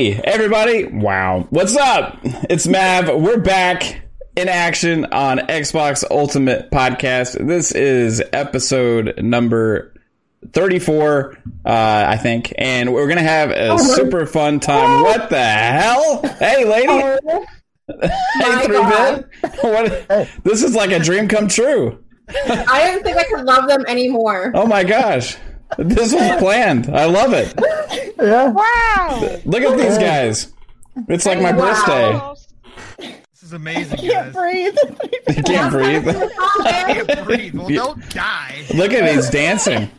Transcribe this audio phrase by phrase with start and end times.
[0.00, 0.86] Hey, everybody.
[0.86, 1.46] Wow.
[1.50, 2.20] What's up?
[2.24, 3.14] It's Mav.
[3.20, 4.00] We're back
[4.34, 7.46] in action on Xbox Ultimate Podcast.
[7.46, 9.92] This is episode number
[10.54, 12.50] 34, uh, I think.
[12.56, 15.02] And we're going to have a super fun time.
[15.02, 16.22] What the hell?
[16.38, 17.18] Hey, lady.
[18.00, 19.28] hey, three bit.
[19.60, 20.30] What?
[20.44, 22.02] This is like a dream come true.
[22.26, 24.50] I don't think I could love them anymore.
[24.54, 25.36] Oh my gosh.
[25.78, 26.88] This was planned.
[26.94, 27.54] I love it.
[28.20, 28.48] Yeah.
[28.48, 29.38] Wow!
[29.44, 30.52] Look at these guys.
[31.08, 32.34] It's like my Wow.
[32.36, 33.12] birthday.
[33.32, 34.34] This is amazing, can't guys.
[34.34, 34.76] breathe.
[35.36, 36.08] You can't breathe.
[36.08, 37.54] I can't breathe.
[37.54, 38.64] Well, don't die.
[38.74, 39.90] Look at he's dancing.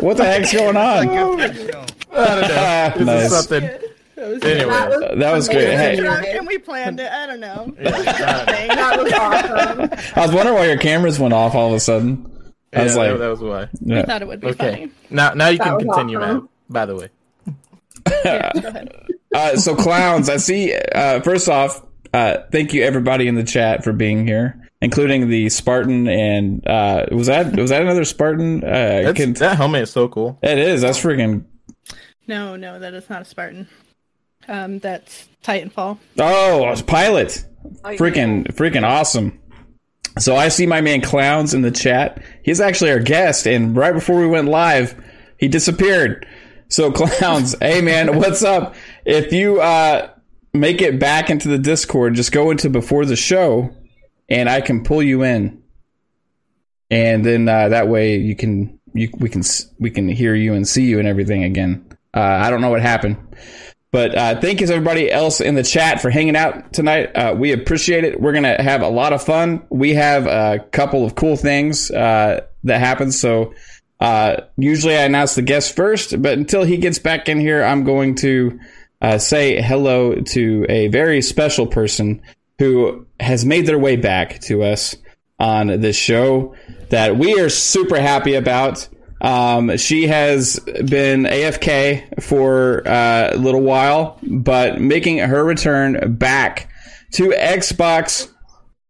[0.00, 1.06] What the heck's going on?
[1.08, 1.84] Good for the show.
[2.12, 2.56] I don't know.
[2.58, 3.24] Ah, This nice.
[3.24, 3.70] is something.
[4.16, 5.76] Anyway, That was great.
[5.76, 7.10] Hey, and we planned it.
[7.10, 7.74] I don't know.
[7.80, 7.90] yeah,
[8.68, 9.90] That was awesome.
[10.16, 12.30] I was wondering why your cameras went off all of a sudden.
[12.74, 13.62] I was yeah, like, that was why.
[13.62, 14.04] I yeah.
[14.06, 14.90] thought it would be Okay, funny.
[15.10, 16.36] now now you That can continue, awesome.
[16.38, 16.48] man.
[16.70, 17.08] By the way,
[18.24, 18.84] Yeah.
[19.34, 20.74] Uh, so clowns, I see.
[20.94, 25.48] Uh, first off, uh, thank you everybody in the chat for being here, including the
[25.48, 28.62] Spartan and uh, was that was that another Spartan?
[28.62, 30.38] Uh, I That's, can- that helmet is so cool.
[30.42, 30.82] it is.
[30.82, 31.46] That's freaking.
[32.26, 33.68] No, no, that is not a Spartan.
[34.48, 35.96] Um, that's Titanfall.
[36.18, 37.42] Oh, I was pilot.
[37.84, 39.40] Freaking, freaking awesome.
[40.18, 42.22] So I see my man Clowns in the chat.
[42.42, 44.94] He's actually our guest, and right before we went live,
[45.38, 46.26] he disappeared.
[46.68, 48.74] So Clowns, hey man, what's up?
[49.04, 50.10] If you uh,
[50.52, 53.74] make it back into the Discord, just go into before the show,
[54.28, 55.62] and I can pull you in,
[56.90, 59.42] and then uh, that way you can you we can
[59.78, 61.86] we can hear you and see you and everything again.
[62.14, 63.16] Uh, I don't know what happened.
[63.92, 67.14] But uh, thank you to everybody else in the chat for hanging out tonight.
[67.14, 68.18] Uh, we appreciate it.
[68.18, 69.62] We're gonna have a lot of fun.
[69.68, 73.12] We have a couple of cool things uh, that happen.
[73.12, 73.52] So
[74.00, 77.84] uh, usually I announce the guest first, but until he gets back in here, I'm
[77.84, 78.58] going to
[79.02, 82.22] uh, say hello to a very special person
[82.58, 84.96] who has made their way back to us
[85.38, 86.54] on this show
[86.88, 88.88] that we are super happy about.
[89.22, 96.68] Um, she has been AFK for uh, a little while, but making her return back
[97.12, 98.28] to Xbox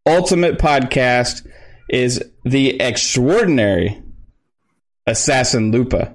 [0.07, 1.47] Ultimate Podcast
[1.91, 4.03] is the extraordinary
[5.07, 6.15] Assassin Lupa.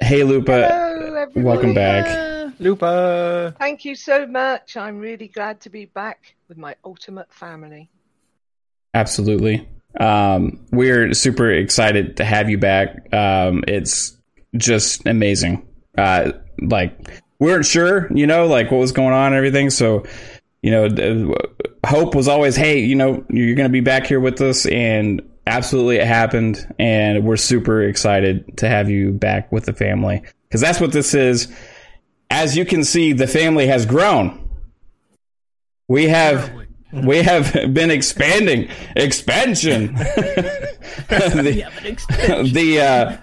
[0.00, 0.66] Hey, Lupa.
[0.68, 2.52] Hello, welcome back.
[2.58, 3.54] Lupa.
[3.58, 4.76] Thank you so much.
[4.76, 7.88] I'm really glad to be back with my ultimate family.
[8.94, 9.68] Absolutely.
[9.98, 13.12] Um, we're super excited to have you back.
[13.12, 14.16] Um, it's
[14.56, 15.66] just amazing.
[15.96, 19.70] Uh, like we weren't sure, you know, like what was going on and everything.
[19.70, 20.04] So,
[20.62, 21.34] you know,
[21.84, 25.22] hope was always, hey, you know, you're going to be back here with us, and
[25.46, 26.66] absolutely it happened.
[26.78, 31.14] And we're super excited to have you back with the family because that's what this
[31.14, 31.52] is.
[32.30, 34.48] As you can see, the family has grown.
[35.88, 36.65] We have.
[36.92, 38.68] We have been expanding.
[38.94, 39.96] Expansion.
[41.08, 42.52] The, expansion.
[42.54, 43.16] the uh,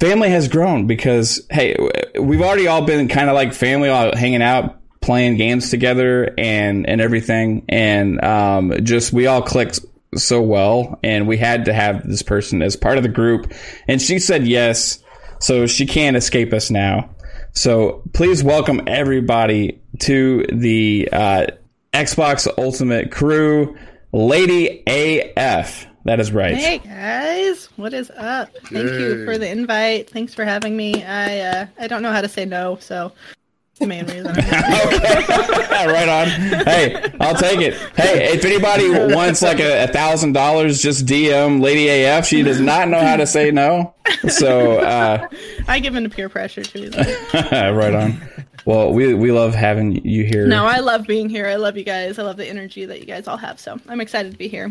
[0.00, 1.76] family has grown because hey
[2.18, 6.88] we've already all been kind of like family all hanging out playing games together and
[6.88, 7.64] and everything.
[7.68, 9.80] And um, just we all clicked
[10.16, 13.52] so well and we had to have this person as part of the group.
[13.86, 15.02] And she said yes
[15.40, 17.10] so she can't escape us now.
[17.52, 21.46] So please welcome everybody to the uh,
[21.92, 23.76] Xbox Ultimate crew,
[24.12, 25.86] Lady AF.
[26.06, 26.54] That is right.
[26.54, 28.48] Hey guys, what is up?
[28.64, 30.08] Thank you for the invite.
[30.08, 31.04] Thanks for having me.
[31.04, 33.41] I uh, I don't know how to say no, so it's
[33.78, 34.34] the main reason.
[35.82, 36.28] Right on.
[36.64, 37.74] Hey, I'll take it.
[37.96, 42.24] Hey, if anybody wants like a thousand dollars, just DM Lady AF.
[42.24, 43.92] She does not know how to say no.
[44.28, 45.26] So uh,
[45.66, 46.90] I give in to peer pressure too.
[47.52, 48.22] right on.
[48.64, 50.46] Well, we we love having you here.
[50.46, 51.48] No, I love being here.
[51.48, 52.16] I love you guys.
[52.18, 53.58] I love the energy that you guys all have.
[53.58, 54.70] So I'm excited to be here.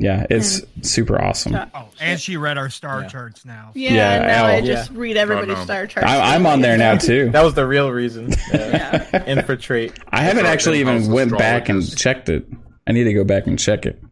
[0.00, 1.54] Yeah, it's super awesome.
[1.54, 3.70] Oh, and she read our star charts now.
[3.74, 4.62] Yeah, Yeah, now I Al.
[4.66, 5.64] just read everybody's Oh, no.
[5.64, 6.08] star charts.
[6.08, 7.30] I, I'm on there now too.
[7.30, 8.32] That was the real reason.
[8.52, 9.24] Yeah.
[9.26, 9.92] Infiltrate.
[10.08, 12.46] I haven't actually even went back and checked it.
[12.86, 14.02] I need to go back and check it.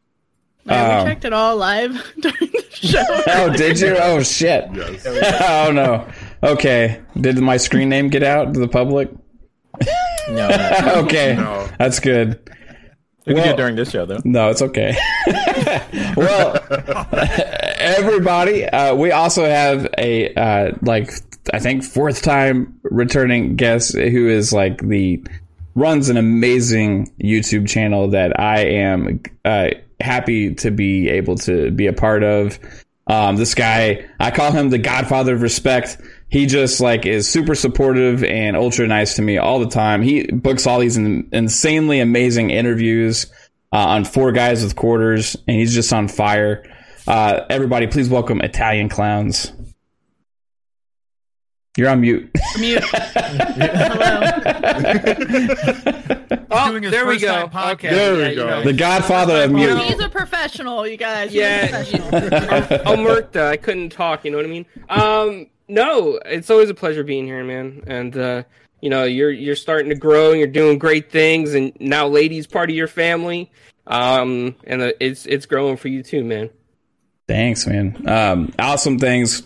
[0.67, 3.03] I um, checked it all live during the show.
[3.29, 3.97] Oh, did you?
[3.97, 4.69] Oh shit.
[4.75, 5.07] Yes.
[5.49, 6.07] oh no.
[6.43, 7.01] Okay.
[7.19, 9.11] Did my screen name get out to the public?
[10.29, 10.93] No, no.
[11.05, 11.69] okay, No.
[11.79, 12.39] that's good.
[13.29, 14.21] We can do Well- it during this show though.
[14.25, 14.97] No, it's okay.
[16.17, 16.59] well,
[17.79, 21.13] everybody, uh, we also have a uh, like
[21.53, 25.23] I think fourth time returning guest who is like the
[25.75, 29.69] runs an amazing YouTube channel that I am uh,
[30.01, 32.59] happy to be able to be a part of.
[33.07, 35.99] Um, this guy, I call him the Godfather of respect.
[36.31, 40.03] He just like is super supportive and ultra nice to me all the time.
[40.03, 43.27] He books all these in, insanely amazing interviews
[43.73, 46.65] uh, on Four Guys with Quarters, and he's just on fire.
[47.07, 49.53] Uh, everybody, please welcome Italian Clowns.
[51.79, 52.29] You're on mute.
[52.59, 52.83] Mute.
[52.85, 54.21] Hello.
[56.51, 57.49] Oh, there we go.
[57.49, 57.73] podcast.
[57.73, 57.91] Okay.
[57.91, 58.47] There we yeah, you go.
[58.49, 58.63] know.
[58.65, 59.79] the Godfather of mute.
[59.83, 61.31] He's a professional, you guys.
[61.31, 62.11] He's a Yeah, professional.
[62.11, 63.47] Omerta.
[63.47, 64.25] I couldn't talk.
[64.25, 64.67] You know what I mean?
[64.89, 67.85] Um, no, it's always a pleasure being here, man.
[67.87, 68.43] And uh,
[68.81, 71.55] you know, you're you're starting to grow and you're doing great things.
[71.55, 73.51] And now, ladies, part of your family.
[73.87, 76.51] Um, and uh, it's it's growing for you too, man.
[77.27, 78.09] Thanks, man.
[78.09, 79.43] Um, awesome things.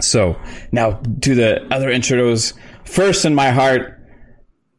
[0.00, 0.40] So
[0.72, 2.54] now to the other intros.
[2.84, 4.00] First in my heart,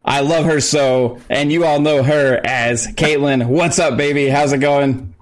[0.03, 3.47] I love her so, and you all know her as Caitlin.
[3.47, 4.27] What's up, baby?
[4.27, 5.13] How's it going?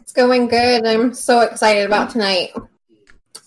[0.00, 0.86] It's going good.
[0.86, 2.54] I'm so excited about tonight.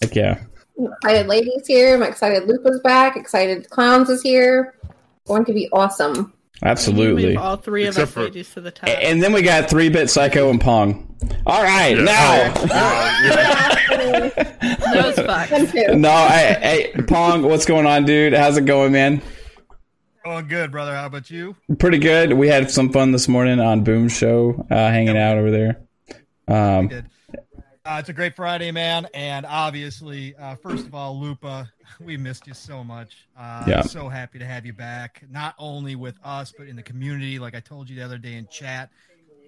[0.02, 0.44] Heck yeah.
[0.80, 1.96] I'm excited ladies here.
[1.96, 3.16] I'm excited Lupa's back.
[3.18, 4.76] Excited Clowns is here.
[5.28, 6.34] Going to be awesome.
[6.64, 7.36] Absolutely.
[7.38, 8.90] All three of Except us for- ladies to the top.
[8.90, 11.06] And then we got three bit psycho and Pong.
[11.46, 12.04] All right, Yeah.
[12.04, 12.54] now.
[13.90, 14.30] Yeah.
[14.30, 15.50] that was fucked.
[15.52, 15.96] Them too.
[15.96, 18.34] No, I, I, Pong, what's going on, dude?
[18.34, 19.22] How's it going, man?
[20.24, 20.94] Going good, brother.
[20.96, 21.56] How about you?
[21.78, 22.34] Pretty good.
[22.34, 25.82] We had some fun this morning on Boom Show, uh, hanging out over there.
[26.48, 27.09] Um, Good.
[27.86, 29.08] Uh, it's a great Friday, man.
[29.14, 33.28] And obviously, uh, first of all, Lupa, we missed you so much.
[33.38, 33.82] Uh, Yeah.
[33.82, 37.40] So happy to have you back, not only with us, but in the community.
[37.40, 38.92] Like I told you the other day in chat,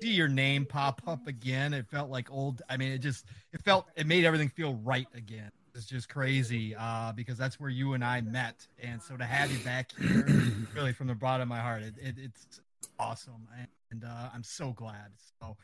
[0.02, 1.74] see your name pop up again.
[1.74, 2.62] It felt like old.
[2.70, 5.52] I mean, it just, it felt, it made everything feel right again.
[5.76, 8.66] It's just crazy uh, because that's where you and I met.
[8.82, 10.26] And so to have you back here,
[10.74, 12.62] really from the bottom of my heart, it, it, it's
[12.98, 13.48] awesome.
[13.92, 15.12] And uh, I'm so glad.
[15.42, 15.56] So,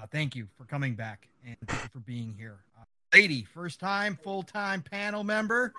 [0.00, 2.58] uh, thank you for coming back and thank you for being here.
[2.78, 5.72] Uh, lady, first time, full time panel member.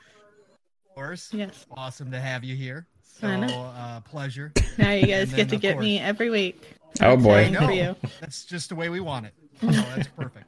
[0.89, 1.33] Of course.
[1.33, 1.65] Yes.
[1.71, 2.87] Awesome to have you here.
[3.03, 3.47] So, I know.
[3.75, 4.51] uh, pleasure.
[4.77, 6.75] Now you guys And get to get course- me every week.
[7.01, 7.35] Oh, boy.
[7.35, 7.67] I Exciting know.
[7.67, 7.95] For you.
[8.19, 9.33] That's just the way we want it.
[9.61, 10.45] So that's perfect.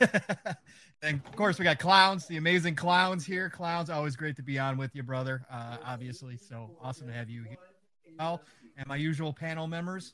[1.02, 3.48] and of course, we got clowns, the amazing clowns here.
[3.48, 5.46] Clowns, always great to be on with you, brother.
[5.50, 7.56] Uh, obviously, so awesome to have you here.
[8.18, 8.42] Well,
[8.76, 10.12] and my usual panel members,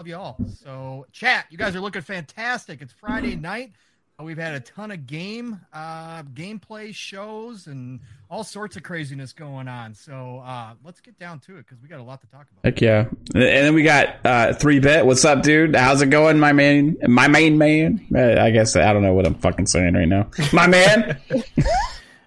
[0.00, 0.38] love you all.
[0.64, 2.80] So, chat, you guys are looking fantastic.
[2.80, 3.72] It's Friday night.
[4.18, 8.00] Uh, We've had a ton of game, uh, gameplay shows, and
[8.30, 9.94] all sorts of craziness going on.
[9.94, 12.64] So uh, let's get down to it because we got a lot to talk about.
[12.64, 13.08] Heck yeah.
[13.34, 15.04] And then we got uh, three bit.
[15.04, 15.76] What's up, dude?
[15.76, 16.96] How's it going, my man?
[17.06, 18.06] My main man.
[18.14, 20.30] Uh, I guess I don't know what I'm fucking saying right now.
[20.52, 21.20] My man.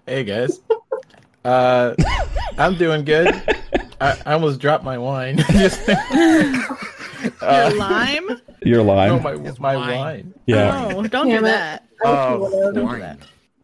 [0.06, 0.60] Hey guys.
[1.46, 1.94] Uh,
[2.58, 3.26] I'm doing good.
[3.98, 5.42] I, I almost dropped my wine.
[7.24, 8.40] Just- Your lime?
[8.62, 9.12] You're lying.
[9.16, 9.98] no, my It's my wine.
[9.98, 10.34] wine.
[10.46, 10.90] yeah.
[10.94, 11.48] Oh, don't do Damn it.
[11.48, 11.84] that.
[12.04, 13.18] Oh, Wine.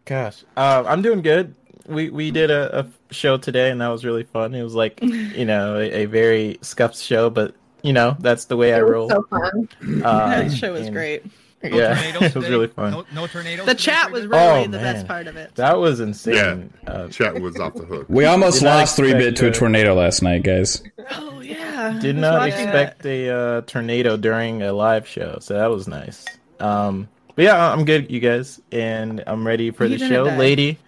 [0.04, 1.54] Gosh, uh, I'm doing good.
[1.86, 4.54] We we did a, a show today, and that was really fun.
[4.54, 8.56] It was like you know a, a very scuffed show, but you know that's the
[8.56, 9.08] way I It was roll.
[9.10, 9.68] so fun.
[10.04, 11.24] Uh, that show was and- great.
[11.62, 12.50] No Yeah, tornadoes it was today?
[12.50, 12.90] really fun.
[12.92, 13.66] No, no tornadoes.
[13.66, 14.94] The chat was really Oh, the man.
[14.94, 15.54] best part of it.
[15.56, 16.72] That was insane.
[16.86, 18.06] Uh, Chat was off the hook.
[18.08, 20.82] We almost lost three bit to a tornado last night, guys.
[21.12, 21.98] Oh yeah.
[22.00, 26.24] did not watching expect a uh, tornado during a live show, so that was nice.
[26.60, 30.36] Um, but yeah, I'm good, you guys, and I'm ready for You the show, die.
[30.38, 30.78] lady.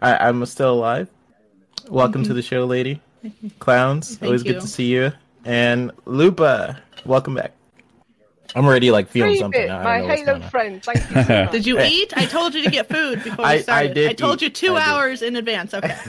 [0.00, 1.08] I, I'm still alive.
[1.88, 3.00] Welcome to the show, lady.
[3.60, 4.52] Clowns, Thank always you.
[4.54, 5.12] good to see you.
[5.44, 7.52] And Lupa, welcome back.
[8.54, 9.60] I'm already like feeling Free something.
[9.62, 9.70] bit.
[9.70, 10.50] I my don't know Halo going on.
[10.50, 10.82] friend.
[10.82, 11.48] Thank you so.
[11.52, 12.12] Did you eat?
[12.16, 13.90] I told you to get food before I- I we started.
[13.90, 14.42] I, did I told eat.
[14.42, 14.88] you two I did.
[14.88, 15.74] hours in advance.
[15.74, 15.96] Okay.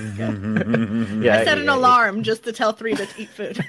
[1.24, 3.64] Yeah, I set an yeah, alarm just to tell three to eat food.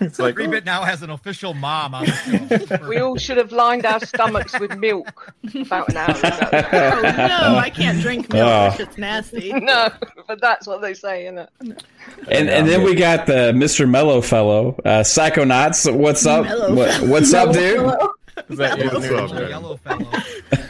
[0.00, 2.88] It's like Three Bit now has an official mom on the show.
[2.88, 6.48] We all should have lined our stomachs with milk about an hour ago.
[6.52, 8.44] oh no, I can't drink milk.
[8.46, 8.48] Oh.
[8.70, 9.52] That shit's nasty.
[9.52, 9.88] no,
[10.26, 11.50] but that's what they say, isn't it?
[12.28, 13.88] And and then we got the Mr.
[13.88, 15.92] Mellow fellow, uh, Psychonauts.
[15.94, 16.44] What's up?
[16.44, 17.06] Mellow What, fellow.
[17.32, 17.76] What's up, dude?
[17.78, 18.12] Hello.
[18.48, 19.34] is that your What's up, name?
[19.40, 19.50] man?
[19.50, 20.10] Yellow fellow.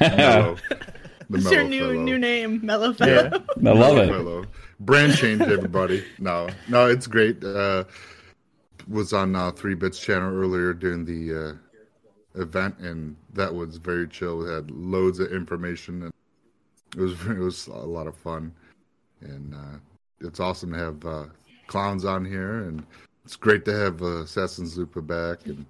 [0.00, 0.56] Mellow.
[1.30, 1.92] The What's your new fellow.
[1.92, 2.60] new name?
[2.64, 3.28] Mellow Yeah.
[3.30, 4.08] I love Mellow it.
[4.08, 4.44] fellow.
[4.80, 6.02] Brand change, everybody.
[6.18, 7.44] No, no, it's great.
[7.44, 7.84] Uh,
[8.88, 11.58] was on uh, Three Bits channel earlier during the
[12.34, 14.38] uh, event, and that was very chill.
[14.38, 16.12] We had loads of information, and
[16.96, 18.50] it was it was a lot of fun.
[19.20, 19.76] And uh,
[20.22, 21.24] it's awesome to have uh,
[21.66, 22.86] clowns on here, and
[23.26, 25.44] it's great to have uh, Assassin's Lupa back.
[25.44, 25.66] And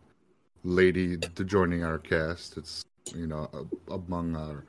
[0.73, 2.57] lady to joining our cast.
[2.57, 2.85] It's
[3.15, 4.65] you know a- among our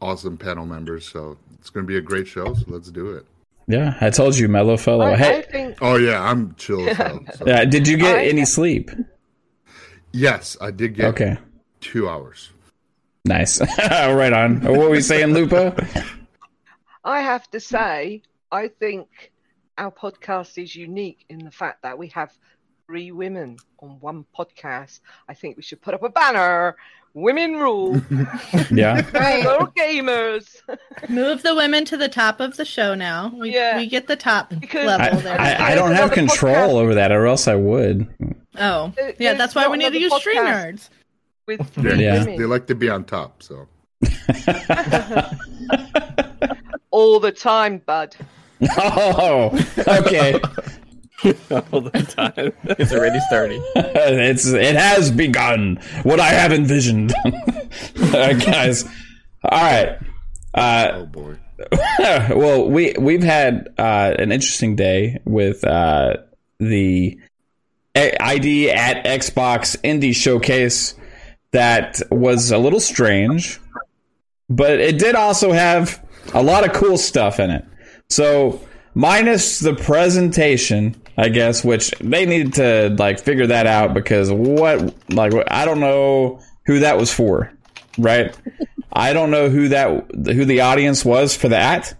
[0.00, 2.52] awesome panel members, so it's going to be a great show.
[2.54, 3.24] So let's do it.
[3.68, 5.06] Yeah, I told you, mellow fellow.
[5.06, 7.20] I, I hey, think Oh yeah, I'm chill as hell.
[7.34, 7.46] So.
[7.46, 8.90] yeah, did you get I- any sleep?
[10.12, 11.36] Yes, I did get Okay,
[11.80, 12.50] two hours.
[13.24, 13.60] nice.
[13.90, 14.60] right on.
[14.62, 15.74] What were we saying, Lupa?
[17.04, 19.32] I have to say, I think
[19.78, 22.32] our podcast is unique in the fact that we have
[22.86, 25.00] three women on one podcast.
[25.28, 26.76] I think we should put up a banner.
[27.14, 28.00] Women rule.
[28.70, 29.02] Yeah.
[29.12, 29.42] Right.
[29.44, 30.60] Go gamers.
[31.08, 33.32] Move the women to the top of the show now.
[33.34, 33.76] We, Yeah.
[33.76, 35.40] we get the top Because- I, level there.
[35.40, 36.74] I, I don't have control podcast.
[36.74, 38.06] over that, or else I would.
[38.58, 40.20] oh, There- yeah, that's why we need to use podcast.
[40.20, 40.88] Stream Nerds.
[41.46, 42.24] With Yeah, three Yeah.
[42.24, 43.66] They like to be on top, so
[46.90, 48.14] all the time, bud.
[48.78, 49.50] Oh,
[49.86, 50.40] okay.
[51.50, 52.52] all the time.
[52.78, 53.62] It's already starting.
[53.74, 55.80] it's it has begun.
[56.02, 58.84] What I have envisioned, All right, guys.
[59.42, 59.98] All right.
[60.54, 61.36] Uh, oh boy.
[62.30, 66.18] well, we we've had uh, an interesting day with uh,
[66.58, 67.18] the
[67.94, 70.94] ID at Xbox Indie Showcase
[71.52, 73.58] that was a little strange,
[74.50, 76.04] but it did also have
[76.34, 77.64] a lot of cool stuff in it.
[78.10, 78.60] So,
[78.94, 84.94] minus the presentation, I guess, which they needed to like figure that out because what
[85.10, 87.52] like I don't know who that was for,
[87.98, 88.36] right?
[88.92, 91.94] I don't know who that who the audience was for that.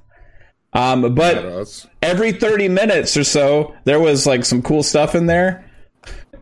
[0.72, 5.64] Um, but every 30 minutes or so, there was like some cool stuff in there.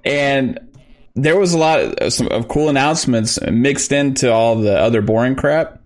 [0.05, 0.59] And
[1.15, 5.37] there was a lot of, some, of cool announcements mixed into all the other boring
[5.37, 5.81] crap.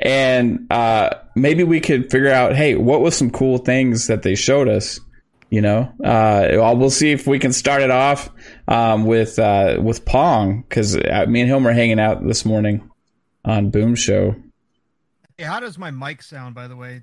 [0.00, 4.34] And uh, maybe we could figure out, hey, what was some cool things that they
[4.34, 4.98] showed us?
[5.48, 8.30] You know, uh, well, we'll see if we can start it off
[8.66, 12.90] um, with uh, with Pong because me and him were hanging out this morning
[13.44, 14.34] on Boom Show.
[15.38, 17.02] Hey, how does my mic sound, by the way?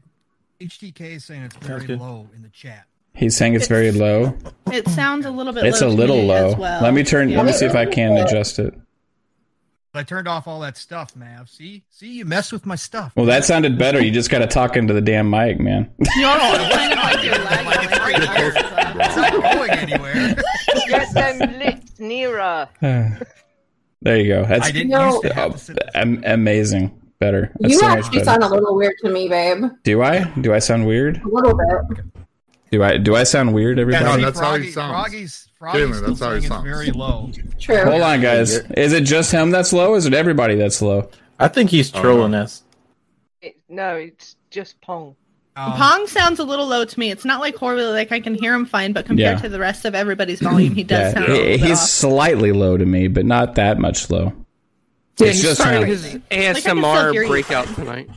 [0.59, 2.85] HTK is saying it's very low in the chat.
[3.15, 4.35] He's saying it's very low.
[4.71, 5.65] It sounds a little bit.
[5.65, 6.49] It's low a little low.
[6.49, 6.81] As well.
[6.81, 7.29] Let me turn.
[7.29, 7.37] Yeah.
[7.37, 8.73] Let me see if I can adjust it.
[9.95, 11.47] I turned off all that stuff, Mav.
[11.47, 13.13] See, see, you mess with my stuff.
[13.15, 14.03] Well, that sounded better.
[14.03, 15.91] You just got to talk into the damn mic, man.
[16.17, 18.53] No, it's kind of like Like it's right here.
[18.55, 20.35] It's not going anywhere.
[20.89, 22.67] Get them lips nearer.
[22.81, 24.45] there you go.
[24.45, 25.21] That's I didn't No.
[25.21, 26.99] used to to am- amazing.
[27.19, 27.51] Better.
[27.59, 28.25] That's You so actually better.
[28.25, 29.63] sound a little weird to me, babe.
[29.83, 30.23] Do I?
[30.41, 31.21] Do I sound weird?
[31.21, 32.03] A little bit.
[32.71, 32.97] Do I?
[32.97, 34.05] Do I sound weird, Yeah, everybody?
[34.05, 34.91] No, see, that's how he Froggy- sounds.
[34.91, 36.63] Froggy's, Froggy's Jalen, still that's how he it's sounds.
[36.65, 37.29] very low.
[37.59, 37.83] True.
[37.85, 38.51] Hold on, guys.
[38.77, 39.95] Is it just him that's low?
[39.95, 41.09] Is it everybody that's low?
[41.39, 42.63] I think he's trolling us.
[43.41, 45.15] It, no, it's just Pong.
[45.55, 47.11] Um, Pong sounds a little low to me.
[47.11, 49.41] It's not like horribly like I can hear him fine, but compared Yeah.
[49.43, 51.25] to the rest of everybody's volume, he does Yeah, sound.
[51.25, 51.87] a little bit he's off.
[51.89, 54.33] slightly low to me, but not that much low.
[55.19, 55.87] Yeah, It's he's just starting him.
[55.89, 57.75] his Like, I can still ASMR hear you breakout fine.
[57.85, 58.09] tonight.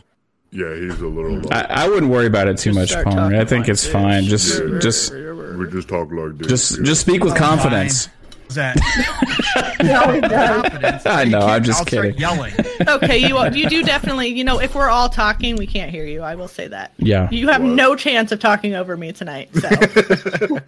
[0.51, 1.49] Yeah, he's a little low.
[1.51, 3.21] I, I wouldn't worry about it too Just much, start Palmer.
[3.23, 3.93] talking I think like it's this.
[3.93, 4.25] fine.
[4.25, 5.13] Just, just,
[5.59, 6.49] we just talk like this.
[6.49, 8.09] just, just speak with confidence.
[8.51, 8.79] that
[9.81, 10.63] He always does.
[10.63, 11.07] confidence?
[11.07, 12.19] I know, I'm just I'll start kidding.
[12.21, 12.55] Yelling.
[12.89, 14.29] okay, you you do definitely.
[14.29, 16.23] You know, if we're all talking, we can't hear you.
[16.23, 16.93] I will say that.
[16.99, 17.29] Yeah.
[17.31, 19.51] You have no chance of talking over me tonight.
[19.55, 19.69] So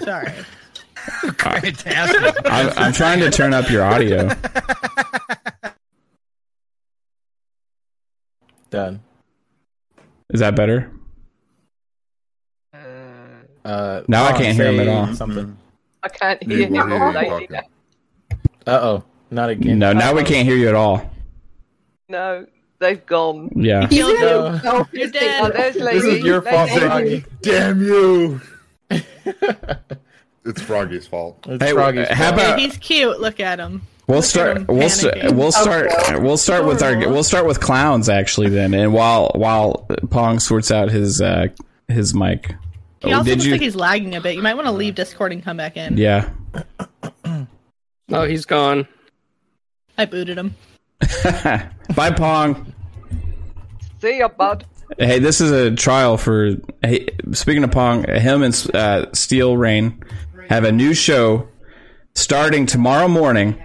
[0.00, 0.32] sorry.
[1.36, 2.36] Fantastic.
[2.44, 4.28] I'm, I'm trying to turn up your audio.
[8.70, 9.00] Done.
[10.30, 10.92] Is that better?
[13.70, 15.14] Uh, Now I can't hear him at all.
[15.14, 15.56] Something.
[16.02, 17.48] I can't hear will him hear all him lady talking.
[17.50, 17.62] now.
[18.66, 19.78] Uh oh, not again.
[19.78, 21.10] No, now we can't hear you at all.
[22.08, 22.46] No,
[22.78, 23.50] they've gone.
[23.54, 23.86] Yeah.
[23.88, 24.86] He's gonna No.
[24.92, 25.40] You're dead.
[25.42, 25.52] Oh, it.
[25.54, 25.74] there's.
[25.76, 26.80] This is your There's fault.
[26.80, 27.24] Froggy.
[27.42, 28.40] Damn you!
[28.90, 31.38] it's Froggy's fault.
[31.48, 32.34] It's Hey, Froggy's how fault.
[32.40, 33.20] about- He's cute.
[33.20, 33.82] Look at him.
[34.06, 34.66] We'll Look start.
[34.68, 35.88] We'll st- we'll start.
[36.20, 36.98] We'll start with our.
[36.98, 41.46] We'll start with clowns actually then, and while while Pong sorts out his uh
[41.86, 42.56] his mic.
[43.00, 43.52] He Oh, also did looks you?
[43.52, 44.34] like he's lagging a bit.
[44.36, 45.96] You might want to leave Discord and come back in.
[45.96, 46.30] Yeah.
[48.12, 48.86] Oh, he's gone.
[49.96, 50.54] I booted him.
[51.94, 52.72] Bye, Pong.
[54.00, 54.64] See ya, bud.
[54.98, 56.56] Hey, this is a trial for.
[56.82, 60.02] Hey, speaking of Pong, him and uh, Steel Rain
[60.48, 61.48] have a new show
[62.14, 63.62] starting tomorrow morning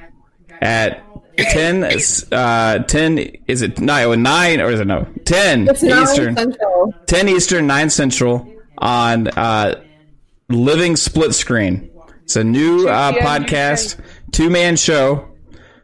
[0.62, 1.04] at
[1.38, 1.84] ten.
[2.32, 4.22] Uh, ten is it nine?
[4.22, 5.08] Nine or is it no?
[5.25, 6.36] Ten It's Eastern.
[7.08, 9.82] 10 Eastern, 9 Central on uh,
[10.50, 11.89] Living Split Screen.
[12.24, 14.00] It's a new uh, podcast,
[14.32, 15.29] two man show.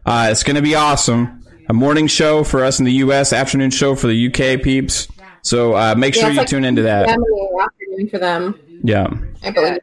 [0.05, 1.43] Uh, it's going to be awesome.
[1.69, 5.07] A morning show for us in the U.S., afternoon show for the UK peeps.
[5.43, 7.07] So uh, make Yeah, sure it's you like tune into that.
[7.07, 7.23] 2 p.m.
[7.23, 8.59] in the afternoon for them.
[8.83, 9.07] Yeah.
[9.43, 9.79] I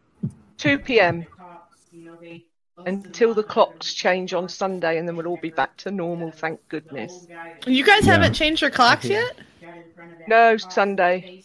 [0.59, 1.27] 2 p.m.
[2.85, 6.31] until the clocks change on Sunday, and then we'll all be back to normal.
[6.33, 7.27] Thank goodness.
[7.67, 8.13] You guys Yeah.
[8.13, 9.39] haven't changed your clocks yet?
[10.27, 11.43] No Sunday.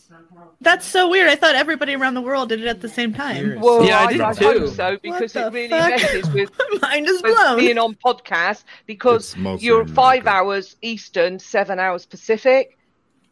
[0.64, 1.28] That's so weird.
[1.30, 3.60] I thought everybody around the world did it at the same time.
[3.60, 4.46] Well, Yeah, I I, did I too.
[4.60, 5.90] hope so because What it the really fuck?
[5.90, 6.52] messes with
[6.82, 7.60] Mind is with blown.
[7.60, 12.78] being on podcast because you're five hours Eastern, seven hours Pacific,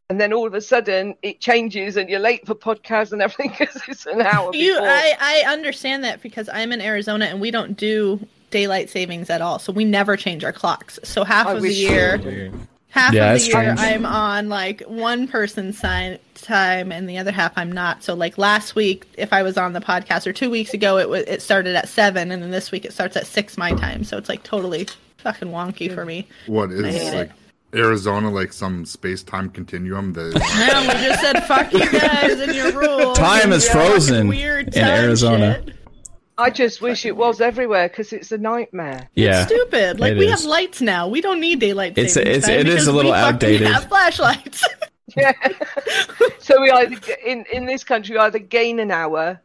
[0.10, 3.50] and then all of a sudden it changes and you're late for podcast and everything
[3.58, 4.88] because it's an hour You, before.
[4.90, 5.16] I,
[5.48, 8.20] I understand that because I'm in Arizona and we don't do
[8.50, 11.00] daylight savings at all, so we never change our clocks.
[11.04, 12.54] So half I of the wish you year, Weird.
[12.92, 13.80] Half Yeah, of the year strange.
[13.80, 18.04] I'm on like one person's sign time, and the other half I'm not.
[18.04, 21.10] So like last week, if I was on the podcast, or two weeks ago, it
[21.10, 24.04] was it started at seven, and then this week it starts at six my time.
[24.04, 26.28] So it's like totally fucking wonky for me.
[26.48, 27.32] What is I hate like
[27.74, 30.34] Arizona like some space time continuum that
[30.72, 33.18] Now we just said fuck you guys and your rules.
[33.18, 35.62] Time is and your frozen weird in Arizona.
[35.66, 35.76] shit.
[36.42, 39.10] I just wish it was everywhere because it's a nightmare.
[39.16, 39.46] Yeah.
[39.46, 40.00] Stupid.
[40.00, 40.32] Like it we is.
[40.42, 41.08] have lights now.
[41.08, 43.68] We don't need daylight It's- savings it's- time it is a little we fucking outdated.
[43.68, 44.64] Have flashlights.
[45.18, 45.34] Yeah.
[46.40, 46.96] so we either
[47.26, 49.42] in in this country we either gain an hour,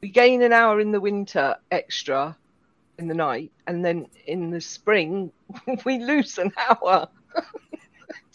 [0.00, 2.34] we gain an hour in the winter extra
[2.98, 5.30] in the night, and then in the spring
[5.84, 7.06] we lose an hour.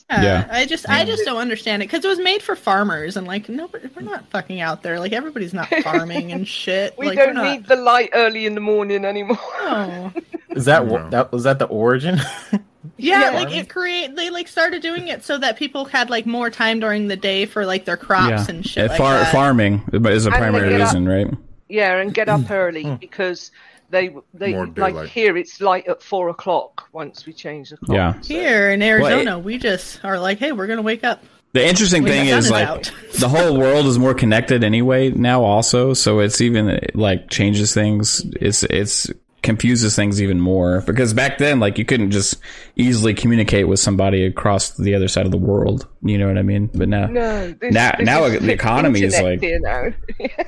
[0.09, 0.47] Yeah.
[0.49, 3.47] I just I just don't understand it because it was made for farmers and like
[3.49, 6.97] no we're not fucking out there like everybody's not farming and shit.
[6.97, 9.37] We like, we're don't not- need the light early in the morning anymore.
[9.69, 10.11] No.
[10.49, 11.09] Is that No.
[11.11, 12.19] that was that the origin?
[12.97, 13.39] Yeah, Yeah.
[13.39, 16.79] like it create they like started doing it so that people had like more time
[16.79, 18.45] during the day for like their crops Yeah.
[18.49, 19.31] and shit Uh, like that.
[19.31, 21.27] farming is a And primary get up- reason, right?
[21.67, 22.95] Yeah, and get up early Hmm.
[22.95, 23.51] because
[23.91, 25.09] they they More like daylight.
[25.09, 27.95] here it's light at four o'clock once we change the clock.
[27.95, 28.21] Yeah.
[28.21, 31.23] so- Here in Well, Arizona, we just are like, hey, we're gonna wake up.
[31.53, 32.83] The interesting when thing is like
[33.19, 38.21] the whole world is more connected anyway now also so it's even like changes things
[38.39, 39.09] it's it's
[39.41, 42.35] confuses things even more because back then like you couldn't just
[42.75, 46.43] easily communicate with somebody across the other side of the world you know what i
[46.43, 49.87] mean but now No, this, Now- this now the economy is like- here now.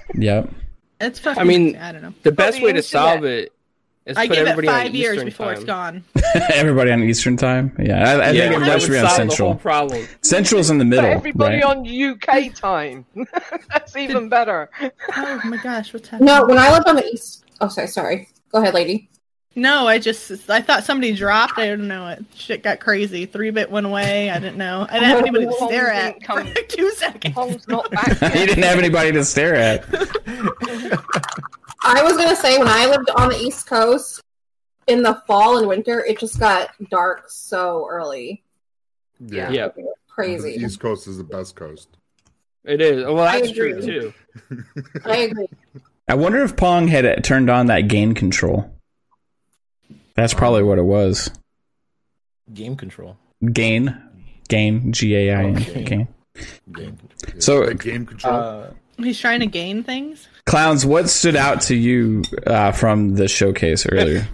[0.14, 0.52] yep
[1.02, 1.42] It's fucking.
[1.42, 2.14] I mean, I don't know.
[2.24, 2.86] The best the way to internet.
[2.86, 3.52] solve it
[4.06, 6.04] is I put give it everybody on five years Eastern before it's time.
[6.16, 6.24] gone.
[6.54, 9.08] everybody on eastern time yeah i, I Yeah, think that everybody should be on the
[9.10, 10.08] whole central problem.
[10.24, 11.64] central's in the Put middle everybody right?
[11.64, 13.06] on UK time.
[13.70, 14.70] That's even better.
[15.18, 16.26] Oh my gosh, what's happening?
[16.34, 17.46] No, when I lived on the east.
[17.62, 18.30] Oh, sorry, sorry.
[18.52, 19.08] Go ahead, lady.
[19.54, 21.58] No, I just I thought somebody dropped.
[21.58, 22.08] I don't know.
[22.08, 23.26] It shit got crazy.
[23.26, 24.30] Three bit went away.
[24.30, 24.88] I didn't know.
[24.90, 27.36] I didn't have anybody to stare at Didn't for two seconds.
[27.36, 29.86] Tom's not back he didn't have anybody to stare at
[31.84, 34.22] I was gonna say when I lived on the East Coast
[34.88, 38.44] in the fall and winter, it just got dark so early.
[39.20, 39.68] yeah, Yeah.
[40.08, 40.58] Crazy.
[40.58, 41.90] The East Coast is the best coast.
[42.64, 43.04] It is.
[43.04, 43.86] Oh, well, I that's true agree.
[43.86, 44.14] too.
[45.06, 45.48] I agree.
[46.08, 48.72] i wonder if pong had turned on that gain control
[50.16, 51.30] that's probably what it was
[52.54, 53.18] Game control.
[53.54, 53.96] gain
[54.50, 55.84] gain g-a-i-n Okay.
[55.84, 56.08] gain
[56.74, 56.98] Game.
[57.40, 58.34] So- Like game control.
[58.34, 60.28] Uh, He's trying to gain things.
[60.46, 64.28] clowns what stood out to you uh, from the showcase earlier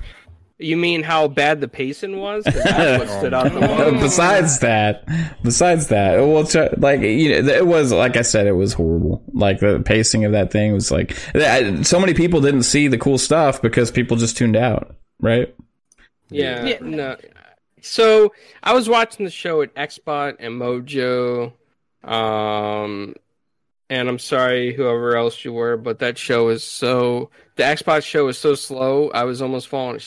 [0.60, 2.44] You mean how bad the pacing was?
[2.44, 4.02] 'Cause that's what stood out the most.
[4.02, 5.08] besides that
[5.44, 9.24] besides that well tr- like you know it was like i said it was horrible
[9.34, 12.98] like the pacing of that thing was like I- so many people didn't see the
[12.98, 15.54] cool stuff because people just tuned out right
[16.30, 16.78] Yeah, Yeah.
[16.82, 17.16] no.
[17.82, 21.54] So I was watching the show at Xbot and Mojo,
[22.04, 23.16] um,
[23.90, 28.28] and I'm sorry whoever else you were, but that show is so the Xbox show
[28.28, 29.10] is so slow.
[29.12, 30.00] I was almost falling,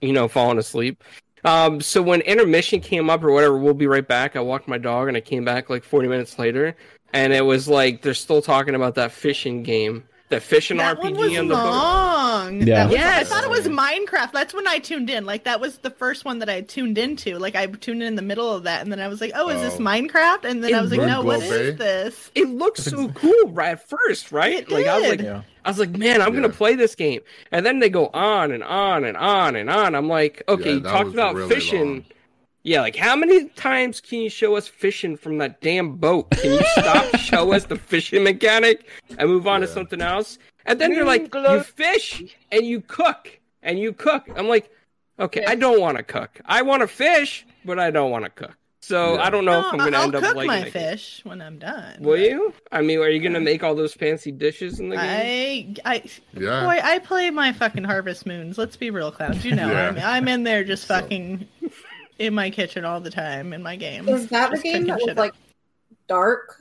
[0.00, 1.02] you know, falling asleep.
[1.44, 4.34] Um, so when intermission came up or whatever, we'll be right back.
[4.34, 6.76] I walked my dog and I came back like 40 minutes later,
[7.12, 11.02] and it was like they're still talking about that fishing game, that fishing That RPG
[11.02, 11.64] one was on the boat.
[11.64, 12.60] long.
[12.62, 12.74] Yeah.
[12.74, 13.20] That was, Yes.
[13.20, 14.32] I thought it was Minecraft.
[14.32, 15.24] That's when I tuned in.
[15.24, 17.38] Like that was the first one that I tuned into.
[17.38, 19.48] Like I tuned in in the middle of that, and then I was like, "Oh,
[19.48, 19.82] is this Oh.
[19.82, 23.08] Minecraft?" And then It I was like, "No, what well, is this?" It looked so
[23.08, 24.54] cool right at first, right?
[24.54, 25.42] It like I was like, yeah.
[25.64, 27.20] I was like, man, I'm gonna play this game,
[27.52, 29.94] and then they go on and on and on and on.
[29.94, 31.88] I'm like, okay, Yeah, you talked about really fishing.
[31.94, 32.04] long.
[32.68, 36.30] Yeah, like how many times can you show us fishing from that damn boat?
[36.32, 40.38] Can you stop, show us the fishing mechanic, and move on to something else?
[40.66, 44.28] And then they're like, you fish and you cook and you cook.
[44.36, 44.70] I'm like,
[45.18, 46.40] okay, I don't want to cook.
[46.44, 48.54] I want to fish, but I don't want to cook.
[48.80, 49.22] So Yeah.
[49.22, 50.72] I don't know if I'm gonna I'll end up cook my it.
[50.72, 51.96] fish when I'm done.
[52.00, 52.52] Will but you?
[52.70, 55.74] I mean, are you gonna make all those fancy dishes in the game?
[55.86, 56.02] I, I,
[56.38, 56.64] Yeah.
[56.64, 58.58] boy, I play my fucking Harvest Moons.
[58.58, 59.42] Let's be real, clowns.
[59.44, 59.88] You know, Yeah.
[59.88, 61.48] I'm, I'm in there just So- fucking
[62.18, 64.08] in my kitchen all the time in my game.
[64.08, 65.18] Is that the game cooking that shit was up.
[65.18, 65.34] like
[66.08, 66.56] dark?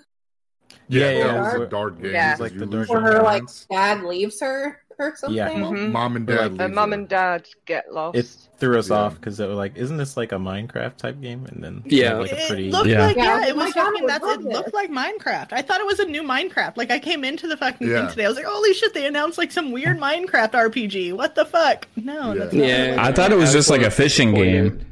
[0.89, 1.54] Yeah, Yeah, that yeah.
[1.54, 2.12] was a dark game.
[2.13, 2.36] Yeah.
[2.36, 5.36] because Like the lose dark Where her like dad leaves her or something.
[5.38, 5.50] Yeah.
[5.50, 5.91] Mhm.
[5.91, 6.34] Mom and dad.
[6.39, 6.98] like- leave And mum her.
[6.98, 8.17] and dad get lost.
[8.17, 8.26] It
[8.58, 8.96] threw us Yeah.
[8.96, 12.10] off because they were like, "Isn't this like a Minecraft type game?" And then Yeah.
[12.10, 13.06] had, like a It pretty looked Yeah.
[13.06, 14.74] like Yeah, yeah, I was it was "Oh God, fucking I that's love it looked
[14.74, 15.48] like Minecraft.
[15.54, 16.78] I thought it was a new Minecraft.
[16.78, 18.02] Like I came into the fucking Yeah.
[18.02, 18.26] thing today.
[18.26, 21.13] I was like, holy shit, they announced like some weird Minecraft RPG.
[21.13, 21.88] What the fuck?
[21.96, 22.39] No, Yeah.
[22.39, 22.89] that's not Yeah.
[22.91, 24.78] what I thought it was just like a fishing disappointed.
[24.80, 24.88] game.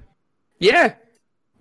[0.59, 0.93] Yeah,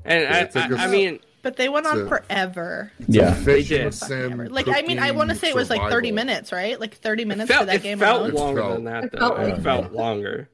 [0.04, 2.92] and I, it's like I, a- I, I mean, But they went on So- forever.
[3.08, 3.30] Yeah.
[3.34, 3.94] They did.
[4.10, 6.78] and Like I mean, I want to say it was like 30 minutes, right?
[6.78, 8.34] Like 30 it minutes for felt, that it game felt alone.
[8.34, 9.18] longer It than that It though.
[9.18, 10.48] felt It felt longer.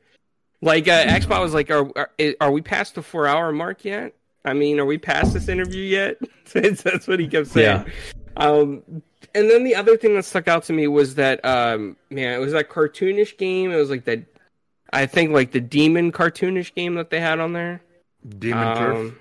[0.62, 4.14] Like uh, Xbox was like, are, are are we past the four hour mark yet?
[4.44, 6.16] I mean, are we past this interview yet?
[6.53, 7.87] That's what he kept saying.
[8.37, 8.83] Um,
[9.35, 12.38] and then the other thing that stuck out to me was that um, man, it
[12.38, 13.70] was that cartoonish game.
[13.70, 14.22] It was like that.
[14.92, 17.81] I think like the demon cartoonish game that they had on there.
[18.38, 18.96] Demon Turf.
[18.96, 19.18] Um,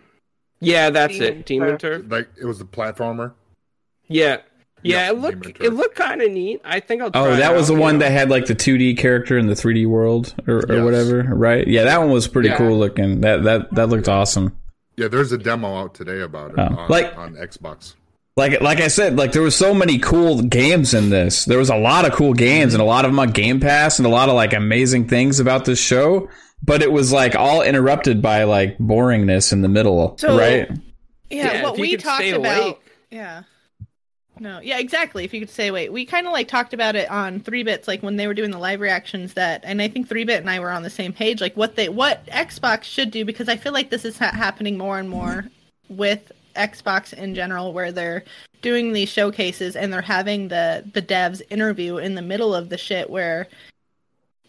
[0.60, 1.46] Yeah, that's Demon it.
[1.46, 2.02] Demon Turf.
[2.02, 2.06] Turf.
[2.12, 3.34] Like it was a platformer.
[4.08, 4.38] Yeah.
[4.82, 6.62] Yeah, Yeah, it looked it looked kind of neat.
[6.64, 7.10] I think I'll.
[7.14, 8.06] Oh, try it that was the out, you one know?
[8.06, 10.84] that had like the 2D character in the 3D world or, or Yes.
[10.86, 11.68] whatever, right?
[11.68, 12.58] Yeah, that one was pretty Yeah.
[12.58, 13.22] cool looking.
[13.22, 14.56] That that that looked awesome.
[14.96, 16.64] Yeah, there's a demo out today about it Oh.
[16.78, 17.96] on, Like- on Xbox.
[18.38, 21.44] Like like I said, like there was so many cool games in this.
[21.44, 24.00] There was a lot of cool games and a lot of them on Game Pass
[24.00, 26.30] and a lot of like amazing things about this show.
[26.64, 30.70] But it was like all interrupted by like boringness in the middle, So- right?
[31.30, 32.62] Yeah, Yeah, what we talked about.
[32.62, 32.80] awake.
[33.12, 33.44] Yeah.
[34.40, 35.26] No, yeah, exactly.
[35.26, 37.88] If you could say, wait, we kind of like talked about it on Three Bits,
[37.90, 39.34] like when they were doing the live reactions.
[39.34, 41.76] That, and I think Three Bit and I were on the same page, like what
[41.76, 45.10] they, what Xbox should do, because I feel like this is ha- happening more and
[45.10, 45.46] more
[45.90, 48.24] with Xbox in general, where they're
[48.62, 52.78] doing these showcases and they're having the the devs interview in the middle of the
[52.78, 53.48] shit, where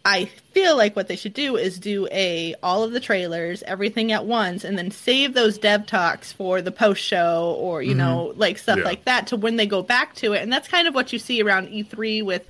[0.03, 4.11] I feel like what they should do is do a all of the trailers, everything
[4.11, 8.33] at once, and then save those dev talks for the post show or you know
[8.35, 8.83] like stuff Yeah.
[8.85, 10.41] like that to when they go back to it.
[10.41, 12.47] And that's kind of what you see around E3 with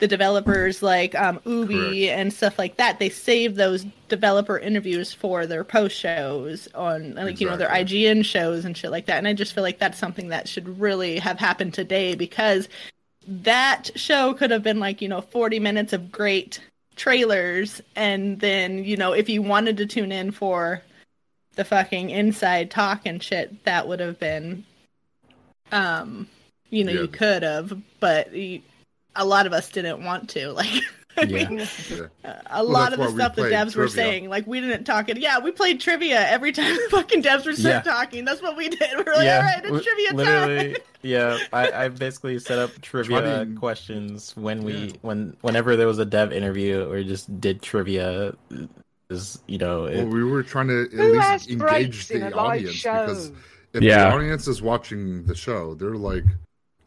[0.00, 1.74] the developers like um, Ubi
[2.06, 2.18] Correct.
[2.20, 2.98] and stuff like that.
[3.00, 8.24] They save those developer interviews for their post shows on like you know their IGN
[8.24, 9.18] shows and shit like that.
[9.18, 12.68] And I just feel like that's something that should really have happened today because
[13.26, 16.60] that show could have been like you know 40 minutes of great
[16.98, 20.82] trailers and then you know if you wanted to tune in for
[21.54, 24.64] the fucking inside talk and shit that would have been
[25.72, 26.28] um
[26.70, 27.02] you know Yeah.
[27.02, 28.60] you could have but you,
[29.14, 30.82] a lot of us didn't want to like.
[31.26, 32.40] mean, Yeah.
[32.50, 35.18] a lot of the stuff the played devs were saying like we didn't talk it
[35.18, 37.80] yeah we played trivia every time the fucking devs were Yeah.
[37.82, 40.82] talking that's what we did we were like all right it's li- trivia literally, time
[41.02, 41.38] yeah.
[41.52, 44.92] I, I basically set up trivia Trying- questions when we Yeah.
[45.02, 48.34] when whenever there was a dev interview or just did trivia.
[49.10, 52.28] Is you know it, Well, we were trying to at least engage breaks in a
[52.30, 53.32] the audience because
[53.72, 54.10] if Yeah.
[54.10, 56.24] the audience is watching the show, they're like,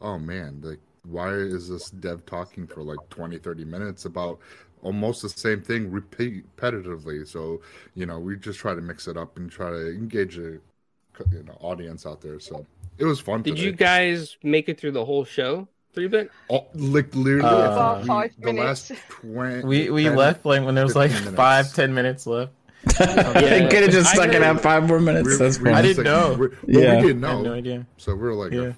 [0.02, 4.40] "Oh man, like why is this dev talking for like 20, 30 minutes about
[4.84, 7.62] almost the same thing repeat repetitively?" So
[7.96, 10.60] you know, we just try to mix it up and try to engage a
[11.32, 12.40] you know audience out there.
[12.40, 12.66] So
[12.98, 13.42] it was fun.
[13.42, 13.64] Did today.
[13.66, 15.68] you guys make it through the whole show?
[15.94, 16.32] Three bit.
[16.50, 18.90] Oh, like literally Uh, About we- five the minutes.
[18.92, 21.36] last 20, we we 10 left like when there was like minutes.
[21.36, 22.54] five ten minutes left.
[23.00, 23.32] yeah.
[23.34, 25.26] they could have just stuck it out five more minutes.
[25.28, 25.72] We're- That's we're.
[25.74, 26.36] I didn't like- know.
[26.40, 26.96] we're- well, Yeah.
[27.02, 27.42] we didn't I had know.
[27.44, 27.86] no idea.
[27.98, 28.72] So we are like, Yeah.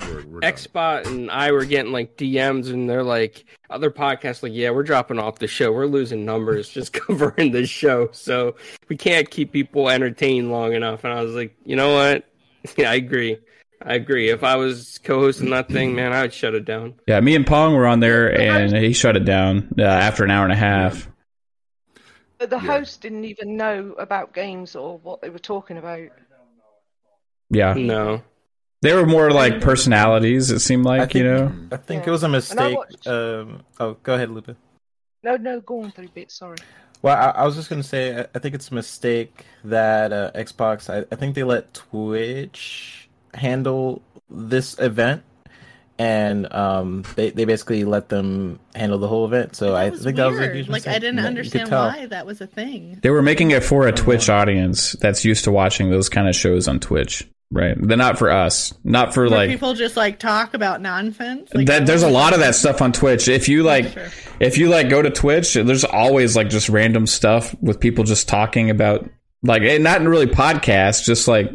[0.00, 0.40] We're, we're.
[0.40, 4.82] Xbot and I were getting like DMs, and they're like, other podcasts, like, yeah, we're
[4.82, 5.72] dropping off the show.
[5.72, 8.10] We're losing numbers just covering the show.
[8.12, 8.56] So
[8.88, 11.04] we can't keep people entertained long enough.
[11.04, 12.24] And I was like, you know what?
[12.76, 13.38] Yeah, I agree.
[13.80, 14.28] I agree.
[14.28, 16.94] If I was co hosting that thing, man, I would shut it down.
[17.06, 20.32] Yeah, me and Pong were on there, and he shut it down uh, after an
[20.32, 21.08] hour and a half.
[22.38, 22.78] But the Yeah.
[22.78, 26.08] host didn't even know about games or what they were talking about.
[27.50, 28.22] Yeah, No.
[28.82, 30.50] They were more like personalities.
[30.50, 31.52] It seemed like think- you know.
[31.72, 32.08] I think Yeah.
[32.08, 32.76] it was a mistake.
[32.76, 34.56] watched- Um, oh, go ahead, Lupa.
[35.22, 36.30] No, no, go on three bit.
[36.30, 36.56] Sorry.
[37.02, 40.30] Well, I, I was just gonna say, I, I think it's a mistake that uh,
[40.34, 40.88] Xbox.
[40.88, 45.22] I, I think they let Twitch handle this event,
[45.98, 49.56] and um, they they basically let them handle the whole event.
[49.56, 50.56] So I That was think that was a weird.
[50.56, 51.86] huge like i didn't You understand tell.
[51.88, 55.44] why that was a thing They were making it for a Twitch audience that's used
[55.44, 57.76] to watching those kind of shows on Twitch, right?
[57.80, 61.66] They're not for us, not for Where like people just like talk about nonsense like,
[61.66, 61.86] that.
[61.86, 63.28] There's a lot of that stuff on Twitch.
[63.28, 64.08] If you like, Sure.
[64.40, 68.28] if you like go to Twitch, there's always like just random stuff with people just
[68.28, 69.08] talking about
[69.42, 71.50] like eh, not really podcasts, just like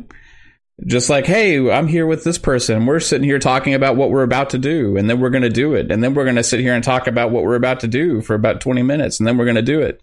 [0.86, 2.86] just like hey, I'm here with this person.
[2.86, 5.49] We're sitting here talking about what we're about to do, and then we're going to
[5.49, 7.82] do it, and then we're going to sit here and talk about what we're about
[7.82, 10.01] to do for about 20 minutes, and then we're going to do it.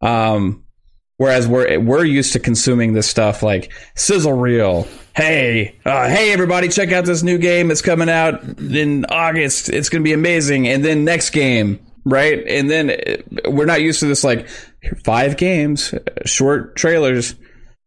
[0.00, 0.64] Um,
[1.16, 4.86] whereas we're we're used to consuming this stuff like sizzle reel.
[5.16, 7.70] Hey, uh, hey, everybody, check out this new game.
[7.70, 9.70] It's coming out in August.
[9.70, 10.68] It's going to be amazing.
[10.68, 12.46] And then next game, right?
[12.46, 14.46] And then uh, we're not used to this like
[15.04, 15.94] five games,
[16.26, 17.34] short trailers.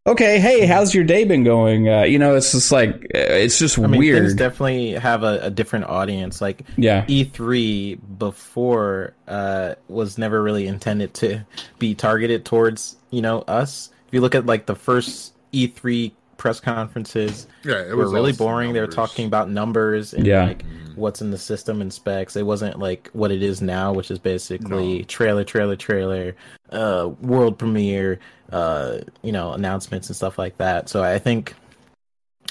[0.07, 1.87] Okay, hey, how's your day been going?
[1.87, 4.37] Uh, you know, it's just like uh, it's just I mean, things weird.
[4.37, 6.41] definitely have a, a different audience.
[6.41, 11.45] Like yeah, E3 before uh, was never really intended to
[11.77, 13.91] be targeted towards you know us.
[14.07, 18.31] If you look at like the first E3 press conferences, Yeah, it were was really
[18.31, 18.73] all boring.
[18.73, 20.45] They were talking about numbers and Yeah.
[20.45, 22.35] like what's in the system and specs.
[22.35, 25.03] It wasn't like what it is now, which is basically No.
[25.03, 26.35] trailer, trailer, trailer,
[26.71, 28.19] uh, world premiere,
[28.51, 30.89] uh, you know, announcements and stuff like that.
[30.89, 31.53] So I think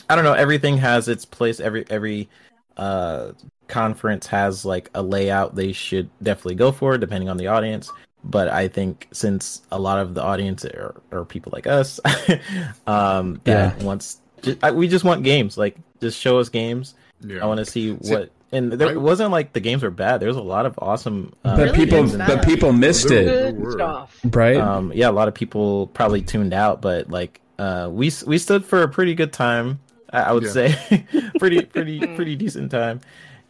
[0.09, 0.33] I don't know.
[0.35, 1.61] Everything has its place.
[1.61, 2.29] Every every
[2.77, 3.33] uh,
[3.67, 7.91] conference has like a layout they should definitely go for, depending on the audience.
[8.25, 12.01] But I think since a lot of the audience are, are people like us,
[12.87, 15.57] um, that wants ju- I, we just want games.
[15.57, 16.95] Like just show us games.
[17.21, 17.43] Yeah.
[17.43, 18.31] I want to see See, what.
[18.51, 20.19] And there I- it wasn't like the games were bad.
[20.21, 21.33] There was a lot of awesome.
[21.45, 24.19] Uh, but people, is but people missed it, Good stuff.
[24.25, 24.57] right?
[24.57, 28.65] um yeah a lot of people probably tuned out but like uh we we stood
[28.65, 29.81] for a pretty good time
[30.13, 30.51] i, I would Yeah.
[30.51, 31.07] say
[31.39, 33.01] pretty pretty pretty decent time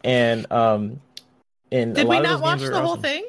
[0.03, 0.99] and um
[1.71, 3.01] and Did a we lot of not those watch the were whole awesome.
[3.03, 3.23] thing?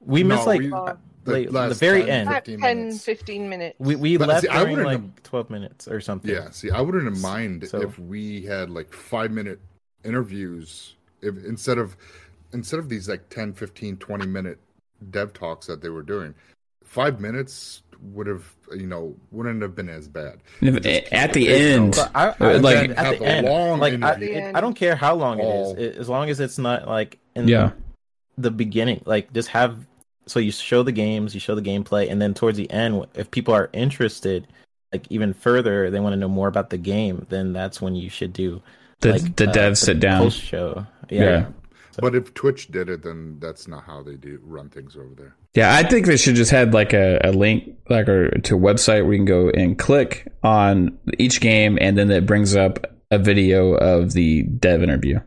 [0.00, 2.78] We No, missed like we- uh, the like, the very 10, end About 15 10,
[2.78, 3.04] minutes.
[3.04, 3.76] 15 minutes.
[3.78, 6.50] we we But left see, I during wouldn't like have- 12 minutes or something Yeah,
[6.50, 9.60] see, I wouldn't have mind So- if we had like five minute
[10.04, 11.96] interviews if instead of
[12.52, 14.58] instead of these like 10, 15, 20 minute
[15.10, 16.34] dev talks that they were doing.
[16.84, 17.82] Five minutes
[18.14, 20.38] would have you know wouldn't have been as bad.
[20.62, 22.08] If- at the end, going.
[22.10, 24.28] But I, I, like- like at the end, long like I, interview.
[24.34, 26.88] it- I don't care how long All- it is, it- as long as it's not
[26.88, 27.72] like in Yeah.
[28.38, 29.02] The beginning.
[29.04, 29.86] Like just have
[30.26, 33.30] so you show the games, you show the gameplay, and then towards the end, if
[33.30, 34.46] people are interested,
[34.92, 38.08] like even further, they want to know more about the game, then that's when you
[38.08, 38.62] should do
[39.00, 40.22] the like, the uh, devs sit down.
[40.22, 40.86] post show.
[41.10, 41.22] Yeah.
[41.22, 41.46] Yeah.
[42.00, 45.34] But if Twitch did it, then that's not how they do run things over there.
[45.54, 48.58] Yeah, I think they should just have like a, a link like or to a
[48.58, 52.86] website where you can go and click on each game and then it brings up
[53.10, 55.18] a video of the dev interview.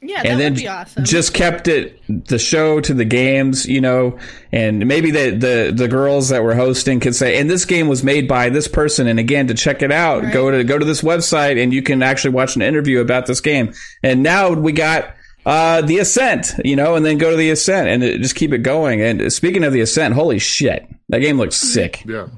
[0.00, 1.04] Yeah, that and then would be awesome.
[1.04, 4.16] just kept it the show to the games, you know,
[4.52, 8.04] and maybe the, the the girls that were hosting could say, and this game was
[8.04, 10.32] made by this person, and again to check it out, Right.
[10.32, 13.40] go to go to this website, and you can actually watch an interview about this
[13.40, 13.74] game.
[14.02, 17.88] And now we got uh the Ascent, you know, and then go to the Ascent
[17.88, 19.00] and it, just keep it going.
[19.02, 22.04] And speaking of the Ascent, holy shit, that game looks sick.
[22.06, 22.28] Yeah.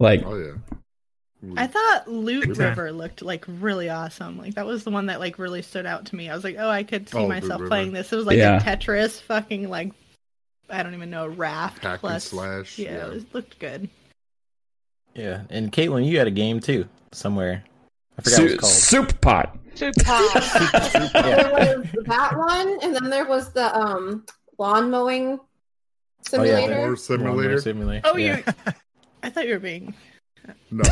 [0.00, 0.52] Like Oh yeah.
[1.56, 2.58] I thought Loot Big.
[2.58, 4.36] River looked like really awesome.
[4.36, 6.28] Like that was the one that like really stood out to me.
[6.28, 8.12] I was like, oh, I could see Oh, myself playing this.
[8.12, 8.58] It was like Yeah.
[8.58, 9.92] a Tetris fucking like
[10.68, 13.06] I don't even know raft Hack and plus slash, Yeah, yeah.
[13.06, 13.88] it was, looked good.
[15.14, 15.42] Yeah.
[15.50, 17.64] And Caitlin, you had a game too somewhere.
[18.18, 18.72] I forgot what su- it's called.
[19.10, 19.56] soup pot.
[19.74, 20.00] Super.
[20.04, 24.24] There was that one, and then there was the um
[24.58, 25.40] lawn mowing
[26.34, 26.76] Oh, yeah, simulator.
[26.76, 27.60] More simulator.
[27.60, 28.02] Simulator.
[28.04, 28.36] Oh, yeah.
[28.46, 28.72] you.
[29.22, 29.94] I thought you were being.
[30.70, 30.82] No.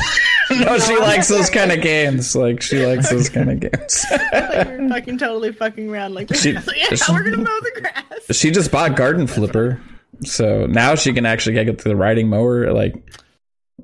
[0.65, 2.35] no, she likes those kind of games.
[2.37, 4.05] Like she likes those kind of games.
[4.11, 4.19] I
[4.65, 6.61] thought you were fucking totally fucking around like She- yeah,
[6.95, 8.37] she- we're gonna mow the grass.
[8.37, 9.81] she just bought garden flipper
[10.25, 12.95] so now she can actually get to the riding mower like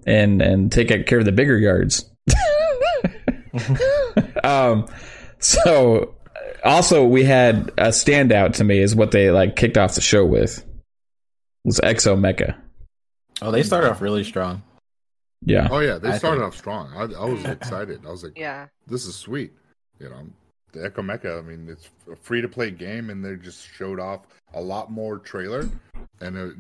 [0.07, 2.11] and and take care of the bigger yards
[4.43, 4.87] um
[5.39, 6.15] so
[6.65, 10.25] also we had a standout to me is what they like kicked off the show
[10.25, 10.65] with
[11.65, 12.57] was Exomecha
[13.43, 14.63] Oh, they started off really strong.
[15.45, 16.93] Yeah Oh yeah, they I started think- off strong.
[16.95, 18.05] I, I was excited.
[18.07, 18.67] I was like, Yeah.
[18.87, 19.53] this is sweet.
[20.01, 20.27] You know,
[20.73, 21.39] the Exomecha.
[21.39, 24.91] I mean, it's a free to play game, and they just showed off a lot
[24.91, 25.69] more trailer,
[26.21, 26.55] and it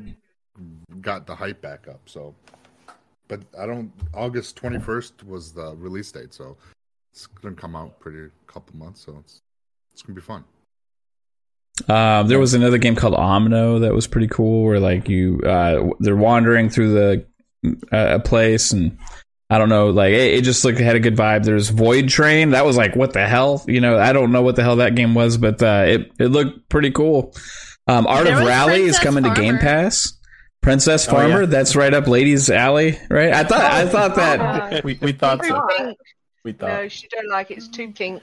[1.01, 2.01] got the hype back up.
[2.07, 2.35] So,
[3.29, 3.90] but I don't.
[4.14, 6.57] August twenty first was the release date, so
[7.12, 9.01] it's gonna come out pretty couple months.
[9.05, 9.40] So it's
[9.92, 10.44] it's gonna be fun.
[11.88, 15.88] Um, there was another game called Omno that was pretty cool, where like you uh,
[15.99, 17.27] they're wandering through the
[17.92, 18.98] uh, a place, and
[19.50, 21.44] I don't know, like it, it just looked had a good vibe.
[21.44, 23.98] There's Void Train, that was like what the hell, you know?
[23.98, 26.90] I don't know what the hell that game was, but uh, it it looked pretty
[26.90, 27.35] cool.
[27.87, 30.14] Um, Art There of was Rally is Princess coming to Game Pass.
[30.62, 31.29] Princess Oh, yeah.
[31.29, 33.33] Farmer, that's right up ladies' alley, right?
[33.33, 35.66] I thought I thought that We we thought Too so.
[35.77, 35.98] pink.
[36.42, 36.68] We thought.
[36.68, 37.59] No, she don't like it.
[37.59, 38.22] It's too pink.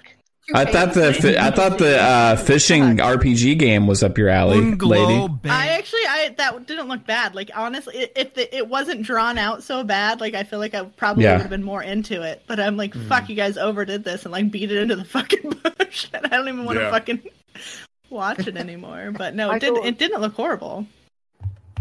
[0.53, 4.75] I thought the fi- I thought the uh, fishing RPG game was up your alley,
[4.75, 5.33] lady.
[5.45, 7.35] I actually, I that didn't look bad.
[7.35, 10.83] Like honestly, if the, it wasn't drawn out so bad, like I feel like I
[10.83, 11.33] probably Yeah.
[11.33, 12.43] would have been more into it.
[12.47, 15.51] But I'm like, fuck, you guys overdid this and like beat it into the fucking
[15.77, 16.91] bush, and I don't even want to Yeah.
[16.91, 17.21] fucking
[18.09, 19.11] watch it anymore.
[19.15, 19.75] But no, I it didn't.
[19.77, 20.85] thought- It didn't look horrible.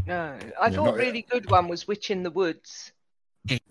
[0.06, 0.76] No, I Yeah.
[0.76, 2.92] thought a really good one was Witch in the Woods.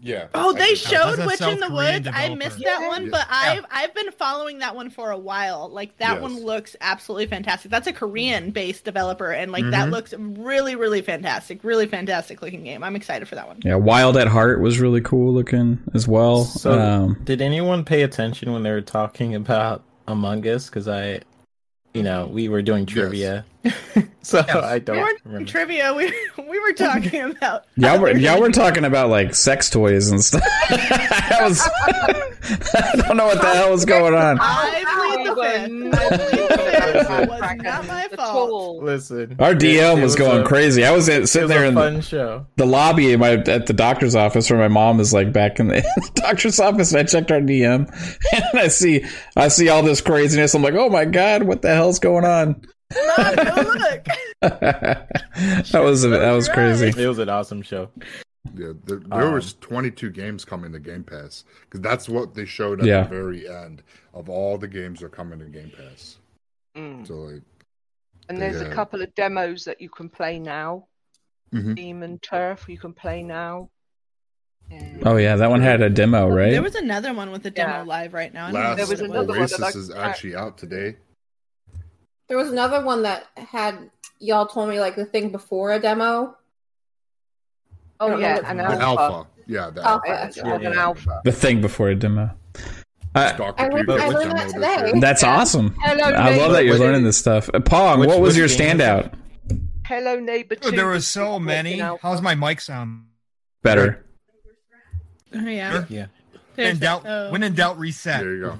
[0.01, 0.27] Yeah.
[0.33, 2.09] Oh, they showed Witch in the South Korean Woods.
[2.11, 3.09] I missed that one, Yeah.
[3.11, 5.69] but I've I've been following that one for a while.
[5.69, 6.21] Like that Yes.
[6.21, 7.69] one looks absolutely fantastic.
[7.69, 9.91] That's a Korean-based developer, and like that Mhm.
[9.91, 11.63] looks really, really fantastic.
[11.63, 12.83] Really fantastic looking game.
[12.83, 13.59] I'm excited for that one.
[13.63, 16.45] Yeah, Wild at Heart was really cool looking as well.
[16.45, 20.65] So, um, did anyone pay attention when they were talking about Among Us?
[20.65, 21.19] Because I,
[21.93, 23.45] you know, we were doing trivia,
[24.21, 24.55] so Yes.
[24.55, 25.49] I don't weren't remember.
[25.49, 25.93] trivia.
[25.93, 30.23] We we were talking about y'all were y'all were talking about like sex toys and
[30.23, 30.41] stuff.
[30.69, 31.61] I was,
[31.93, 34.37] I don't know what the hell was going on.
[34.41, 35.99] I plead the We fifth.
[35.99, 37.09] I plead the fifth.
[37.09, 38.83] It was not my fault.
[38.83, 40.85] Listen, Our DM it was, going a- crazy.
[40.85, 42.45] I was sitting was there in fun show.
[42.55, 45.67] the lobby at, my, at the doctor's office where my mom is like back in
[45.67, 45.83] the,
[46.15, 47.89] doctor's office and I checked our DM
[48.33, 50.53] and I see I see all this craziness.
[50.55, 52.61] I'm like, oh my god, what the hell's going on?
[52.93, 54.05] Mom, look.
[54.41, 56.87] that was that was crazy.
[56.87, 57.89] It was an awesome show.
[58.55, 62.45] Yeah, there, there Um, was 22 games coming to Game Pass because that's what they
[62.45, 63.03] showed at Yeah.
[63.03, 66.17] the very end of all the games that are coming to Game Pass.
[66.75, 67.05] Mm.
[67.05, 67.41] So like,
[68.29, 70.87] And there's a couple of demos that you can play now.
[71.53, 71.75] Mhm.
[71.75, 73.69] Team and Turf you can play now.
[74.71, 74.97] Yeah.
[75.05, 76.51] Oh yeah, that one had a demo, right?
[76.51, 77.81] There was another one with a demo Yeah.
[77.83, 78.47] live right now.
[78.47, 80.95] I don't last There was it another one that Oasis I- is actually out today.
[82.29, 83.89] There was another one that had
[84.19, 86.37] y'all told me like the thing before a demo.
[87.99, 89.01] Oh don't know yeah, an alpha.
[89.01, 89.29] alpha.
[89.47, 90.09] Yeah, the Alpha.
[90.09, 90.33] alpha.
[90.37, 90.79] Yeah, yeah.
[90.79, 91.21] alpha.
[91.25, 92.29] the thing before a demo.
[93.15, 94.99] Uh, I learned- I learned that today.
[94.99, 95.37] that's Yeah.
[95.37, 95.75] awesome.
[95.79, 97.49] Hello, I love that you're Which- learning this stuff.
[97.51, 98.77] Uh, Pong, what was your game is it?
[98.77, 99.13] standout?
[99.85, 100.69] Hello Neighbor 2.
[100.71, 101.73] there was was so many.
[101.73, 102.07] an alpha.
[102.07, 103.05] How's my mic sound?
[103.63, 104.05] Better.
[105.33, 105.71] Oh, yeah.
[105.71, 105.85] Sure.
[105.89, 106.05] Yeah.
[106.53, 107.31] When in doubt, oh.
[107.31, 108.21] when in doubt, reset.
[108.21, 108.59] There you go.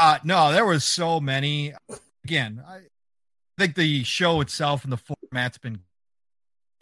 [0.00, 1.74] Uh, no, there was so many.
[2.24, 2.80] Again, I
[3.58, 5.80] think the show itself and the format's been.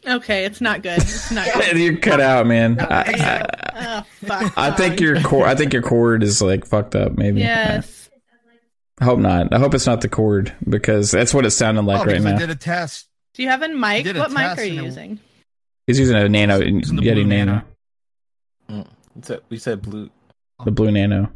[0.07, 0.99] Okay, it's not good.
[0.99, 1.77] It's not good.
[1.77, 2.79] you cut out, man.
[2.81, 4.53] I, I, oh.
[4.57, 5.49] I think your cord.
[5.49, 7.17] I think your cord is like fucked up.
[7.19, 7.41] Maybe.
[7.41, 8.09] Yes.
[9.01, 9.53] I hope not.
[9.53, 12.27] I hope it's not the cord because that's what it sounded like oh, right because
[12.27, 12.39] I now.
[12.39, 13.09] did a test.
[13.35, 14.07] Do you have a mic?
[14.07, 15.19] a What mic are you and it- using?
[15.89, 17.63] He's using a nano Using the Yeti Blue nano.
[18.69, 18.87] Nano.
[19.17, 20.11] It's a, we said blue.
[20.65, 21.33] the blue nano.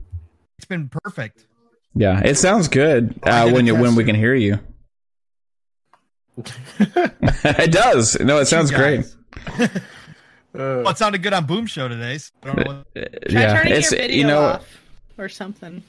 [0.58, 1.46] It's been perfect.
[1.94, 4.58] Yeah, it sounds good uh, when you when we can hear you.
[6.78, 8.18] it does.
[8.20, 9.04] No, it sounds great.
[9.58, 9.70] guys.
[10.54, 12.18] Uh, Well, it sounded good on Boom Show today.
[12.18, 14.80] So I don't know what, Uh, Try yeah, turning it's your video you know off
[15.16, 15.82] or something.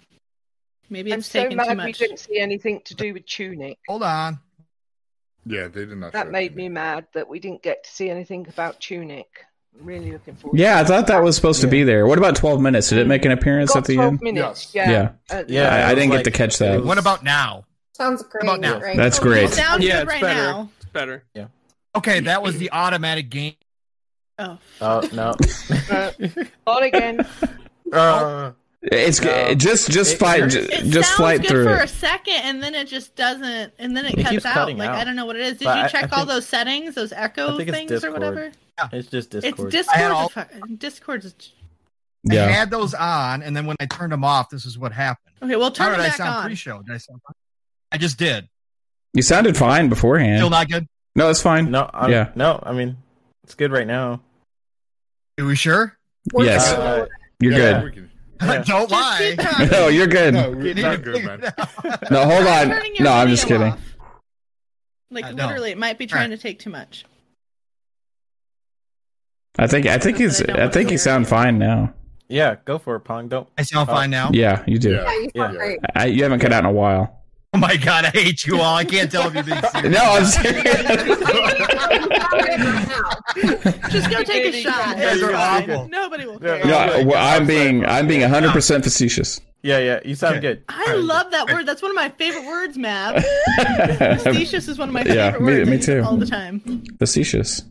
[0.89, 1.97] Maybe I'm it's so taking mad too we much.
[1.97, 3.77] didn't see anything to do with Tunic.
[3.89, 4.39] hold on.
[5.45, 6.13] Yeah, they did not.
[6.13, 9.27] That made me mad that we didn't get to see anything about Tunic.
[9.79, 10.59] I'm really looking forward.
[10.59, 12.05] Yeah, I thought that was supposed to be there.
[12.07, 12.89] What about twelve minutes?
[12.89, 14.21] Did it make an appearance Got at the 12 end?
[14.21, 14.71] minutes.
[14.73, 14.87] Yes.
[14.87, 14.91] Yeah.
[15.29, 15.37] Yeah.
[15.39, 16.83] Uh, Yeah, I, I didn't was get to catch that.
[16.85, 17.65] What about now?
[17.93, 18.45] Sounds great.
[18.45, 18.79] What about now?
[18.79, 18.95] Right.
[18.97, 19.49] That's You great.
[19.49, 20.39] Sounds Yeah, good it's right better.
[20.41, 20.69] now.
[20.77, 21.23] It's better.
[21.33, 21.45] Yeah.
[21.95, 23.53] Okay, that was the automatic game.
[24.39, 25.35] Oh, oh no.
[25.91, 26.11] Uh,
[26.67, 27.19] on again.
[27.93, 29.53] uh, It's No.
[29.53, 32.61] just just It- fight it- just, it just flight good through for a second, and
[32.63, 34.75] then it just doesn't, and then it, It cuts out.
[34.75, 34.95] Like out.
[34.95, 35.57] I don't know what it is.
[35.57, 37.91] Did But you check I all think- those settings, those echo I think it's things
[37.91, 38.57] or Discord.
[38.77, 38.95] Whatever?
[38.97, 39.73] it's just Discord.
[39.73, 40.47] It's I had Discord.
[40.61, 41.35] all- Fu- Discord's.
[42.29, 44.93] I Yeah, had those on, and then when I turned them off, this is what
[44.93, 45.35] happened.
[45.41, 46.45] Okay, well turn How turn did it I sound on.
[46.45, 46.81] pre-show?
[46.81, 47.35] Did I sound fine?
[47.91, 48.47] I just did.
[49.13, 50.39] you sounded fine beforehand.
[50.39, 50.87] Still not good.
[51.15, 51.69] no, it's fine.
[51.69, 52.31] No, I'm, Yeah.
[52.35, 52.61] no.
[52.65, 52.97] I mean,
[53.43, 54.21] it's good right now.
[55.39, 55.97] Are we sure?
[56.31, 56.71] We're Yes.
[56.71, 57.07] Uh,
[57.41, 57.83] You're Yeah.
[57.83, 58.09] We can-
[58.41, 58.63] Yeah.
[58.63, 59.17] Don't Just lie.
[59.19, 59.67] keep talking.
[59.67, 59.71] good.
[59.79, 60.33] No, you're good.
[60.33, 61.43] No, No, we're not good, man.
[61.43, 62.31] it out.
[62.31, 62.81] hold on.
[62.99, 63.63] No, I'm just kidding.
[63.73, 63.79] off.
[65.11, 65.45] Like Uh, no.
[65.47, 67.03] literally, it might be trying to take too much.
[69.59, 71.93] I think I think he's I don't I want think you sound fine now.
[72.27, 73.27] Yeah, go for it, Pong.
[73.27, 73.47] Don't.
[73.57, 73.93] I sound Oh.
[73.93, 74.31] fine now.
[74.33, 74.91] Yeah, you do.
[74.91, 75.03] Yeah.
[75.03, 75.59] Yeah, you sound Yeah.
[75.59, 75.79] great.
[75.95, 77.19] I, you haven't cut out in a while.
[77.53, 78.75] Oh my god, I hate you all.
[78.75, 79.95] I can't tell if you're being serious.
[79.95, 80.73] No, I'm serious.
[83.91, 84.97] Just go take a shot.
[84.97, 85.87] You guys are awful.
[85.87, 86.59] Nobody will Yeah.
[86.61, 87.03] care.
[87.03, 89.39] no, well, I'm being I'm being 100 percent facetious.
[89.61, 89.99] Yeah, yeah.
[90.03, 90.41] You sound Okay.
[90.55, 90.63] good.
[90.67, 91.65] I love that word.
[91.65, 93.23] That's one of my favorite words, Mav.
[94.23, 95.69] Facetious is one of my Yeah, favorite me- words.
[95.69, 96.03] me too.
[96.03, 96.83] All the time.
[96.99, 97.63] facetious.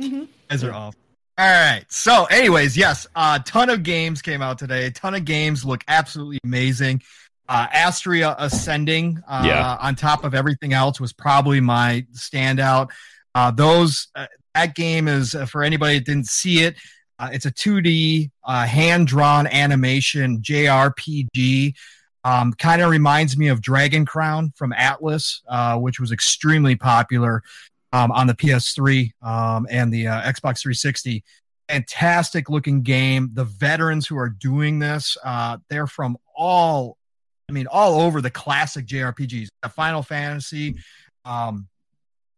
[0.00, 0.94] hmm guys are off.
[1.36, 1.84] All right.
[1.88, 4.86] So, anyways, yes, a ton of games came out today.
[4.86, 7.02] A ton of games look absolutely amazing.
[7.48, 9.76] Uh, Astria Ascending, uh, Yeah.
[9.80, 12.90] on top of everything else, was probably my standout.
[13.34, 16.76] Uh, those uh, that game is uh, for anybody that didn't see it.
[17.18, 21.74] Uh, it's a 2D uh, hand drawn animation JRPG.
[22.22, 27.42] Um, kind of reminds me of Dragon Crown from Atlus, uh, which was extremely popular
[27.94, 31.22] um, on the PS3 um, and the uh, Xbox 360.
[31.68, 33.30] Fantastic looking game.
[33.32, 36.98] The veterans who are doing this, uh, they're from all,
[37.48, 39.48] I mean, all over the classic JRPGs.
[39.62, 40.74] Uh, Final Fantasy,
[41.24, 41.68] um,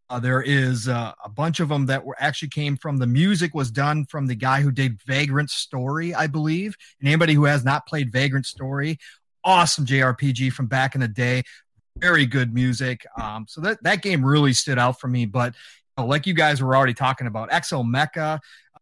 [0.08, 3.52] Uh, there is uh, a bunch of them that were actually came from the music
[3.54, 6.76] was done from the guy who did Vagrant Story, I believe.
[7.00, 8.98] And anybody who has not played Vagrant Story,
[9.42, 11.42] awesome JRPG from back in the day,
[11.98, 13.06] very good music.
[13.20, 15.26] Um, so that that game really stood out for me.
[15.26, 15.54] But
[15.98, 18.38] you know, like you guys were already talking about, Exomecha,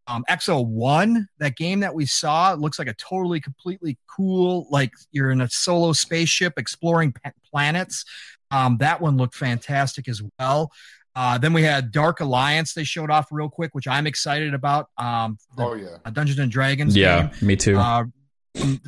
[0.06, 4.66] um, Exo One, that game that we saw looks like a totally, completely cool.
[4.70, 8.04] Like you're in a solo spaceship exploring pa- planets.
[8.50, 10.70] Um, that one looked fantastic as well.
[11.16, 12.74] Uh, then we had Dark Alliance.
[12.74, 14.88] They showed off real quick, which I'm excited about.
[14.98, 15.96] Um, the, Oh yeah.
[16.04, 16.96] uh, Dungeons and Dragons.
[16.96, 17.78] Yeah, game, me too.
[17.78, 18.04] uh,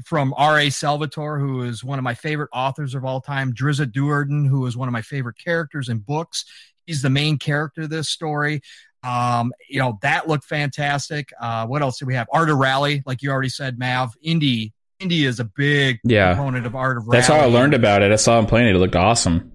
[0.05, 0.71] from- R.A.
[0.71, 3.53] Salvatore, who is one of my favorite authors of all time.
[3.53, 6.45] Drizzt Do'Urden, who is one of my favorite characters in books.
[6.87, 8.62] He's the main character of this story.
[9.03, 11.33] Um, you know, that looked fantastic.
[11.41, 12.27] Uh, what else do we have?
[12.33, 14.14] Art of Rally, like you already said, Mav.
[14.25, 14.73] Indie.
[15.01, 16.35] Indie is a big Yeah.
[16.35, 17.19] component of Art of Rally.
[17.19, 18.11] That's how I learned about it.
[18.12, 18.75] I saw him playing it.
[18.77, 19.53] It looked awesome.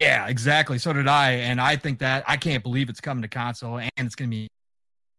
[0.00, 0.78] Yeah, exactly.
[0.78, 3.90] So did I, and I think that I can't believe it's coming to console, and
[3.98, 4.48] it's going to be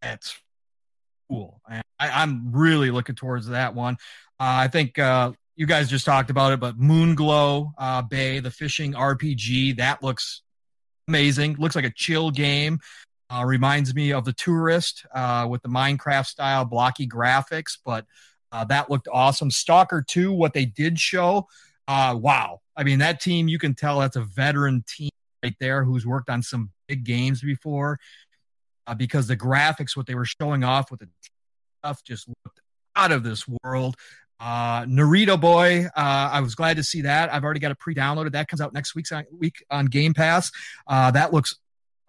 [0.01, 0.37] it's
[1.29, 1.61] cool.
[1.67, 3.95] I, I'm really looking towards that one.
[4.39, 8.51] Uh, I think uh, you guys just talked about it, but Moonglow uh, Bay, the
[8.51, 10.41] fishing RPG, that looks
[11.07, 11.55] amazing.
[11.57, 12.79] Looks like a chill game.
[13.29, 18.05] Uh, reminds me of the Tourist uh, with the Minecraft style blocky graphics, but
[18.51, 19.49] uh, that looked awesome.
[19.49, 21.47] Stalker 2, what they did show,
[21.87, 22.61] uh, wow.
[22.77, 25.09] I mean, that team, you can tell that's a veteran team
[25.43, 27.99] right there who's worked on some big games before
[28.87, 31.09] uh, because the graphics, what they were showing off with the
[31.83, 32.61] stuff, just looked
[32.95, 33.95] out of this world.
[34.39, 37.33] Uh, Narita Boy, uh, I was glad to see that.
[37.33, 38.33] I've already got it pre-downloaded.
[38.33, 40.51] That comes out next week's on, week on Game Pass.
[40.87, 41.55] Uh, that looks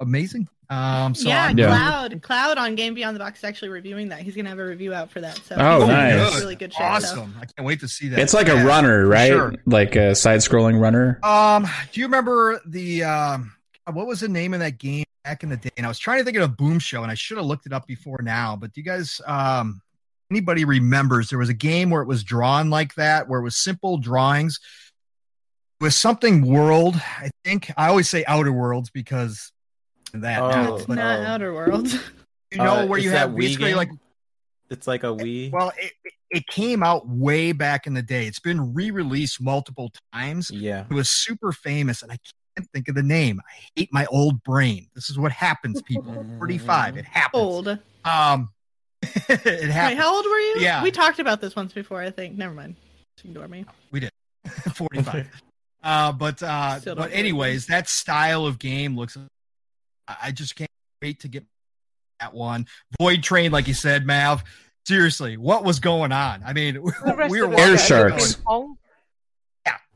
[0.01, 0.49] amazing.
[0.69, 1.69] Um, so yeah, I'm- Yeah.
[1.69, 4.19] Cloud, Cloud on Game Beyond the Box is actually reviewing that.
[4.23, 5.37] He's gonna have a review out for that.
[5.45, 6.35] So Oh, nice.
[6.35, 6.81] in really good shape.
[6.81, 6.85] so.
[6.85, 7.35] awesome.
[7.41, 8.19] I can't wait to see that.
[8.19, 9.29] It's like Yeah, a runner, right?
[9.31, 9.55] sure.
[9.65, 11.21] Like a side-scrolling runner.
[11.23, 13.53] Um, do you remember the um,
[13.93, 15.71] what was the name of that game back in the day?
[15.77, 17.67] And I was trying to think of a Boom Show, and I should have looked
[17.67, 18.57] it up before now.
[18.57, 19.83] But do you guys, um,
[20.31, 23.57] anybody remembers there was a game where it was drawn like that, where it was
[23.57, 24.61] simple drawings.
[25.81, 27.71] It was something world, I think.
[27.77, 29.53] I always say Outer Worlds because
[30.15, 30.41] that.
[30.41, 31.23] Oh, now, but not Oh.
[31.25, 31.95] Outer Worlds.
[32.53, 33.77] you know Uh, where is you have Wii basically game?
[33.77, 33.89] like
[34.71, 35.51] It's like a Wii.
[35.53, 38.27] well, it, it- it came out way back in the day.
[38.27, 40.51] It's been re-released multiple times.
[40.51, 40.85] yeah.
[40.91, 42.17] It was super famous, and I
[42.57, 43.41] can't think of the name.
[43.41, 44.87] I hate my old brain.
[44.95, 46.25] This is what happens, people.
[46.39, 46.97] Forty-five.
[46.97, 47.43] It happens.
[47.43, 47.69] Old.
[48.05, 48.51] Um,
[49.03, 50.01] it happens.
[50.01, 50.57] how old were you?
[50.59, 50.83] Yeah.
[50.83, 52.37] We talked about this once before, I think.
[52.37, 52.77] Never mind.
[53.17, 53.65] Just ignore me.
[53.91, 54.11] We did.
[54.75, 55.29] Forty-five.
[55.83, 59.17] uh, but uh, but believe anyways, that style of game looks.
[60.09, 60.71] I I just can't
[61.03, 61.45] wait to get
[62.21, 62.67] that one.
[63.01, 64.45] Void Train, like you said, Mav.
[64.87, 66.43] Seriously, what was going on?
[66.47, 66.81] I mean,
[67.29, 68.37] we were Air sharks.
[68.37, 68.79] ping pong.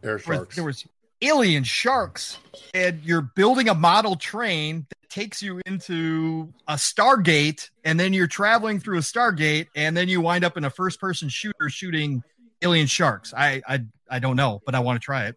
[0.03, 0.57] Air sharks.
[0.57, 0.85] there was
[1.23, 2.39] alien sharks
[2.75, 8.27] and you're building a model train that takes you into a stargate and then you're
[8.27, 12.23] traveling through a stargate and then you wind up in a first person shooter shooting
[12.62, 15.37] alien sharks i i, I don't know but i want to try it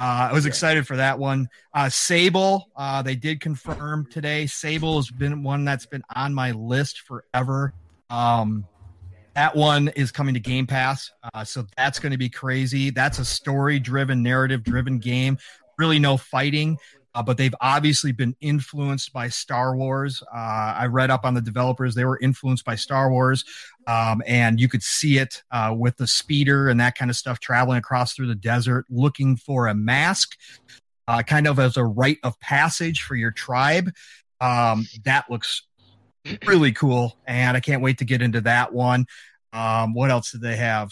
[0.00, 1.48] uh, I was excited for that one.
[1.72, 4.46] Uh, Sable, uh, they did confirm today.
[4.46, 7.72] Sable has been one that's been on my list forever.
[8.10, 8.66] Um,
[9.34, 12.90] that one is coming to Game Pass, uh, so that's going to be crazy.
[12.90, 15.38] That's a story-driven, narrative-driven game.
[15.78, 16.78] Really, no fighting,
[17.14, 20.22] uh, but they've obviously been influenced by Star Wars.
[20.32, 23.44] Uh, I read up on the developers; they were influenced by Star Wars,
[23.86, 27.40] um, and you could see it uh, with the speeder and that kind of stuff
[27.40, 30.38] traveling across through the desert, looking for a mask,
[31.08, 33.90] uh, kind of as a rite of passage for your tribe.
[34.40, 35.62] Um, that looks
[36.46, 39.06] really cool, and I can't wait to get into that one.
[39.52, 40.90] Um, what else did they have?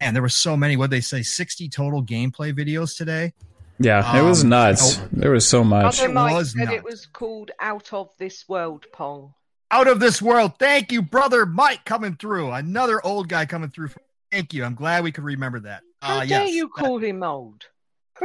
[0.00, 0.76] And there were so many.
[0.76, 1.22] What they say?
[1.22, 3.32] Sixty total gameplay videos today.
[3.78, 4.98] Yeah, it was Um, nuts.
[4.98, 5.08] oh.
[5.12, 6.00] There was so much.
[6.00, 6.76] Other Mike was said nuts.
[6.76, 9.32] it was called Out of This World Pong.
[9.70, 10.52] Out of this world.
[10.58, 12.50] Thank you, brother Mike, coming through.
[12.50, 13.90] Another old guy coming through.
[14.30, 14.64] Thank you.
[14.64, 15.82] I'm glad we could remember that.
[16.02, 16.54] How Uh, dare yes.
[16.54, 17.64] you call him old?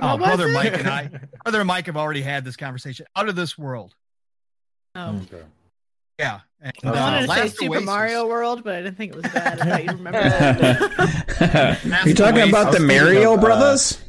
[0.02, 0.50] Oh, What brother?
[0.50, 1.10] Mike and I,
[1.46, 3.06] brother Mike have already had this conversation.
[3.16, 3.96] Out of this world.
[4.93, 5.22] Oh.
[5.22, 5.41] Okay.
[6.20, 6.39] Yeah.
[6.61, 7.86] And, I I uh, wanted to say Super Oasis.
[7.86, 9.61] Mario World, but I didn't think it was bad.
[9.61, 11.80] I thought you remember that.
[12.05, 14.01] Are you talking about the I was thinking Mario of, uh, Brothers?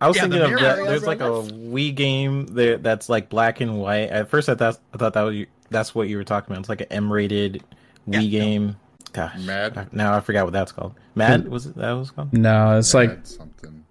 [0.00, 0.76] I was Yeah, thinking the of that.
[0.76, 4.08] Mario There's like a Wii game there that's like black and white.
[4.10, 6.60] At first, I thought I thought that was that's what you were talking about.
[6.60, 7.62] It's like an M-rated
[8.08, 8.22] Wii Yeah.
[8.22, 8.76] game.
[9.12, 9.76] Gosh, Mad?
[9.76, 10.94] I- now I forgot what that's called.
[11.14, 12.32] Mad was it that was called?
[12.32, 13.84] No, it's like something.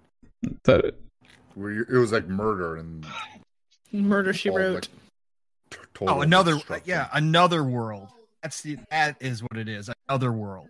[0.64, 0.92] the,
[1.56, 3.06] it was like murder and
[3.92, 4.74] Murder She Wrote.
[4.74, 4.97] like, t- total
[6.00, 8.08] Oh, another yeah, another world.
[8.42, 9.90] That's the that is what it is.
[10.08, 10.68] Another world.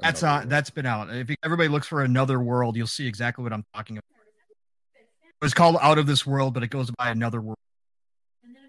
[0.00, 0.48] That's Another on.
[0.48, 1.10] That's been out.
[1.10, 4.04] If everybody looks for another world, you'll see exactly what I'm talking about.
[5.42, 7.56] was called Out of This World, but it goes by another world.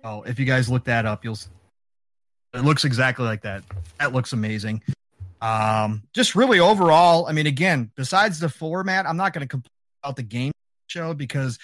[0.03, 1.37] Oh, if you guys look that up, you'll.
[2.53, 3.63] It looks exactly like that.
[3.99, 4.81] That looks amazing.
[5.41, 9.71] Um, just really overall, I mean, again, besides the format, I'm not going to complain
[10.03, 10.51] about the game
[10.87, 11.57] show because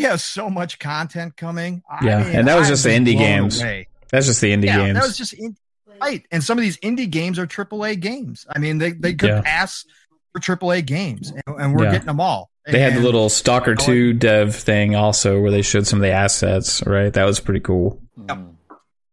[0.00, 1.82] he has so much content coming.
[1.90, 3.60] I Yeah, mean, and that was I'm just the indie games.
[3.60, 3.88] away.
[4.10, 4.94] That's just the indie yeah, games.
[4.98, 5.56] that was just in,
[6.00, 6.24] right.
[6.30, 8.46] And some of these indie games are AAA games.
[8.54, 9.40] I mean, they they could Yeah.
[9.42, 9.84] pass
[10.32, 11.92] for AAA games, and, and we're Yeah.
[11.92, 12.50] getting them all.
[12.66, 16.12] They had the little Stalker 2 dev thing also where they showed some of the
[16.12, 17.12] assets, right?
[17.12, 18.00] That was pretty cool.
[18.18, 18.54] Mm,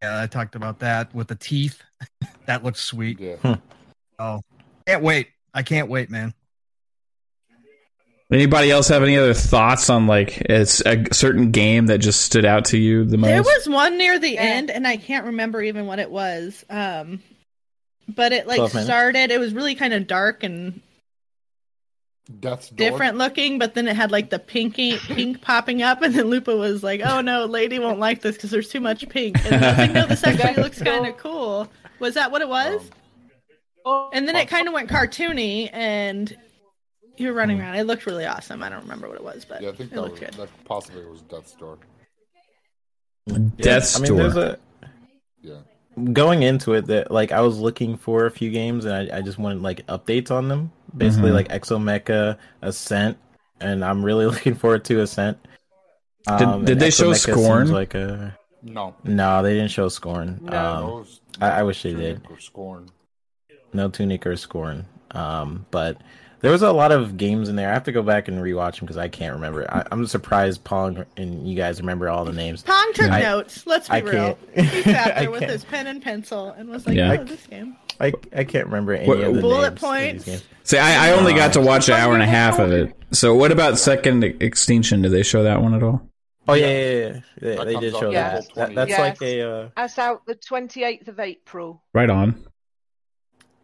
[0.01, 1.81] Yeah, I talked about that with the teeth.
[2.45, 3.19] that looks sweet.
[3.19, 3.55] yeah.
[4.19, 4.41] Oh,
[4.85, 5.29] can't wait.
[5.53, 6.33] I can't wait, man.
[8.29, 12.43] Anybody else have any other thoughts on like it's a certain game that just stood
[12.43, 13.29] out to you the most?
[13.29, 14.41] There was one near the Yeah.
[14.41, 16.65] end, and I can't remember even what it was.
[16.69, 17.23] Um,
[18.09, 19.31] but it like started.
[19.31, 20.81] It was really kind of dark and
[22.41, 22.77] Death's Door.
[22.77, 26.53] different looking, but then it had like the pinky pink popping up, and then Lupa
[26.53, 29.69] was like, "Oh no, lady won't like this because there's too much pink." And I
[29.69, 31.69] was like, "No, this actually looks kind of cool."
[31.99, 32.81] Was that what it was?
[33.85, 36.35] Um, And then it kind of went cartoony, and
[37.19, 37.75] you were running around.
[37.75, 38.61] It looked really awesome.
[38.63, 40.33] I don't remember what it was, but yeah, I think it that looked was good.
[40.33, 41.77] that possibly was Death's Door.
[43.57, 44.17] Death's I mean, Door.
[44.17, 44.59] there's a
[45.41, 45.57] Yeah.
[46.13, 49.21] going into it that like I was looking for a few games and I, I
[49.21, 50.71] just wanted like updates on them.
[50.95, 51.33] Basically Mhm.
[51.33, 53.17] like Exomecha, Ascent,
[53.59, 55.37] and I'm really looking forward to Ascent.
[56.37, 57.71] Did- Um, did and they show Exomecha seems Scorn?
[57.71, 58.95] Like a No.
[59.03, 60.39] no, they didn't show Scorn.
[60.43, 60.57] No.
[60.57, 62.21] Um, no, was I- I wish they did.
[62.29, 62.87] Or Scorn.
[63.73, 64.85] no Tunic or Scorn.
[65.11, 65.97] Um, but
[66.41, 67.69] there was a lot of games in there.
[67.69, 69.65] I have to go back and rewatch them because I can't remember.
[69.71, 72.63] I, I'm surprised Paul and you guys remember all the names.
[72.63, 73.65] Pong took I- notes.
[73.65, 74.37] Let's be I real.
[74.55, 74.69] can't.
[74.73, 75.51] He sat I there with can't.
[75.51, 77.17] his pen and pencil and was like, Yeah.
[77.19, 80.25] "Oh, this game." I, I can't remember any What- of the Bullet names of these
[80.25, 80.43] points.
[80.63, 82.93] See, I, I only got to watch an hour and a half of it.
[83.11, 85.01] So, what about Second Extinction?
[85.01, 86.01] Did they show that one at all?
[86.49, 87.19] Oh yeah, yeah, yeah.
[87.41, 87.63] yeah.
[87.65, 88.29] They, they did show Yeah.
[88.35, 88.53] that.
[88.55, 88.75] that.
[88.75, 88.99] That's Yes.
[88.99, 91.81] like a uh, That's out the 28th of April.
[91.93, 92.45] Right on.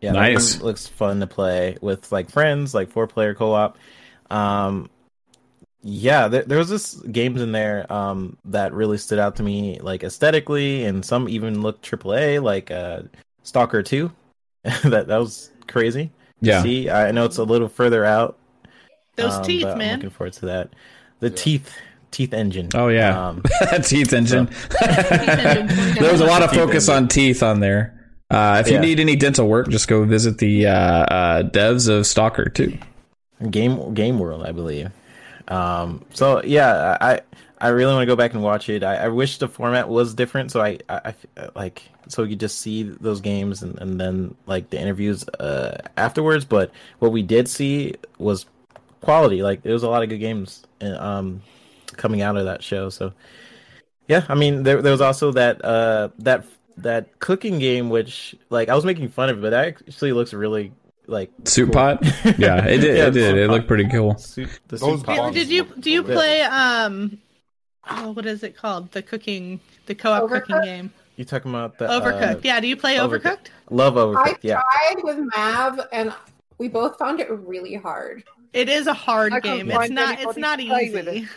[0.03, 0.11] Yeah.
[0.11, 0.57] Nice.
[0.57, 3.77] one looks fun to play with like friends, like four player co op.
[4.29, 4.89] Um,
[5.81, 9.79] yeah, there, there was this games in there um that really stood out to me,
[9.79, 13.01] like aesthetically, and some even looked AAA, like uh
[13.43, 14.11] Stalker Two.
[14.63, 16.09] that that was crazy.
[16.09, 16.61] to Yeah.
[16.63, 18.37] See, I know it's a little further out.
[19.15, 19.95] Those um, teeth, but I'm man.
[19.97, 20.69] looking forward to that.
[21.19, 21.35] The Yeah.
[21.35, 21.75] teeth,
[22.11, 22.69] teeth engine.
[22.75, 23.27] Oh, yeah.
[23.29, 23.43] Um,
[23.83, 24.49] teeth engine.
[24.81, 25.67] engine.
[26.01, 27.03] there was a lot of Teeth focus engine.
[27.03, 28.02] on teeth on there.
[28.33, 32.05] Uh, if you need any dental work, just go visit the uh, uh, devs of
[32.07, 32.77] Stalker 2.
[33.49, 34.89] Game Game World, I believe.
[35.47, 37.21] Um, so yeah, I
[37.59, 38.83] I really want to go back and watch it.
[38.83, 42.59] I, I wish the format was different, so I, I, I like so you just
[42.59, 46.45] see those games and, and then like the interviews uh, afterwards.
[46.45, 48.45] But what we did see was
[49.01, 49.43] quality.
[49.43, 51.41] Like there was a lot of good games uh, um
[51.97, 52.89] coming out of that show.
[52.89, 53.13] So
[54.07, 56.45] yeah, I mean there there was also that uh that
[56.77, 60.33] that cooking game which like I was making fun of it, but that actually looks
[60.33, 60.71] really
[61.07, 61.73] like Soup cool.
[61.73, 62.03] pot?
[62.37, 62.97] Yeah, it did.
[62.97, 63.37] Yeah, it did.
[63.37, 64.17] It looked pretty cool.
[64.17, 65.33] Soup, the Those soup pot.
[65.33, 67.19] Did you do you play um
[67.89, 68.91] oh what is it called?
[68.91, 70.93] The cooking the co-op cooking game.
[71.15, 72.37] You talking about the Overcooked.
[72.37, 73.21] Uh, yeah, do you play Overcooked.
[73.21, 73.49] Overcooked?
[73.69, 74.39] Love I Overcooked.
[74.41, 76.13] Yeah, I tried with Mav, and
[76.57, 78.23] we both found it really hard.
[78.53, 79.69] It is a hard I game.
[79.69, 81.27] It's not it's not to with easy.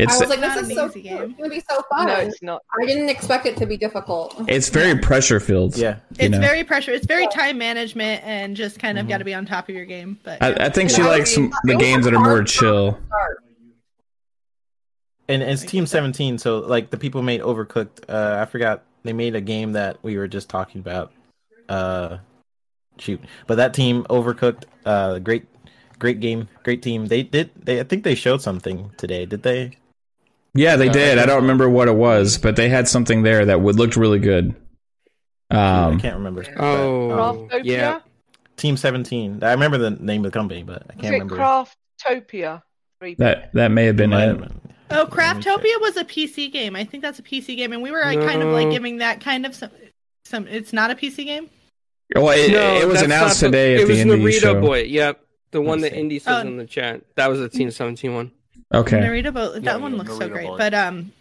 [0.00, 1.20] It's I was like, this is so easy cool.
[1.20, 2.06] It's gonna be so fun.
[2.06, 2.62] No, it's not.
[2.80, 4.34] I didn't expect it to be difficult.
[4.48, 5.76] it's very pressure filled.
[5.76, 5.96] yeah.
[6.12, 6.40] you It's know.
[6.40, 6.92] very pressure.
[6.92, 9.84] It's very time management and just kind of got to be on top of your
[9.84, 10.18] game.
[10.22, 12.98] But I, I think she Yeah, likes some, the games that are more chill.
[15.28, 18.04] And it's Team 17, so like the people made Overcooked.
[18.08, 21.12] Uh, I forgot they made a game that we were just talking about.
[21.68, 22.18] Uh,
[22.98, 24.64] shoot, but that team Overcooked.
[24.84, 25.46] Uh, great,
[26.00, 27.06] great game, great team.
[27.06, 27.50] They did.
[27.54, 29.24] They I think they showed something today.
[29.24, 29.70] Did they?
[30.54, 31.18] Yeah, they Uh, did.
[31.18, 33.96] I I don't remember what it was, but they had something there that would looked
[33.96, 34.54] really good.
[35.50, 36.42] I Um, can't remember.
[36.42, 37.64] but, Oh, um, Craftopia?
[37.64, 38.00] yeah.
[38.56, 39.42] Team 17.
[39.42, 41.36] I remember the name of the company, but I can't it remember.
[41.36, 42.62] Craftopia?
[43.00, 44.36] Three that that may have been Might it.
[44.36, 45.06] oh, Let me.
[45.06, 46.76] Craftopia was a PC game.
[46.76, 49.20] I think that's a PC game, and we were like, kind of like giving that
[49.20, 49.70] kind of some.
[50.26, 50.46] Some.
[50.48, 51.48] It's not a PC game.
[52.14, 54.18] Well, it, No, it was announced not the- today at It the was end of
[54.18, 54.60] the Narita show.
[54.60, 54.82] Boy.
[54.82, 55.20] Yep,
[55.52, 55.98] the one that see.
[55.98, 56.46] Indy says Oh.
[56.46, 57.00] in the chat.
[57.16, 58.32] That was the Team 17 one.
[58.72, 58.98] Okay.
[58.98, 59.48] Narita Boy.
[59.60, 60.46] That Yeah, one yeah, looks so great.
[60.46, 60.58] Boy.
[60.58, 61.12] But um,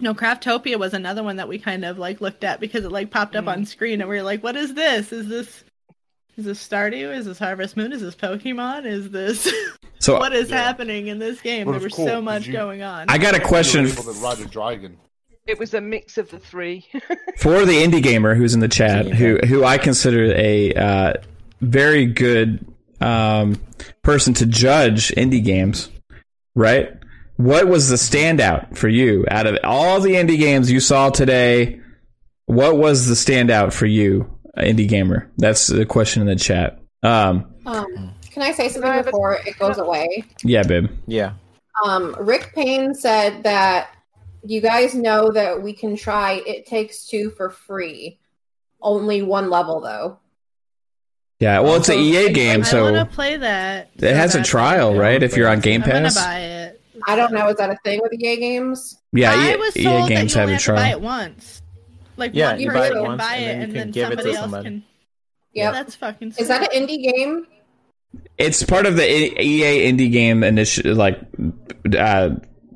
[0.00, 3.10] no, Craftopia was another one that we kind of like looked at because it like
[3.10, 3.52] popped up Mm.
[3.52, 5.12] on screen, and we were like, "What is this?
[5.12, 5.62] Is this?"
[6.38, 7.16] Is this Stardew?
[7.16, 7.94] Is this Harvest Moon?
[7.94, 8.84] Is this Pokemon?
[8.84, 9.50] Is this
[10.00, 10.56] So what is Yeah.
[10.62, 11.64] happening in this game?
[11.64, 13.06] But there was cool, so 'cause much you- going on.
[13.08, 14.98] I got a question You were able ride a dragon.
[15.46, 16.84] It was a mix of the three.
[17.38, 21.12] for the indie gamer who's in the chat, who who I consider a uh,
[21.62, 22.66] very good
[23.00, 23.58] um,
[24.02, 25.88] person to judge indie games,
[26.56, 26.90] right?
[27.36, 31.80] what was the standout for you out of all the indie games you saw today?
[32.46, 35.30] What was the standout for you, indie gamer?
[35.36, 36.80] That's the question in the chat.
[37.02, 40.24] Um, Um, can I say something before it goes away?
[40.42, 40.90] yeah, babe.
[41.06, 41.34] Yeah.
[41.84, 43.90] Um, Rick Payne said that
[44.42, 48.18] you guys know that we can try It Takes Two for free.
[48.80, 50.18] Only one level though.
[51.38, 53.90] Yeah, well, it's an EA game, so I game, want to play that.
[53.96, 55.22] it has a trial, right?
[55.22, 56.14] If you're on Game I'm gonna Pass.
[56.16, 56.80] buy it.
[57.06, 57.48] I don't know.
[57.48, 58.98] Is that a thing with EA games?
[59.12, 60.76] Yeah, I EA, was EA told games that you have only a have to buy
[60.80, 60.92] trial.
[60.98, 61.62] it once.
[62.16, 63.72] Like Yeah, one you person buy it can once, buy and it, then you and
[63.72, 64.64] can then give it to somebody else somebody.
[64.64, 64.84] can.
[65.52, 65.72] Yep.
[65.74, 66.34] That's fucking.
[66.38, 67.46] Is that an indie game?
[68.38, 70.96] It's part of the EA indie game initiative.
[70.96, 71.20] Like,
[71.98, 72.30] uh,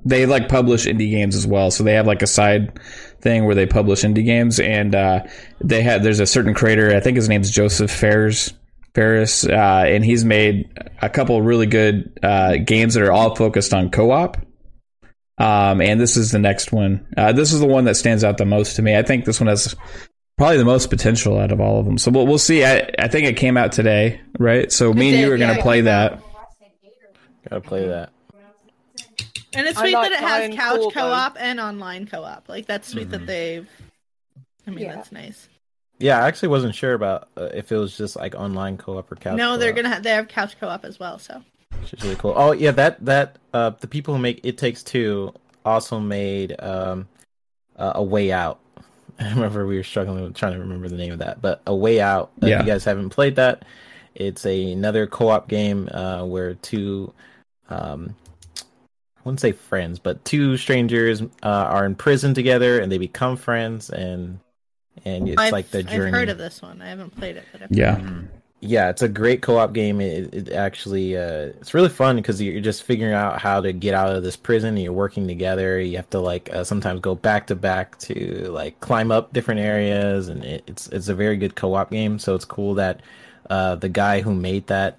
[0.05, 2.79] they like publish indie games as well, so they have like a side
[3.21, 5.25] thing where they publish indie games, and uh,
[5.61, 6.95] they had there's a certain creator.
[6.95, 8.53] I think his name's Josef Fares.
[8.93, 10.69] Fares, uh, and he's made
[11.01, 14.37] a couple really good uh, games that are all focused on co-op.
[15.39, 17.07] Um, and this is the next one.
[17.17, 18.97] Uh, this is the one that stands out the most to me.
[18.97, 19.77] I think this one has
[20.37, 21.99] probably the most potential out of all of them.
[21.99, 22.65] So we'll, we'll see.
[22.65, 24.73] I, I think it came out today, right?
[24.73, 26.21] So me and you are going to play that.
[27.49, 28.11] Gotta play that.
[29.55, 30.91] And it's sweet like that it has couch Corbin.
[30.93, 32.49] co-op and online co-op.
[32.49, 33.11] Like that's sweet Mm-hmm.
[33.13, 33.69] that they've.
[34.67, 34.95] I mean, Yeah.
[34.97, 35.49] that's nice.
[35.99, 39.17] Yeah, I actually wasn't sure about uh, if it was just like online co-op or
[39.17, 39.37] couch.
[39.37, 41.19] no, they're gonna have they have couch co-op as well.
[41.19, 41.43] So
[41.81, 42.33] which is really cool.
[42.37, 45.35] Oh yeah, that that uh the people who make It Takes Two
[45.65, 47.07] also made um
[47.77, 48.61] uh, a Way Out.
[49.21, 51.75] I remember we were struggling with trying to remember the name of that, but a
[51.75, 52.31] Way Out.
[52.41, 52.61] If Yeah.
[52.61, 53.65] you guys haven't played that,
[54.15, 57.13] it's a, another co-op game uh, where two
[57.69, 58.15] um
[59.21, 63.37] I wouldn't say friends, but two strangers uh, are in prison together and they become
[63.37, 64.41] friends and
[65.05, 66.07] and it's I've, like the journey.
[66.09, 66.81] I've heard of this one.
[66.81, 68.01] I haven't played it, but I've Yeah.
[68.61, 72.61] yeah it's a great co-op game it, it actually uh it's really fun because you're
[72.61, 75.97] just figuring out how to get out of this prison and you're working together you
[75.97, 80.29] have to like uh, sometimes go back to back to like climb up different areas
[80.29, 83.01] and it, it's it's a very good co-op game so it's cool that
[83.49, 84.99] uh the guy who made that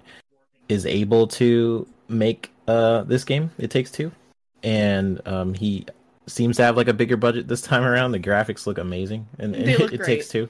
[0.68, 4.12] is able to make uh this game it takes two
[4.62, 5.84] and um he
[6.26, 9.54] seems to have like a bigger budget this time around the graphics look amazing and,
[9.54, 10.06] They it, look it great.
[10.06, 10.48] takes two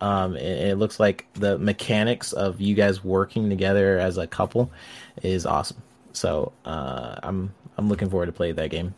[0.00, 4.70] um, it, it looks like the mechanics of you guys working together as a couple
[5.22, 5.76] is awesome.
[6.14, 8.94] So uh, I'm I'm looking forward to play that game.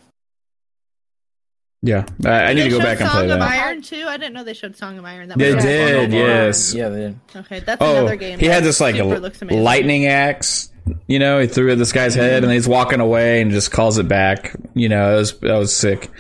[1.83, 2.07] Yeah.
[2.25, 3.43] I, I need to go showed back and Song play of that.
[3.67, 4.05] Iron too.
[4.07, 5.29] I didn't know they showed Song of Iron.
[5.29, 6.75] That They did, Song yes.
[6.75, 8.39] Yeah, they, Okay, that's Oh, another game.
[8.39, 10.71] he that had this like a looks lightning axe.
[11.07, 13.71] You know, he threw it at this guy's head, and he's walking away and just
[13.71, 14.55] calls it back.
[14.75, 16.11] You know, it was that was sick.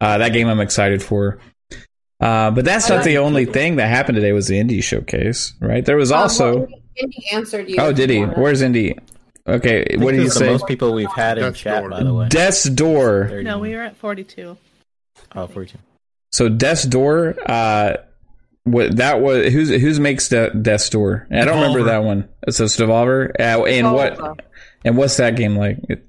[0.00, 1.38] Uh, that game I'm excited for.
[2.20, 4.32] Uh, but that's I not the like- only thing that happened today.
[4.32, 5.84] Was the indie showcase, right?
[5.84, 6.58] There was Um, also.
[6.60, 7.76] well, Indy answered you.
[7.78, 8.20] oh, did he?
[8.22, 8.96] Where's Indy?
[9.48, 10.44] Okay, what think did he say?
[10.46, 11.90] The most people we've had in Death's chat, Door.
[11.90, 12.28] by the way.
[12.28, 13.40] Death's Door.
[13.42, 14.56] No, we were at 42.
[15.34, 15.78] Oh, 42.
[16.30, 17.34] So Death's Door.
[17.44, 17.94] Uh,
[18.64, 19.52] what that was?
[19.52, 21.26] Who's who's makes De- Death's Door?
[21.30, 22.28] I don't remember that one.
[22.46, 23.30] It's a Devolver.
[23.38, 24.18] Uh, and Devolver.
[24.20, 24.40] what?
[24.84, 25.78] And what's that game like?
[25.88, 26.08] It-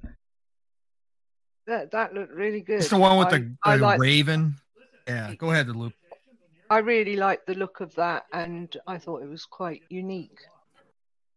[1.68, 2.78] That that looked really good.
[2.78, 4.56] It's the one with I, the, I the like raven.
[5.08, 5.94] Yeah, go ahead, the loop.
[6.70, 10.40] I really liked the look of that, and I thought it was quite unique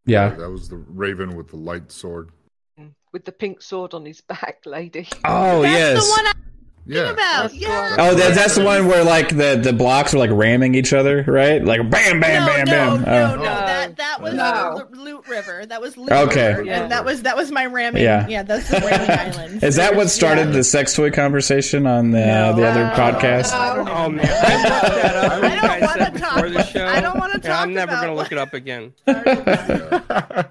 [0.09, 0.29] yeah.
[0.37, 2.31] That was the Raven with the light sword.
[2.79, 2.93] Mm.
[3.13, 5.09] with the pink sword on his back, lady.
[5.25, 6.05] Oh that's yes.
[6.07, 6.43] the one I'm
[6.89, 7.03] Yeah.
[7.03, 7.55] talking about.
[7.55, 7.97] Yeah.
[7.99, 11.25] Oh, that, that's the one where like the, the blocks are like ramming each other,
[11.27, 11.65] right?
[11.65, 13.03] Like bam, bam, no, bam, no, bam.
[13.03, 13.37] no, Oh.
[13.37, 14.87] no, That that was No.
[14.93, 15.67] Loot River.
[15.67, 16.49] That was Loot Okay.
[16.51, 16.63] River.
[16.65, 16.83] Yeah.
[16.83, 18.03] And that was that was my ramming.
[18.03, 18.27] Yeah.
[18.29, 19.63] Yeah, that's the ramming island.
[19.65, 20.53] Is that what started Yeah.
[20.53, 22.53] the sex toy conversation on the, No.
[22.55, 23.51] the other podcast?
[23.53, 25.33] Oh man, I looked that up.
[25.33, 26.87] I when you don't guys wanna said talk- before the show.
[26.87, 28.93] I don't wanna and talk I'm never gonna look it up again.
[29.07, 30.45] I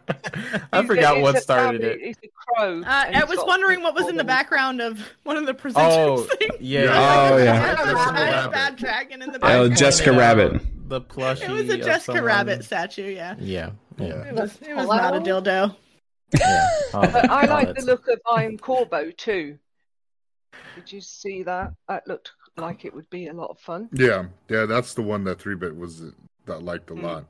[0.86, 2.02] forgot what started family- it.
[2.08, 2.82] He's a crow.
[2.82, 6.22] Uh, I was wondering what was in the background of one of the presentations.
[6.22, 6.56] Oh, things.
[6.60, 7.30] yeah.
[7.32, 7.76] Oh, yeah.
[7.76, 8.52] Jessica I Rabbit.
[8.52, 9.58] bad dragon in the Oh, back.
[9.60, 10.62] pointed Jessica Rabbit.
[10.90, 11.42] The plushie.
[11.44, 13.10] It was a of Jessica someone- Rabbit statue.
[13.14, 13.72] Yeah, Yeah.
[13.98, 14.06] Yeah.
[14.08, 14.14] Yeah.
[14.28, 14.58] it was.
[14.62, 15.76] It was not a dildo.
[16.38, 16.68] yeah.
[16.94, 19.58] Oh, But I oh, like that's- the look of Iron Corbo too.
[20.76, 21.74] Did you see that?
[21.88, 23.90] That looked like it would be a lot of fun.
[23.94, 26.02] Yeah, yeah, that's the one that three bit was
[26.46, 27.02] that liked a Mm.
[27.04, 27.26] lot.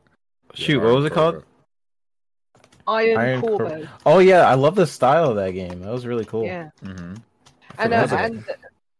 [0.53, 1.43] Shoot, Yeah, what was it called?
[2.87, 3.87] Iron, Iron Cor- Corbo.
[4.05, 5.81] Oh yeah, I love the style of that game.
[5.81, 6.45] That was really cool.
[6.45, 6.69] Yeah.
[6.83, 7.15] Mm-hmm.
[7.15, 7.21] and
[7.77, 8.45] forgot uh, about and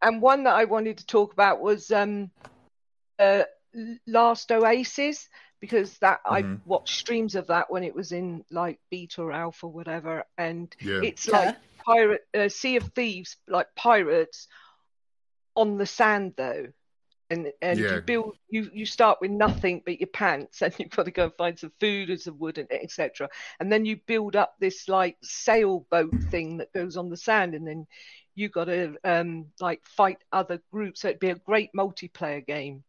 [0.06, 2.32] and one that I wanted to talk about was um,
[3.20, 3.44] uh,
[4.08, 5.30] Last Oasis
[5.62, 6.62] because that I Mhm.
[6.66, 10.74] watched streams of that when it was in like beta or alpha, or whatever, and
[10.82, 11.02] Yeah.
[11.02, 11.34] it's Yeah.
[11.34, 11.52] like
[11.86, 14.48] pirate uh, Sea of Thieves, like pirates
[15.56, 16.68] on the sand though.
[17.30, 17.92] And and Yeah.
[17.92, 21.26] you build you you start with nothing but your pants and you've got to go
[21.26, 23.30] and find some food and some wood and etc.
[23.60, 27.68] And then you build up this like sailboat thing that goes on the sand and
[27.68, 27.88] then
[28.36, 31.02] you got to um, like fight other groups.
[31.02, 32.84] So it'd be a great multiplayer game,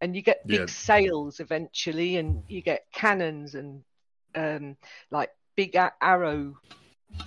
[0.00, 0.66] and you get big Yeah.
[0.66, 3.82] sails eventually, and you get cannons and
[4.34, 4.76] um,
[5.10, 6.56] like big arrow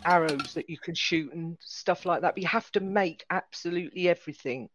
[0.03, 2.33] arrows that you can shoot and stuff like that.
[2.35, 4.69] But you have to make absolutely everything.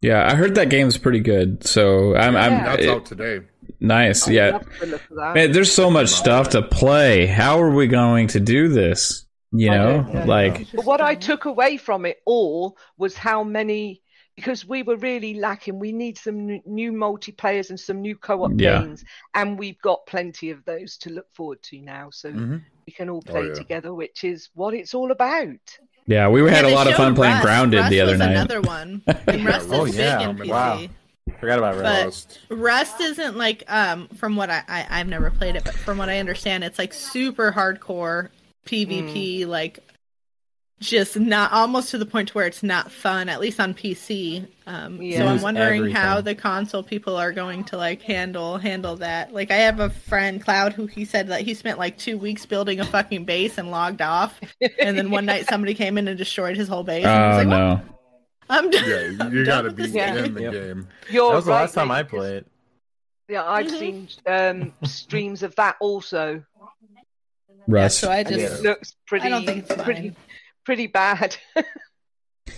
[0.00, 1.66] Yeah, I heard that game's pretty good.
[1.66, 3.40] So I'm, I'm That's it- out today.
[3.80, 4.28] nice.
[4.28, 5.34] I'd Yeah, love to look at that.
[5.34, 7.26] man, there's so much stuff to play.
[7.26, 9.24] How are we going to do this?
[9.56, 10.24] You know, don't know.
[10.24, 14.02] like But what I took away from it all was how many,
[14.34, 15.78] because we were really lacking.
[15.78, 18.80] We need some n- new multiplayers and some new co-op Yeah.
[18.82, 22.10] games, and we've got plenty of those to look forward to now.
[22.10, 22.62] So Mhm.
[22.86, 23.54] we can all Oh, play yeah.
[23.54, 25.78] together, which is what it's all about.
[26.06, 27.44] yeah, we had Yeah, a lot of showed fun playing Rust.
[27.46, 28.30] Grounded Rust the other was night.
[28.32, 29.02] Another one.
[29.28, 30.18] And Yeah, Rust oh, is yeah.
[30.18, 30.48] big in PC.
[30.50, 30.80] Wow.
[31.40, 32.38] Forgot about But- Rust.
[32.50, 32.60] Rust.
[32.60, 36.08] Rust isn't like um from what I, I I've never played it, but from what
[36.08, 38.28] I understand, it's like super hardcore
[38.64, 39.80] PvP, like
[40.80, 44.46] just not almost to the point to where it's not fun, at least on PC.
[44.66, 45.18] Um, Yeah.
[45.20, 49.32] So I'm Lose wondering how the console people are going to like handle handle that.
[49.32, 52.44] Like I have a friend Cloud who he said that he spent like two weeks
[52.44, 54.38] building a fucking base and logged off,
[54.80, 57.04] and then one night somebody came in and destroyed his whole base.
[57.06, 57.82] and Oh was like, "Well, no.
[58.50, 58.84] I'm done.
[58.86, 60.24] Yeah, I'm you gotta be Yeah.
[60.24, 60.52] in the Yep.
[60.52, 60.88] game.
[61.08, 62.44] You're That was the right, last time I played.
[63.28, 63.78] Yeah, I've Mhm.
[63.78, 66.44] seen um, streams of that also.
[67.66, 67.98] Rust.
[68.00, 70.16] So I just it looks pretty, I don't think it's pretty, mine.
[70.64, 71.36] pretty bad.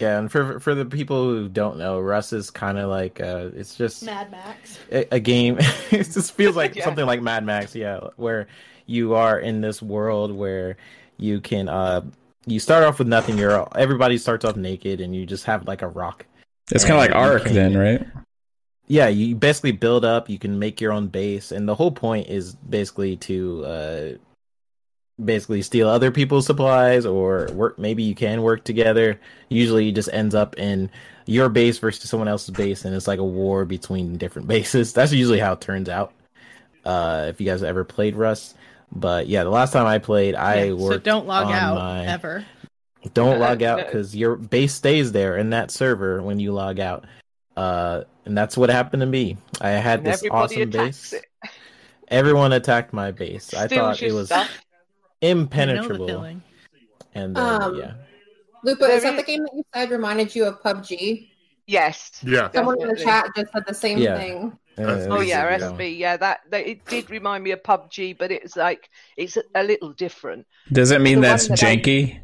[0.01, 3.51] Yeah, and for for the people who don't know, Rust is kind of like uh,
[3.55, 4.79] it's just Mad Max.
[4.91, 5.57] a, a game.
[5.91, 6.85] it just feels like Yeah.
[6.85, 8.49] something like Mad Max, yeah, where
[8.87, 10.77] you are in this world where
[11.19, 12.03] you can uh
[12.47, 13.39] you start off with nothing.
[13.39, 16.27] You're everybody starts off naked, and you just have like a rock.
[16.73, 18.07] It's kind of like And Ark can- then, right?
[18.89, 20.29] Yeah, you basically build up.
[20.29, 24.09] You can make your own base, and the whole point is basically to uh
[25.23, 27.79] basically steal other people's supplies or work.
[27.79, 29.19] Maybe you can work together.
[29.49, 30.91] Usually, it just ends up in
[31.27, 34.93] your base versus someone else's base, and it's like a war between different bases.
[34.93, 36.13] That's usually how it turns out.
[36.85, 38.57] Uh, if you guys ever played Rust,
[38.93, 40.95] but yeah, the last time I played, I Yeah, worked.
[40.95, 42.45] so don't log out my- ever.
[43.15, 46.79] Don't Uh, log out because your base stays there in that server when you log
[46.81, 47.05] out.
[47.57, 49.37] Uh, and that's what happened to me.
[49.61, 51.13] I had and this awesome base.
[51.13, 51.25] it.
[52.09, 53.55] Everyone attacked my base.
[53.55, 54.51] I thought it was stuff.
[55.23, 56.25] I the impenetrable.
[57.15, 57.95] And then, Um, yeah,
[58.63, 61.31] Lupa, is that the game that you said reminded you of PUBG?
[61.67, 62.21] Yes.
[62.23, 62.51] Yeah.
[62.53, 64.19] Someone in the chat just said the same Yeah.
[64.19, 64.59] thing.
[64.79, 65.59] Uh, Oh yeah, yeah.
[65.71, 65.97] SB.
[65.99, 69.65] Yeah, that, that it did remind me of PUBG, but it's like it's a, a
[69.65, 70.47] little different.
[70.71, 72.21] Does it mean The that's that I- janky?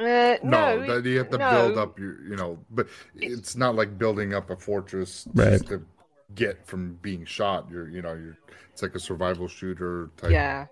[0.00, 1.50] Uh, No, no, that you have to no.
[1.50, 5.50] build up your, you know, but it's not like building up a fortress Right.
[5.50, 5.84] just to
[6.34, 7.66] get from being shot.
[7.70, 8.38] You're, you know, you're.
[8.72, 10.30] It's like a survival shooter type.
[10.30, 10.66] Yeah,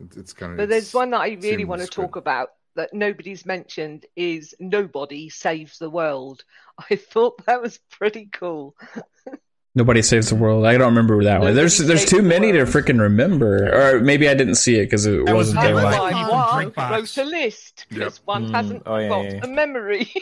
[0.00, 0.58] It's, it's kind of.
[0.58, 4.54] but there's one that I really want to seems talk about that nobody's mentioned is
[4.60, 6.44] nobody saves the world.
[6.90, 8.74] I thought that was pretty cool.
[9.76, 10.66] Nobody saves the world.
[10.66, 11.54] I don't remember that one.
[11.54, 15.06] There's there's too the many to freaking remember, or maybe I didn't see it because
[15.06, 15.74] it That was- wasn't that there.
[15.76, 19.24] was That's why on one wrote a list because one Mm, hasn't oh, yeah, got
[19.26, 19.40] yeah, yeah.
[19.44, 20.12] a memory.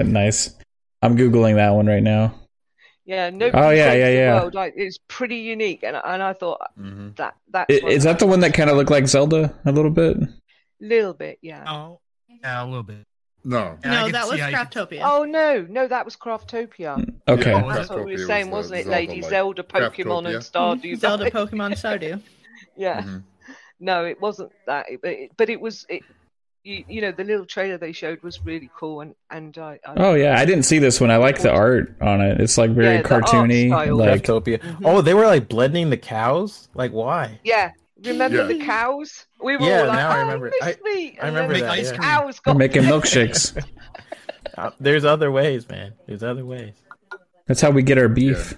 [0.10, 0.54] Nice.
[1.02, 2.34] I'm googling that one right now.
[3.06, 4.40] Yeah, nobody Oh, yeah, saves yeah, the yeah.
[4.40, 4.54] world.
[4.54, 7.16] Like, it's pretty unique, and and I thought Mhm.
[7.16, 10.16] that that is that the one that kind of looked like Zelda a little bit?
[10.18, 10.28] A
[10.80, 11.38] little bit?
[11.40, 11.64] Yeah.
[11.66, 13.06] Oh, yeah, a little bit.
[13.44, 13.78] No.
[13.84, 15.00] Yeah, no, that was how you can- Craftopia.
[15.04, 16.98] Oh no, no, that was Craftopia.
[17.28, 17.50] Okay.
[17.52, 20.42] Yeah, That's what we were saying, was wasn't it, Zelda, Lady like, Zelda, Pokemon, and
[20.42, 21.46] Stardew Zelda, Valley.
[21.46, 22.20] Pokemon, Stardew.
[22.76, 23.22] Yeah, Mhm.
[23.80, 25.86] no, it wasn't that, but it, but it was.
[25.88, 26.02] It,
[26.66, 29.78] you, you know, the little trailer they showed was really cool, and and I.
[29.86, 31.10] I Oh yeah, I didn't see this one.
[31.10, 32.40] I like the art on it.
[32.40, 33.68] It's like very Yeah, art cartoony.
[33.68, 33.96] style.
[33.96, 34.58] Like Craftopia.
[34.60, 34.82] Mhm.
[34.84, 36.68] Oh, they were like blending the cows.
[36.74, 37.38] Like why?
[37.44, 37.70] Yeah,
[38.04, 38.44] remember Yeah.
[38.58, 39.26] the cows?
[39.40, 40.52] We were Yeah, all like, now I "Oh, remember.
[40.62, 41.96] I- me," I remember that, the yeah.
[41.96, 43.64] Cows got making milkshakes.
[44.58, 45.92] Uh, there's other ways, man.
[46.06, 46.72] There's other ways.
[47.46, 48.54] That's how we get our beef.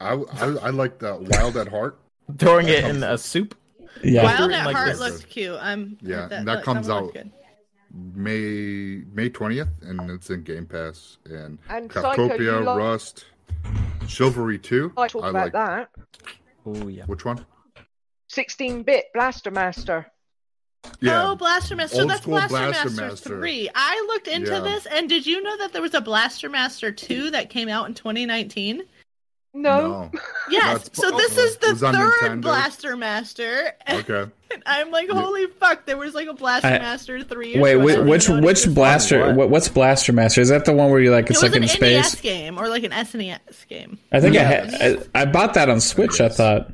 [0.00, 1.98] I, I, I like the Wild at Heart.
[2.38, 3.54] Throwing it in a soup.
[4.02, 4.22] Yeah.
[4.24, 5.58] Wild- Wild Like Heart looks cute.
[5.60, 7.26] I'm Yeah, that, and that comes one looks out-
[7.94, 11.18] May May twentieth, and it's in Game Pass.
[11.26, 13.26] And, And Craftopia, like- Rust,
[14.08, 14.92] Chivalry two.
[14.96, 15.90] I talk I about like that.
[16.64, 17.04] Oh yeah.
[17.06, 17.44] which one?
[18.30, 20.06] 16-bit Blaster Master.
[21.04, 21.96] Oh, Blaster Master.
[21.96, 23.28] So that's Blaster, Blaster Master, Master.
[23.40, 23.68] 3.
[23.74, 24.60] I looked into Yeah.
[24.60, 27.88] this, and did you know that there was a Blaster Master 2 that came out
[27.88, 28.84] in 2019?
[29.54, 30.10] No.
[30.48, 30.88] Yes.
[30.88, 33.72] That's- so this is the third Blaster Master.
[33.86, 34.30] And Okay.
[34.66, 35.20] I'm like, Yeah.
[35.20, 37.80] holy fuck, there was like a Blaster I- Master 3 years Wait, ago.
[37.80, 39.26] I whi- didn't which even know it which blaster?
[39.26, 39.36] What?
[39.36, 40.40] What, what's Blaster Master?
[40.40, 41.72] Is that the one where you like It it's was like an in NES
[42.12, 42.20] space?
[42.20, 43.98] game or like an SNES game.
[44.10, 44.42] I think Yeah.
[44.42, 44.44] I,
[44.84, 46.20] had, I I bought that on Switch.
[46.20, 46.70] I thought.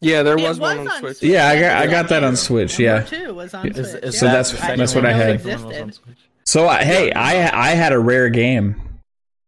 [0.00, 1.16] Yeah, there It was one on on Switch.
[1.18, 1.30] Switch.
[1.30, 2.78] Yeah, I got I got that on Switch.
[2.78, 3.02] Yeah.
[3.04, 4.12] Two was on Is- Switch.
[4.14, 4.32] So yeah.
[4.32, 5.44] that's- that's what I had.
[5.44, 5.94] was on Existed.
[5.94, 6.16] Switch?
[6.44, 8.74] So I, hey, I I had a rare game.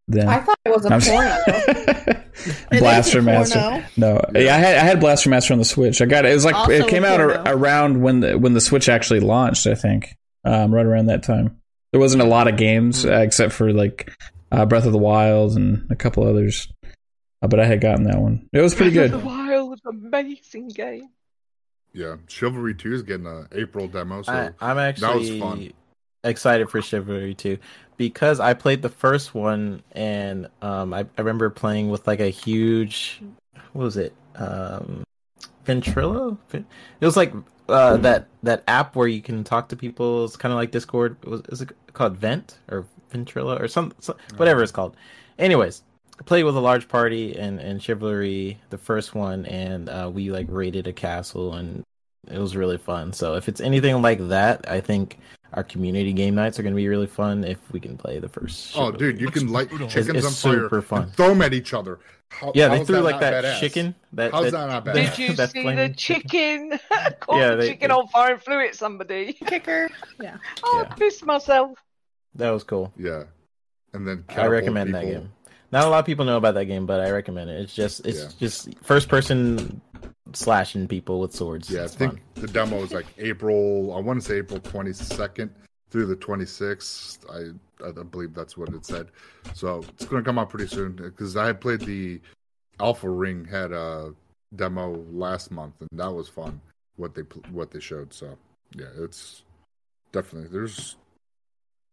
[0.09, 2.23] Then I thought it was a I'm- porno.
[2.79, 3.59] Blaster a Master.
[3.59, 3.85] porno.
[3.97, 6.01] No, yeah, I had I had Blaster Master on the Switch.
[6.01, 6.31] I got it.
[6.31, 9.21] It was like Also it came out ar- around when the when the Switch actually
[9.21, 9.67] launched.
[9.67, 11.61] I think um, right around that time.
[11.93, 13.11] There wasn't a lot of games Hmm.
[13.11, 14.13] uh, except for like
[14.53, 16.69] uh, Breath of the Wild and a couple others.
[17.43, 18.49] Uh, but I had gotten that one.
[18.53, 19.15] It was pretty Breath good.
[19.17, 21.09] of the Wild, was amazing game.
[21.93, 25.73] Yeah, Chivalry Two is getting a April demo, so I, I'm that was actually fun.
[26.27, 27.59] Excited for Chivalry 2
[27.97, 32.29] because I played the first one and um, I, I remember playing with like a
[32.29, 33.23] huge,
[33.73, 34.15] what was it?
[34.35, 35.05] Um,
[35.65, 36.37] Ventrilo?
[36.53, 36.65] It
[37.01, 37.33] was like
[37.69, 40.25] uh, that that app where you can talk to people.
[40.25, 41.17] It's kind of like Discord.
[41.23, 44.97] It was is it called Vent or Ventrilo or some, some whatever it's called.
[45.39, 45.83] Anyways,
[46.19, 50.31] I played with a large party and and Chivalry, the first one, and uh, we
[50.31, 51.83] like raided a castle and
[52.29, 53.13] it was really fun.
[53.13, 55.19] So if it's anything like that, I think
[55.53, 58.29] our community game nights are going to be really fun if we can play the
[58.29, 58.73] first.
[58.77, 59.13] Oh, Chivalry.
[59.13, 61.11] dude, you can light chickens It's- on it's fire, super fun.
[61.13, 61.99] throw them at each other.
[62.29, 63.61] How, yeah, they how's threw that like not that badass?
[63.61, 63.95] chicken.
[64.13, 64.95] That How's that, that not badass?
[64.95, 66.79] Did you see the flaming chicken?
[67.21, 69.33] Caught Yeah, the they- chicken they- on fire and flew at somebody.
[69.47, 69.89] Kicker.
[70.21, 70.37] Yeah.
[70.65, 70.91] Oh, Yeah.
[70.93, 71.79] I pissed myself.
[72.35, 72.93] That was cool.
[72.99, 73.25] Yeah,
[73.95, 75.31] and then I catapult recommend that game.
[75.73, 77.61] Not a lot of people know about that game, but I recommend it.
[77.61, 78.29] It's just it's Yeah.
[78.39, 79.81] just first person
[80.33, 81.71] slashing people with swords.
[81.71, 82.21] Yeah, I think fun.
[82.35, 83.95] the demo is like April.
[83.95, 85.51] I want to say April twenty second
[85.91, 87.25] through the twenty sixth.
[87.31, 87.51] I
[87.85, 89.09] I believe that's what it said.
[89.55, 92.21] So it's going to come out pretty soon because I played the
[92.81, 94.15] Alpha Ring had a
[94.55, 96.61] demo last month and that was fun.
[96.97, 98.13] What they what they showed.
[98.13, 98.37] So
[98.75, 99.43] yeah, it's
[100.13, 100.97] definitely there's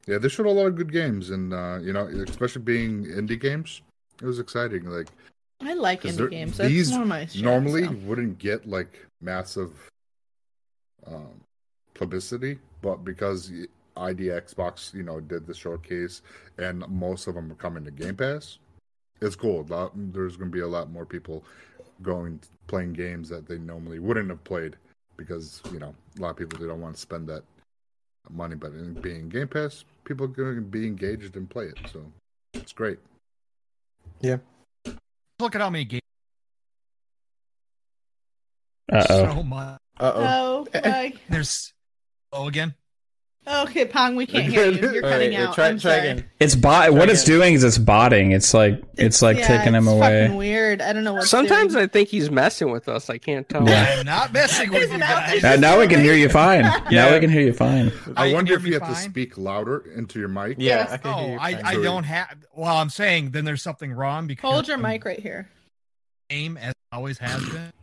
[0.07, 3.39] yeah they showed a lot of good games and uh, you know especially being indie
[3.39, 3.81] games.
[4.21, 4.85] It was exciting.
[4.85, 5.07] Like
[5.61, 6.57] I like indie they're- games.
[6.57, 7.91] That's these one of my strengths, normally so.
[8.05, 9.71] wouldn't get like massive
[11.07, 11.41] um,
[11.93, 13.51] publicity, but because
[13.95, 16.21] ID Xbox, you know, did the showcase
[16.57, 18.57] and most of them are coming to Game Pass,
[19.21, 19.63] it's cool.
[19.69, 21.43] Lot- There's going to be a lot more people
[22.01, 24.75] going playing games that they normally wouldn't have played
[25.15, 27.43] because you know a lot of people they don't want to spend that
[28.29, 31.77] money, but in being Game Pass, people are going to be engaged and play it,
[31.91, 32.03] so
[32.53, 32.99] it's great.
[35.39, 36.01] Look at how many games.
[38.91, 39.33] Uh oh.
[39.35, 39.79] So much.
[39.99, 40.67] Uh oh.
[40.73, 41.13] My.
[41.29, 41.73] There's.
[42.31, 42.75] Oh, again.
[43.45, 44.91] Okay, Pong, we can't hear you.
[44.93, 45.53] You're cutting out.
[45.53, 46.09] Try I'm try sorry.
[46.09, 46.25] again.
[46.39, 46.93] It's bot.
[46.93, 48.31] What Try it's doing is it's botting.
[48.31, 50.29] It's like it's, like yeah, taking him away.
[50.33, 50.81] Weird.
[50.81, 51.23] I don't know what.
[51.27, 51.83] Sometimes doing.
[51.83, 53.09] I think he's messing with us.
[53.09, 53.67] I can't tell.
[53.67, 53.95] Yeah.
[53.99, 55.43] I'm not messing with you guys.
[55.43, 56.63] Uh, now we can hear you fine.
[56.91, 57.91] Now we can hear you fine.
[58.07, 60.55] Oh, I wonder if you me have to speak louder into your mic.
[60.59, 60.91] Yeah, Yes.
[60.91, 61.61] I can hear Oh, you I.
[61.65, 62.37] I don't have.
[62.55, 65.49] Well, I'm saying then there's something wrong because Hold your the mic right here.
[66.29, 67.73] Aim as always has been.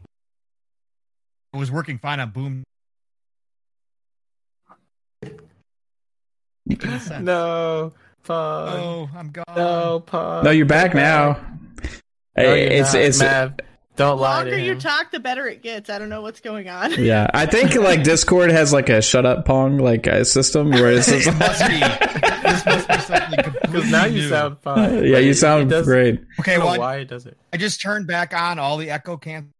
[1.52, 2.62] It was working fine on Boom.
[7.20, 7.92] No,
[8.24, 8.78] pause.
[8.78, 9.44] Oh, I'm gone.
[9.56, 10.44] No, pause.
[10.44, 11.40] No, you're back now.
[12.36, 13.52] No, you're it's not, it's Mav.
[13.96, 14.78] Don't The lie longer to you him.
[14.78, 15.90] talk, the better it gets.
[15.90, 16.92] I don't know what's going on.
[17.02, 17.28] yeah.
[17.34, 21.06] I think like Discord has like a shut up pong like a system where it's
[21.08, 21.78] just it must be.
[22.48, 24.28] This must be something completely Because now you new.
[24.28, 25.04] sound fine.
[25.06, 26.20] yeah, you sound does- great.
[26.40, 27.36] Okay, I don't know well, why it does it.
[27.52, 29.52] I just turned back on all the echo can.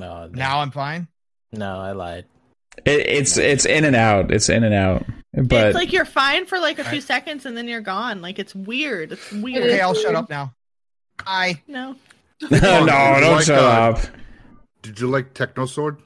[0.00, 1.08] No, Now I'm fine.
[1.52, 2.24] no, I lied.
[2.84, 4.30] It, it's it's in and out.
[4.32, 5.04] It's in and out.
[5.34, 7.02] But it's like you're fine for like a few Right.
[7.02, 8.22] seconds and then you're gone.
[8.22, 9.12] Like it's weird.
[9.12, 9.64] It's weird.
[9.64, 10.54] Okay, I'll shut up now.
[11.24, 11.62] Bye.
[11.66, 11.96] No.
[12.50, 13.62] no, no, don't shut uh,
[13.96, 14.00] up.
[14.82, 16.00] Did you like Techno Sword?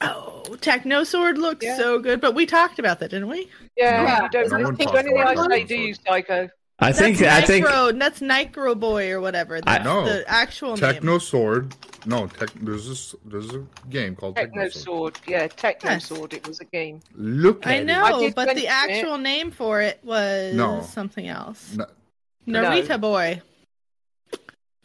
[0.00, 1.76] Oh, Techno Sword looks Yeah.
[1.76, 3.48] so good, but we talked about that, didn't we?
[3.76, 4.22] Yeah, Yeah.
[4.24, 6.48] you don't No one think talks anything I about say, do you, Psycho?
[6.80, 9.56] I think that's I think Nicro, that's Nicro Boy or whatever.
[9.64, 11.20] I- That's the actual name Techno name.
[11.20, 11.74] Sword.
[12.06, 15.16] No, tech, there's this there's a game called Techno, Techno Sword.
[15.16, 15.18] Sword.
[15.28, 16.04] Yeah, Techno Yes.
[16.06, 16.32] Sword.
[16.34, 17.00] It was a game.
[17.14, 17.84] Look at I it.
[17.86, 18.72] know, I did but mention the it.
[18.72, 20.82] actual name for it was No.
[20.82, 21.76] something else.
[21.76, 21.86] No,
[22.62, 23.40] Narita Boy.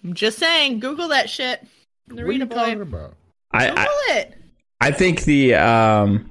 [0.03, 1.65] I'm just saying, Google that shit.
[2.07, 2.81] what are you Narita talking Boy.
[2.83, 3.15] about?
[3.51, 4.37] I, Google I it.
[4.79, 6.29] I think the um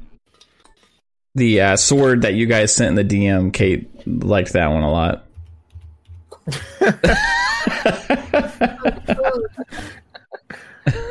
[1.34, 4.90] the uh, sword that you guys sent in the DM, Kate liked that one a
[4.90, 5.26] lot.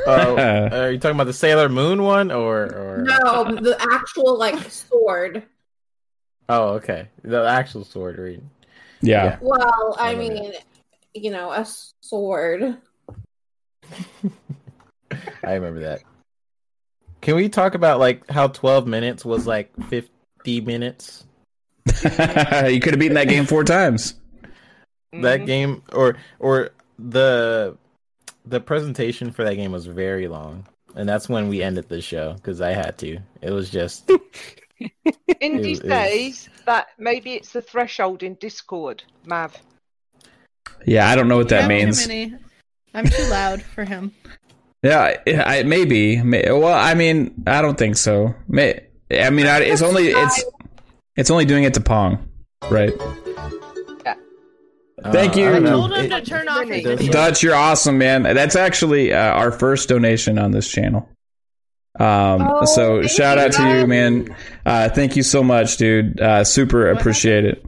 [0.10, 3.04] Oh, are you talking about the Sailor Moon one or or?
[3.04, 5.44] No, the actual like sword.
[6.50, 7.10] Oh, okay.
[7.24, 8.42] The actual sword read.
[9.02, 9.38] yeah.
[9.42, 10.54] Well, I I love mean,
[11.14, 11.68] you know, a
[12.02, 12.78] sword.
[15.44, 16.02] I remember that.
[17.22, 21.26] Can we talk about like how 12 minutes was like 50 minutes?
[22.04, 24.16] you could have beaten that game four times.
[25.14, 25.46] That Mhm.
[25.46, 27.78] game or or the
[28.46, 32.34] the presentation for that game was very long, and that's when we ended the show
[32.34, 33.20] because I had to.
[33.42, 34.10] It was just
[35.40, 39.56] Indy It- it- says that maybe it's the threshold in Discord, Mav.
[40.86, 42.02] Yeah, I don't know what that I'm means.
[42.04, 42.36] Too many.
[42.94, 44.12] I'm too loud for him.
[44.84, 46.22] Yeah, I, maybe.
[46.22, 48.36] May, well, I mean, I don't think so.
[48.48, 48.82] May,
[49.12, 50.44] I mean, I, it's only it's
[51.16, 52.30] it's only doing it to Pong,
[52.70, 52.94] right?
[55.04, 55.56] Thank uh, you.
[55.56, 55.60] I.
[55.60, 57.14] Told him to turn off his It does- video.
[57.14, 58.24] Dutch, you're awesome, man.
[58.24, 61.08] That's actually uh, our first donation on this channel.
[62.00, 64.36] Um, Oh, so thank shout you, out to you, man.
[64.66, 66.20] Uh, thank you so much, dude.
[66.20, 67.66] Uh, super appreciate it.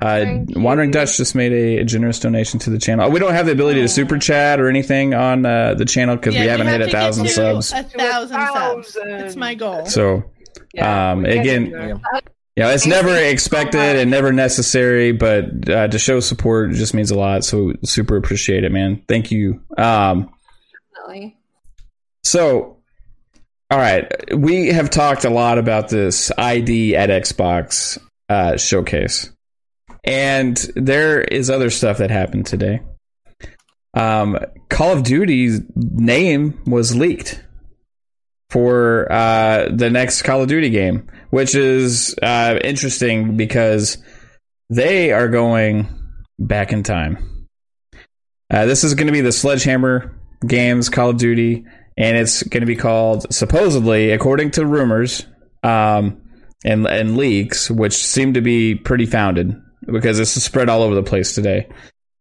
[0.00, 3.06] Uh, Wandering Dutch just made a, generous donation to the channel.
[3.06, 6.16] Oh, we don't have the ability to super chat or anything on uh, the channel
[6.16, 7.72] because Yeah, we haven't have hit a thousand subs.
[7.72, 8.92] A thousand subs.
[8.94, 9.10] thousand.
[9.10, 9.84] It's my goal.
[9.86, 10.24] So
[10.72, 12.00] Yeah, Um, again- there.
[12.60, 16.72] Yeah, it's Thank never you so expected and never necessary, but uh, to show support
[16.72, 17.42] just means a lot.
[17.42, 19.02] So super appreciate it, man.
[19.08, 19.62] Thank you.
[19.78, 20.30] Um,
[20.94, 21.38] Definitely.
[22.22, 22.76] so,
[23.70, 27.96] all right, we have talked a lot about this ID at Xbox
[28.28, 29.30] uh, showcase,
[30.04, 32.82] and there is other stuff that happened today.
[33.94, 34.38] Um,
[34.68, 37.42] Call of Duty's name was leaked
[38.50, 43.98] for uh, the next Call of Duty game, which is uh, interesting because
[44.68, 45.88] they are going
[46.38, 47.46] back in time.
[48.50, 50.14] Uh, this is going to be the Sledgehammer
[50.46, 51.64] Games Call of Duty,
[51.96, 55.24] and it's going to be called supposedly, according to rumors
[55.62, 56.20] um,
[56.64, 60.94] and and leaks, which seem to be pretty founded because this is spread all over
[60.94, 61.68] the place today.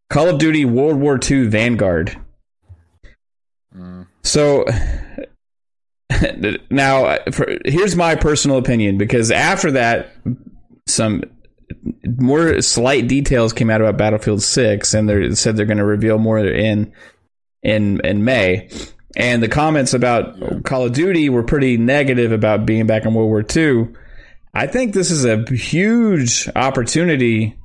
[0.10, 2.16] Call of Duty World War II Vanguard.
[3.76, 4.08] Mm.
[4.24, 4.66] So
[6.70, 10.12] now, for, here's my personal opinion because after that,
[10.88, 11.24] some
[12.18, 16.18] more slight details came out about Battlefield Six, and they said they're going to reveal
[16.18, 16.92] more in
[17.62, 18.70] in in May.
[19.16, 23.30] And the comments about Call of Duty were pretty negative about being back in World
[23.30, 23.94] War II.
[24.54, 27.58] I think this is a huge opportunity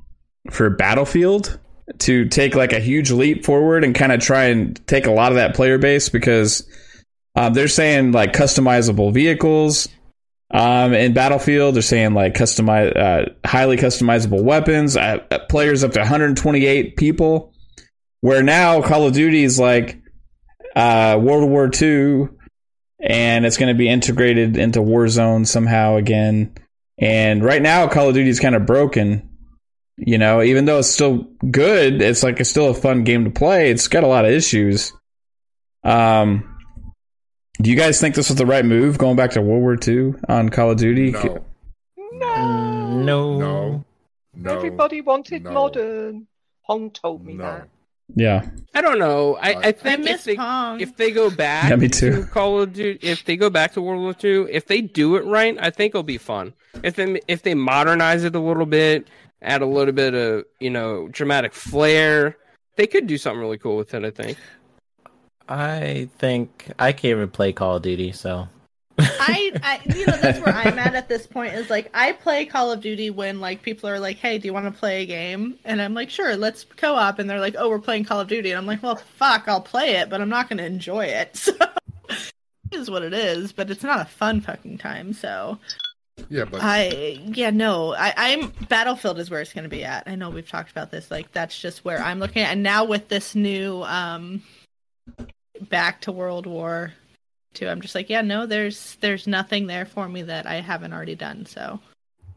[0.51, 1.59] for Battlefield
[1.99, 5.31] to take like a huge leap forward and kind of try and take a lot
[5.31, 6.67] of that player base because
[7.35, 9.87] um, they're saying like customizable vehicles
[10.51, 11.75] um, in Battlefield.
[11.75, 14.95] They're saying like customize, uh, highly customizable weapons.
[14.95, 17.53] Uh, uh, players up to 128 people.
[18.21, 20.01] Where now Call of Duty is like
[20.75, 22.29] uh, World War II,
[22.99, 26.55] and it's going to be integrated into Warzone somehow again.
[26.97, 29.29] And right now, Call of Duty is kind of broken.
[29.97, 33.29] You know, even though it's still good, it's like it's still a fun game to
[33.29, 33.69] play.
[33.69, 34.91] It's got a lot of issues.
[35.83, 36.54] Um,
[37.65, 40.13] do you guys think this was the right move, going back to World War II
[40.29, 41.09] on Call of Duty?
[41.11, 41.43] No.
[42.11, 43.01] No.
[43.01, 43.39] No.
[43.39, 43.85] No.
[44.35, 44.55] No.
[44.55, 45.51] Everybody wanted No.
[45.51, 46.27] modern.
[46.67, 47.43] Pong told me No.
[47.43, 47.67] that.
[48.15, 48.45] Yeah,
[48.75, 49.35] I don't know.
[49.41, 50.79] I, I I think miss if they, Pong.
[50.79, 52.11] if they go back Yeah, me too.
[52.21, 55.15] to Call of Duty, if they go back to World War II, if they do
[55.15, 56.53] it right, I think it'll be fun.
[56.83, 59.07] If they if they modernize it a little bit,
[59.41, 62.37] add a little bit of you know dramatic flair,
[62.75, 64.05] they could do something really cool with it.
[64.05, 64.37] I think.
[65.47, 68.47] I think I can't even play Call of Duty, so
[68.99, 71.53] I, I, you know, that's where I'm at at this point.
[71.53, 74.53] Is like I play Call of Duty when like people are like, "Hey, do you
[74.53, 77.69] want to play a game?" And I'm like, "Sure, let's co-op." And they're like, "Oh,
[77.69, 80.29] we're playing Call of Duty," and I'm like, "Well, fuck, I'll play it, but I'm
[80.29, 81.49] not going to enjoy it."
[82.67, 85.13] So it is what it is, but it's not a fun fucking time.
[85.13, 85.59] So
[86.29, 90.03] Yeah, but I, yeah, no, I, I'm Battlefield is where it's going to be at.
[90.07, 91.11] I know we've talked about this.
[91.11, 92.51] Like that's just where I'm looking at.
[92.51, 94.41] And now with this new, um,
[95.61, 96.93] back to World War
[97.53, 100.91] Two, I'm just like, yeah, no, there's there's nothing there for me that I haven't
[100.93, 101.45] already done.
[101.45, 101.79] So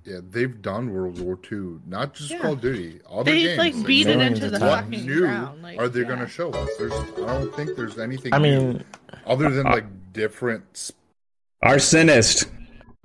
[0.05, 2.39] yeah, they've done World War II, not just Yeah.
[2.39, 3.01] Call of Duty.
[3.11, 3.59] Other they games.
[3.59, 5.63] like Like, beat it millions into the what fucking new ground.
[5.63, 6.07] Like, are they yeah.
[6.07, 6.71] going to show us?
[6.79, 8.33] There's, I don't think there's anything.
[8.33, 8.43] I new
[8.73, 8.85] mean,
[9.27, 10.65] other than like different.
[10.79, 10.97] sp-
[11.65, 12.47] Arsonist.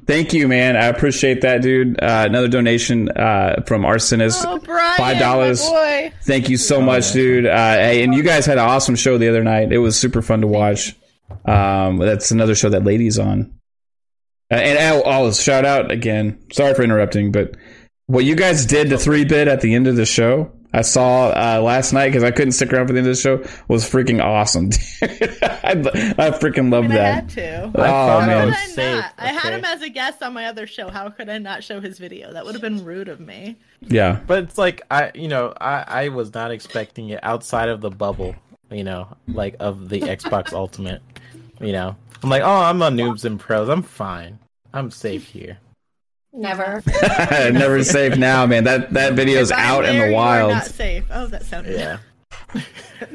[0.06, 0.76] Thank you, man.
[0.76, 1.98] I appreciate that, dude.
[2.02, 4.44] Uh, another donation uh, from Arsonist.
[4.46, 5.66] Oh, Brian, Five dollars.
[6.24, 7.46] Thank you so Oh, much, dude.
[7.46, 9.72] Uh, hey, and you guys had an awesome show the other night.
[9.72, 10.96] It was super fun to watch.
[11.46, 13.54] Um, that's another show that ladies on.
[14.52, 16.38] Uh, and I'll shout out again.
[16.52, 17.56] Sorry for interrupting, but
[18.08, 21.28] what you guys did to three bit at the end of the show, I saw
[21.30, 23.84] uh, last night because I couldn't stick around for the end of the show, was
[23.90, 24.70] freaking awesome.
[25.04, 27.14] I, I freaking I loved mean, I that.
[27.14, 27.64] had to.
[27.66, 29.14] Oh thought man, How it could was I safe, not?
[29.20, 30.90] I had him as a guest on my other show.
[30.90, 32.34] How could I not show his video?
[32.34, 33.56] That would have been rude of me.
[33.82, 34.20] yeah.
[34.26, 37.92] but it's like I, you know, I I was not expecting it outside of the
[37.92, 38.36] bubble,
[38.72, 41.02] you know, like of the Xbox Ultimate.
[41.62, 43.70] You know, I'm like, oh, I'm on noobs and pros.
[43.70, 44.40] I'm fine.
[44.74, 45.60] I'm safe here.
[46.34, 46.82] Never.
[47.32, 48.64] Never safe now, man.
[48.64, 50.52] That that video's If out in the wild.
[50.52, 51.06] Not safe.
[51.12, 51.78] Oh, that sounded.
[51.80, 51.98] Yeah.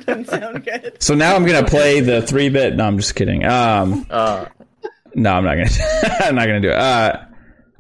[0.07, 0.97] Doesn't sound good.
[1.03, 2.77] So now I'm gonna play the three bit.
[2.77, 3.45] No, I'm just kidding.
[3.45, 4.47] Um, Uh,
[5.15, 5.69] no, I'm not gonna.
[6.21, 6.77] I'm not gonna do it.
[6.77, 7.25] Uh,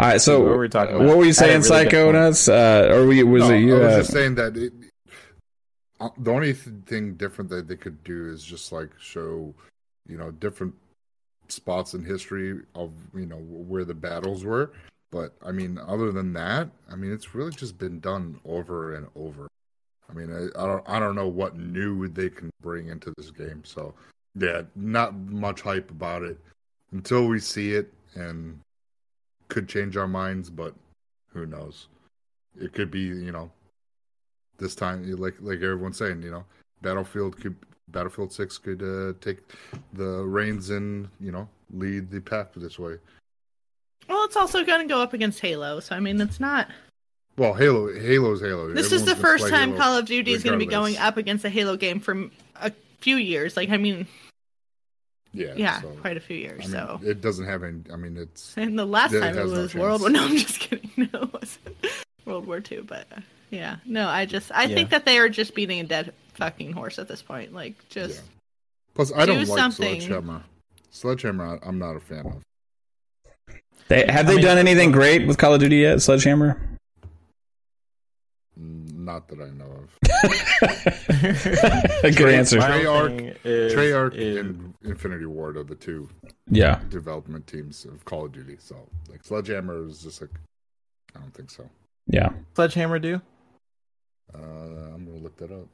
[0.00, 0.20] all right.
[0.20, 1.06] So What were we talking about?
[1.06, 2.16] What were you saying, had a really good Psycho point.
[2.16, 2.48] Nuts?
[2.48, 3.76] Uh, or we was No, it you?
[3.76, 4.72] I was Uh, just saying that it,
[6.00, 9.54] uh, the only thing different that they could do is just like show,
[10.08, 10.74] you know, different
[11.48, 14.72] spots in history of you know where the battles were.
[15.10, 19.06] But I mean, other than that, I mean, it's really just been done over and
[19.16, 19.48] over.
[20.10, 23.30] I mean, I, I don't, I don't know what new they can bring into this
[23.30, 23.62] game.
[23.64, 23.94] So,
[24.34, 26.38] yeah, not much hype about it
[26.92, 28.60] until we see it, and
[29.48, 30.50] could change our minds.
[30.50, 30.74] But
[31.32, 31.88] who knows?
[32.60, 33.50] It could be, you know,
[34.58, 36.44] this time, like like everyone's saying, you know,
[36.82, 37.56] Battlefield could
[37.88, 39.38] Battlefield Six could uh, take
[39.94, 42.96] the reins and you know lead the path this way.
[44.08, 46.68] Well, it's also going to go up against Halo, so I mean, it's not.
[47.36, 48.72] Well, Halo, Halo's Halo.
[48.72, 51.16] This is the first time Halo Call of Duty is going to be going up
[51.16, 53.56] against a Halo game for a few years.
[53.56, 54.06] Like, I mean,
[55.32, 56.60] Yeah, yeah, so, quite a few years.
[56.64, 57.82] I mean, so, it doesn't have any.
[57.92, 60.10] I mean, it's and the last it time it has no was World War.
[60.10, 60.18] chance.
[60.20, 60.90] No, I'm just kidding.
[60.96, 61.76] No, it wasn't
[62.24, 62.84] World War Two.
[62.88, 64.74] But uh, yeah, no, I just I Yeah.
[64.74, 67.52] think that they are just beating a dead fucking horse at this point.
[67.52, 68.20] Like, just Yeah.
[68.94, 70.00] plus I do don't like something.
[70.00, 70.42] Sledgehammer.
[70.90, 72.42] Sledgehammer, I'm not a fan of.
[73.88, 76.02] They, have they mean- done anything great with Call of Duty yet?
[76.02, 76.60] Sledgehammer.
[78.60, 79.98] Mm, Not that I know of.
[82.02, 82.60] Good Trey- answer.
[82.60, 86.08] Trey- Treyarch- thing is- Treyarch is- and Infinity Ward are the two
[86.50, 86.80] Yeah.
[86.88, 88.56] development teams of Call of Duty.
[88.58, 88.76] So,
[89.10, 90.30] like Sledgehammer is just like,
[91.16, 91.68] I don't think so.
[92.06, 92.30] Yeah.
[92.54, 93.20] Sledgehammer do?
[94.34, 95.66] Uh, I'm gonna look that up.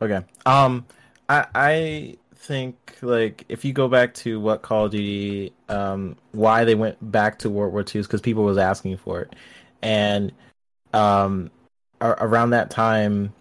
[0.00, 0.24] Okay.
[0.46, 0.84] Um,
[1.28, 6.64] I I think like if you go back to what Call of Duty, um, why
[6.64, 9.34] they went back to World War II is because people was asking for it,
[9.80, 10.32] and
[10.92, 11.50] um,
[12.00, 13.32] ar- around that time,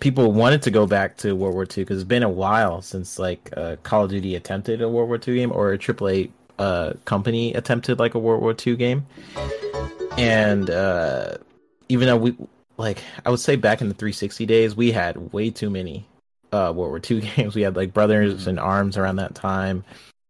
[0.00, 3.18] people wanted to go back to World War II because it's been a while since
[3.18, 6.94] like uh, Call of Duty attempted a World War II game or a AAA uh
[7.04, 9.06] company attempted like a World War II game,
[10.18, 11.36] and uh,
[11.88, 12.36] even though we
[12.76, 16.06] like I would say back in the 360 days, we had way too many
[16.56, 17.54] uh World War II games.
[17.54, 19.84] We had like Brothers in Arms around that time.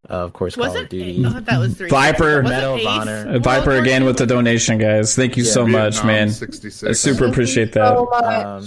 [0.09, 0.83] Uh, of course, was Call it?
[0.85, 1.25] of Duty.
[1.27, 1.89] Oh, that was three.
[1.89, 2.43] Viper.
[2.43, 3.27] Was Medal of Honor.
[3.29, 4.07] Uh, World Viper War again II?
[4.07, 5.17] with the donation, guys.
[5.17, 5.51] Thank you Yeah.
[5.51, 6.31] so much, man.
[6.31, 6.85] 66.
[6.89, 7.89] I super appreciate that.
[7.97, 8.13] So.
[8.13, 8.65] Um,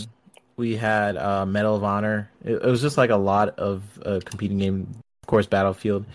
[0.57, 2.29] we had uh, Medal of Honor.
[2.43, 4.87] It, it was just like a lot of uh, competing game.
[5.23, 6.05] Of course, Battlefield,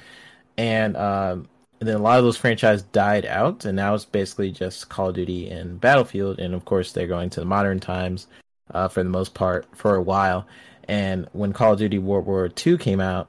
[0.58, 1.48] and um,
[1.80, 5.08] and then a lot of those franchises died out, and now it's basically just Call
[5.08, 6.38] of Duty and Battlefield.
[6.38, 8.26] And of course, they're going to the modern times
[8.74, 10.46] uh, for the most part for a while.
[10.88, 13.28] And when Call of Duty World War II came out,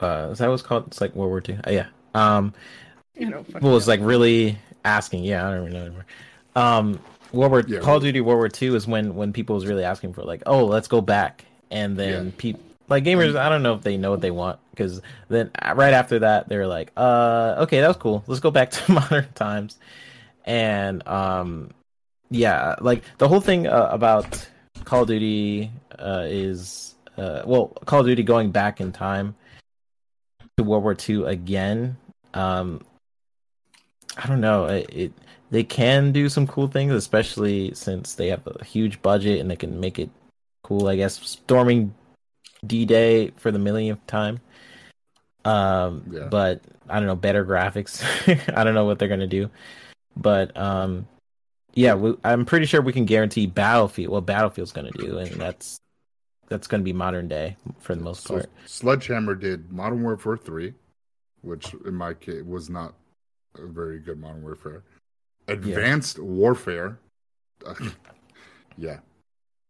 [0.00, 0.86] uh, is that what it's called?
[0.88, 1.58] It's like World War II.
[1.66, 1.86] Uh, yeah.
[2.14, 2.54] Um,
[3.16, 5.24] You know, people was like really asking.
[5.24, 6.06] Yeah, I don't even know anymore.
[6.54, 7.00] Um,
[7.32, 9.84] World War Yeah, Call of Duty World War II is when when people was really
[9.84, 12.32] asking for like, oh, let's go back, and then Yeah.
[12.38, 13.36] people like gamers.
[13.36, 16.48] I don't know if they know what they want because then uh, right after that
[16.48, 18.22] they're like, uh, okay, that was cool.
[18.26, 19.76] Let's go back to modern times,
[20.46, 21.70] and um,
[22.30, 24.48] yeah, like the whole thing uh, about
[24.84, 29.34] Call of Duty uh, is uh, well, Call of Duty going back in time
[30.56, 31.96] to World War II again.
[32.34, 32.80] Um,
[34.16, 34.66] I don't know.
[34.66, 35.12] It, it
[35.50, 39.56] they can do some cool things, especially since they have a huge budget and they
[39.56, 40.10] can make it
[40.62, 40.88] cool.
[40.88, 41.94] I guess storming
[42.66, 44.40] D Day for the millionth time.
[45.44, 46.26] Um, Yeah.
[46.26, 48.02] but I don't know better graphics.
[48.56, 49.50] I don't know what they're gonna do,
[50.16, 51.06] but um,
[51.74, 54.12] yeah, we, I'm pretty sure we can guarantee Battlefield.
[54.12, 55.80] What Battlefield's gonna do, and that's
[56.48, 58.50] that's gonna be modern day for the most So part.
[58.66, 60.74] Sledgehammer did Modern Warfare 3,
[61.42, 62.94] which in my case was not
[63.56, 64.82] a very good Modern Warfare.
[65.46, 66.98] Advanced Warfare.
[68.76, 68.98] yeah.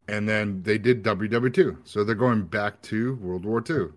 [0.09, 1.79] And then they did WW2.
[1.85, 3.93] So they're going back to World War two.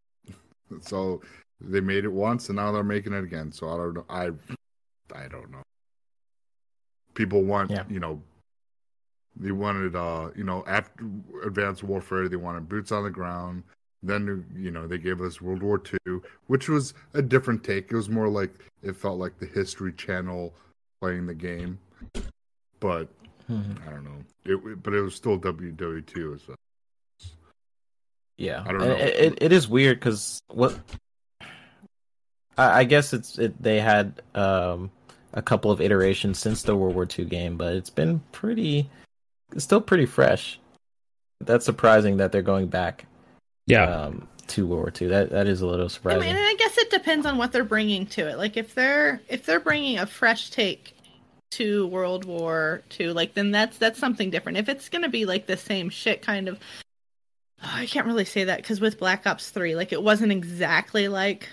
[0.80, 1.20] so
[1.60, 3.52] they made it once and now they're making it again.
[3.52, 4.04] So I don't know.
[4.08, 4.30] I
[5.14, 5.62] I don't know.
[7.14, 7.84] People want, Yeah.
[7.88, 8.20] you know,
[9.36, 11.04] they wanted uh, you know, after
[11.44, 13.62] advanced warfare, they wanted boots on the ground.
[14.02, 16.18] Then you know they gave us World War II,
[16.48, 17.90] which was a different take.
[17.92, 18.52] It was more like
[18.82, 20.52] it felt like the History Channel
[21.00, 21.78] playing the game,
[22.80, 23.08] but
[23.48, 23.86] Mhm.
[23.86, 24.24] I don't know.
[24.44, 26.40] It but it was still WW2.
[26.44, 26.54] So
[28.38, 28.96] Yeah, I don't know.
[28.96, 30.76] It, it, it is weird because what
[32.58, 33.60] I, I guess it's it.
[33.62, 34.90] They had um
[35.34, 38.88] a couple of iterations since the World War II game, but it's been pretty,
[39.54, 40.58] it's still pretty fresh.
[41.40, 43.06] That's surprising that they're going back
[43.66, 43.84] Yeah.
[43.84, 45.08] um to World War II.
[45.08, 46.22] That that is a little surprising.
[46.22, 48.36] I mean, and I guess it depends on what they're bringing to it.
[48.38, 50.94] Like if they're if they're bringing a fresh take
[51.52, 54.58] to World War II, like then that's that's something different.
[54.58, 56.58] If it's gonna be like the same shit kind of,
[57.62, 61.48] I can't really say that because with Black Ops Three, like it wasn't exactly like,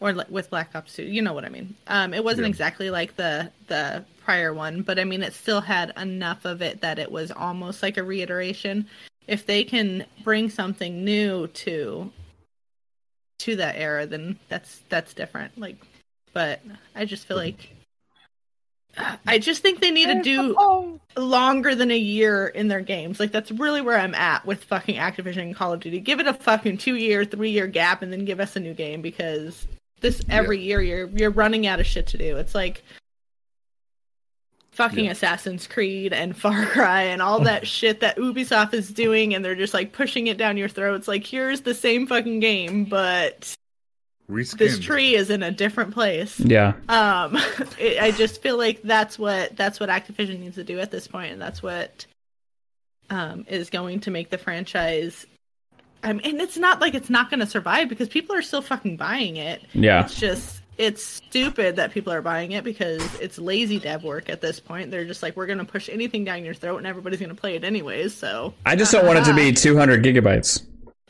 [0.00, 1.74] or like with Black Ops Two, you know what I mean.
[1.86, 2.50] Um, it wasn't Yeah.
[2.50, 6.80] exactly like the the prior one, but I mean it still had enough of it
[6.80, 8.86] that it was almost like a reiteration.
[9.26, 12.10] If they can bring something new to
[13.40, 15.58] to that era, then that's that's different.
[15.58, 15.76] Like,
[16.32, 16.60] but
[16.94, 17.70] I just feel like.
[19.26, 23.18] I just think they need to do longer than a year in their games.
[23.18, 25.98] Like that's really where I'm at with fucking Activision and Call of Duty.
[26.00, 28.72] Give it a fucking two year, three year gap, and then give us a new
[28.72, 29.66] game because
[30.04, 32.36] this every year you're you're running out of shit to do.
[32.36, 32.84] It's like
[34.72, 35.12] fucking Yeah.
[35.12, 39.54] Assassin's Creed and Far Cry and all that shit that Ubisoft is doing, and they're
[39.54, 41.08] just like pushing it down your throats.
[41.08, 43.54] Like here's the same fucking game, but
[44.30, 44.58] Reskinned.
[44.58, 46.72] this tree is in a different place Yeah.
[46.88, 47.36] um
[47.78, 51.06] it, i just feel like that's what that's what activision needs to do at this
[51.06, 52.06] point and that's what
[53.10, 55.26] um is going to make the franchise
[56.04, 58.62] I mean, and it's not like it's not going to survive because people are still
[58.62, 59.62] fucking buying it.
[59.72, 60.04] Yeah.
[60.04, 64.40] It's just it's stupid that people are buying it because it's lazy dev work at
[64.40, 64.90] this point.
[64.90, 67.34] They're just like we're going to push anything down your throat and everybody's going to
[67.34, 68.14] play it anyways.
[68.14, 69.54] So I just don't want it to be ah.
[69.54, 70.62] 200 gigabytes.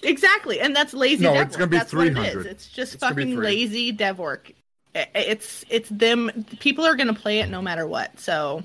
[0.03, 1.59] Exactly, and that's lazy No, dev it's work.
[1.61, 4.53] gonna be that's what it It's just It's fucking lazy dev work.
[4.95, 6.31] It's it's them.
[6.61, 8.21] People are gonna play it no matter what.
[8.21, 8.63] So,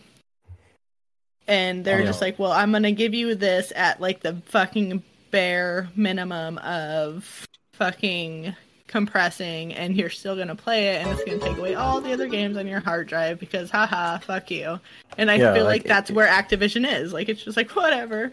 [1.48, 2.26] and they're Oh, just yeah.
[2.26, 5.02] like, well, I'm gonna give you this at like the fucking
[5.32, 8.56] bare minimum of fucking
[8.88, 12.28] compressing, and you're still gonna play it, and it's gonna take away all the other
[12.28, 14.80] games on your hard drive because, haha, fuck you.
[15.18, 17.14] And I Yeah, feel like, like that's where Activision is.
[17.14, 18.32] Like it's just like whatever.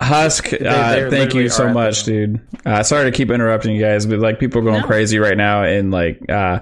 [0.00, 2.40] Husk, uh, they thank you so much, the- dude.
[2.66, 4.86] Uh, sorry to keep interrupting you guys, but like people are going No.
[4.86, 6.60] crazy right now, and like uh,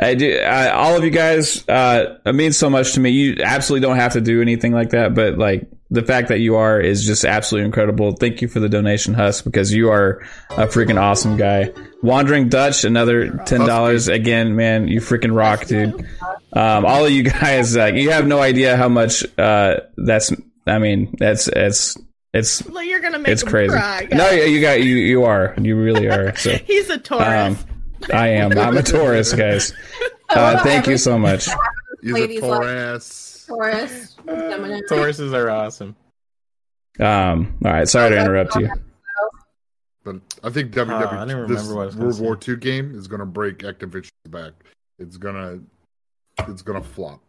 [0.00, 0.38] I do.
[0.38, 3.10] Uh, all of you guys, uh, it means so much to me.
[3.10, 6.56] You absolutely don't have to do anything like that, but like the fact that you
[6.56, 8.12] are is just absolutely incredible.
[8.12, 11.72] Thank you for the donation, Husk, because you are a freaking awesome guy.
[12.02, 14.88] Wandering Dutch, another ten dollars again, man.
[14.88, 15.94] You freaking rock, dude.
[16.52, 20.32] Um, all of you guys, like, you have no idea how much uh, that's.
[20.66, 21.96] I mean, that's it's
[22.32, 23.72] it's Well, you're gonna make it's crazy.
[23.72, 24.06] cry.
[24.12, 26.36] No, you you got you you are you really are.
[26.36, 27.58] So He's a Taurus.
[27.58, 27.58] um,
[28.12, 28.56] I am.
[28.56, 29.72] I'm a Taurus, guys.
[30.32, 31.48] Uh, thank you so much.
[32.02, 33.44] He's Ladies a like- Taurus.
[33.48, 34.09] Taurus, Gemini.
[34.26, 35.96] Tauruses are awesome.
[36.98, 38.68] Um, all right, sorry to interrupt you.
[40.04, 42.52] But I think WW I WWE, didn't this remember what I World War say.
[42.52, 44.52] II game is gonna break Activision's back.
[44.98, 45.60] It's gonna,
[46.48, 47.20] it's gonna flop.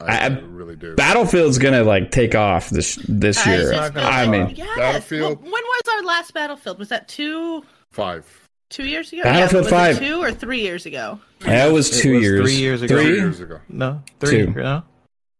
[0.00, 0.94] I, I- I really do.
[0.94, 3.74] Battlefield's gonna like take off this this I year.
[3.96, 4.76] I mean, yes.
[4.76, 5.42] Battlefield.
[5.42, 6.78] Well, when was our last Battlefield?
[6.78, 8.24] Was that two Five.
[8.70, 9.22] two years ago?
[9.24, 9.96] Battlefield was five.
[9.96, 11.20] It two or three years ago?
[11.40, 12.40] that was It two was years.
[12.42, 12.96] three years ago.
[12.96, 13.16] Two Three?
[13.16, 13.60] years ago.
[13.68, 14.46] No, three.
[14.46, 14.52] Two.
[14.52, 14.82] No?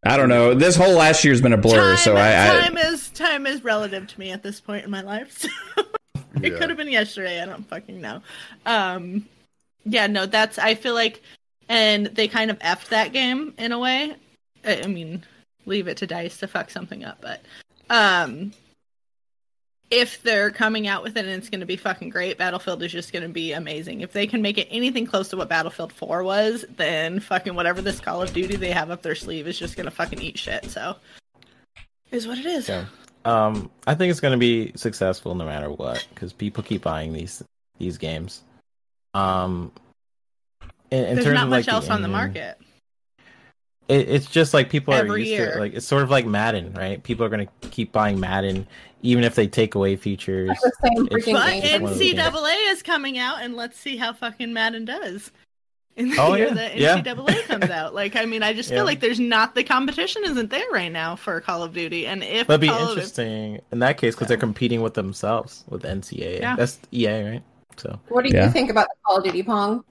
[0.05, 0.55] I don't know.
[0.55, 1.95] This whole last year's been a blur.
[1.95, 4.91] time, so I, I time is time is relative to me at this point in
[4.91, 5.39] my life.
[5.39, 5.49] So
[6.43, 6.59] it Yeah.
[6.59, 7.41] could have been yesterday.
[7.41, 8.21] I don't fucking know.
[8.67, 9.27] Um,
[9.85, 10.59] yeah, no, that's.
[10.59, 11.23] I feel like,
[11.69, 14.15] and they kind of effed that game in a way.
[14.65, 15.23] I, I mean,
[15.67, 17.41] leave it to Dice to fuck something up, but
[17.91, 18.53] um,
[19.95, 22.91] if they're coming out with it and it's going to be fucking great, Battlefield is
[22.91, 24.01] just going to be amazing.
[24.01, 27.81] If they can make it anything close to what Battlefield 4 was, then fucking whatever
[27.81, 30.37] this Call of Duty they have up their sleeve is just going to fucking eat
[30.37, 30.65] shit.
[30.65, 30.97] So,
[32.11, 32.69] is what it is.
[32.69, 32.87] Yeah.
[33.25, 37.13] Um, I think it's going to be successful no matter what because people keep buying
[37.13, 37.43] these
[37.79, 38.43] these games.
[39.15, 39.71] Um,
[40.91, 42.59] in, in There's not much like, else on the market.
[43.89, 45.51] It, it's just like people are Every used year.
[45.53, 45.61] to it.
[45.61, 47.03] like it's sort of like Madden, right?
[47.03, 48.67] People are going to keep buying Madden
[49.03, 50.49] even if they take away features.
[50.51, 51.83] It's the same It's- freaking But game.
[51.83, 52.25] one of the games.
[52.35, 55.31] NCAA is coming out, and let's see how fucking Madden does.
[55.97, 56.55] In the Oh, year yeah.
[56.55, 56.97] that Yeah.
[57.03, 58.79] NCAA comes out, like I mean, I just Yeah.
[58.79, 62.25] feel like there's not the competition isn't there right now for Call of Duty, and
[62.25, 65.83] if That'd be Call of- interesting in that case because they're competing with themselves with
[65.85, 66.41] NCAA.
[66.41, 66.57] Yeah.
[66.57, 67.43] That's EA, right?
[67.77, 68.51] So What do you Yeah.
[68.51, 69.85] think about the Call of Duty Pong?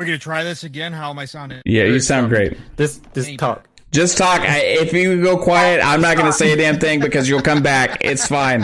[0.00, 0.94] We're gonna try this again.
[0.94, 1.60] How am I sounding?
[1.66, 2.56] yeah, you sound great.
[2.76, 3.68] this this talk.
[3.92, 4.40] Just talk.
[4.40, 7.62] I, if you go quiet, I'm not gonna say a damn thing because you'll come
[7.62, 7.98] back.
[8.00, 8.62] It's fine.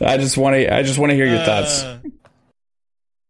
[0.00, 0.72] I just want to.
[0.72, 1.82] I just want to hear your thoughts.
[1.82, 1.98] Uh,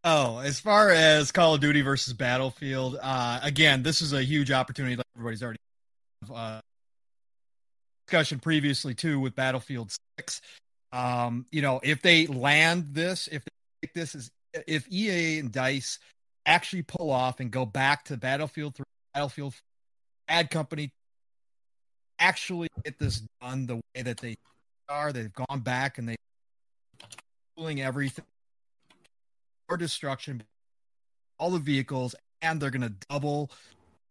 [0.05, 4.51] oh, as far as Call of Duty versus Battlefield, uh, again, this is a huge
[4.51, 4.97] opportunity.
[4.97, 5.59] Like everybody's already
[6.31, 6.61] uh,
[8.07, 10.43] discussion previously too with Battlefield Six.
[10.93, 14.31] Um, you know, if they land this, if they take this is
[14.67, 15.99] if EA and Dice
[16.49, 18.85] actually pull off and go back to Battlefield Three,
[19.15, 19.61] Battlefield, 4,
[20.27, 20.91] Bad Company,
[22.19, 24.37] actually get this done the way that they
[24.89, 25.13] are.
[25.13, 26.17] They've gone back and they're
[27.57, 28.25] pulling everything.
[29.69, 30.43] For destruction,
[31.39, 33.51] all the vehicles, and they're going to double,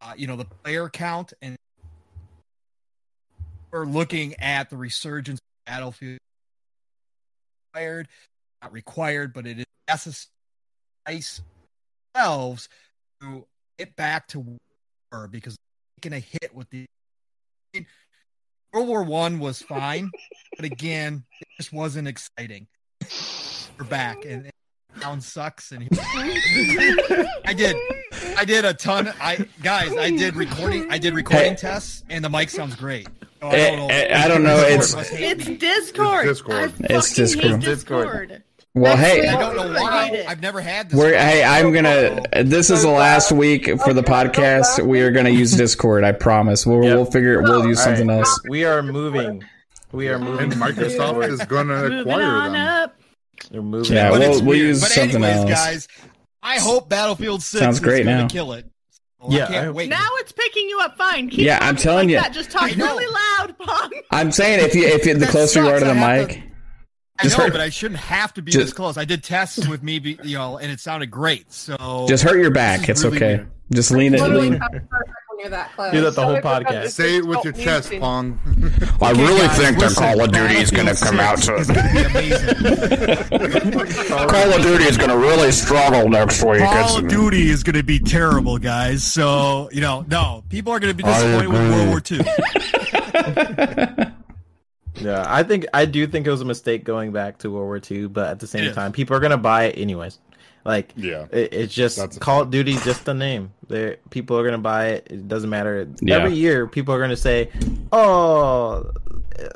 [0.02, 1.34] uh, you know, the player count.
[1.42, 1.58] And
[3.72, 6.20] we're looking at the resurgence of Battlefield.
[7.74, 8.08] Required,
[8.62, 10.30] not required, but it is necessary
[12.18, 12.70] themselves
[13.22, 13.46] to
[13.78, 15.56] get back to war because
[16.02, 16.86] taking a hit with the
[18.74, 20.12] World War One was fine,
[20.56, 22.68] but again, it just wasn't exciting.
[23.80, 25.72] We're back, and, and sound sucks.
[25.72, 25.88] And
[27.46, 27.76] I did,
[28.38, 29.14] I did a ton.
[29.22, 30.92] I guys, I did recording.
[30.92, 31.56] I did recording Hey.
[31.58, 33.08] tests, and the mic sounds great.
[33.42, 35.60] So eh, I don't know, it's- must hate It's.
[35.60, 36.28] Discord.
[36.28, 36.74] It's Discord.
[36.90, 37.46] I It's fucking Discord.
[37.52, 38.44] hate Discord.
[38.80, 38.82] Discord.
[38.82, 40.26] Well, hey, I don't know why.
[40.28, 41.00] I've never had this.
[41.00, 42.22] We're, hey, I'm gonna.
[42.44, 44.86] This is the last week for the podcast.
[44.86, 46.04] We are gonna use Discord.
[46.04, 46.66] I promise.
[46.66, 46.96] We'll Yep.
[46.96, 47.40] we'll figure.
[47.40, 47.44] It.
[47.44, 48.20] We'll oh, use All something right.
[48.20, 48.42] else.
[48.50, 49.44] We are moving.
[49.92, 50.52] We are moving.
[50.52, 52.68] And Microsoft is going to Moving acquire on them.
[52.68, 52.96] up.
[53.52, 53.94] We're moving.
[53.94, 54.60] Yeah, but we'll- it's we'll weird.
[54.68, 55.66] use but something anyways, else.
[55.66, 55.88] guys.
[56.44, 58.28] I hope Battlefield Six Sounds great is gonna now.
[58.28, 58.66] kill it.
[59.22, 59.90] So Yeah, I can't I- wait.
[59.90, 61.30] Now it's picking you up fine.
[61.30, 62.22] Keep Yeah, I'm talking telling like you.
[62.22, 62.34] That.
[62.34, 62.86] Just talk I know.
[62.86, 63.92] really loud, Pong.
[64.12, 66.28] I'm saying if you if you, the That closer you are to the I have
[66.28, 66.44] mic, to-
[67.20, 68.98] I Just know, hurt- but I shouldn't have to be Just- this close.
[68.98, 71.52] I did tests with me, be- you know, and it sounded great.
[71.52, 72.88] So just hurt your back.
[72.90, 73.36] It's really okay.
[73.38, 73.48] weird.
[73.74, 74.22] Just lean it.
[74.22, 74.58] Lean.
[74.60, 74.90] sounds perfect
[75.30, 75.92] when you're that close.
[75.92, 76.84] Do that the whole podcast.
[76.84, 78.00] just Say it with your chest, muting.
[78.02, 78.40] Pong.
[79.02, 81.52] I Okay, really guys, think that Call of Duty is going to come out to.
[81.66, 82.56] be amazing.
[84.30, 86.60] Call of Duty is going to really struggle next week.
[86.62, 89.04] Call of Duty is going to be terrible, guys.
[89.04, 91.60] So you know, no, people are going to be disappointed with.
[91.72, 92.22] World War II.
[95.00, 97.82] Yeah, I think I do think it was a mistake going back to World War
[97.92, 98.76] II, but at the same is.
[98.76, 100.20] time, people are gonna buy it anyways.
[100.66, 101.28] Like, Yeah.
[101.32, 103.52] it, it's just That's Call of Duty, just the name.
[103.70, 105.08] There, people are gonna buy it.
[105.10, 105.88] It doesn't matter.
[106.02, 106.16] Yeah.
[106.18, 107.50] Every year, people are gonna say,
[107.92, 108.92] "Oh,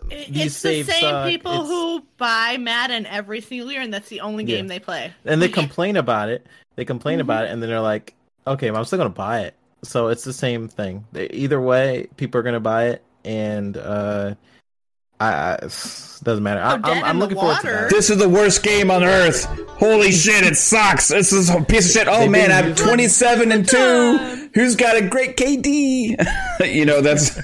[0.09, 4.09] these It's the same suck." people It's- who buy Madden every single year, and that's
[4.09, 4.57] the only Yeah.
[4.57, 5.11] game they play.
[5.25, 6.45] and they complain about it.
[6.75, 7.21] They complain Mm-hmm.
[7.21, 8.13] about it, and then they're like,
[8.47, 11.05] "Okay, but I'm still gonna buy it." So it's the same thing.
[11.11, 14.35] They- Either way, people are gonna buy it, and uh,
[15.21, 15.57] I, I
[16.23, 16.61] doesn't matter.
[16.61, 17.89] I, Dead I'm, I'm looking forward to that.
[17.89, 19.45] This is the worst game on earth.
[19.69, 21.07] Holy shit, it sucks.
[21.07, 22.07] This is a piece of shit.
[22.07, 24.49] Oh They man, I'm 27 and 2.
[24.53, 26.15] Who's got a great KD?
[26.73, 27.39] you know, that's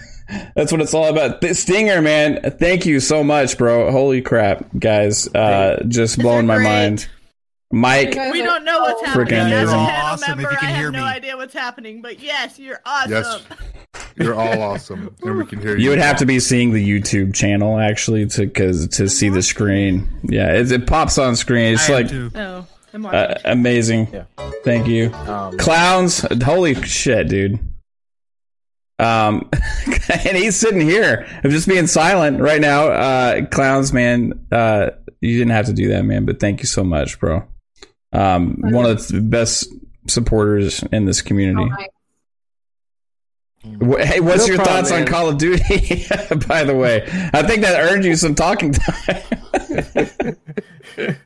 [0.55, 1.41] that's what it's all about.
[1.41, 3.91] Th- Stinger, man, thank you so much, bro.
[3.91, 5.27] Holy crap, guys.
[5.33, 7.07] Uh just blowing my mind.
[7.71, 9.27] Mike, We don't know what's happening.
[9.27, 9.85] Freaking As a amazing.
[9.87, 12.79] panel Awesome, if you can I hear have no idea what's happening, but yes, you're
[12.85, 13.11] awesome.
[13.11, 13.43] Yes.
[14.17, 15.83] You're all awesome, and we can hear you.
[15.85, 19.41] you would have to be seeing the YouTube channel actually to cuz to see the
[19.43, 20.07] screen.
[20.23, 21.73] Yeah, it, it pops on screen.
[21.75, 22.31] It's I like too.
[22.35, 24.07] Oh, I'm uh, amazing.
[24.11, 24.23] Yeah.
[24.63, 25.13] Thank you.
[25.13, 27.59] Um, Clowns, holy shit, dude.
[28.99, 29.49] Um,
[30.25, 32.87] and he's sitting here, I'm just being silent right now.
[32.87, 34.89] Uh, clowns, man, uh,
[35.21, 37.43] you didn't have to do that, man, but thank you so much, bro.
[38.13, 39.67] Um, one of the best
[40.07, 41.61] supporters in this community.
[41.61, 41.96] Oh, my- Wh-
[43.63, 45.05] Hey, what's No your problem, thoughts on.
[45.05, 46.05] Call of Duty?
[46.47, 47.03] By the way,
[47.33, 50.35] I think that earned you some talking time.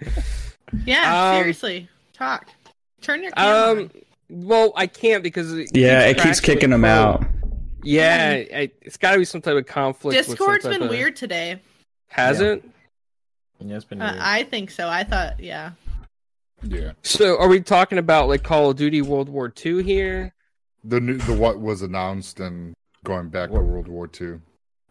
[0.85, 2.47] yeah, Um, seriously, talk.
[3.01, 3.71] Turn your camera.
[3.71, 3.77] on.
[3.79, 3.91] Um,
[4.29, 7.25] well, I can't because it yeah, it keeps kicking with them out.
[7.83, 10.25] Yeah, I, it's got to be some type of conflict.
[10.27, 11.59] Discord's been of- weird today.
[12.07, 12.47] Has Yeah.
[12.53, 12.63] it?
[13.59, 14.21] yeah, it's been Uh, weird.
[14.23, 14.87] I think so.
[14.87, 15.71] I thought, yeah.
[16.63, 16.91] Yeah.
[17.01, 20.33] So, are we talking about like Call of Duty World War II here?
[20.83, 24.39] The new, the what was announced and going back to World War II.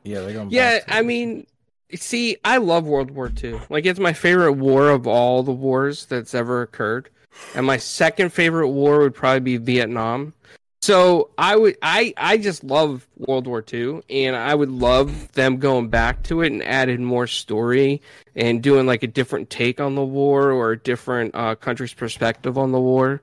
[0.05, 0.51] yeah, they're going.
[0.51, 1.47] Yeah, back to I mean,
[1.95, 3.61] see, I love World War II.
[3.69, 7.11] Like, it's my favorite war of all the wars that's ever occurred.
[7.55, 10.35] And my second favorite war would probably be Vietnam.
[10.83, 15.59] So I would, I, I just love World War II, and I would love them
[15.59, 18.01] going back to it and adding more story
[18.35, 22.57] and doing like a different take on the war or a different uh, country's perspective
[22.57, 23.21] on the war.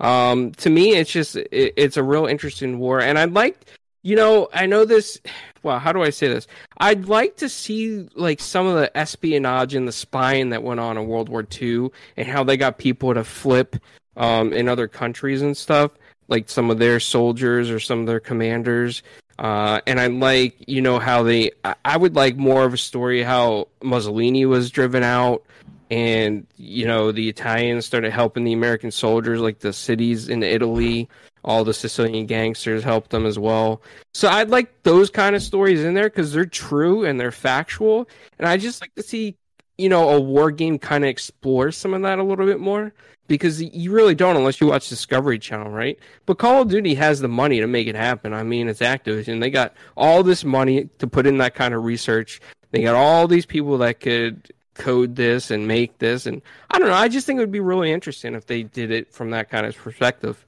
[0.00, 3.58] Um, to me, it's just it, it's a real interesting war, and I'd like,
[4.02, 5.20] you know, I know this.
[5.62, 6.46] Well, how do I say this?
[6.78, 10.96] I'd like to see like some of the espionage and the spying that went on
[10.96, 13.74] in World War II and how they got people to flip
[14.16, 15.90] um, in other countries and stuff,
[16.28, 19.02] like some of their soldiers or some of their commanders.
[19.40, 21.50] Uh, and I like, you know, how they.
[21.64, 25.44] I, I would like more of a story how Mussolini was driven out,
[25.90, 31.08] and you know the Italians started helping the American soldiers, like the cities in Italy.
[31.44, 33.80] All the Sicilian gangsters helped them as well.
[34.14, 38.08] So I'd like those kind of stories in there because they're true and they're factual.
[38.38, 39.36] And I just like to see,
[39.78, 42.92] you know, a war game kind of explore some of that a little bit more
[43.28, 45.98] because you really don't unless you watch Discovery Channel, right?
[46.26, 48.32] But Call of Duty has the money to make it happen.
[48.32, 49.40] I mean, it's Activision.
[49.40, 52.40] They got all this money to put in that kind of research.
[52.72, 56.26] They got all these people that could code this and make this.
[56.26, 56.94] And I don't know.
[56.94, 59.66] I just think it would be really interesting if they did it from that kind
[59.66, 60.44] of perspective.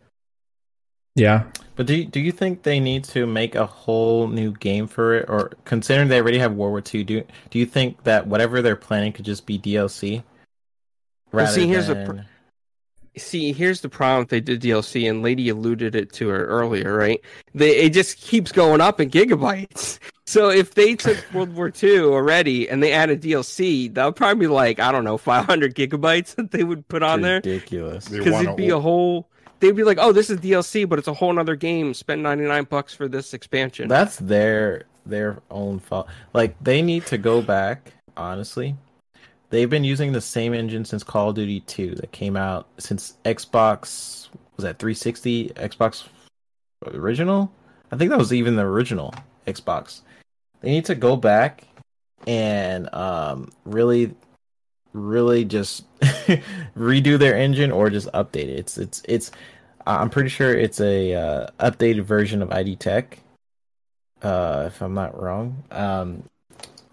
[1.14, 1.44] Yeah.
[1.74, 5.14] But do you, do you think they need to make a whole new game for
[5.14, 8.62] it, or considering they already have World War II, do do you think that whatever
[8.62, 10.22] they're planning could just be DLC?
[11.32, 12.22] Well, see, rather here's the than- pr-
[13.18, 16.96] See, here's the problem if they did DLC, and Lady alluded it to her earlier,
[16.96, 17.20] right?
[17.54, 19.98] They, it just keeps going up in gigabytes.
[20.28, 24.40] So if they took World War II already and they added DLC, that would probably
[24.40, 27.36] be like, I don't know, 500 gigabytes that they would put on there.
[27.36, 28.10] ridiculous.
[28.10, 29.26] Because it'd be a whole.
[29.60, 31.94] They'd be like, oh, this is DLC, but it's a whole nother game.
[31.94, 33.88] Spend 99 bucks for this expansion.
[33.88, 36.08] That's their their own fault.
[36.34, 37.94] Like they need to go back.
[38.14, 38.76] Honestly,
[39.50, 43.14] they've been using the same engine since Call of Duty 2 that came out since
[43.24, 46.08] Xbox was that 360 Xbox
[46.86, 47.50] original.
[47.90, 49.14] I think that was even the original
[49.46, 50.02] Xbox.
[50.60, 51.64] They need to go back
[52.26, 54.14] and um, really,
[54.92, 55.84] really just
[56.76, 58.58] redo their engine or just update it.
[58.58, 59.30] It's it's it's.
[59.86, 63.20] I'm pretty sure it's a uh, updated version of ID Tech
[64.22, 65.64] uh, if I'm not wrong.
[65.70, 66.24] Um,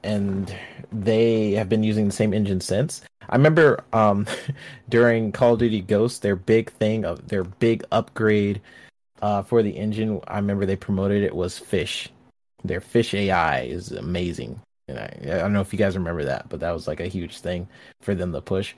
[0.05, 0.55] and
[0.91, 3.01] they have been using the same engine since.
[3.27, 4.27] I remember um,
[4.89, 8.61] during Call of Duty Ghosts, their big thing of their big upgrade
[9.21, 10.21] uh, for the engine.
[10.27, 12.09] I remember they promoted it was Fish.
[12.63, 14.61] Their Fish AI is amazing.
[14.87, 17.07] And I, I don't know if you guys remember that, but that was like a
[17.07, 17.67] huge thing
[18.01, 18.75] for them to push.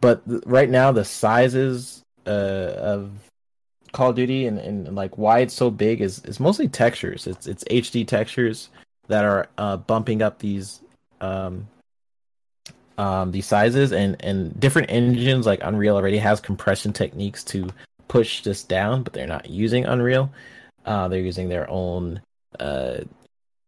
[0.00, 3.10] But th- right now, the sizes uh, of
[3.92, 7.26] Call of Duty and, and like why it's so big is is mostly textures.
[7.26, 8.70] It's it's HD textures
[9.10, 10.80] that are uh, bumping up these
[11.20, 11.66] um
[12.96, 17.68] um these sizes and and different engines like Unreal already has compression techniques to
[18.08, 20.32] push this down, but they're not using Unreal.
[20.86, 22.20] Uh, they're using their own
[22.58, 22.98] uh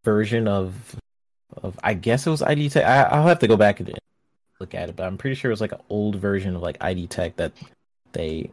[0.04, 0.96] version of
[1.62, 2.84] of I guess it was ID Tech.
[2.84, 3.98] I, I'll have to go back and
[4.60, 6.76] look at it, but I'm pretty sure it was like an old version of like
[6.80, 7.52] ID Tech that
[8.12, 8.48] they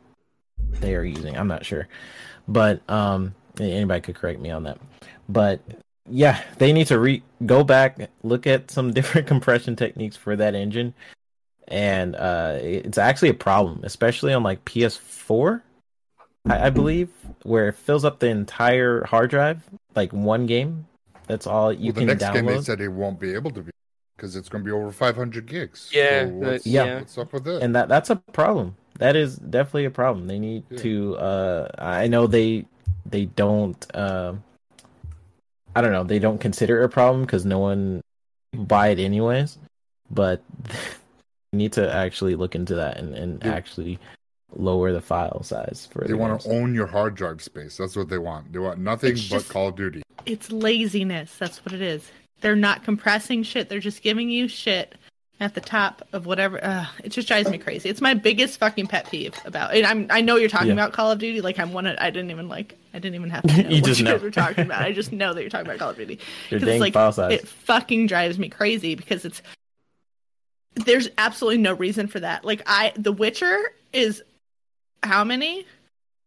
[0.71, 1.37] they are using.
[1.37, 1.87] I'm not sure,
[2.47, 4.79] but um, anybody could correct me on that.
[5.27, 5.61] But
[6.09, 10.55] yeah, they need to re go back, look at some different compression techniques for that
[10.55, 10.93] engine,
[11.67, 15.61] and uh, it's actually a problem, especially on like PS4,
[16.49, 17.09] I, I believe,
[17.43, 19.63] where it fills up the entire hard drive,
[19.95, 20.87] like one game.
[21.27, 23.61] That's all you well, the can next game they said it won't be able to
[23.61, 23.71] be
[24.17, 25.91] because it's going to be over 500 gigs.
[25.93, 26.99] Yeah, So what's, that- yeah.
[26.99, 27.61] what's up with that?
[27.61, 30.77] and that that's a problem that is definitely a problem they need Yeah.
[30.79, 32.65] to uh i know they
[33.05, 34.43] they don't um
[35.75, 38.01] i don't know they don't consider it a problem because no one
[38.53, 39.57] buy it anyways
[40.11, 40.41] but
[41.51, 43.53] they need to actually look into that and, and Yeah.
[43.53, 43.99] actually
[44.55, 47.77] lower the file size for they the want to own your hard drive space.
[47.77, 48.51] That's what they want.
[48.51, 50.01] They want nothing It's but just- Call of Duty.
[50.25, 51.35] It's laziness.
[51.37, 52.11] That's what it is.
[52.41, 53.69] They're not compressing shit.
[53.69, 54.95] They're just giving you shit
[55.41, 56.63] at the top of whatever.
[56.63, 57.87] Uh, it just drives me crazy.
[57.89, 59.73] It's my biggest fucking pet peeve about.
[59.73, 60.07] And I'm.
[60.09, 60.73] I know you're talking Yeah.
[60.73, 61.41] about Call of Duty.
[61.41, 61.85] Like I'm one.
[61.87, 62.77] Of, I didn't even like.
[62.93, 64.13] I didn't even have to know You what just you know.
[64.13, 64.81] guys were talking about.
[64.81, 66.19] I just know that you're talking about Call of Duty.
[66.49, 69.41] your 'Cause dang it's like file size it fucking drives me crazy because it's
[70.75, 72.45] there's absolutely no reason for that.
[72.45, 73.57] Like I The Witcher
[73.93, 74.21] is
[75.03, 75.65] how many?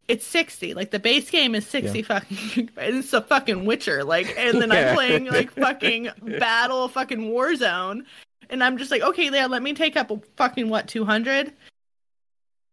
[0.09, 0.75] It's 60.
[0.75, 2.05] Like the base game is 60 Yeah.
[2.05, 4.05] fucking it's a fucking Witcher.
[4.05, 4.73] Like and then.
[4.73, 6.09] I'm playing like fucking
[6.39, 8.03] battle fucking Warzone
[8.51, 11.53] and I'm just like, okay, yeah, let me take up a fucking what, 200?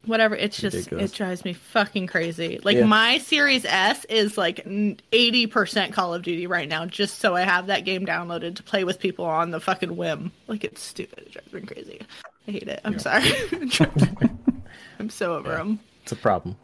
[0.05, 0.33] Whatever.
[0.35, 1.11] It's just Ridiculous.
[1.11, 2.59] it drives me fucking crazy.
[2.63, 2.85] Like Yeah.
[2.85, 7.67] my Series S is like 80% Call of Duty right now just so I have
[7.67, 10.31] that game downloaded to play with people on the fucking whim.
[10.47, 11.19] Like it's stupid.
[11.27, 11.99] It drives me crazy.
[12.47, 12.79] I hate it.
[12.85, 13.29] I'm sorry.
[14.99, 15.57] I'm so over Yeah.
[15.57, 15.79] them.
[16.03, 16.55] it's a problem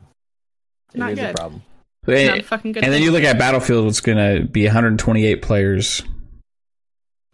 [0.93, 1.35] It Not is a good.
[1.35, 1.61] problem
[2.07, 4.63] And, Not a fucking good and then you look at Battlefield, it's going to be
[4.65, 6.03] 128 players,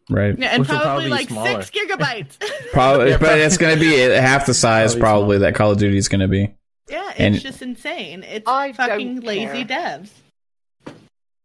[0.10, 0.38] right?
[0.38, 1.62] Yeah, and Which probably, probably like smaller.
[1.62, 2.38] six gigabytes.
[2.74, 5.98] Probably, but it's going to be half the size, Probably probably, that Call of Duty
[5.98, 6.54] is going to be.
[6.90, 8.24] yeah, it's And- just insane.
[8.24, 10.00] It's I fucking lazy care.
[10.00, 10.10] devs.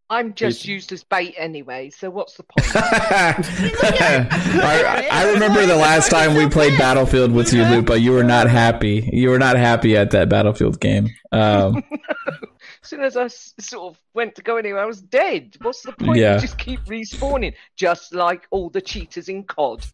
[0.09, 0.69] I'm just Please.
[0.69, 2.71] used as bait anyway, so what's the point?
[4.63, 7.99] I, I remember the last time we played Battlefield with you, Lupa.
[7.99, 9.11] You were not happy.
[9.13, 11.09] You were not happy at that Battlefield game.
[11.33, 11.83] Um,
[12.29, 12.39] as
[12.83, 15.57] soon as I sort of went to go anywhere, I was dead.
[15.61, 16.21] What's the point?
[16.21, 16.37] Yeah.
[16.37, 19.85] You just keep respawning, just like all the cheaters in COD.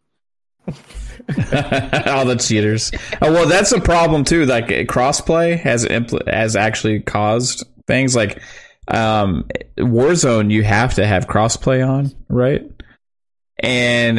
[0.69, 2.91] all the cheaters.
[3.23, 4.45] Oh, well, that's a problem too.
[4.45, 8.41] Like crossplay has impl- has actually caused things like
[8.89, 10.51] um, Warzone.
[10.51, 12.63] You have to have crossplay on, right?
[13.59, 14.19] And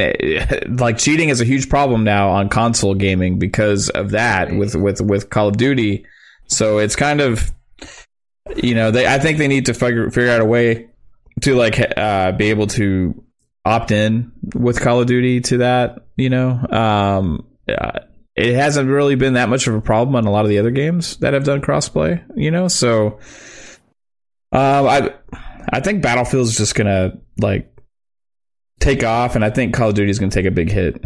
[0.79, 5.01] like cheating is a huge problem now on console gaming because of that with with
[5.01, 6.05] with Call of Duty.
[6.47, 7.51] So it's kind of
[8.55, 10.89] you know they I think they need to figure figure out a way
[11.41, 13.23] to like uh, be able to
[13.65, 16.05] opt in with Call of Duty to that.
[16.15, 17.99] You know, um, uh,
[18.35, 20.71] it hasn't really been that much of a problem on a lot of the other
[20.71, 22.23] games that have done crossplay.
[22.35, 23.19] You know, so
[24.53, 25.13] Um, I
[25.71, 27.75] I think Battlefield's just gonna like
[28.79, 31.03] take off, and I think Call of Duty is gonna take a big hit.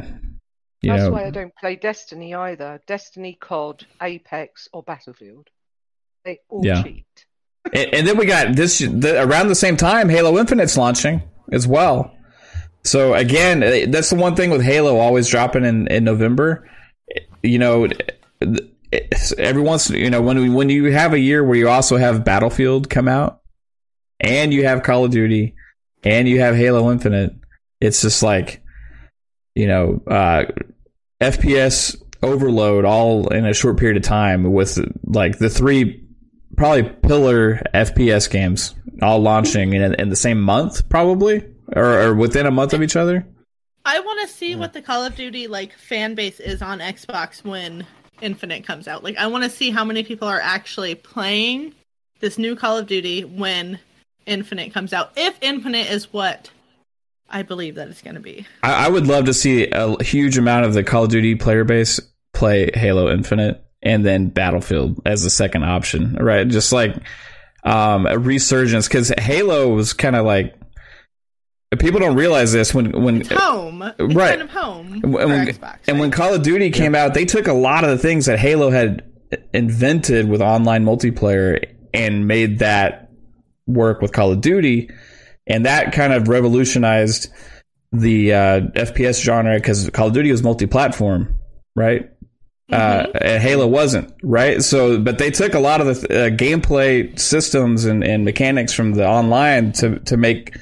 [0.82, 2.80] You That's know, why I don't play Destiny either.
[2.88, 5.48] Destiny, COD, Apex, or Battlefield.
[6.24, 6.84] They all Yeah.
[6.84, 7.06] cheat.
[7.74, 10.10] and, and then we got this the, around the same time.
[10.10, 11.22] Halo Infinite's launching
[11.52, 12.14] as well.
[12.84, 16.70] So again, eh, that's the one thing with Halo always dropping in in November.
[17.44, 17.88] You know,
[19.38, 22.90] every once you know when when you have a year where you also have Battlefield
[22.90, 23.42] come out,
[24.20, 25.56] and you have Call of Duty,
[26.04, 27.34] and you have Halo Infinite,
[27.82, 28.62] it's just like
[29.56, 30.46] you know uh,
[31.22, 36.04] FPS overload all in a short period of time with like the three
[36.56, 41.44] probably pillar FPS games all launching in, in the same month, probably
[41.76, 43.28] or, or within a month of each other.
[43.86, 47.44] I want to see what the Call of Duty like fan base is on Xbox
[47.44, 47.86] when
[48.22, 49.04] Infinite comes out.
[49.04, 51.74] Like, I want to see how many people are actually playing
[52.20, 53.80] this new Call of Duty when
[54.26, 55.12] Infinite comes out.
[55.16, 56.50] If Infinite is what
[57.30, 58.46] I believe that it's going to be.
[58.64, 61.64] I, I would love to see a huge amount of the Call of Duty player
[61.64, 62.00] base
[62.34, 66.48] play Halo Infinite and then Battlefield as a second option, right?
[66.48, 66.96] Just like
[67.64, 70.56] um, a resurgence because Halo was kind of like
[71.76, 73.82] people don't realize this when when It's home.
[74.00, 74.30] It's Right.
[74.38, 75.78] kind of home And when, Xbox.
[75.88, 76.12] and when?
[76.12, 79.04] Call of Duty came out, they took a lot of the things that Halo had
[79.54, 81.62] invented with online multiplayer
[81.94, 83.12] and made that
[83.66, 84.90] work with Call of Duty,
[85.46, 87.28] and that kind of revolutionized
[87.92, 91.36] the uh, FPS genre because Call of Duty was multi-platform,
[91.76, 92.10] right?
[92.72, 94.62] Uh, and Halo wasn't, right?
[94.62, 98.94] So, but they took a lot of the uh, gameplay systems and, and mechanics from
[98.94, 100.54] the online to to make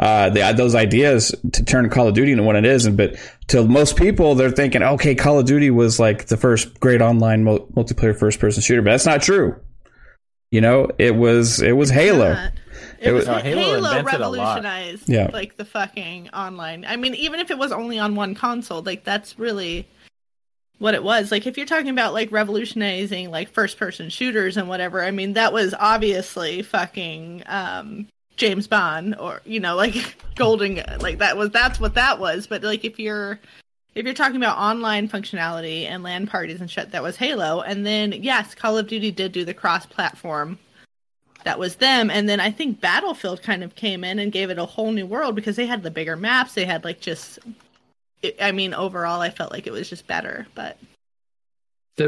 [0.00, 2.86] uh, the, those ideas to turn Call of Duty into what it is.
[2.86, 3.14] And but
[3.48, 7.44] to most people, they're thinking, okay, Call of Duty was like the first great online
[7.44, 9.54] mul- multiplayer first person shooter, but that's not true.
[10.50, 12.32] You know, it was it was Halo.
[12.34, 12.52] Not.
[12.98, 14.36] It It was- was Halo, Halo invented a lot.
[14.36, 15.30] revolutionized Yeah.
[15.32, 16.84] like the fucking online.
[16.88, 19.86] I mean, even if it was only on one console, like that's really
[20.78, 21.30] what it was.
[21.30, 25.34] Like if you're talking about like revolutionizing like first person shooters and whatever, I mean
[25.34, 28.06] that was obviously fucking um
[28.40, 32.46] James Bond or you know like Golden like that was that's what that was.
[32.46, 33.38] But like if you're
[33.94, 37.60] if you're talking about online functionality and LAN parties and shit, that was Halo.
[37.60, 40.58] And then yes, Call of Duty did do the cross platform
[41.44, 44.58] that was them and then i think battlefield kind of came in and gave it
[44.58, 47.38] a whole new world because they had the bigger maps they had like just
[48.42, 50.76] i mean overall i felt like it was just better but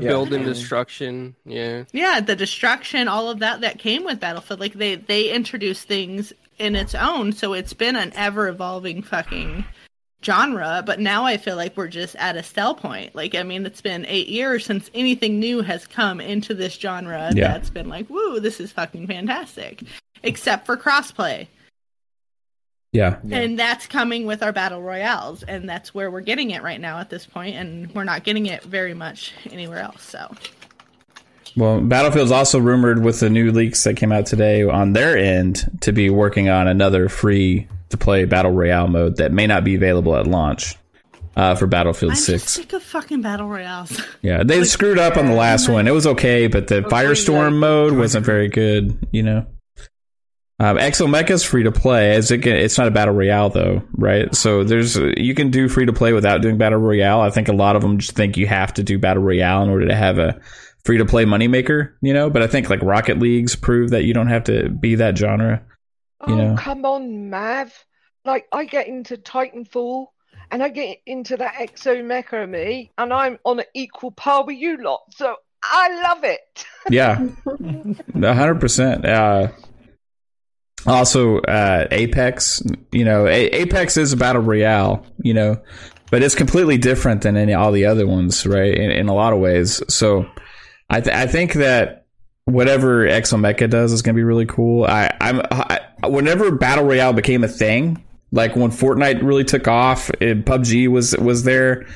[0.00, 0.08] The Yeah.
[0.12, 1.34] build and destruction.
[1.44, 1.84] Yeah.
[1.92, 6.32] yeah the destruction all of that that came with battlefield like they they introduced things
[6.58, 9.64] in its own so it's been an ever evolving fucking
[10.24, 13.66] genre but now i feel like we're just at a stell point like i mean
[13.66, 17.48] it's been eight years since anything new has come into this genre Yeah.
[17.48, 19.82] that's been like woo this is fucking fantastic
[20.22, 21.48] except for crossplay
[22.92, 23.38] Yeah, Yeah.
[23.38, 26.98] and that's coming with our battle royales and that's where we're getting it right now
[26.98, 30.30] at this point and we're not getting it very much anywhere else so
[31.56, 35.70] Well, Battlefield's also rumored with the new leaks that came out today on their end
[35.82, 39.74] to be working on another free to play battle royale mode that may not be
[39.74, 40.76] available at launch
[41.34, 42.42] uh, for Battlefield i'm Six.
[42.42, 45.88] just sick of fucking battle royales Yeah, they screwed up on the last one.
[45.88, 48.98] It was okay, but the Firestorm like- mode wasn't very good.
[49.12, 49.46] You know,
[50.62, 50.78] um,
[51.14, 52.14] is free to play.
[52.14, 54.34] As it can, it's not a battle royale though, right?
[54.34, 57.20] So there's you can do free to play without doing battle royale.
[57.20, 59.70] I think a lot of them just think you have to do battle royale in
[59.70, 60.40] order to have a
[60.84, 61.94] free to play moneymaker.
[62.00, 64.96] You know, but I think like Rocket Leagues prove that you don't have to be
[64.96, 65.62] that genre.
[66.26, 66.56] You oh, know.
[66.56, 67.72] come on, Mav.
[68.24, 70.06] Like, I get into Titanfall
[70.52, 74.76] and I get into that Exomecha me, and I'm on an equal par with you
[74.82, 75.00] lot.
[75.16, 76.66] So I love it.
[76.90, 77.26] Yeah,
[78.22, 79.04] a hundred percent.
[79.04, 79.48] Uh,
[80.86, 82.62] also, uh, Apex.
[82.92, 85.06] You know, a- Apex is about a battle royale.
[85.18, 85.60] You know,
[86.10, 88.74] but it's completely different than any all the other ones, right?
[88.74, 89.82] In, in a lot of ways.
[89.88, 90.26] So,
[90.90, 92.06] I th- I think that
[92.44, 94.84] whatever Exomecha does is going to be really cool.
[94.84, 98.02] I I'm I, whenever battle royale became a thing,
[98.32, 101.86] like when Fortnite really took off, and PUBG was was there.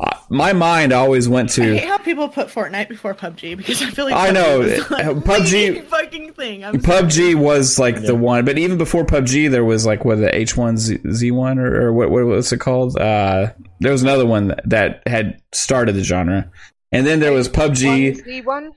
[0.00, 1.62] Uh, my mind always went to.
[1.62, 4.58] I to hate how people put Fortnite before PUBG because I feel like I know,
[4.90, 6.64] like, PUBG fucking thing.
[6.64, 7.02] I'm sorry.
[7.02, 10.56] PUBG was like the one, but even before PUBG, there was like what the H
[10.56, 12.98] one Z one or, or what what was it called?
[12.98, 16.50] Uh, there was another one that had started the genre,
[16.90, 18.16] and then there was PUBG.
[18.24, 18.72] Z One,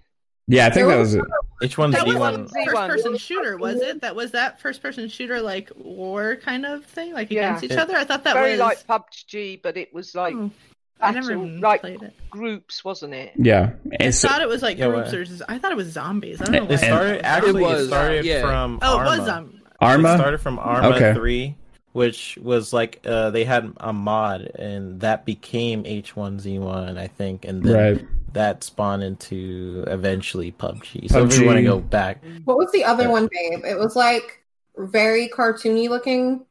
[0.47, 1.23] Yeah, I think that was it.
[1.63, 2.05] H1Z1.
[2.05, 4.01] Was one- first person shooter, was it?
[4.01, 7.47] That was that first person shooter like war kind of thing, like Yeah.
[7.47, 7.81] against each Yeah.
[7.81, 7.95] other.
[7.97, 10.47] I thought that very was like PUBG, but it was like Hmm.
[10.99, 12.13] I never battle, even like played it.
[12.29, 13.33] groups, wasn't it?
[13.35, 15.15] Yeah, I and so, thought it was like Yeah, groups what?
[15.15, 16.41] or z- I thought it was zombies.
[16.41, 16.73] I don't know why.
[16.73, 17.61] It started actually.
[17.63, 18.41] It, was, started yeah.
[18.41, 19.09] from oh, it Arma.
[19.17, 19.61] was zombies.
[19.61, 20.15] It Arma.
[20.15, 21.13] started from Arma Okay.
[21.13, 21.55] three,
[21.91, 26.97] which was like uh, they had a mod, and that became H one Z one,
[26.97, 28.07] I think, and then Right.
[28.33, 31.09] that spawned into eventually PUBG.
[31.11, 31.39] So if PUBG.
[31.41, 33.09] we want to go back, What was the other Yeah.
[33.09, 33.63] one, babe?
[33.65, 34.43] It was like
[34.77, 36.45] very cartoony looking.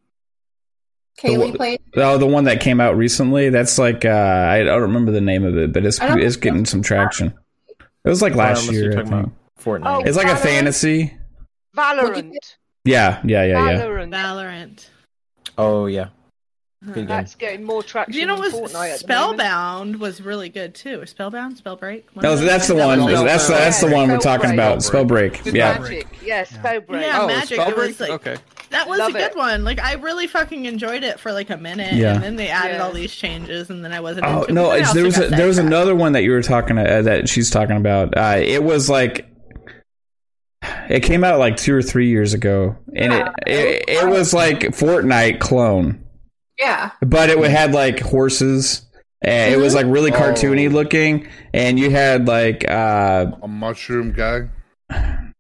[1.18, 1.80] Kaylee The- played.
[1.96, 3.48] Oh, the one that came out recently.
[3.48, 6.82] That's like uh, I don't remember the name of it, but it's it's getting some
[6.82, 7.32] traction.
[7.78, 8.98] It was like last year.
[9.00, 9.32] I think.
[9.60, 9.82] Fortnite.
[9.86, 11.16] Oh, It's like a fantasy.
[11.76, 12.34] Valorant.
[12.84, 13.78] Yeah, yeah, yeah, yeah.
[13.80, 14.12] Valorant.
[14.12, 14.88] Valorant.
[15.58, 16.08] oh yeah,
[16.84, 17.06] good game.
[17.06, 18.12] That's getting more traction.
[18.12, 19.40] Do you know than was Fortnite at the moment.
[19.40, 21.04] Spellbound was really good too.
[21.06, 22.04] Spellbound, Spellbreak.
[22.12, 22.46] One No, of those?
[22.46, 23.02] that's the one.
[23.02, 23.24] was- Spellbreak.
[23.26, 24.78] That's the, that's the one we're talking about.
[24.78, 25.44] Spellbreak.
[25.44, 25.78] With Yeah.
[25.78, 26.06] Magic.
[26.24, 26.62] Yes, Yeah.
[26.62, 27.00] Spellbreak.
[27.02, 27.76] Yeah, oh, Magic, it Spellbreak?
[27.76, 28.36] was like- okay.
[28.70, 29.36] That was Love a good it.
[29.36, 29.64] one.
[29.64, 32.14] Like I really fucking enjoyed it for like a minute, Yeah.
[32.14, 32.82] and then they added Yeah.
[32.84, 34.26] all these changes, and then I wasn't.
[34.26, 35.66] Oh into it, no, but then I it's, also there was a, there was sidetracked.
[35.74, 38.16] another one that you were talking uh, that she's talking about.
[38.16, 39.26] Uh, it was like
[40.88, 44.60] it came out like two or three years ago, and it it, it was like
[44.60, 46.04] Fortnite clone,
[46.58, 46.90] Yeah.
[47.00, 48.82] but it had like horses.
[49.22, 50.74] And it was like really cartoony Oh.
[50.74, 54.48] looking, and you had like uh A mushroom guy.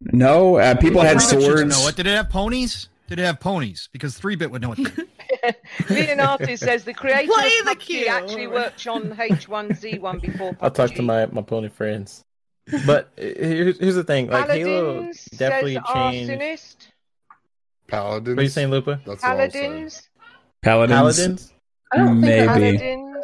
[0.00, 1.78] no uh, people had Three-bit swords.
[1.78, 2.30] Know what did it have?
[2.30, 2.88] Ponies?
[3.08, 3.88] Did it have ponies?
[3.92, 4.78] Because three bit would know what.
[5.90, 10.58] Leonardo says the creator Play of the PUBG actually worked on H1Z1 before PUBG.
[10.60, 12.24] I'll talk to my my pony friends.
[12.84, 16.30] But uh, here's here's the thing, like Halo Paladins, definitely says changed.
[16.32, 16.76] Arsonist.
[17.86, 18.36] Paladins.
[18.36, 19.00] What are you saying, Lupa?
[19.06, 19.60] That's what I'll say.
[19.60, 20.08] Paladins.
[20.62, 20.92] Paladins.
[20.92, 21.52] Paladins?
[21.92, 22.42] I don't think Maybe.
[22.42, 23.16] I Paladins.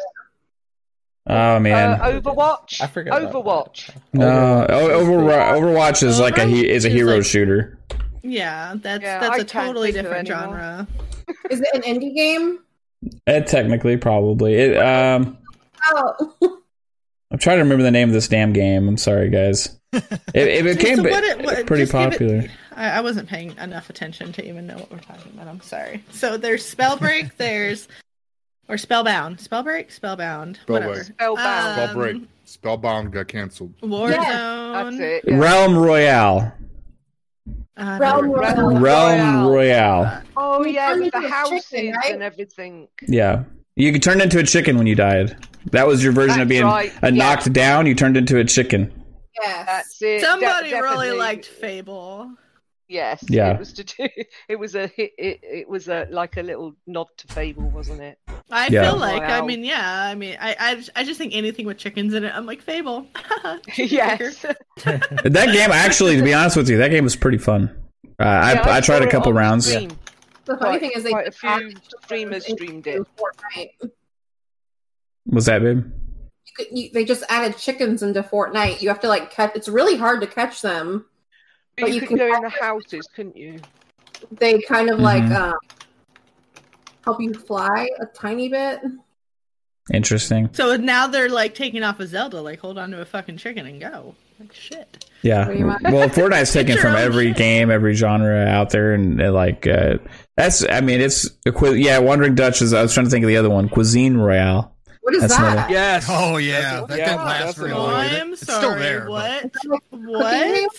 [1.25, 2.81] Oh man, Uh, Overwatch.
[2.81, 3.21] I forgot.
[3.21, 3.89] Overwatch.
[4.13, 4.65] no.
[4.69, 7.77] Overwatch, Overwatch is like a is a hero like- shooter.
[8.23, 10.87] Yeah, that's Yeah, that's I a totally different genre.
[11.49, 12.59] Is it an indie game?
[13.27, 14.53] Eh, technically, probably.
[14.55, 15.37] It, um,
[15.85, 16.33] Oh,
[17.31, 18.87] I'm trying to remember the name of this damn game.
[18.87, 19.77] I'm sorry, guys.
[20.33, 22.43] It, it became So bi- what it- what- pretty just give it- popular.
[22.75, 25.47] I, I wasn't paying enough attention to even know what we're talking about.
[25.47, 26.03] I'm sorry.
[26.11, 27.87] So there's Spellbreak, there's
[28.67, 31.03] or Spellbound, Spellbreak, Spellbound, whatever.
[31.03, 31.79] Spellbound.
[31.79, 32.27] Um, Spellbreak.
[32.45, 33.73] Spellbound got canceled.
[33.81, 34.17] Warzone.
[34.17, 35.23] That's it.
[35.27, 35.37] yeah.
[35.37, 36.51] Realm Royale.
[37.75, 38.79] Uh, Realm never- Royale.
[38.79, 40.21] Realm Royale.
[40.37, 42.13] Oh yeah, with the houses chicken, right?
[42.13, 42.87] and everything.
[43.07, 43.43] Yeah.
[43.75, 45.35] You could turn into a chicken when you died.
[45.71, 47.17] That was your version of being right, a yeah.
[47.17, 47.87] knocked down.
[47.87, 48.91] You turned into a chicken.
[49.41, 50.19] Yeah, That's it.
[50.19, 52.29] De- Somebody really liked Fable.
[52.89, 53.23] Yes.
[53.29, 53.53] Yeah.
[53.53, 54.07] It was to do.
[54.49, 55.13] It was a hit.
[55.17, 58.19] It, it was a like a little nod to Fable, wasn't it?
[58.51, 58.83] I Yeah.
[58.91, 62.13] feel like, I mean, yeah, I mean, I, I, I just think anything with chickens
[62.13, 63.07] in it, I'm like Fable.
[63.77, 64.41] yes.
[64.83, 67.69] That game, actually, to be honest with you, that game was pretty fun.
[68.19, 69.65] Uh, Yeah, I, I tried a couple rounds.
[69.69, 69.89] stream.
[70.45, 71.73] the funny quite- thing is they quite a few
[72.03, 73.01] streamers streamed it.
[73.17, 73.89] Fortnite.
[75.27, 75.85] Was that babe?
[76.45, 78.81] You could, you, they just added chickens into Fortnite.
[78.81, 79.55] You have to like catch.
[79.55, 81.05] It's really hard to catch them.
[81.77, 83.59] But, But you, you could can go in the houses, couldn't you?
[84.31, 85.35] They kind of like Mhm.
[85.35, 85.53] um,
[87.03, 88.79] help you fly a tiny bit.
[89.93, 90.49] Interesting.
[90.53, 93.65] So now they're like taking off a Zelda, like hold on to a fucking chicken
[93.65, 94.15] and go.
[94.39, 95.05] Like shit.
[95.23, 95.47] Yeah.
[95.47, 95.77] Well,
[96.09, 97.37] Fortnite's taken from every shit.
[97.37, 99.97] game, every genre out there, and uh, like uh,
[100.37, 100.65] that's.
[100.69, 101.99] I mean, it's yeah.
[101.99, 102.73] Wandering Dutch is.
[102.73, 103.67] I was trying to think of the other one.
[103.69, 104.73] Cuisine Royale.
[105.01, 105.51] What is That's that?
[105.53, 106.05] another- Yes.
[106.09, 107.91] Oh yeah, That's- that yeah, didn't last that's very another long.
[107.93, 108.07] one.
[108.07, 108.21] did it?
[108.21, 108.59] I'm It's sorry.
[108.59, 109.09] still there.
[109.09, 109.53] what?
[109.53, 110.69] Cooking What?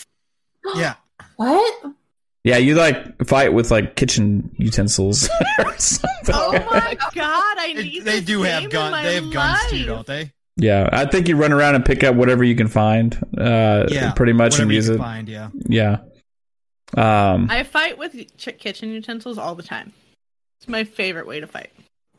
[0.73, 0.77] Game?
[0.83, 0.95] Yeah.
[1.37, 1.85] What?
[2.45, 5.29] Yeah, you like fight with like kitchen utensils
[5.59, 6.35] or something.
[6.35, 7.57] Oh my god!
[7.59, 8.05] I They, need.
[8.05, 9.03] they this do game have guns.
[9.03, 10.31] They have guns too, don't they?
[10.57, 13.17] Yeah, I think you run around and pick up whatever you can find.
[13.37, 14.13] Uh, Yeah.
[14.13, 14.99] pretty much Whatever and you use can it.
[14.99, 15.49] Find, yeah.
[15.67, 15.97] Yeah.
[16.97, 17.49] Um.
[17.51, 19.93] I fight with ch- kitchen utensils all the time.
[20.61, 21.71] It's my favorite way to fight.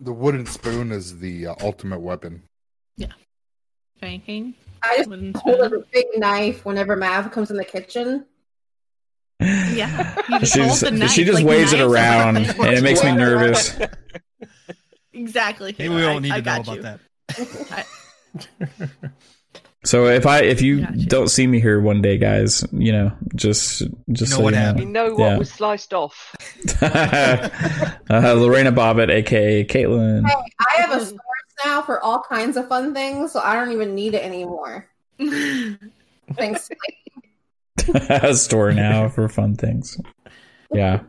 [0.02, 2.42] The wooden spoon is the uh, ultimate weapon.
[2.98, 3.14] Yeah,
[3.98, 4.56] spanking.
[4.84, 5.74] I just Wooden hold spoon.
[5.82, 8.26] a big knife whenever Mav comes in the kitchen.
[9.40, 10.16] Yeah.
[10.44, 13.78] She just, knife, she just like waves it around, and it makes me nervous.
[15.14, 15.76] Exactly.
[15.78, 16.82] Maybe we Halo, don't need I, to I know about you.
[17.72, 18.90] that.
[19.86, 21.06] So if I if you Gotcha.
[21.06, 24.60] don't see me here one day, guys, you know, just just know so what you
[24.60, 24.80] happened.
[24.82, 25.38] You know what Yeah.
[25.38, 26.36] was sliced off.
[26.82, 27.50] uh,
[28.10, 30.28] Lorena Bobbitt, aka Caitlin.
[30.28, 31.20] Hey, I have a source
[31.64, 34.88] now for all kinds of fun things, so I don't even need it anymore.
[36.34, 36.68] Thanks.
[38.10, 40.00] a store now for fun things.
[40.74, 41.02] Yeah.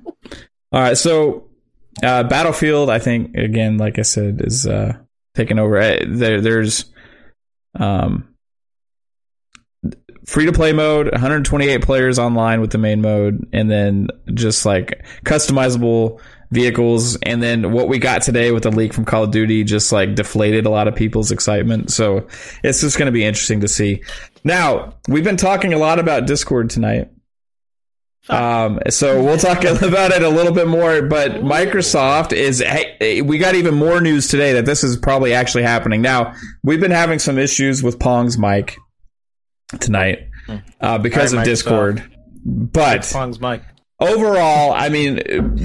[0.72, 0.96] All right.
[0.96, 1.48] So,
[2.02, 4.94] uh, Battlefield, I think again, like I said, is uh,
[5.34, 5.78] taking over.
[5.78, 6.86] Uh, There, there's
[7.78, 8.34] um,
[10.26, 15.04] free to play mode, 128 players online with the main mode, and then just like
[15.24, 16.20] customizable
[16.50, 17.16] vehicles.
[17.22, 20.14] And then what we got today with the leak from Call of Duty just like
[20.14, 21.90] deflated a lot of people's excitement.
[21.90, 22.26] So
[22.62, 24.02] it's just going to be interesting to see.
[24.44, 27.10] Now, we've been talking a lot about Discord tonight.
[28.28, 33.38] Um, so we'll talk about it a little bit more, but Microsoft is, hey, we
[33.38, 36.02] got even more news today that this is probably actually happening.
[36.02, 38.76] Now, we've been having some issues with Pong's mic
[39.80, 40.28] tonight,
[40.80, 41.46] uh, because Hi, of Microsoft.
[41.46, 43.62] Discord, but Pong's mic.
[44.00, 45.20] Overall, I mean,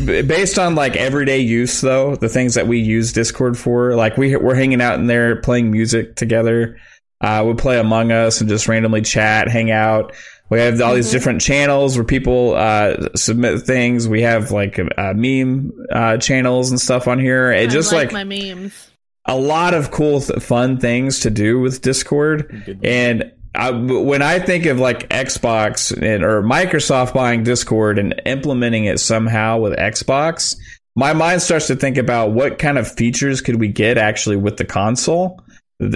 [0.06, 4.36] based on like everyday use though, the things that we use Discord for, like we
[4.36, 6.78] we're hanging out in there playing music together.
[7.20, 10.16] Uh, we play Among Us and just randomly chat, hang out.
[10.49, 14.08] We have all these different channels where people uh, submit things.
[14.08, 17.52] We have like uh, meme uh, channels and stuff on here.
[17.52, 18.91] It I just like, my memes.
[19.26, 22.80] a lot of cool, th- fun things to do with Discord.
[22.84, 28.86] And I, when I think of like Xbox and or Microsoft buying Discord and implementing
[28.86, 30.56] it somehow with Xbox,
[30.95, 34.57] my mind starts to think about what kind of features could we get actually with
[34.57, 35.41] the console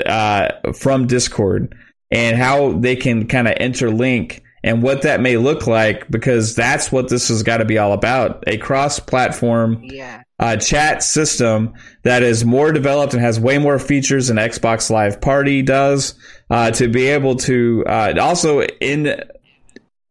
[0.06, 1.76] uh, from Discord
[2.11, 6.91] and how they can kind of interlink and what that may look like because that's
[6.91, 10.23] what this has got to be all about a cross platform Yeah.
[10.40, 15.22] Uh, chat system that is more developed and has way more features than Xbox Live
[15.22, 16.16] Party does.
[16.49, 19.20] Uh, to be able to uh, also in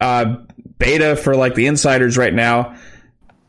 [0.01, 0.37] uh,
[0.79, 2.75] beta for like the insiders right now.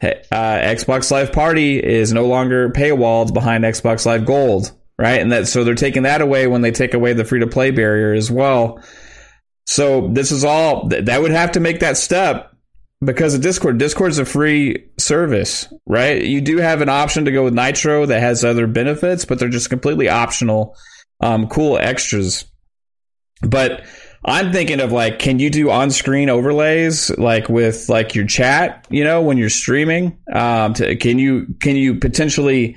[0.02, 5.20] uh, Xbox Live Party is no longer paywalled behind Xbox Live Gold, right?
[5.20, 7.72] And that so they're taking that away when they take away the free to play
[7.72, 8.84] barrier as well.
[9.66, 12.55] So this is all that would have to make that step
[13.04, 13.78] because of Discord.
[13.78, 16.24] Discord is a free service, right?
[16.24, 19.50] You do have an option to go with Nitro that has other benefits, but they're
[19.50, 20.76] just completely optional,
[21.22, 22.46] um, cool extras.
[23.42, 23.86] But
[24.24, 28.88] I'm thinking of like, can you do on-screen overlays like with like your chat?
[28.90, 32.76] You know, when you're streaming, um, to, can you can you potentially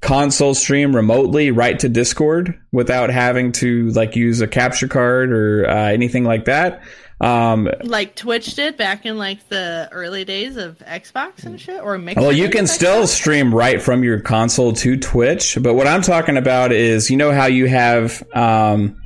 [0.00, 5.68] console stream remotely right to Discord without having to like use a capture card or
[5.68, 6.82] uh, anything like that?
[7.20, 11.98] Um, Like Twitch did back in like the early days of Xbox and shit, or
[11.98, 12.20] mix.
[12.20, 16.36] Well, you can still stream right from your console to Twitch, but what I'm talking
[16.36, 19.00] about is, you know how you have um,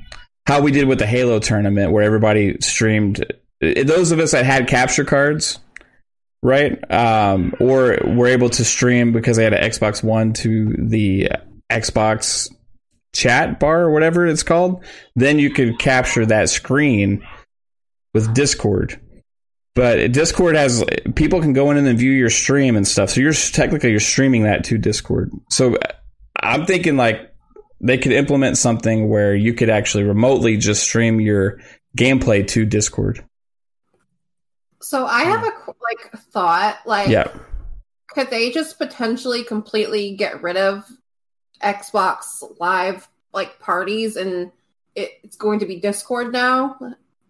[0.46, 3.24] how we did with the Halo tournament, where everybody streamed.
[3.62, 5.58] uh, Those of us that had capture cards,
[6.42, 11.30] right, um, or were able to stream because they had an Xbox One to the
[11.70, 12.52] Xbox
[13.14, 14.84] chat bar or whatever it's called.
[15.14, 17.22] Then you could capture that screen
[18.14, 19.00] with Discord.
[19.74, 20.84] But Discord has
[21.14, 23.10] people can go in and view your stream and stuff.
[23.10, 25.30] So you're technically you're streaming that to Discord.
[25.48, 25.92] So uh,
[26.38, 27.32] I'm thinking like
[27.80, 31.58] they could implement something where you could actually remotely just stream your
[31.96, 33.24] gameplay to Discord.
[34.82, 37.32] So I have a like thought, like Yeah.
[38.08, 40.84] could they just potentially completely get rid of
[41.62, 44.52] Xbox Live like parties and
[44.94, 46.76] it, it's going to be Discord now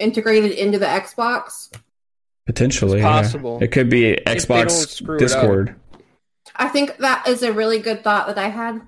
[0.03, 1.73] integrated into the Xbox?
[2.47, 2.99] Potentially.
[2.99, 3.23] It's yeah.
[3.23, 3.63] possible.
[3.63, 5.29] It could be Xbox screw it up.
[5.29, 5.75] Discord.
[6.57, 8.83] I think that is a really good thought that I had.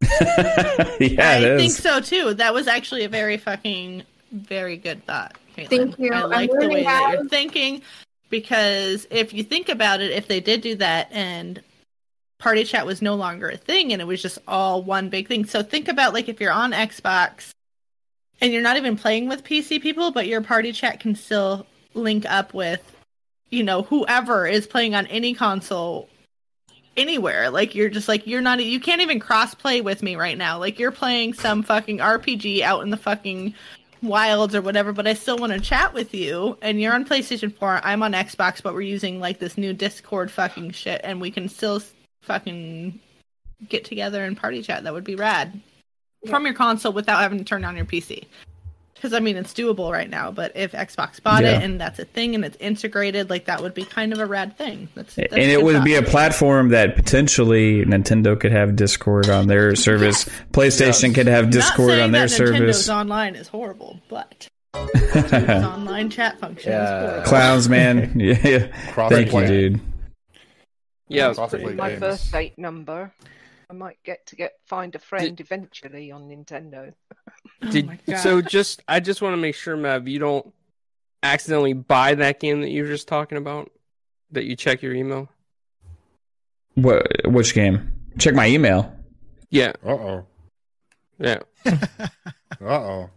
[1.00, 2.34] yeah, I it think so too.
[2.34, 5.36] That was actually a very fucking, very good thought.
[5.56, 5.68] Caitlin.
[5.68, 6.12] Thank you.
[6.12, 7.82] I I'm like the learning way that you're thinking
[8.30, 11.62] because if you think about it, if they did do that and
[12.38, 15.44] party chat was no longer a thing and it was just all one big thing.
[15.44, 17.50] So think about like if you're on Xbox
[18.40, 22.24] and you're not even playing with PC people, but your party chat can still link
[22.26, 22.96] up with,
[23.50, 26.08] you know, whoever is playing on any console
[26.96, 27.50] anywhere.
[27.50, 30.58] Like you're just like you're not you can't even cross play with me right now.
[30.58, 33.54] Like you're playing some fucking RPG out in the fucking
[34.02, 37.54] wilds or whatever, but I still want to chat with you and you're on PlayStation
[37.54, 41.30] 4, I'm on Xbox, but we're using like this new Discord fucking shit and we
[41.30, 41.82] can still
[42.22, 42.98] fucking
[43.68, 44.84] get together and party chat.
[44.84, 45.60] That would be rad.
[46.28, 48.24] From your console without having to turn on your PC.
[48.94, 51.52] Because I mean, it's doable right now, but if Xbox bought Yeah.
[51.58, 54.26] it and that's a thing and it's integrated, like that would be kind of a
[54.26, 54.88] rad thing.
[54.94, 55.84] That's, that's and it would thought.
[55.86, 60.26] be a platform that potentially Nintendo could have Discord on their service.
[60.52, 62.88] PlayStation could have Discord saying on their that Nintendo's service.
[62.90, 67.22] online is horrible, but online chat function Yeah.
[67.24, 68.12] Clowns, man.
[68.20, 68.66] Yeah.
[69.08, 69.80] Thank you, dude.
[71.08, 71.32] Yeah,
[71.74, 73.12] My first date number.
[73.70, 76.92] I might get to get find a friend eventually on Nintendo.
[77.70, 80.52] Did, Oh so just I just want to make sure, Mav, you don't
[81.22, 83.70] accidentally buy that game that you were just talking about.
[84.32, 85.28] That you check your email.
[86.74, 87.06] What?
[87.26, 87.92] Which game?
[88.18, 88.92] Check my email.
[89.50, 90.26] Yeah, Uh oh.
[91.18, 91.38] yeah.
[91.64, 93.10] Uh oh.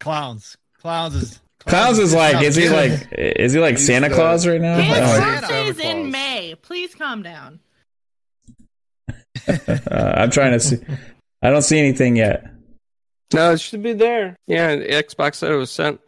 [0.00, 0.56] Clowns.
[0.80, 1.40] Clowns is.
[1.60, 4.76] Clowns is like, is he like, is he like Santa Claus right now?
[4.78, 5.40] His Oh, Oh, yeah.
[5.40, 6.54] birthday is in May.
[6.62, 7.58] Please calm down.
[9.48, 10.78] Uh, I'm trying to see.
[11.42, 12.46] I don't see anything yet.
[13.34, 14.36] No, it should be there.
[14.46, 16.00] Yeah, Xbox said it was sent.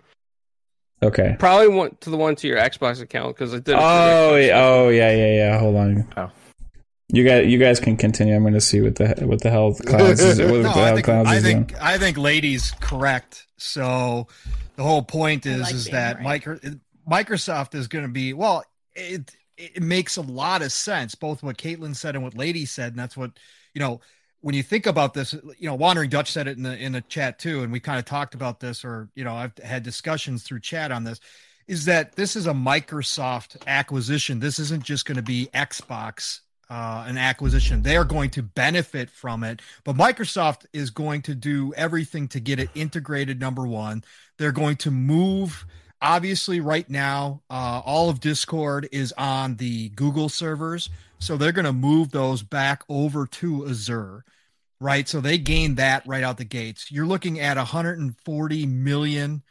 [1.02, 1.36] Okay.
[1.39, 3.73] Probably went to the one to your Xbox account because it did.
[3.74, 5.59] it Oh, yeah, oh yeah, yeah, yeah.
[5.59, 6.12] Hold on.
[6.16, 6.31] Oh.
[7.10, 8.35] You guys, you guys can continue.
[8.35, 10.39] I'm going to see what the what the hell clowns is.
[10.40, 11.66] What No, the I think clowns I is doing.
[11.66, 13.47] think I think ladies correct.
[13.56, 14.27] So
[14.77, 16.24] the whole point is like is that right.
[16.24, 16.59] micro,
[17.10, 18.62] Microsoft is going to be well.
[18.94, 22.93] It it makes a lot of sense, both what Caitlin said and what Lady said,
[22.93, 23.32] and that's what
[23.74, 24.01] you know.
[24.40, 27.01] When you think about this, you know, Wandering Dutch said it in the in the
[27.02, 30.44] chat too, and we kind of talked about this, or you know, I've had discussions
[30.44, 31.18] through chat on this.
[31.66, 34.39] Is that this is a Microsoft acquisition?
[34.39, 36.40] This isn't just going to be Xbox
[36.70, 37.82] uh, an acquisition.
[37.82, 42.40] They are going to benefit from it, but Microsoft is going to do everything to
[42.40, 43.40] get it integrated.
[43.40, 44.05] Number one,
[44.36, 45.66] they're going to move.
[46.00, 51.64] Obviously, right now, uh, all of Discord is on the Google servers, so they're going
[51.64, 54.24] to move those back over to Azure,
[54.80, 55.08] right?
[55.08, 56.92] So they gain that right out the gates.
[56.92, 59.42] You're looking at 140 million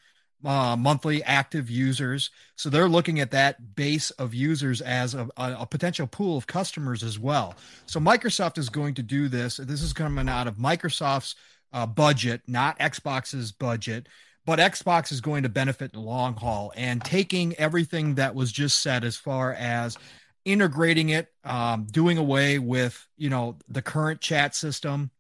[0.46, 2.30] uh, monthly active users.
[2.56, 7.04] So they're looking at that base of users as a, a, potential pool of customers
[7.04, 7.56] as well.
[7.86, 9.58] So Microsoft is going to do this.
[9.58, 11.36] This is coming out of Microsoft's
[11.74, 14.08] uh, budget, not Xbox's budget.
[14.48, 18.50] But Xbox is going to benefit in the long haul and taking everything that was
[18.50, 19.98] just said as far as
[20.46, 25.12] integrating it, um, doing away with you know the current chat system,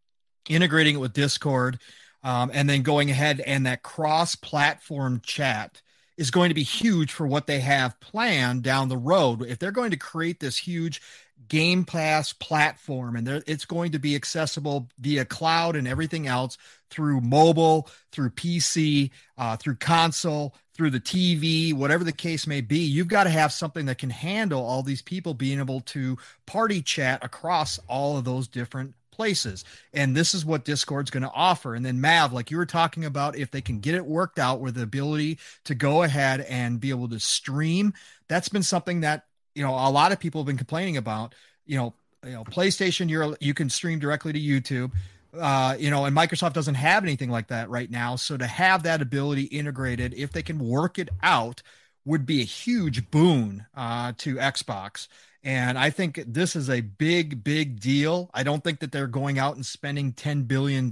[0.48, 1.78] integrating it with Discord,
[2.24, 5.82] um, and then going ahead and that cross-platform chat
[6.16, 9.42] is going to be huge for what they have planned down the road.
[9.42, 11.02] If they're going to create this huge
[11.48, 16.58] Game Pass platform and it's going to be accessible via cloud and everything else
[16.90, 22.80] through mobile, through PC, uh, through console, through the TV, whatever the case may be,
[22.80, 26.82] you've got to have something that can handle all these people being able to party
[26.82, 29.66] chat across all of those different places.
[29.92, 31.74] And this is what Discord's going to offer.
[31.74, 34.62] And then Mav, like you were talking about, if they can get it worked out
[34.62, 37.94] with the ability to go ahead and be able to stream,
[38.28, 39.26] that's been something that,
[39.58, 41.36] you know, a lot of people have been complaining about,
[41.66, 41.94] you know,
[42.26, 44.92] you know, PlayStation, you're, you can stream directly to YouTube
[45.40, 48.16] uh, you know, and Microsoft doesn't have anything like that right now.
[48.16, 51.62] So to have that ability integrated, if they can work it out,
[52.06, 55.08] would be a huge boon uh, to Xbox.
[55.44, 58.30] And I think this is a big, big deal.
[58.34, 60.90] I don't think that they're going out and spending $10 billion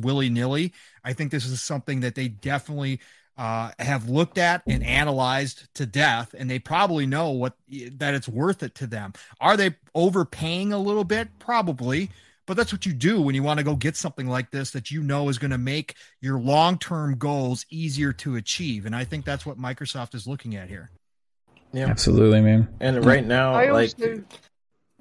[0.00, 0.72] willy nilly.
[1.04, 3.00] I think this is something that they definitely
[3.38, 7.54] uh, have looked at and analyzed to death, and they probably know what
[7.92, 9.14] that it's worth it to them.
[9.40, 11.28] Are they overpaying a little bit?
[11.38, 12.10] Probably
[12.46, 14.90] but that's what you do when you want to go get something like this that
[14.90, 19.26] you know is going to make your long-term goals easier to achieve and i think
[19.26, 20.88] that's what microsoft is looking at here
[21.72, 21.86] Yeah.
[21.86, 22.68] Absolutely, man.
[22.80, 24.24] And right now, I like, also,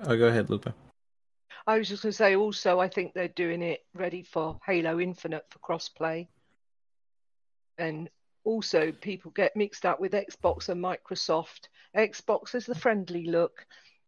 [0.03, 0.73] oh, go ahead, Lupa.
[1.65, 4.99] I was just going to say, also, I think they're doing it ready for Halo
[4.99, 6.27] Infinite for crossplay.
[7.77, 8.09] And
[8.47, 11.67] also, people get mixed up with Xbox and Microsoft.
[11.95, 13.65] Xbox is the friendly look,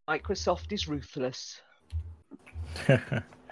[0.08, 1.62] Microsoft is ruthless.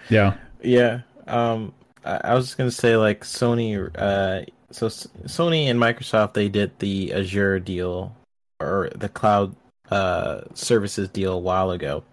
[0.08, 0.36] Yeah.
[0.62, 1.00] Yeah.
[1.26, 1.74] Um,
[2.04, 3.90] I, I was just gonna say like Sony.
[3.98, 8.16] Uh, so S- Sony and Microsoft they did the Azure deal
[8.60, 9.54] or the cloud
[9.90, 12.04] uh services deal a while ago.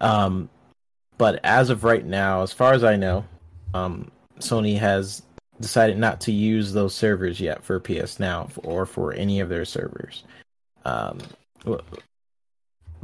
[0.00, 0.48] Um,
[1.16, 3.24] but as of right now, as far as I know,
[3.74, 5.22] um, Sony has
[5.60, 9.64] decided not to use those servers yet for PS Now or for any of their
[9.64, 10.22] servers.
[10.84, 11.18] Um,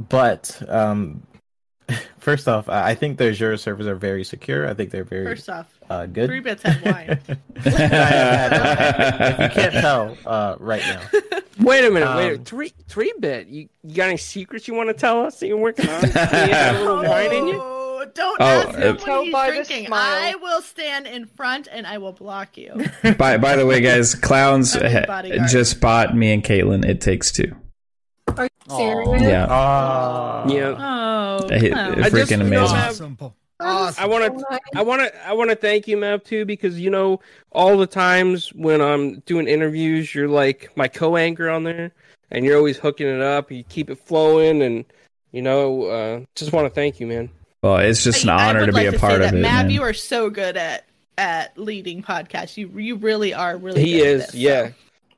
[0.09, 1.23] but um,
[2.19, 4.67] first off, I I think the Azure servers are very secure.
[4.67, 6.27] I think they're very First off, uh, good.
[6.27, 7.19] three bits had wine.
[7.55, 11.01] if you can't tell uh, right now,
[11.59, 12.45] Wait a minute, Um, wait.
[12.45, 13.47] Three three bit.
[13.47, 16.01] You, you got any secrets you want to tell us that you're working on?
[16.03, 17.74] you have a little wine in you?
[18.15, 19.91] Don't Oh, ask him uh, Tell when by he's drinking.
[19.93, 22.73] I will stand in front and I will block you.
[23.17, 25.49] by by the way, guys, clowns I'm his ha- bodyguard.
[25.49, 26.85] just bought me and Caitlin.
[26.85, 27.53] It takes two.
[28.37, 29.21] Are you serious?
[29.21, 29.45] Yeah.
[29.45, 30.75] uh, Yeah.
[30.77, 32.51] Oh, I hit- I I just- freaking amazing.
[32.51, 33.17] Mav, awesome
[33.59, 34.43] awesome I wanna-
[34.75, 37.19] I want to I want to thank you, Mav, too, because you know
[37.51, 41.91] all the times when I'm doing interviews, you're like my co-anchor on there,
[42.31, 43.51] and you're always hooking it up.
[43.51, 44.85] You keep it flowing, and
[45.31, 47.29] you know, uh, just want to thank you, man.
[47.65, 49.21] Well, it's just an I- I honor would to be like a part say of
[49.31, 49.41] that, it.
[49.41, 49.69] Mav, man.
[49.71, 50.85] you are so good at
[51.17, 52.57] at leading podcasts.
[52.57, 53.83] You you really are really.
[53.83, 54.73] He good at is, this, yeah, so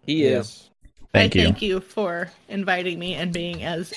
[0.06, 0.40] he Yeah.
[0.40, 0.70] is.
[1.14, 1.46] Thank I you.
[1.46, 3.94] thank you for inviting me and being as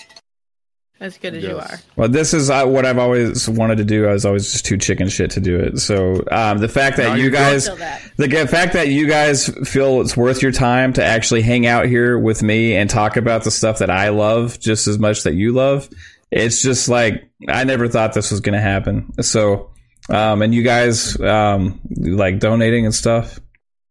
[0.99, 1.79] as good as you are.
[1.97, 4.07] Well, this is uh, what I've always wanted to do.
[4.07, 5.79] I was always just too chicken shit to do it.
[5.79, 8.03] So um, the fact that Now you you're guys, that.
[8.17, 12.19] the fact that you guys feel it's worth your time to actually hang out here
[12.19, 15.53] with me and talk about the stuff that I love just as much that you
[15.53, 15.89] love
[16.31, 19.13] it's just like I never thought this was going to happen.
[19.23, 19.71] So,
[20.09, 23.39] um, and you guys um, like donating and stuff,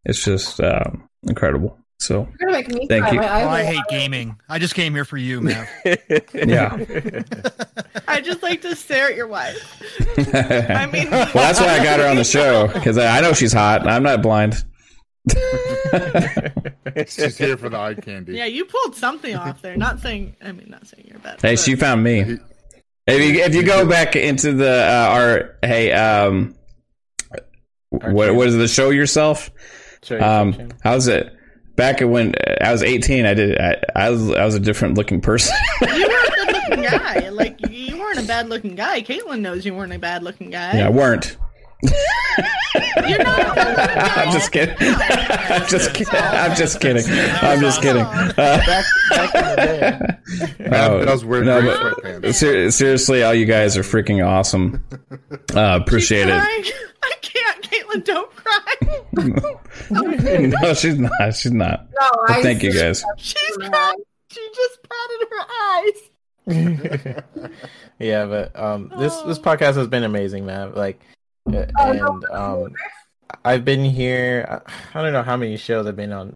[0.06, 1.78] it's just um, incredible.
[2.02, 3.20] So, You're gonna make me Thank you.
[3.20, 4.38] Oh, I hate gaming.
[4.48, 5.68] I just came here for you, man.
[6.34, 6.78] yeah.
[8.08, 9.58] I just like to stare at your wife.
[10.18, 13.34] I mean- well, that's why I got her on the show because I, I know
[13.34, 13.86] she's hot.
[13.86, 14.64] I'm not blind.
[17.08, 18.34] She's here for the eye candy.
[18.34, 19.76] Yeah, you pulled something off there.
[19.78, 21.42] Not saying, I mean, not saying you're bad.
[21.42, 22.20] hey, but- she found me.
[23.08, 26.54] If you if you go back into the uh, our hey um,
[27.90, 29.50] what what is the show yourself?
[30.04, 30.70] Sure, Um, sure, sure.
[30.84, 31.36] how's it?
[31.76, 33.58] Back when I was 18, I did.
[33.60, 35.56] I, I was I was a different looking person.
[35.82, 35.98] you were a
[36.46, 37.30] good looking guy.
[37.30, 39.02] Like you weren't a bad looking guy.
[39.02, 40.78] Caitlin knows you weren't a bad looking guy.
[40.78, 41.36] yeah, I weren't.
[41.84, 44.24] You're not a bad looking guy.
[44.26, 44.76] I'm just kidding.
[44.80, 46.14] I'm just kidding.
[46.16, 47.04] I'm just kidding.
[47.42, 48.02] I'm just kidding.
[48.04, 49.56] Uh, back, back in the
[50.58, 50.70] day.
[50.70, 51.62] Matt does wear no,
[52.22, 54.84] but- ser- seriously, all you guys are freaking awesome.
[55.56, 56.40] Uh, appreciate it.
[56.42, 56.64] Crying.
[57.04, 58.04] I can't, Caitlin.
[58.04, 58.76] Don't cry.
[60.62, 61.12] no, she's not.
[61.36, 61.88] She's not.
[62.00, 63.04] No, But I thank you guys.
[63.18, 63.96] She's crying.
[64.32, 67.26] She just patted her eyes.
[68.00, 70.74] yeah, but um, this this podcast has been amazing, man.
[70.76, 71.06] Like, no.
[71.56, 72.74] And um,
[73.46, 74.62] I've been here.
[74.94, 76.34] I don't know how many shows I've been on,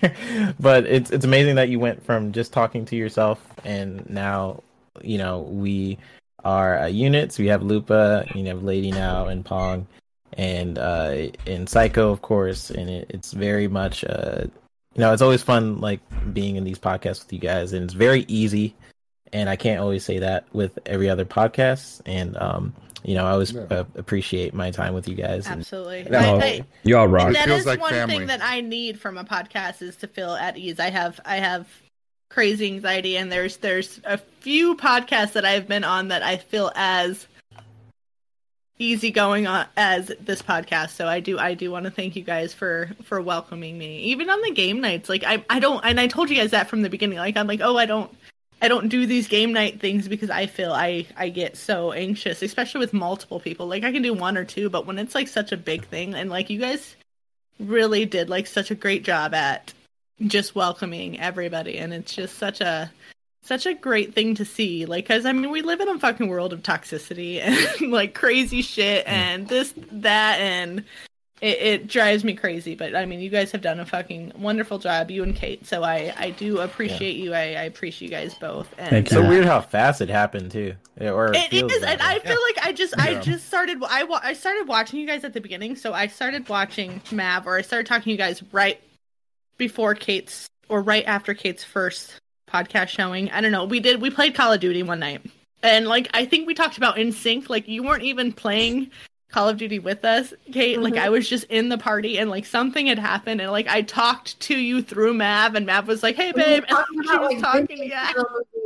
[0.60, 4.62] but it's it's amazing that you went from just talking to yourself and now,
[5.02, 5.98] you know, we
[6.44, 7.38] are uh, units.
[7.38, 9.86] We have Lupa, you have Lady now, and Pong,
[10.36, 12.70] and uh, and Psycho, of course.
[12.70, 14.44] And it, it's very much, uh,
[14.94, 16.00] you know, it's always fun like
[16.32, 18.74] being in these podcasts with you guys, and it's very easy.
[19.32, 22.00] And I can't always say that with every other podcast.
[22.04, 22.74] And um,
[23.04, 23.62] you know, I always Yeah.
[23.70, 25.46] uh, appreciate my time with you guys.
[25.46, 26.04] And, Absolutely.
[26.10, 26.18] No.
[26.38, 27.26] I- I- you all rock.
[27.28, 28.18] And that feels is like one family.
[28.18, 30.78] thing that I need from a podcast is to feel at ease.
[30.80, 31.66] I have I have
[32.28, 36.70] crazy anxiety and there's there's a few podcasts that I've been on that I feel
[36.76, 37.26] as
[38.78, 40.90] easy going on as this podcast.
[40.90, 43.98] So I do I do want to thank you guys for for welcoming me.
[44.04, 45.08] Even on the game nights.
[45.08, 47.18] Like I I don't and I told you guys that from the beginning.
[47.18, 48.10] Like I'm like, "Oh, I don't
[48.62, 52.42] I don't do these game night things because I feel I I get so anxious,
[52.42, 53.66] especially with multiple people.
[53.66, 56.14] Like I can do one or two, but when it's like such a big thing
[56.14, 56.96] and like you guys
[57.58, 59.72] really did like such a great job at
[60.26, 62.90] just welcoming everybody and it's just such a
[63.42, 66.28] such a great thing to see like cuz I mean we live in a fucking
[66.28, 67.40] world of toxicity
[67.80, 69.10] and like crazy shit mm.
[69.10, 70.84] and this that and
[71.40, 74.78] it, it drives me crazy but I mean you guys have done a fucking wonderful
[74.78, 78.34] job you and Kate so I I do appreciate you I, I appreciate you guys
[78.34, 79.22] both and Thank it's you.
[79.22, 80.74] so weird how fast it happened too.
[81.00, 82.06] Yeah, Or it, it feels is, that and way.
[82.06, 85.24] I feel like I just I just started I wa- I started watching you guys
[85.24, 88.42] at the beginning, so I started watching Mav, or I started talking to you guys
[88.52, 88.78] right
[89.56, 92.12] before Kate's or right after Kate's first
[92.48, 93.30] podcast showing.
[93.30, 93.64] I don't know.
[93.64, 95.22] We did we played Call of Duty one night,
[95.62, 97.48] and like I think we talked about in sync.
[97.48, 98.90] Like you weren't even playing
[99.32, 100.80] Call of Duty with us, Kate.
[100.80, 101.02] Like Mhm.
[101.02, 104.38] I was just in the party, and like something had happened, and like I talked
[104.40, 107.20] to you through Mav, and Mav was like, "Hey, We babe," and talking she about,
[107.22, 108.12] was like, talking, vintage yeah.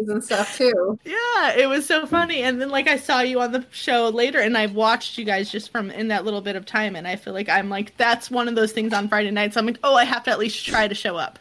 [0.08, 0.98] and stuff too.
[1.04, 2.42] Yeah, it was so funny.
[2.42, 5.50] And then like I saw you on the show later and I've watched you guys
[5.50, 8.30] just from in that little bit of time and I feel like I'm like that's
[8.30, 9.56] one of those things on Friday nights.
[9.56, 11.38] I'm like, "Oh, I have to at least try to show up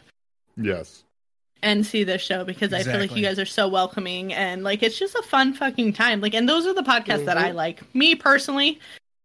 [0.56, 1.02] Yes.
[1.62, 4.82] and see this show because I feel like you guys are so welcoming and like
[4.82, 6.20] it's just a fun fucking time.
[6.20, 7.82] Like and those are the podcasts that I like.
[7.94, 8.78] Me personally,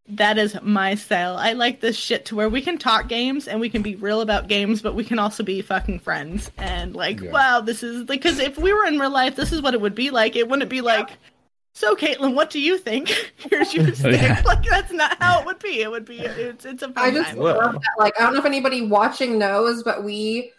[0.10, 1.38] that is my style.
[1.38, 4.22] I like this shit to where we can talk games and we can be real
[4.22, 6.50] about games, but we can also be fucking friends.
[6.58, 7.32] And like, Yeah.
[7.32, 9.82] wow, this is like because if we were in real life, this is what it
[9.82, 10.36] would be like.
[10.36, 11.12] It wouldn't be like,
[11.74, 13.10] so Caitlin, what do you think?
[13.38, 14.20] Here's your stick.
[14.22, 14.42] Yeah.
[14.46, 15.82] Like that's not how it would be.
[15.82, 17.40] It would be it's it's a fun I just time.
[17.40, 17.82] Love that.
[17.98, 20.52] Like, I don't know if anybody watching knows, but we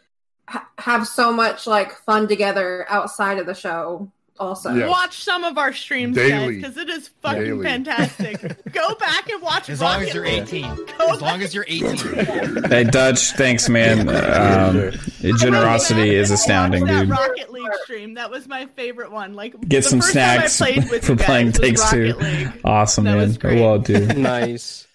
[0.48, 4.10] ha- have so much like fun together outside of the show.
[4.40, 4.88] Also, Yeah.
[4.88, 6.60] Watch some of our streams, Daily.
[6.60, 7.62] guys, because it is fucking Daily.
[7.62, 8.40] fantastic.
[8.72, 9.68] Go back and watch.
[9.68, 10.62] As long as you're 18.
[10.98, 12.64] Go As long as you're 18.
[12.70, 14.08] Hey, Dutch, thanks, man.
[14.08, 14.92] Um,
[15.36, 17.10] generosity is astounding, that dude.
[17.10, 18.14] Rocket League stream.
[18.14, 19.34] That was my favorite one.
[19.34, 22.14] Like Get some first time I snacks for playing Takes Two.
[22.14, 22.48] League.
[22.64, 23.32] Awesome, That man.
[23.34, 23.60] great.
[23.60, 24.16] Well, dude.
[24.16, 24.86] nice.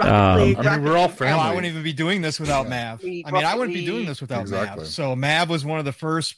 [0.00, 0.56] Um, League.
[0.58, 3.00] I mean, we're all Oh, I wouldn't even be doing this without Mav.
[3.02, 4.84] I mean, I wouldn't be doing this without Exactly.
[4.84, 4.88] Mav.
[4.88, 6.36] So Mav was one of the first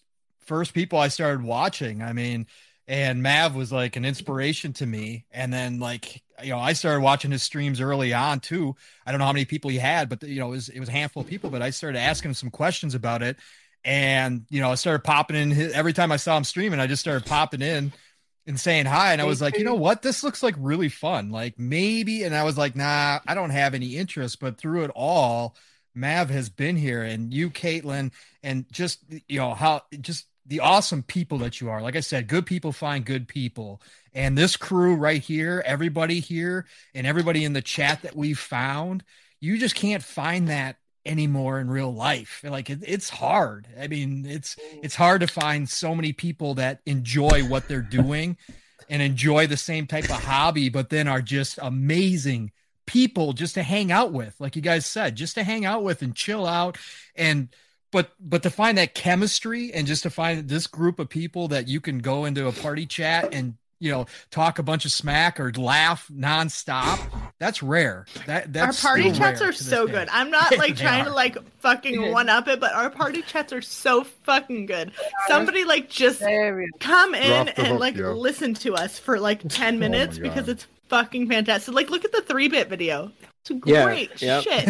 [0.50, 2.02] first people I started watching.
[2.02, 2.48] I mean,
[2.88, 5.24] and Mav was like an inspiration to me.
[5.30, 8.74] And then like you know, I started watching his streams early on too.
[9.06, 10.88] I don't know how many people he had, but you know, it was it was
[10.88, 11.50] a handful of people.
[11.50, 13.36] But I started asking him some questions about it,
[13.84, 16.80] and you know, I started popping in his, every time I saw him streaming.
[16.80, 17.92] I just started popping in
[18.48, 19.12] and saying hi.
[19.12, 20.02] And I was like, you know what?
[20.02, 21.30] This looks like really fun.
[21.30, 22.24] Like maybe.
[22.24, 24.40] And I was like, nah, I don't have any interest.
[24.40, 25.54] But through it all,
[25.94, 28.10] Mav has been here and you, Caitlin,
[28.42, 31.82] and just, you know, how just the awesome people that you are.
[31.82, 33.80] Like I said, good people find good people.
[34.12, 39.04] And this crew right here, everybody here, and everybody in the chat that we've found,
[39.40, 40.76] you just can't find that
[41.06, 42.42] anymore in real life.
[42.44, 43.66] Like it, it's hard.
[43.78, 44.80] I mean, it's mm.
[44.82, 48.36] it's hard to find so many people that enjoy what they're doing
[48.88, 52.50] and enjoy the same type of hobby, but then are just amazing
[52.86, 54.34] people just to hang out with.
[54.40, 56.76] Like you guys said, just to hang out with and chill out
[57.14, 57.48] and
[57.90, 61.68] but but to find that chemistry and just to find this group of people that
[61.68, 65.40] you can go into a party chat and you know talk a bunch of smack
[65.40, 67.00] or laugh nonstop
[67.38, 69.92] that's rare that Our party chats are to this so day.
[69.92, 70.08] good.
[70.12, 73.52] I'm not like They trying to like fucking one up it, but our party chats
[73.54, 74.92] are so fucking good.
[75.26, 76.20] Somebody like just
[76.80, 78.12] come in You're off the and hook, like yo.
[78.12, 81.72] listen to us for like 10 Oh minutes my because it's fucking fantastic.
[81.74, 83.10] Like look at the 3-bit video.
[83.48, 84.42] It's Yeah, yep.
[84.42, 84.66] shit.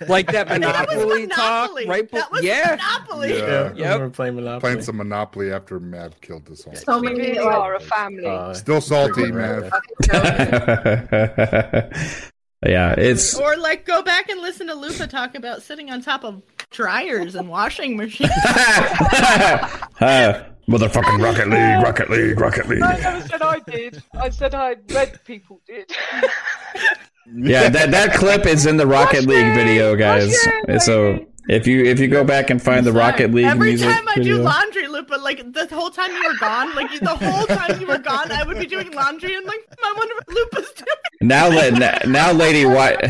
[0.08, 2.10] like that I think that was Monopoly talk, right?
[2.10, 3.36] That was yeah, Monopoly.
[3.38, 3.72] Yeah.
[3.74, 4.60] Yeah, we're playing Monopoly.
[4.60, 6.74] Playing some Monopoly after Mav killed us all.
[6.74, 8.26] So we many really like, are a family.
[8.26, 9.72] Uh, Still salty, freaking Mav.
[12.66, 16.24] yeah, it's Or like go back and listen to Lupa talk about sitting on top
[16.24, 18.30] of dryers and washing machines.
[20.00, 22.82] uh, motherfucking Rocket League, Rocket League, Rocket League.
[22.82, 24.02] I never said I did.
[24.14, 25.90] I said I read people did.
[27.32, 30.34] Yeah, that that clip is in the Rocket League video, guys.
[30.68, 32.92] It, So if you if you go back and find the.
[32.92, 33.50] Rocket League video.
[33.50, 36.74] Every music time I video, do laundry, Lupa, like the whole time you were gone,
[36.74, 39.94] like the whole time you were gone, I would be doing laundry and like I
[39.96, 41.28] wonder what Lupa's doing.
[41.28, 42.64] now now, now lady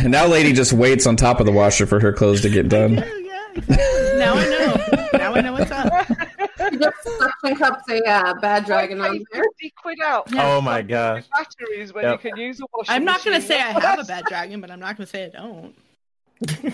[0.08, 2.94] now lady just waits on top of the washer for her clothes to get done.
[2.94, 3.48] Yeah.
[3.54, 4.18] exactly.
[4.18, 5.08] Now I know.
[5.18, 6.08] Now I know what's up.
[6.78, 9.44] He just suction cups a uh, bad dragon on there.
[9.80, 10.28] quid out.
[10.34, 11.24] Oh my gosh.
[11.32, 12.24] Batteries when Yep.
[12.24, 14.70] you can use a washing I'm not gonna say I have a bad dragon, but
[14.70, 15.74] I'm not gonna say I don't.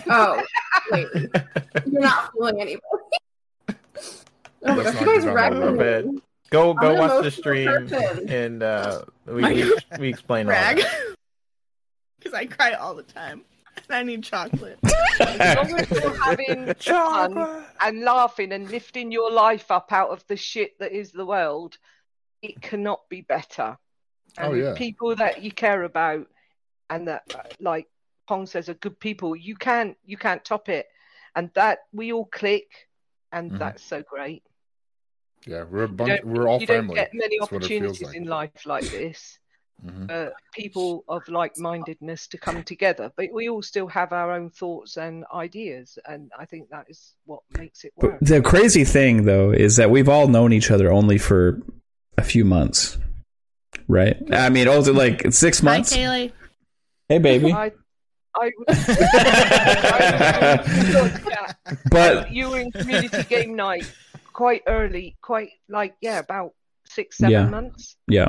[0.09, 0.43] Oh,
[0.91, 1.07] wait.
[1.87, 2.83] You're not fooling anybody.
[4.65, 6.09] Oh my gosh, you guys get on wrecked bed.
[6.51, 8.29] Go I'm go watch the stream person.
[8.31, 10.79] and uh, we, we we explain all that.
[12.19, 13.43] Because I cry all the time.
[13.77, 14.78] And I need chocolate.
[15.20, 20.27] As long as you're having fun and laughing and lifting your life up out of
[20.27, 21.78] the shit that is the world,
[22.43, 23.77] it cannot be better.
[24.39, 24.74] And Oh, yeah.
[24.74, 26.27] people that you care about
[26.90, 27.23] and that,
[27.61, 27.89] like
[28.27, 29.36] Pong says, are good people.
[29.36, 30.86] You can't you can't top it,
[31.36, 32.89] and that we all click,
[33.32, 33.59] and Mhm.
[33.59, 34.43] that's so great.
[35.47, 36.23] Yeah, we're a bunch.
[36.24, 36.94] We're all you family.
[36.94, 38.16] don't get many That's what it feels opportunities like.
[38.16, 39.39] in life like this.
[39.84, 40.10] Mhm.
[40.10, 44.96] uh, people of like-mindedness to come together but we all still have our own thoughts
[44.96, 49.24] and ideas and i think that is what makes it work But the crazy thing
[49.24, 51.60] though is that we've all known each other only for
[52.16, 52.98] a few months,
[53.88, 54.16] right?
[54.30, 55.96] I mean, also like six Hi, months.
[55.96, 56.30] Kaylee.
[57.09, 57.50] Hey, baby.
[57.52, 57.72] i
[58.36, 58.50] i
[60.32, 61.52] yeah.
[61.90, 63.90] But you were in community game night
[64.32, 66.52] quite early quite like yeah about
[66.88, 67.46] six seven Yeah.
[67.46, 68.28] months yeah,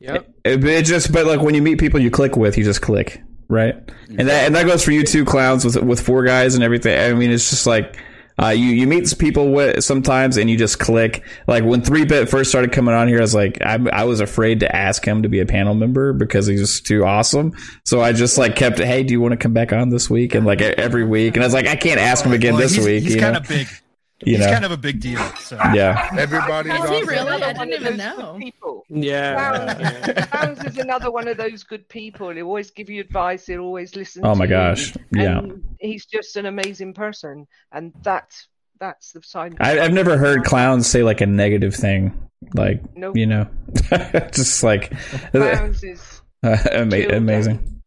[0.00, 0.28] Yep.
[0.44, 3.22] it, it just but like when you meet people you click with, you just click,
[3.48, 3.74] right?
[4.08, 6.98] And that and that goes for you two clowns with with four guys and everything.
[6.98, 7.96] I mean, it's just like.
[8.42, 11.22] Uh, you you meet people with sometimes and you just click.
[11.46, 14.20] Like when three bit first started coming on here, I was like, I, I was
[14.20, 17.52] afraid to ask him to be a panel member because he's just too awesome.
[17.84, 20.34] So I just like kept, hey, do you want to come back on this week?
[20.34, 22.76] And like every week, and I was like, I can't ask him again Well, this
[22.76, 23.02] he's, week.
[23.02, 23.40] He's you kind know?
[23.40, 23.68] of big.
[24.24, 25.22] You he's know, kind of a big deal.
[25.36, 26.08] So yeah.
[26.18, 27.42] Everybody's Is he really?
[27.42, 28.36] I didn't even know.
[28.38, 29.34] people Yeah.
[29.74, 32.30] Clowns, Clowns is another one of those good people.
[32.30, 33.46] He'll always give you advice.
[33.46, 34.24] He'll always listen.
[34.24, 35.38] Oh to my you, gosh, yeah.
[35.38, 38.48] and he's just an amazing person, and that's
[38.78, 39.56] that's the side.
[39.60, 43.16] I, I've never heard clowns say like a negative thing, like Nope.
[43.16, 43.46] you know,
[44.32, 44.92] just like
[45.30, 47.82] Clowns is ama- amazing.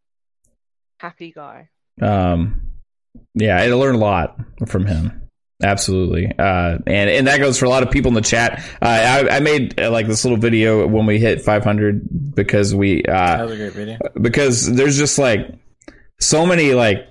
[0.97, 1.69] happy guy.
[2.01, 2.61] Um,
[3.35, 5.22] yeah, I learned a lot from him.
[5.63, 8.59] Absolutely, uh, and and that goes for a lot of people in the chat.
[8.81, 8.85] Uh,
[9.29, 13.39] I, I made uh, like this little video when we hit 500 because we That
[13.39, 13.97] uh, was a great video.
[14.21, 15.47] because there's just like
[16.19, 17.07] so many like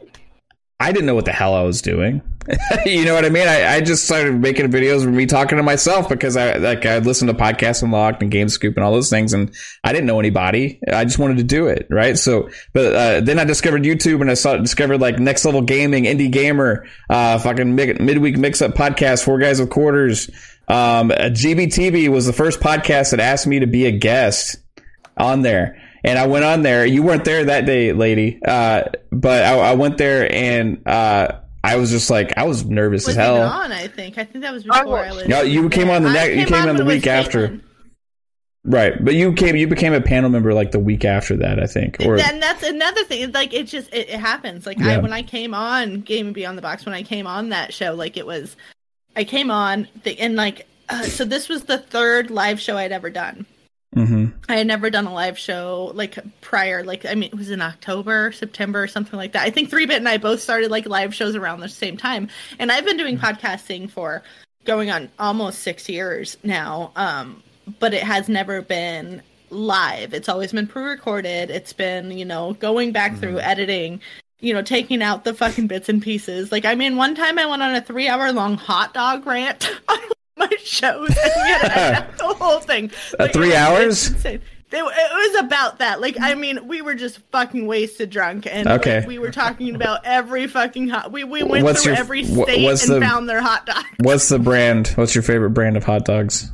[0.83, 2.23] I didn't know what the hell I was doing.
[2.87, 3.47] you know what I mean?
[3.47, 6.99] I, I just started making videos of me talking to myself because I like I
[6.99, 9.55] listened to Podcast Unlocked and Game Scoop and all those things, and
[9.85, 10.81] I didn't know anybody.
[10.93, 12.19] I just wanted to do it, right?
[12.19, 16.05] So, but uh, then I discovered YouTube and I saw discovered like Next Level Gaming,
[16.05, 20.29] Indie Gamer, uh, fucking mid- midweek mix up podcast, Four Guys with Quarters.
[20.67, 24.57] Um, uh, GBTV was the first podcast that asked me to be a guest
[25.17, 25.81] on there.
[26.05, 26.85] And I went on there.
[26.85, 28.41] You weren't there that day, lady.
[28.45, 33.07] Uh, but I, I went there and, uh, I was just like, I was nervous
[33.07, 33.41] Was as hell.
[33.41, 34.19] on, I think.
[34.19, 35.29] I think that was I before I, was.
[35.29, 37.61] No, you came on the I next- you came on the week after.
[38.65, 39.05] Right.
[39.05, 41.97] But you came, you became a panel member like the week after that, I think.
[42.01, 43.23] Or, and that's another thing.
[43.23, 44.66] It's Like it just it, it happens.
[44.66, 44.95] Like Yeah.
[44.95, 47.74] I when I came on Game and Beyond the Box, when I came on that
[47.74, 48.57] show, like it was,
[49.16, 52.93] I came on the and like uh, so this was the third live show I'd
[52.93, 53.47] ever done.
[53.94, 57.51] Hmm I had never done a live show like prior, like I mean, it was
[57.51, 59.43] in October, September, or something like that.
[59.43, 62.28] I think Three Bit and I both started like live shows around the same time,
[62.59, 64.23] and I've been doing podcasting for
[64.64, 66.93] going on almost six years now.
[66.97, 67.43] Um,
[67.81, 70.14] but it has never been live.
[70.14, 71.51] It's always been pre-recorded.
[71.51, 74.01] It's been you know going back through editing.
[74.40, 76.51] You know, taking out the fucking bits and pieces.
[76.51, 79.70] Like, I mean, one time I went on a three-hour-long hot dog rant
[80.51, 82.90] my shows, and we had to edit the whole thing.
[83.19, 84.09] Uh, three hours?
[84.09, 84.40] insane.
[84.74, 86.01] It, it was about that.
[86.01, 90.01] Like, I mean, we were just fucking wasted drunk, and like, we were talking about
[90.06, 91.12] every fucking hot.
[91.12, 93.85] We we went What's through your- every state and the- found their hot dog.
[94.01, 94.89] What's the brand?
[94.89, 96.51] What's your favorite brand of hot dogs?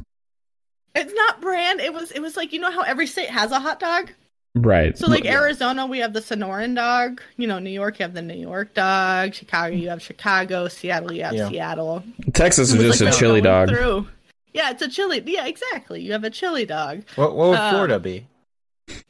[0.97, 1.81] It's not brand.
[1.81, 4.10] It was it was like you know how every state has a hot dog.
[4.55, 4.97] Right.
[4.99, 7.20] So like Arizona, we have the Sonoran dog.
[7.37, 9.35] You know, New York, you have the New York dog.
[9.35, 10.69] Chicago, you have Chicago.
[10.69, 11.49] Seattle, you have Yeah.
[11.49, 12.03] Seattle.
[12.33, 13.69] Texas is just like a chili dog.
[13.69, 14.07] Through.
[14.55, 15.23] Yeah, it's a chili.
[15.27, 16.01] Yeah, exactly.
[16.03, 17.03] You have a chili dog.
[17.16, 18.27] What, what would Uh, Florida be?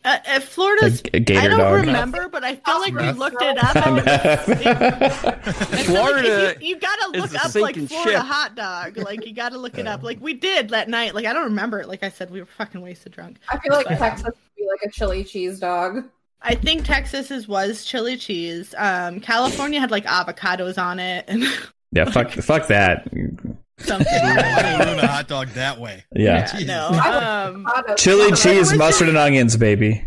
[0.05, 1.02] Uh, uh, A, Florida's.
[1.12, 1.74] a gator I don't dog.
[1.86, 3.76] remember, but I feel like we looked it up.
[3.76, 8.16] I was- I feel like Florida you, you gotta look up like Florida ship.
[8.22, 8.96] hot dog.
[8.96, 10.02] Like you gotta look it up.
[10.02, 11.14] Like we did that night.
[11.14, 11.88] Like I don't remember it.
[11.88, 13.38] Like I said, we were fucking wasted drunk.
[13.48, 16.05] I feel like But- Texas would be like a chili cheese dog.
[16.40, 18.72] I think Texas's was chili cheese.
[18.78, 21.42] Um, California had like avocados on it and
[21.92, 23.09] yeah, fuck, fuck that.
[23.78, 24.06] Something.
[24.12, 26.05] Why do you ruin a hot dog that way?
[26.14, 26.50] Yeah.
[26.50, 26.66] Jesus.
[26.66, 26.88] no.
[26.88, 30.05] Um, Chili cheese, mustard, and onions, baby.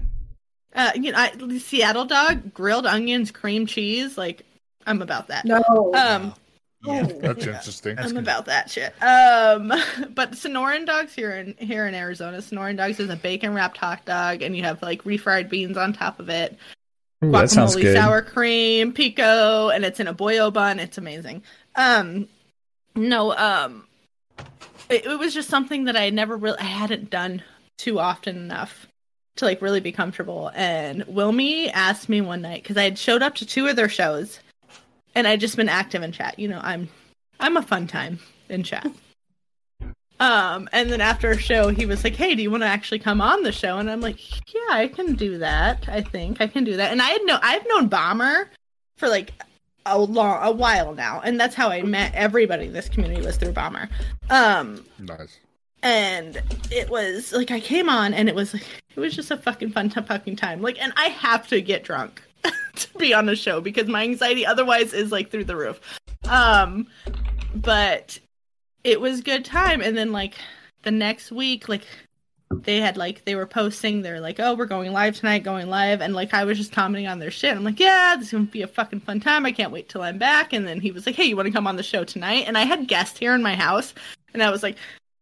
[0.76, 4.18] uh, you know, I, Seattle dog, grilled onions, cream cheese.
[4.18, 4.44] Like
[4.86, 5.46] I'm about that.
[5.46, 5.58] No.
[5.96, 6.34] Um,
[6.84, 7.04] Yeah.
[7.04, 7.54] That's Yeah.
[7.58, 8.00] interesting.
[8.00, 8.18] I'm good.
[8.18, 8.94] about that shit.
[9.02, 9.68] Um,
[10.16, 14.04] but Sonoran dogs here in here in Arizona, Sonoran dogs is a bacon wrapped hot
[14.06, 16.58] dog, and you have like refried beans on top of it,
[17.24, 17.96] Ooh, that sounds guacamole, good.
[17.98, 20.80] sour cream, pico, and it's in a bolillo bun.
[20.80, 21.44] It's amazing.
[21.76, 22.28] Um,
[22.96, 23.86] no, um,
[24.90, 27.44] it, it was just something that I never really I hadn't done
[27.78, 28.88] too often enough
[29.38, 30.52] to like really be comfortable.
[30.54, 33.90] And Wilmy asked me one night because I had showed up to two of their
[33.90, 34.40] shows,
[35.16, 36.38] and I'd just been active in chat.
[36.38, 36.90] You know, I'm
[37.40, 38.20] I'm a fun time
[38.50, 38.88] in chat.
[40.22, 43.00] Um, and then after a show, he was like, "Hey, do you want to actually
[43.00, 44.20] come on the show?" And I'm like,
[44.54, 45.90] "Yeah, I can do that.
[45.90, 48.48] I think I can do that." And I had no, I've known Bomber
[48.98, 49.34] for like
[49.86, 53.38] a long, a while now, and that's how I met everybody in this community was
[53.38, 53.90] through Bomber.
[54.30, 55.40] Um, Nice.
[55.84, 56.42] and
[56.72, 59.72] it was like I came on, and it was like it was just a fucking
[59.72, 60.62] fun t- fucking time.
[60.62, 62.22] Like, and I have to get drunk
[62.76, 65.80] to be on the show because my anxiety otherwise is like through the roof.
[66.30, 66.88] Um,
[67.56, 68.20] but
[68.84, 70.36] it was good time, and then like
[70.84, 71.86] the next week, like
[72.64, 76.02] they had like they were posting they're like oh we're going live tonight going live
[76.02, 77.56] and like i was just commenting on their shit.
[77.56, 79.46] I'm like yeah this is gonna be a fucking fun time.
[79.46, 80.54] I can't wait till i'm back.
[80.54, 82.46] And then he was like hey you want to come on the show tonight?
[82.48, 83.94] And i had guests here in my house
[84.34, 84.76] and i was like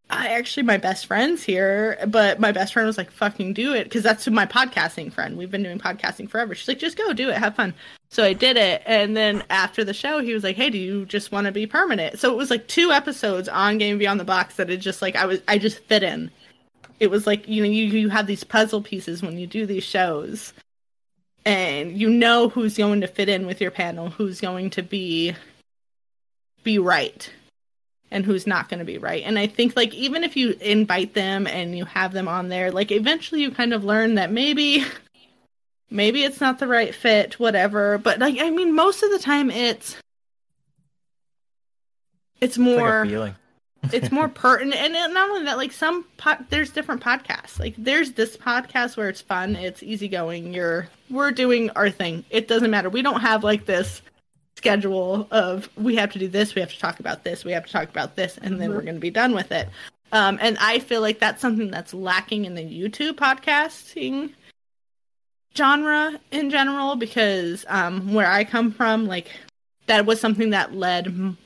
[0.10, 3.84] i actually my best friend's here but my best friend was like fucking do it
[3.84, 6.56] because that's my podcasting friend we've been doing podcasting forever.
[6.56, 7.74] She's like just go do it have fun.
[8.10, 11.06] So i did it and then after the show he was like hey do you
[11.06, 12.20] just want to be permanent?
[12.20, 15.16] So it was like two episodes on game beyond the box that it just like
[15.16, 16.32] i was i just fit in
[17.00, 19.84] it was like you know you, you have these puzzle pieces when you do these
[19.84, 20.54] shows.
[21.46, 25.36] And you know who's going to fit in with your panel who's going to be
[26.64, 27.32] be right
[28.12, 29.24] and who's not going to be right.
[29.26, 32.72] And i think like even if you invite them and you have them on there
[32.72, 34.84] like eventually you kind of learn that maybe
[35.90, 37.98] maybe it's not the right fit whatever.
[37.98, 39.96] But like i mean most of the time it's
[42.42, 43.36] it's It's like more feeling.
[43.92, 47.60] It's more pertinent and not only that like some pod, there's different podcasts.
[47.60, 52.24] Like there's this podcast where it's fun it's easygoing you're we're doing our thing.
[52.30, 52.90] It doesn't matter.
[52.90, 54.02] We don't have like this
[54.60, 57.66] schedule of we have to do this we have to talk about this we have
[57.66, 59.70] to talk about this and then we're going to be done with it.
[60.12, 64.34] Um, and i feel like that's something that's lacking in the youtube podcasting
[65.56, 69.28] genre in general because um, where i come from like
[69.86, 71.38] that was something that led m-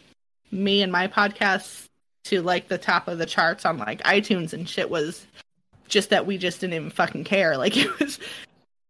[0.51, 1.87] me and my podcasts
[2.25, 5.25] to like the top of the charts on like iTunes and shit was
[5.87, 7.57] just that we just didn't even fucking care.
[7.63, 8.19] Like it was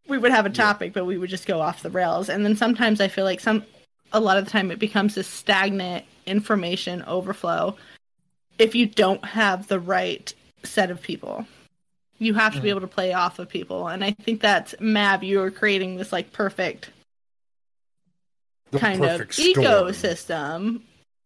[0.07, 2.29] we would have a topic but we would just go off the rails.
[2.29, 3.63] And then sometimes I feel like some
[4.11, 7.75] a lot of the time it becomes this stagnant information overflow
[8.59, 10.33] if you don't have the right
[10.63, 11.45] set of people.
[12.19, 12.71] You have to be mm.
[12.71, 13.87] able to play off of people.
[13.87, 16.91] And I think that's Mav, you are creating this like perfect
[18.71, 19.65] The kind of storm.
[19.65, 20.81] ecosystem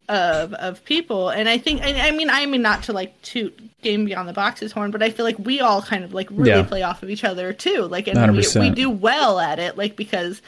[0.08, 3.58] of of people and i think I, I mean i mean not to like toot
[3.82, 6.50] game beyond the boxes horn but i feel like we all kind of like really
[6.50, 6.62] Yeah.
[6.62, 9.96] play off of each other too like and we, we do well at it like
[9.96, 10.40] because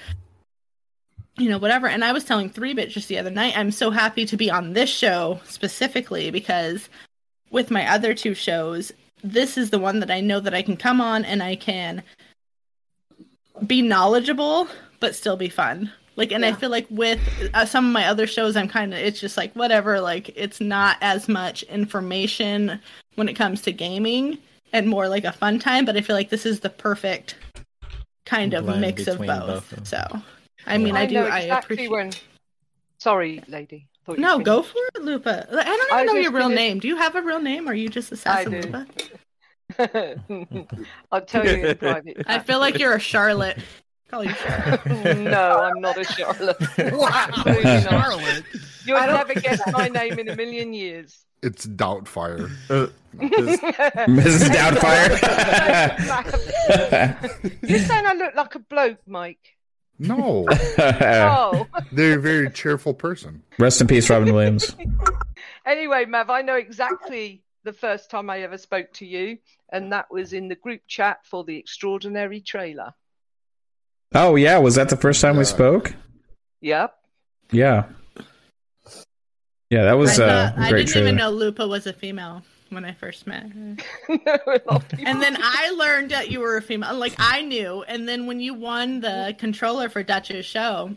[1.36, 3.90] you know whatever and i was telling three bit just the other night i'm so
[3.90, 6.88] happy to be on this show specifically because
[7.50, 8.92] with my other two shows,
[9.24, 12.02] this is the one that I know that I can come on and I can
[13.66, 14.68] be knowledgeable
[15.00, 15.90] but still be fun.
[16.16, 17.20] Like, and I feel like with
[17.54, 20.60] uh, some of my other shows, I'm kind of, it's just like, whatever, like, it's
[20.60, 22.78] not as much information
[23.14, 24.36] when it comes to gaming
[24.72, 27.36] and more like a fun time, but I feel like this is the perfect
[28.26, 29.26] kind of Blend mix of both.
[29.26, 29.88] both of.
[29.88, 30.04] So,
[30.66, 31.90] I mean, I, do, know I exactly appreciate.
[31.90, 32.12] when.
[32.98, 33.86] Sorry, lady.
[34.08, 34.44] No, finished.
[34.44, 35.46] go for it, Lupa.
[35.50, 36.80] I don't even was know your real gonna- name.
[36.80, 38.60] Do you have a real name, or are you just Assassin do.
[38.60, 38.86] Lupa?
[41.12, 42.22] I'll tell you in private.
[42.26, 43.58] I feel like you're a Charlotte.
[44.10, 44.86] Call you Charlotte.
[45.18, 46.56] no, I'm not a Charlotte.
[46.92, 48.44] Wow, Charlotte.
[48.84, 51.24] You'll never guess my name in a million years.
[51.42, 52.50] It's Doubtfire.
[52.68, 54.48] Uh, this- Mrs.
[54.50, 55.10] Doubtfire.
[57.62, 59.56] you saying I look like a bloke, Mike?
[59.98, 60.46] No,
[60.78, 61.66] Oh.
[61.92, 63.42] they're a very cheerful person.
[63.58, 64.74] Rest in peace, Robin Williams.
[65.66, 69.36] anyway, Mav, I know exactly the first time I ever spoke to you,
[69.70, 72.94] and that was in the group chat for the extraordinary trailer.
[74.14, 75.94] Oh yeah, was that the first time we spoke?
[76.60, 76.94] Yep.
[77.52, 77.84] Yeah.
[79.70, 81.06] Yeah, that was I, uh, thought, a I great didn't trailer.
[81.08, 83.76] even know Lupa was a female when I first met her.
[84.08, 86.94] No, a lot of people And then I learned that you were a female.
[86.96, 87.82] Like I knew.
[87.84, 90.94] And then when you won the controller for Dutch's show,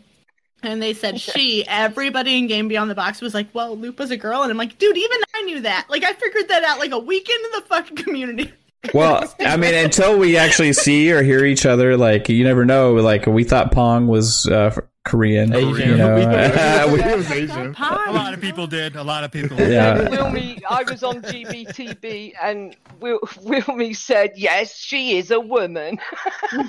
[0.64, 4.16] and they said she, everybody in Game Beyond the Box was like, "Well, Lupa's a
[4.16, 5.86] girl," and I'm like, "Dude, even I knew that.
[5.88, 8.52] Like I figured that out like a week into the fucking community."
[8.92, 12.94] Well, I mean, until we actually see or hear each other, like you never know.
[12.94, 15.90] Like we thought Pong was uh, Korean, Asian.
[15.90, 16.16] you know.
[16.92, 17.74] We- We- was Asian.
[17.78, 18.96] A lot of people did.
[18.96, 19.58] A lot of people.
[19.58, 20.08] Yeah.
[20.08, 25.98] Wilmy, I was on GBTB, and Wil- Wilmy said, "Yes, she is a woman."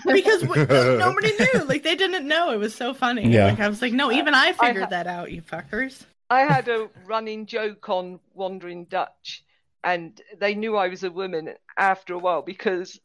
[0.06, 0.66] because w-
[0.98, 1.66] nobody knew.
[1.66, 2.52] Like they didn't know.
[2.52, 3.28] It was so funny.
[3.30, 3.46] Yeah.
[3.48, 6.42] Like I was like, "No, even I I figured ha- that out, you fuckers." I
[6.42, 9.44] had a running joke on Wandering Dutch,
[9.86, 13.00] and they knew I was a woman after a while because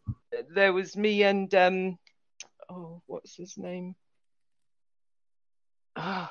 [0.55, 1.99] there was me and um,
[2.69, 3.95] oh, what's his name?
[5.97, 6.29] Oh,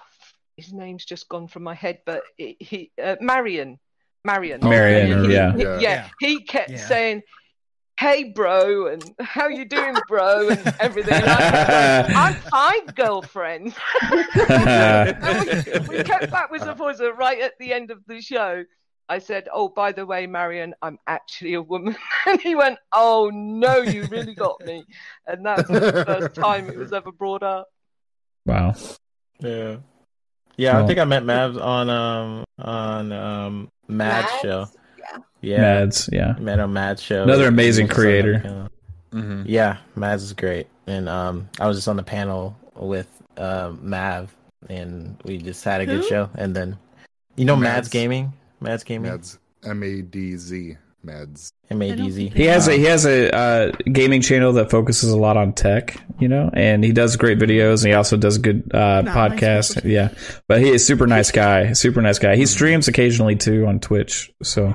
[0.58, 3.78] his name's just gone from my head, but it, he uh, Marion,
[4.26, 5.54] Marion, Marion, He- yeah.
[5.56, 5.80] he- Yeah.
[5.80, 6.78] yeah, he kept Yeah.
[6.88, 7.22] saying.
[8.00, 11.16] Hey bro, and how you doing, bro, and everything.
[11.16, 13.76] And I kept going, I'm fine, girlfriend.
[14.50, 15.40] And
[15.90, 18.64] we, we kept backwards and forwards and right at the end of the show.
[19.10, 21.96] I said, "Oh, by the way, Marion, I'm actually a woman,"
[22.28, 24.86] and he went, "Oh no, you really got me,"
[25.28, 27.68] and that's the first time it was ever brought up.
[28.46, 28.74] wow.
[29.40, 29.78] yeah.
[30.58, 30.84] Yeah, Oh.
[30.84, 34.42] I think I met Mavs on um on um Mad Madz?
[34.42, 34.66] show.
[35.00, 35.18] Yeah.
[35.42, 35.64] Yeah.
[35.86, 36.34] Madz, yeah.
[36.40, 37.24] Met on Mad show.
[37.24, 38.40] Another amazing He was just on the creator.
[38.42, 38.70] panel.
[39.12, 43.08] hmm Yeah, Madz is great, and um, I was just on the panel with
[43.38, 44.36] uh, Mav,
[44.70, 46.30] and we just had a good show.
[46.36, 46.78] And then,
[47.38, 47.92] you know, Madz, Madz.
[47.92, 49.38] Gaming, Madz Gaming, Madz.
[49.64, 50.78] M A D Z.
[51.06, 51.52] Madz.
[51.70, 52.28] M A D Z.
[52.36, 55.96] He has a he has a uh, gaming channel that focuses a lot on tech,
[56.20, 57.84] you know, and he does great videos.
[57.84, 59.76] and He also does good uh, Not podcasts.
[59.78, 59.86] nice.
[59.86, 60.10] Yeah,
[60.48, 61.72] but he is super nice guy.
[61.74, 62.36] Super nice guy.
[62.36, 64.30] He streams occasionally too on Twitch.
[64.44, 64.68] So,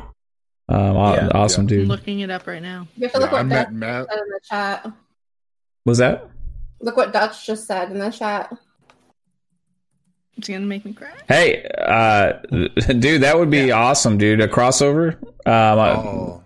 [0.68, 1.88] um, aw- Yeah, awesome I'm dude.
[1.88, 2.88] looking it up right now.
[2.96, 4.06] You have to Yeah, look I what met Dutch Matt.
[4.08, 4.92] said in the chat.
[5.84, 6.30] Was that?
[6.80, 8.50] Look what Dutch just said in the chat.
[10.36, 11.10] It's gonna make me cry.
[11.28, 12.32] Hey, uh,
[12.98, 14.40] dude, that would be awesome, dude.
[14.40, 15.14] A crossover.
[15.46, 16.40] Um, Oh,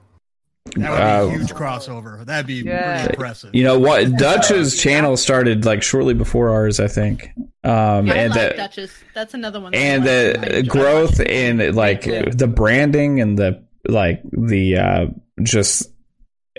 [0.77, 2.24] That would be Uh, a huge crossover.
[2.27, 2.98] That'd be Yeah.
[3.01, 3.55] pretty impressive.
[3.55, 4.16] you know what?
[4.19, 7.31] Dutch's channel started like shortly before ours, I think.
[7.65, 8.90] Um, I and like the Duchess.
[9.15, 9.73] That's another one.
[9.73, 10.51] that and like.
[10.52, 11.60] The growth watching.
[11.60, 15.06] in like the branding and the like the uh
[15.43, 15.90] just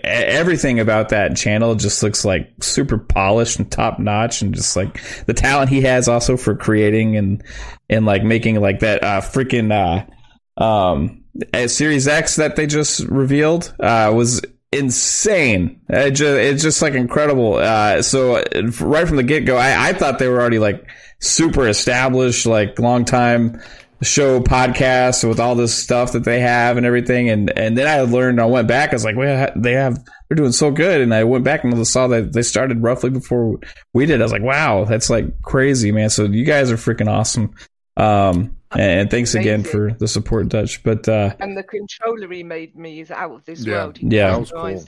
[0.04, 5.02] everything about that channel just looks like super polished and top notch and just like
[5.26, 7.44] the talent he has also for creating and
[7.90, 11.24] and like making like that uh freaking uh um
[11.68, 15.82] series x that they just revealed uh was insane.
[15.90, 17.56] It just, it's just like incredible.
[17.56, 20.88] Uh so uh, right from the get-go I, I thought they were already like
[21.20, 23.62] super established like long time
[24.02, 28.02] show podcast with all this stuff that they have and everything and and then I
[28.02, 31.14] learned I went back I was like well they have they're doing so good and
[31.14, 33.60] I went back and saw that they started roughly before
[33.94, 37.10] we did I was like wow that's like crazy man so you guys are freaking
[37.10, 37.54] awesome
[37.98, 42.44] um and, and thanks again for the support Dutch but uh And the controller he
[42.44, 43.74] made me is out of this Yeah.
[43.84, 43.98] world.
[43.98, 44.38] He Yeah.
[44.38, 44.66] Was cool.
[44.66, 44.88] And,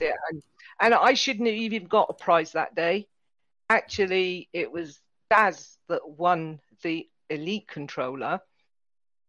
[0.80, 3.06] and I shouldn't have even got a prize that day.
[3.68, 8.40] Actually, it was Daz that won the elite controller,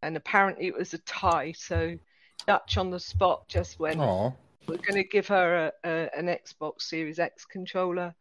[0.03, 1.53] and apparently it was a tie.
[1.53, 1.97] So
[2.45, 4.35] Dutch on the spot just went, oh,
[4.67, 8.13] "We're going to give her a, a, an Xbox Series X controller."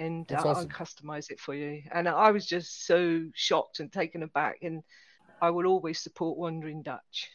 [0.00, 1.82] And That's uh, I'll customize it for you.
[1.92, 4.56] And I was just so shocked and taken aback.
[4.62, 4.82] And
[5.42, 7.28] I will always support Wandering Dutch.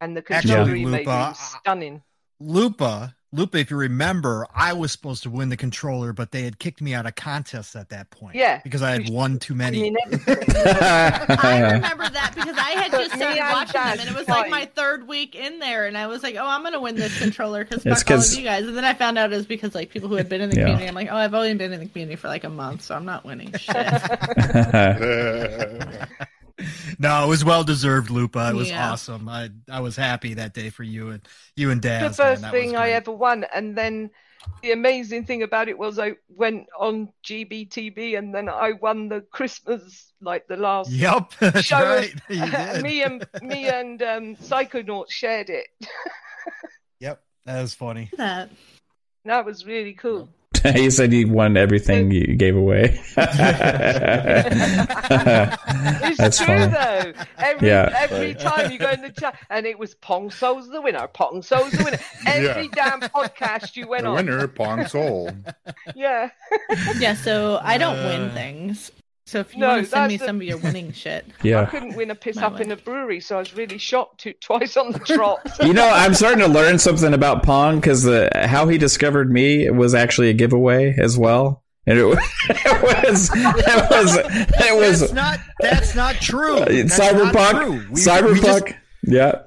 [0.00, 2.02] and the Actually, controller made Lupa, was stunning.
[2.40, 6.58] Lupa, Lupa, if you remember, I was supposed to win the controller, but they had
[6.58, 8.34] kicked me out of contests at that point.
[8.36, 8.60] Yeah.
[8.62, 9.82] Because I had won too I many.
[9.90, 9.96] mean,
[10.28, 14.28] I remember that because I had just Me started and watching them, and it was
[14.28, 17.18] like my third week in there, and I was like, "Oh, I'm gonna win this
[17.18, 19.36] controller because It's fuck all 'cause- of you guys." And then I found out it
[19.36, 20.62] was because like people who had been in the Yeah.
[20.64, 20.88] community.
[20.88, 23.06] I'm like, "Oh, I've only been in the community for like a month, so I'm
[23.06, 23.76] not winning shit."
[26.98, 28.50] No, it was well deserved, Lupa.
[28.50, 28.90] It was Yeah.
[28.92, 29.28] awesome.
[29.28, 31.26] I I was happy that day for you and
[31.56, 32.16] you and Daz.
[32.16, 34.10] the first That was thing I ever won, and then
[34.62, 39.20] the amazing thing about it was I went on GBTB, and then I won the
[39.20, 40.90] Christmas, like the last.
[40.90, 41.82] Yep, that's show.
[41.82, 42.14] right.
[42.28, 42.82] You did.
[42.82, 45.66] me and me and um, Psychonaut shared it.
[47.00, 48.10] Yep, that was funny.
[48.16, 48.50] that
[49.24, 50.28] That was really cool.
[50.76, 53.00] you said you won everything you gave away.
[56.04, 56.72] It's That's true funny.
[56.72, 57.12] though.
[57.38, 57.92] Every Yeah.
[57.96, 61.06] every time you go in the chat, and it was Pong Soul's the winner.
[61.08, 61.98] Pong Soul's the winner.
[62.26, 64.16] Every damn podcast you went the on.
[64.16, 65.30] winner, Pong Soul.
[65.94, 66.30] Yeah.
[66.98, 67.14] yeah.
[67.14, 68.90] So I don't win Uh, things.
[69.32, 71.48] So if you No, want to send me the- some of your winning shit, I
[71.48, 71.64] yeah.
[71.64, 74.32] couldn't win a piss My up in a brewery, so I was really shocked to,
[74.40, 75.40] twice on the trot.
[75.62, 79.70] You know, I'm starting to learn something about Pong because the how he discovered me
[79.70, 82.18] was actually a giveaway as well, and it, was
[82.50, 85.40] it was it was it was That's not.
[85.60, 86.58] That's not true.
[86.58, 87.64] Uh, that's not cyberpunk.
[87.64, 87.70] true.
[87.72, 88.00] We- we
[88.40, 88.66] cyberpunk.
[88.68, 89.42] just- yeah.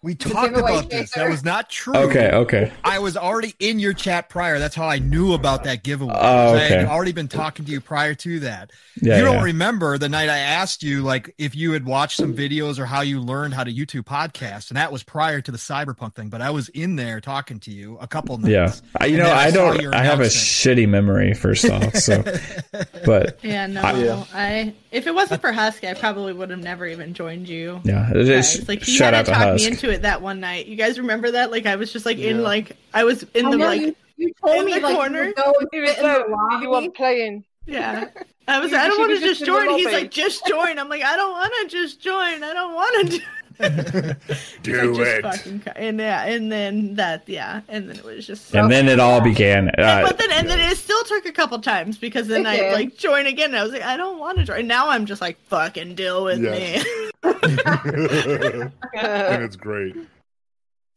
[0.00, 1.12] We talked about this.
[1.14, 1.96] That was not true.
[1.96, 2.30] Okay.
[2.30, 2.72] Okay.
[2.84, 4.60] I was already in your chat prior.
[4.60, 6.14] That's how I knew about that giveaway.
[6.16, 6.86] Oh, I had okay.
[6.86, 8.70] already been talking to you prior to that.
[9.02, 9.18] Yeah.
[9.18, 9.42] you don't yeah.
[9.42, 13.00] remember the night I asked you, like, if you had watched some videos or how
[13.00, 16.28] you learned how to YouTube podcast, and that was prior to the cyberpunk thing.
[16.28, 18.52] But I was in there talking to you a couple nights.
[18.52, 18.72] Yeah.
[19.00, 19.94] I, you know, I I don't.
[19.94, 21.34] I have a shitty memory.
[21.34, 22.22] First off, so
[23.04, 24.24] but yeah, no, I- Yeah.
[24.32, 27.80] I if it wasn't for Husky, I probably would have never even joined you.
[27.84, 28.10] yeah.
[28.10, 28.68] It is, guys.
[28.68, 29.64] Like he shout had out to to talk Husk.
[29.64, 30.66] me into it that one night.
[30.66, 31.50] You guys remember that?
[31.50, 33.96] Like I was just like in like I was in I the know like you,
[34.16, 35.20] you told in me the like corner.
[35.22, 37.44] you would go and Even sit in the though you weren't playing.
[37.66, 38.08] yeah.
[38.48, 39.68] I was You- I don't want to just just join.
[39.76, 40.78] He's like just join.
[40.78, 42.42] I'm like I don't want to just join.
[42.42, 43.20] I don't want to.
[43.58, 44.14] Do
[44.96, 45.22] just it.
[45.22, 48.54] Fucking, and yeah, and then that yeah, and then it was just.
[48.54, 49.68] and then it all began.
[49.70, 52.48] And- Uh, but then and then it still took a couple times because then It
[52.48, 53.50] I like join again.
[53.50, 54.66] And I was like, I don't want to join.
[54.68, 56.84] Now I'm just like, fucking deal with Yes.
[56.84, 57.07] me.
[58.94, 59.96] and it's great.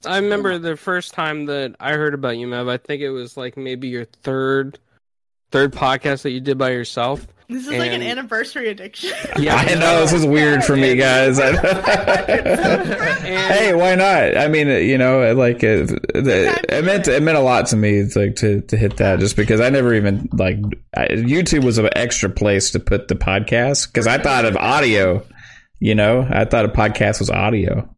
[0.06, 2.68] I remember the first time that I heard about you, Mav.
[2.68, 4.80] I think it was like maybe your third
[5.52, 7.28] third podcast that you did by yourself.
[7.52, 9.44] This is like an anniversary addiction addiction.
[9.44, 11.38] Yeah, I know this is weird for me, guys.
[11.40, 11.58] And
[13.58, 14.38] hey, why not?
[14.38, 18.04] I mean, you know, like it, it, it meant it meant a lot to me,
[18.16, 20.60] like to to hit that, just because I never even like
[20.96, 25.26] I, YouTube was an extra place to put the podcast because I thought of audio.
[25.82, 27.90] You know, I thought a podcast was audio.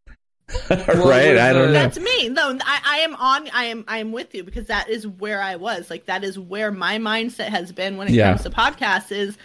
[0.70, 0.88] right?
[0.88, 1.72] was, I don't uh, know.
[1.72, 2.30] That's me.
[2.30, 3.48] No, I, I am on.
[3.50, 3.84] I am.
[3.86, 5.90] I am with you because that is where I was.
[5.90, 8.30] Like that is where my mindset has been when it Yeah.
[8.30, 9.12] comes to podcasts.
[9.12, 9.36] Is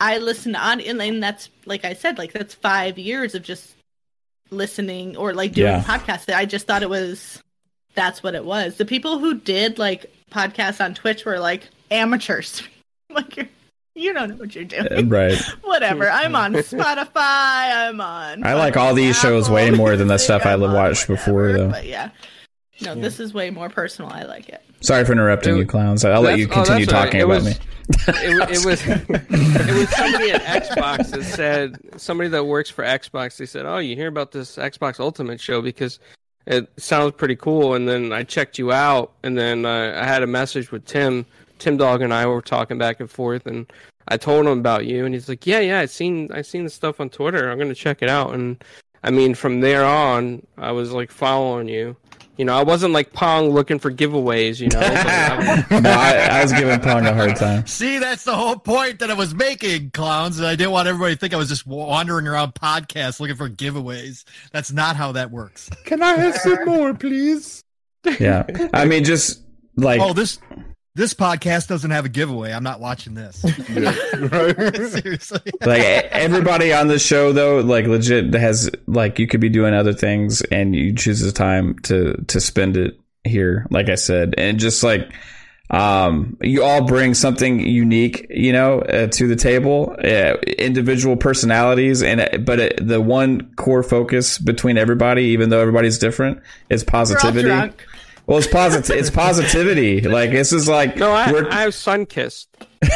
[0.00, 3.42] I listen to on, and then that's like I said, like that's five years of
[3.42, 3.74] just
[4.50, 5.82] listening or like doing Yeah.
[5.82, 6.32] podcasts.
[6.34, 7.42] I just thought it was.
[7.94, 8.76] That's what it was.
[8.76, 12.62] The people who did like podcasts on Twitch were like amateurs.
[13.10, 13.48] like you're,
[13.98, 15.08] you don't know what you're doing.
[15.08, 15.36] right.
[15.62, 16.08] Whatever.
[16.10, 17.88] I'm on Spotify.
[17.88, 18.44] I'm on.
[18.46, 21.52] I like all these shows way more than the stuff I I'm on watched before,
[21.52, 21.70] though.
[21.70, 22.10] But yeah.
[22.80, 24.10] No, this is way more personal.
[24.12, 24.62] I like it.
[24.80, 26.04] Sorry for interrupting It- you, clowns.
[26.04, 27.04] I'll let you oh, continue that's all right.
[27.06, 27.66] talking It about was- me.
[28.08, 33.38] it, it was it was somebody at Xbox that said somebody that works for Xbox.
[33.38, 35.98] They said, "Oh, you hear about this Xbox Ultimate show because
[36.46, 40.22] it sounds pretty cool." And then I checked you out, and then uh, I had
[40.22, 41.24] a message with Tim.
[41.58, 43.70] Tim Dog and I were talking back and forth, and
[44.08, 46.70] I told him about you, and he's like, "Yeah, yeah, I seen I seen the
[46.70, 47.50] stuff on Twitter.
[47.50, 48.62] I'm gonna check it out." And
[49.04, 51.96] I mean, from there on, I was like following you.
[52.36, 54.60] You know, I wasn't like Pong looking for giveaways.
[54.60, 57.66] You know, but I- no, I, I was giving Pong a hard time.
[57.66, 60.38] See, that's the whole point that I was making, clowns.
[60.38, 63.48] And I didn't want everybody to think I was just wandering around podcasts looking for
[63.50, 64.22] giveaways.
[64.52, 65.68] That's not how that works.
[65.84, 67.64] Can I have some more, please?
[68.20, 68.46] Yeah.
[68.72, 69.42] I mean, just
[69.74, 70.38] like Oh, this
[70.98, 72.52] this podcast doesn't have a giveaway.
[72.52, 73.44] I'm not watching this.
[73.68, 73.94] Yeah,
[74.32, 74.76] right?
[74.76, 75.40] Seriously.
[75.60, 79.92] like everybody on the show though like legit has like you could be doing other
[79.92, 84.58] things and you choose the time to to spend it here like i said and
[84.58, 85.12] just like
[85.70, 92.02] um you all bring something unique you know uh, to the table uh, individual personalities
[92.02, 96.86] and but uh, the one core focus between everybody even though everybody's different is We're
[96.86, 97.86] all positivity drunk.
[98.28, 102.06] Well it's positive it's positivity like this is like no, I, we're- I have sun
[102.06, 102.48] kissed.
[102.82, 102.88] you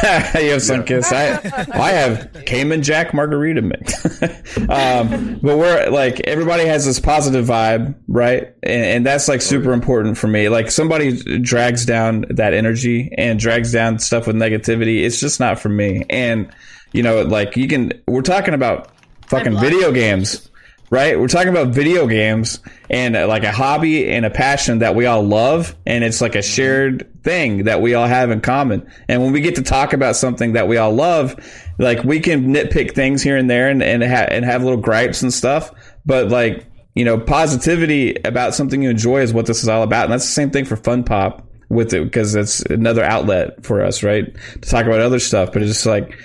[0.50, 1.12] have Sunkist.
[1.12, 4.04] I I have Cayman Jack Margarita mix.
[4.68, 8.54] um, but we're like everybody has this positive vibe, right?
[8.62, 10.48] And, and that's like super important for me.
[10.48, 15.02] Like somebody drags down that energy and drags down stuff with negativity.
[15.02, 16.04] It's just not for me.
[16.08, 16.48] And
[16.92, 17.92] you know, like you can.
[18.06, 18.92] We're talking about
[19.26, 19.94] fucking video it.
[19.94, 20.48] games
[20.92, 21.18] right?
[21.18, 22.60] We're talking about video games
[22.90, 26.34] and uh, like a hobby and a passion that we all love, and it's like
[26.34, 28.86] a shared thing that we all have in common.
[29.08, 31.34] And when we get to talk about something that we all love,
[31.78, 35.22] like we can nitpick things here and there and and, ha- and have little gripes
[35.22, 35.72] and stuff,
[36.04, 40.04] but like you know, positivity about something you enjoy is what this is all about,
[40.04, 43.82] and that's the same thing for Fun Pop with it because it's another outlet for
[43.82, 44.26] us, right?
[44.60, 46.18] To talk about other stuff, but it's just like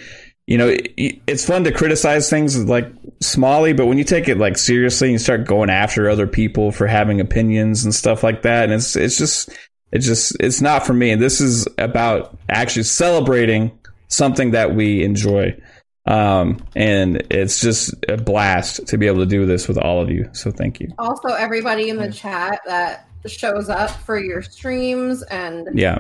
[0.48, 2.88] you know, it, it's fun to criticize things like
[3.22, 6.72] Smalley, but when you take it like seriously and you start going after other people
[6.72, 9.50] for having opinions and stuff like that, and it's it's just
[9.92, 11.12] it's just it's not for me.
[11.12, 15.56] And this is about actually celebrating something that we enjoy.
[16.06, 20.10] Um, and it's just a blast to be able to do this with all of
[20.10, 20.30] you.
[20.32, 20.88] So thank you.
[20.98, 25.98] Also, everybody in the chat that shows up for your streams and Yeah.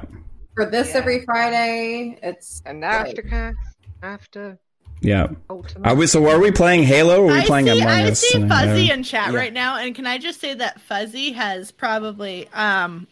[0.55, 0.97] for this Yeah.
[0.99, 2.17] every Friday.
[2.23, 2.89] It's And great.
[2.89, 3.57] after cast,
[4.03, 4.59] after
[5.01, 5.27] Yeah.
[5.49, 5.87] ultimate.
[5.87, 8.09] Are we, so are we playing Halo or are we I playing see, Among I
[8.09, 8.19] Us?
[8.19, 9.37] see And, Fuzzy in chat Yeah.
[9.37, 13.07] right now, and can I just say that Fuzzy has probably, um,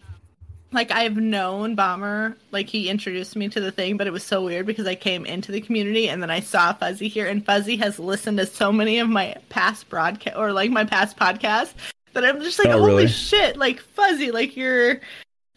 [0.71, 4.43] like I've known Bomber, like he introduced me to the thing, but it was so
[4.43, 7.77] weird because I came into the community and then I saw Fuzzy here, and Fuzzy
[7.77, 11.73] has listened to so many of my past broadcast or like my past podcasts
[12.13, 13.07] that I'm just like, Oh, holy really?
[13.07, 14.99] shit, like Fuzzy, like you're.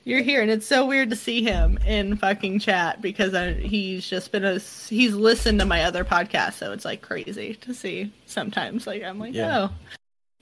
[0.05, 4.09] You're here, and it's so weird to see him in fucking chat because I, he's
[4.09, 8.11] just been a he's listened to my other podcast, so it's like crazy to see
[8.27, 8.87] sometimes.
[8.87, 9.69] Like I'm like, Yeah.
[9.69, 9.98] oh,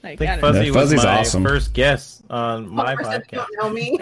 [0.07, 0.53] like I think I don't know.
[0.53, 1.45] Fuzzy Yeah, was Fuzzy's my awesome.
[1.45, 3.47] first guest on my Of course, if you podcast.
[3.57, 3.99] don't know me.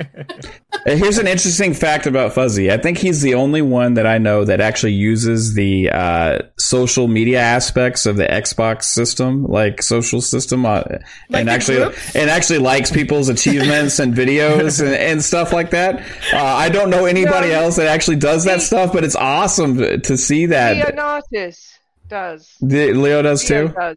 [0.87, 2.71] Here's an interesting fact about Fuzzy.
[2.71, 7.09] I think he's the only one that I know that actually uses the uh, social
[7.09, 10.83] media aspects of the Xbox system, like social system, uh,
[11.31, 12.15] and actually groups?
[12.17, 16.01] and actually likes people's achievements and videos and, and stuff like that.
[16.33, 17.63] Uh, I don't know anybody No.
[17.65, 20.77] else that actually does that stuff, but it's awesome to see that.
[20.95, 21.79] Leonatus
[22.09, 22.57] does.
[22.61, 23.75] The- Leo does Leo too.
[23.75, 23.97] does.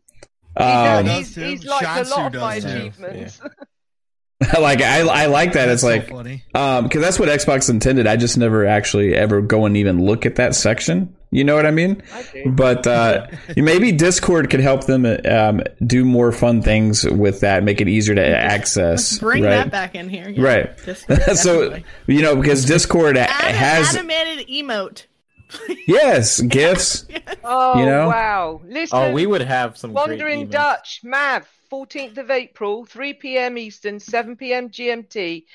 [0.57, 1.05] He Um, does.
[1.05, 1.41] Does He's, too.
[1.41, 3.41] he's like a lot of my achievements.
[4.59, 5.65] like I, I like that.
[5.65, 6.59] That's it's like so.
[6.59, 8.05] Um, because that's what Xbox intended.
[8.05, 11.15] I just never actually ever go and even look at that section.
[11.31, 12.03] You know what I mean?
[12.13, 12.43] I.
[12.45, 13.27] But uh,
[13.57, 18.13] maybe Discord could help them um, do more fun things with that, make it easier
[18.13, 19.17] to access.
[19.17, 19.49] Bring right?
[19.49, 20.29] that back in here.
[20.29, 20.85] Yeah, Right.
[20.85, 25.05] Discord, so you know because Discord add, has add a man emote.
[25.87, 27.05] yes gifts.
[27.43, 28.07] Oh You know?
[28.09, 28.61] wow!
[28.61, 30.51] Oh, Listen, Oh, we would have some Wandering great.
[30.51, 33.57] Dutch, Mav, 14th of April, 3 p.m.
[33.57, 34.69] Eastern, 7 p.m.
[34.69, 35.45] GMT.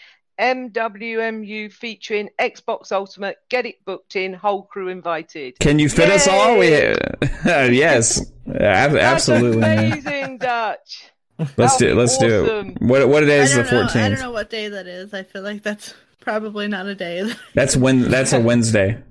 [0.40, 3.36] MWMU featuring Xbox Ultimate.
[3.48, 4.32] Get it booked in.
[4.32, 5.58] Whole crew invited.
[5.58, 6.58] Can you fit us all?
[6.58, 6.94] We, Yay!
[7.44, 9.62] yes, Ab- That's absolutely.
[9.62, 11.10] amazing, Dutch.
[11.56, 12.82] Let's do That'd be let's do it.
[12.82, 14.00] What what day is the don't know.
[14.00, 15.12] I don't know what day that is.
[15.12, 17.32] I feel like that's probably not a day.
[17.54, 19.02] That's when that's a Wednesday.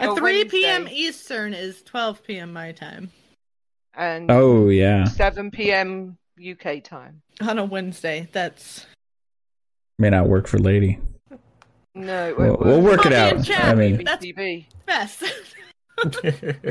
[0.00, 0.88] At Oh, 3 p.m.
[0.90, 2.52] Eastern is 12 p.m.
[2.52, 3.10] my time
[3.94, 6.16] And Oh yeah, 7 p.m.
[6.40, 7.22] UK time.
[7.40, 8.28] on a Wednesday.
[8.32, 8.86] That's
[9.98, 10.98] may not work for Lady.
[11.94, 13.44] No, it We'll, won't we'll work it I'll be in out.
[13.46, 13.64] chat.
[13.66, 14.66] I mean, That's- BTB.
[14.86, 15.22] best.
[16.02, 16.22] but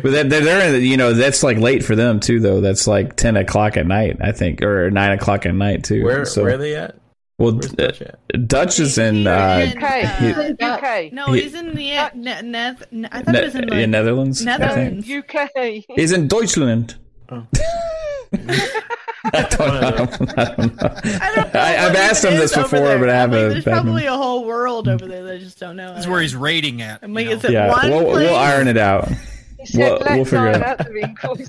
[0.04, 2.60] they're, they're in, you know that's like late for them too, though.
[2.60, 6.04] That's like ten o'clock at night, I think, or nine o'clock at night too.
[6.04, 6.98] where so, where are they at?
[7.38, 8.02] Well, Where's uh, Dutch?
[8.48, 9.84] Dutch is in uh, in, UK.
[9.84, 11.12] uh, He's in UK.
[11.14, 13.80] no, he's in the uh, ne- neth- ne- I thought Ne- it was in like,
[13.80, 14.42] in Netherlands.
[14.46, 14.58] I.
[14.58, 15.10] Netherlands.
[15.10, 15.50] UK.
[15.96, 16.96] He's in Deutschland.
[17.30, 17.46] Oh.
[18.34, 19.88] I don't know.
[19.88, 20.38] I don't know.
[20.38, 20.56] I
[21.36, 23.00] don't know I, I've asked him this before, there.
[23.00, 24.06] but I have I'm like, a There's bad probably memory.
[24.08, 25.94] a whole world over there that I just don't know.
[25.94, 27.00] This is where he's rating at.
[27.04, 27.32] I'm you like, know.
[27.34, 28.28] it's Yeah, one we'll, place.
[28.30, 29.08] we'll iron it out.
[29.66, 30.64] Said, We'll- we'll figure it out.
[30.64, 31.40] out the wrinkles.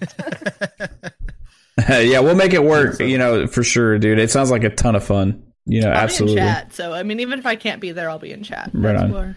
[1.88, 3.00] yeah, we'll make it work.
[3.00, 4.18] You know, for sure, dude.
[4.20, 5.42] It sounds like a ton of fun.
[5.66, 6.36] You know, I'll absolutely.
[6.36, 6.72] be in chat.
[6.72, 8.70] So I mean, even if I can't be there, I'll be in chat.
[8.74, 9.12] Right That's on.
[9.12, 9.36] where-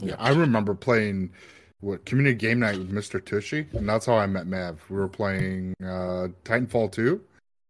[0.00, 1.30] Yeah, I remember playing
[1.80, 3.24] what community game night with Mr.
[3.24, 4.80] Tushy, and that's how I met Mav.
[4.88, 7.20] We were playing uh, Titanfall 2,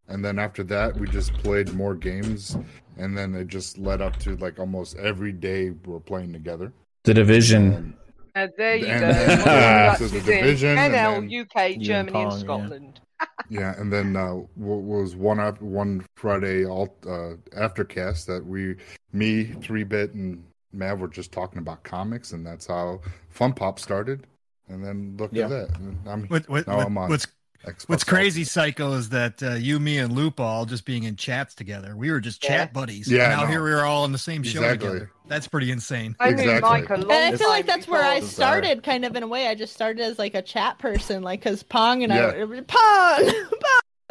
[0.09, 2.57] and then after that, we just played more games,
[2.99, 6.73] and then it just led up to like almost every day we were playing together.
[7.05, 7.73] The division.
[7.73, 7.95] And
[8.35, 9.13] And there you And go.
[9.13, 9.45] then, uh,
[9.97, 12.79] Dutch to the is in division, and NL, then- UK, Germany, and and Pong, yeah.
[13.23, 13.51] Scotland.
[13.51, 18.77] yeah, and then uh, what was one up one Friday alt uh, aftercast that we,
[19.13, 20.43] me, three bit, and
[20.73, 23.01] Mav were just talking about comics, and that's how
[23.31, 24.27] Fun Pop started.
[24.69, 25.45] And then look Yeah.
[25.45, 25.71] at that.
[26.07, 27.11] I'm What, what, No, what- I'm on.
[27.11, 27.27] what's
[27.65, 31.17] Xbox What's crazy, Psycho, is that uh, you, me, and Lupa all just being in
[31.17, 31.97] chats together.
[31.97, 32.51] We were just Yeah.
[32.59, 33.11] chat buddies.
[33.11, 33.47] Yeah, and now no.
[33.51, 34.89] here we are all in the same show Exactly.
[34.89, 35.13] together.
[35.29, 36.17] That's pretty insane.
[36.21, 36.61] I knew Exactly.
[36.61, 38.29] Mike a long And I feel like that's where I before.
[38.31, 39.47] started, kind of in a way.
[39.49, 42.29] I just started as like a chat person, like because Pong and Yeah.
[42.29, 43.33] I Pong,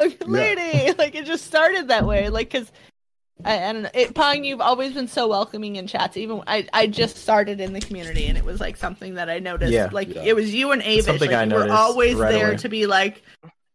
[0.00, 0.92] Pong, lady.
[0.98, 2.72] Like it just started that way, like because
[3.44, 3.90] I, I don't know.
[3.94, 6.16] It, Pong, you've always been so welcoming in chats.
[6.16, 9.38] Even I, I just started in the community, and it was like something that I
[9.40, 9.72] noticed.
[9.72, 9.88] Yeah.
[9.92, 10.22] like Yeah.
[10.24, 11.04] it was you and Avish.
[11.04, 12.56] Something like, I you were noticed always right there away.
[12.58, 13.22] to be like,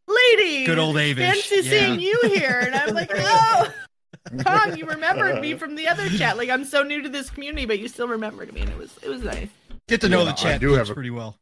[0.07, 1.17] lady, Good old Avish.
[1.17, 1.61] fancy yeah.
[1.63, 3.73] seeing you here, and I'm like, oh.
[4.43, 6.37] Pong, you remembered me from the other chat.
[6.37, 8.93] Like I'm so new to this community, but you still remembered me, and it was
[9.01, 9.47] it was nice.
[9.87, 11.37] Get to know Yeah, the I chat do groups have a- pretty well.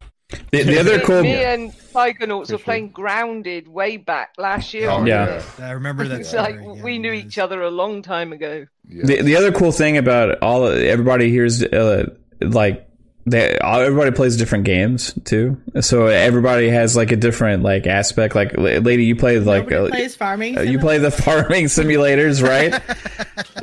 [0.52, 1.22] The, the other cool.
[1.22, 4.90] Me and Psychonauts were playing Grounded way back last year.
[4.90, 5.44] Oh, Yeah.
[5.60, 6.22] I remember that.
[6.22, 8.66] It's like yeah, we knew it each other a long time ago.
[8.88, 9.06] Yeah.
[9.06, 12.10] The, the other cool thing about all everybody here is uh,
[12.42, 12.88] like
[13.28, 15.60] they everybody plays different games too.
[15.82, 18.36] So everybody has like a different like aspect.
[18.36, 20.58] Like lady, you play like Nobody uh, plays farming.
[20.58, 22.80] uh, you play the farming simulators, right?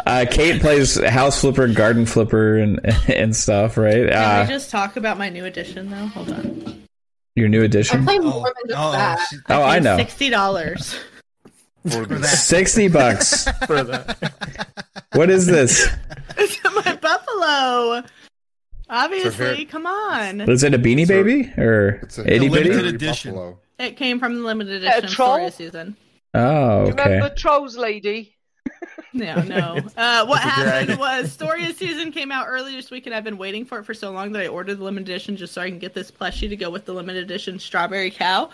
[0.06, 4.08] uh, Kate plays house flipper, garden flipper, and and stuff, right?
[4.08, 6.06] Can Uh, we just talk about my new edition though?
[6.06, 6.82] Hold on.
[7.36, 9.26] your new I edition, play Oh, more than just oh, that.
[9.30, 9.96] she- Oh, I know.
[9.96, 10.96] Sixty dollars.
[11.84, 12.26] For for that.
[12.26, 13.44] sixty bucks.
[13.66, 15.02] for that.
[15.14, 15.88] What is this?
[16.36, 18.02] It's my buffalo.
[18.92, 20.42] Obviously, here- come on.
[20.42, 22.48] Is it a beanie So- baby or It's a itty bitty?
[22.50, 23.32] limited Hairy edition.
[23.32, 23.58] buffalo.
[23.78, 25.28] It came from the limited A edition troll?
[25.34, 25.96] Story of Seasons.
[26.34, 27.34] Oh, Do you Remember okay.
[27.34, 28.36] Trolls Lady?
[29.12, 29.78] No, no.
[29.96, 30.98] Uh, what happened dragon.
[30.98, 33.84] was Story of Seasons came out earlier this week, and I've been waiting for it
[33.84, 36.10] for so long that I ordered the limited edition just so I can get this
[36.10, 38.50] plushie to go with the limited edition strawberry cow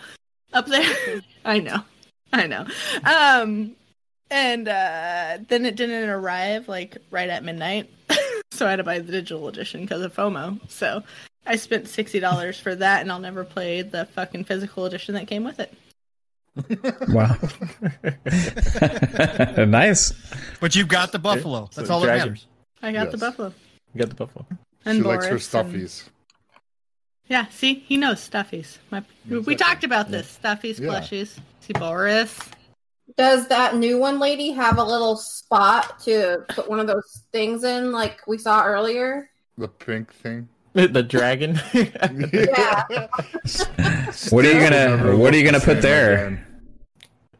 [0.53, 1.21] up there.
[1.45, 1.81] I know,
[2.33, 2.65] I know.
[3.05, 3.71] Um,
[4.31, 7.89] and uh, then it didn't arrive like right at midnight,
[8.59, 10.59] so I had to buy the digital edition because of FOMO.
[10.69, 11.03] So
[11.45, 15.27] I spent sixty dollars for that, and I'll never play the fucking physical edition that
[15.27, 15.73] came with it.
[17.09, 17.35] Wow.
[19.65, 20.13] nice.
[20.59, 21.69] But you've got the buffalo.
[21.71, 22.27] So That's all that dragon.
[22.29, 22.47] matters.
[22.81, 23.53] I got the buffalo
[23.93, 24.45] You got the buffalo.
[24.85, 26.09] and She Boris likes her and- stuffies.
[27.27, 28.77] Yeah, see, he knows stuffies.
[28.89, 30.89] My, we talked about this stuffies, Yeah.
[30.89, 31.37] plushies.
[31.59, 32.37] See, Boris.
[33.19, 37.65] Does that new one lady have a little spot to put one of those things
[37.65, 39.29] in, like we saw earlier?
[39.57, 40.47] The pink thing.
[40.71, 41.59] The dragon.
[41.73, 43.07] Yeah.
[44.29, 46.27] What are you gonna What are you gonna put there?
[46.27, 46.45] again.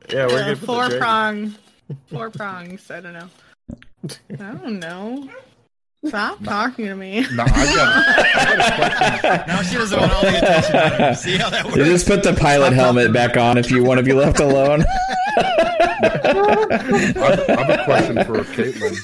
[0.09, 0.99] yeah, we're Uh, gonna put the four dragon.
[0.99, 1.55] prong.
[2.09, 2.91] Four prongs.
[2.91, 3.29] I don't know.
[4.31, 5.29] I don't know.
[6.05, 7.25] Stop talking to me.
[7.33, 9.47] No, I got.
[9.47, 10.75] Now she doesn't want all the attention.
[10.77, 11.13] out her.
[11.15, 11.89] See how that You works?
[11.89, 14.85] just put the pilot helmet back on if you want to be left alone.
[16.01, 18.95] I have, I have a question for Caitlin.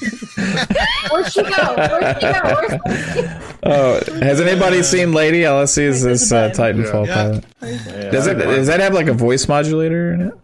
[1.12, 1.74] Where'd she go?
[1.76, 2.40] Where'd she go?
[2.54, 3.20] Where's she?
[3.64, 5.44] oh, has anybody seen Lady?
[5.44, 7.14] All is this uh, Titanfall Yeah.
[7.14, 7.44] pilot.
[7.62, 8.34] Yeah, Does it?
[8.38, 10.34] Does that have like a voice modulator in it?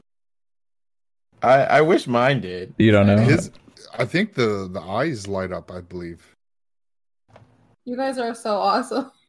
[1.43, 2.75] I, I wish mine did.
[2.79, 3.17] You don't know.
[3.19, 3.51] His,
[3.99, 5.71] I think the the eyes light up.
[5.73, 6.32] I believe.
[7.85, 9.11] You guys are so awesome.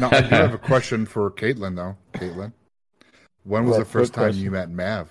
[0.00, 1.96] Now I do have a question for Caitlin though.
[2.12, 2.52] Caitlin,
[3.44, 4.42] when was What- the first time question?
[4.42, 5.08] you met Mav?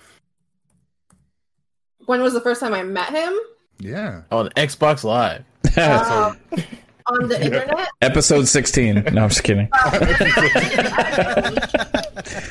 [2.04, 3.32] When was the first time I met him?
[3.80, 4.22] Yeah.
[4.30, 5.44] On Xbox Live.
[5.76, 6.34] Uh,
[7.06, 7.88] on the internet?
[8.02, 9.02] Episode sixteen.
[9.12, 9.68] No, I'm just kidding.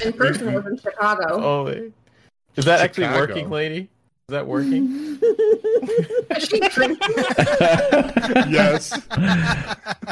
[0.03, 1.25] In person, was in Chicago.
[1.43, 1.93] Oh, wait.
[2.55, 3.87] is that actually working, lady?
[4.27, 5.19] Is that working?
[6.35, 7.13] Is she drinking?
[8.51, 8.91] yes.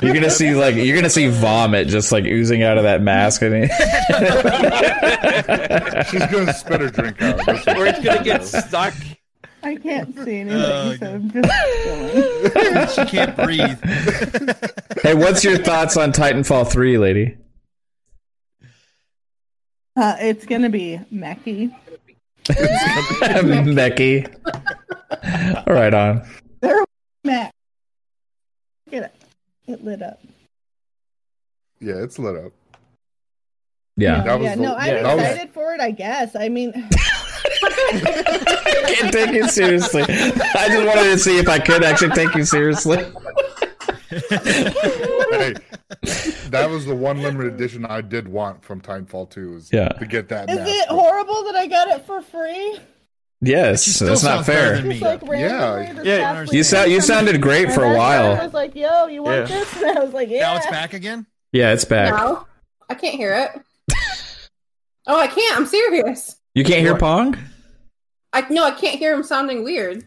[0.03, 3.41] You're gonna see like you're gonna see vomit just like oozing out of that mask.
[3.41, 3.63] I mean,
[6.11, 7.43] She's gonna spit her drink out.
[7.43, 8.93] That's what Or it's gonna get stuck.
[9.63, 13.79] I can't see anything, Oh, so I'm just she can't breathe.
[15.01, 17.35] hey, what's your thoughts on Titanfall three, lady?
[19.95, 21.75] Uh, it's gonna be Mackie.
[23.75, 24.25] Becky.
[24.25, 26.27] All right, on.
[26.61, 26.83] There,
[27.23, 27.51] Mac.
[28.87, 29.15] Look at it.
[29.67, 30.19] It lit up.
[31.79, 32.51] Yeah, it's lit up.
[33.95, 34.23] Yeah.
[34.23, 35.79] That was yeah, the- no, I'm yeah, that was- excited for it.
[35.81, 36.35] I guess.
[36.35, 36.89] I mean, I
[38.99, 40.03] can't take you seriously.
[40.03, 42.97] I just wanted to see if I could actually take you seriously.
[45.33, 45.55] Hey,
[46.49, 49.87] that was the one limited edition I did want from Titanfall 2 is Yeah.
[49.89, 50.69] to get that is mask.
[50.69, 52.79] it horrible that I got it for free?
[53.41, 54.81] Yes, that's not fair.
[54.81, 56.01] Just like Yeah.
[56.03, 58.39] Yeah, you week, You sound you sounded great for a while.
[58.39, 59.57] I was like, "Yo, you want Yeah.
[59.57, 61.25] this?" And I was like, "Yeah." Now it's back again.
[61.51, 62.13] Yeah, it's back.
[62.15, 62.45] No,
[62.89, 63.61] I can't hear it.
[65.05, 65.57] Oh, I can't.
[65.57, 66.37] I'm serious.
[66.55, 67.37] You can't hear Pong?
[68.31, 70.05] I no, I can't hear him sounding weird.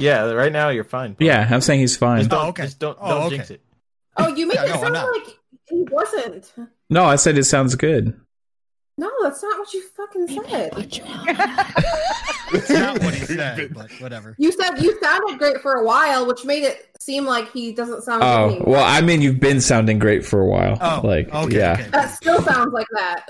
[0.00, 1.16] Yeah, right now you're fine.
[1.18, 2.18] Yeah, I'm saying he's fine.
[2.20, 2.62] Just don't, Oh, okay.
[2.64, 3.36] just don't, Oh, don't okay.
[3.36, 3.60] jinx it.
[4.16, 5.36] Oh, you make Yeah, it no, sound like
[5.68, 6.52] he wasn't.
[6.88, 8.18] No, I said it sounds good.
[8.98, 10.72] No, that's not what you fucking said.
[12.52, 14.34] It's not what he said, but whatever.
[14.36, 18.02] You said you sounded great for a while, which made it seem like he doesn't
[18.02, 18.64] sound Oh anymore.
[18.66, 20.76] well, I mean, you've been sounding great for a while.
[20.80, 21.74] Oh, like okay, yeah.
[21.74, 21.88] okay.
[21.90, 23.28] That still sounds like that.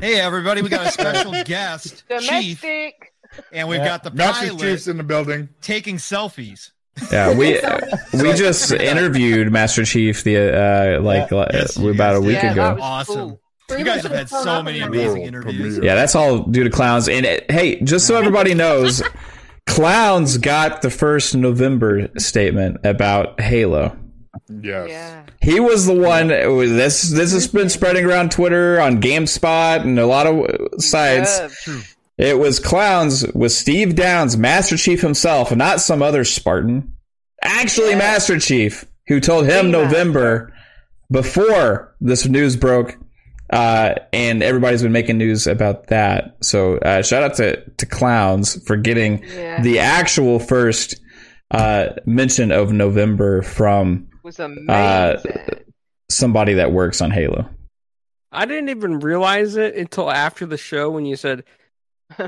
[0.00, 3.09] Hey, everybody, we got a special guest, Chief, Domestic.
[3.52, 3.84] And we've Yeah.
[3.86, 5.48] got the Master pilot Chief's in the building.
[5.60, 6.70] taking selfies.
[7.10, 7.58] Yeah, we
[8.14, 12.62] we just interviewed Master Chief the uh like uh, Yes, about a week Yeah, ago.
[12.62, 13.16] that was Awesome.
[13.68, 13.78] cool.
[13.78, 15.78] You guys have had so many amazing interviews.
[15.80, 17.08] Yeah, that's all due to clowns.
[17.08, 19.00] And uh, hey, just so everybody knows,
[19.68, 23.96] clowns got the first November statement about Halo.
[24.48, 24.88] Yes.
[24.88, 25.22] Yeah.
[25.40, 26.28] He was the one.
[26.28, 31.40] This this has been spreading around Twitter, on GameSpot, and a lot of uh, sites.
[31.66, 31.80] Yeah.
[32.20, 32.28] True.
[32.28, 36.92] It was clowns with Steve Downes, Master Chief himself, not some other Spartan.
[37.42, 37.98] Actually, Yeah.
[37.98, 40.52] Master Chief, who told him The November
[41.10, 42.96] before this news broke,
[43.52, 46.36] uh, and everybody's been making news about that.
[46.42, 49.62] So, uh, shout out to, to clowns for getting Yeah.
[49.62, 51.00] the actual first
[51.50, 54.06] uh, mention of November from.
[54.68, 55.16] Uh,
[56.10, 57.48] somebody that works on Halo.
[58.32, 61.42] I didn't even realize it until after the show when you said,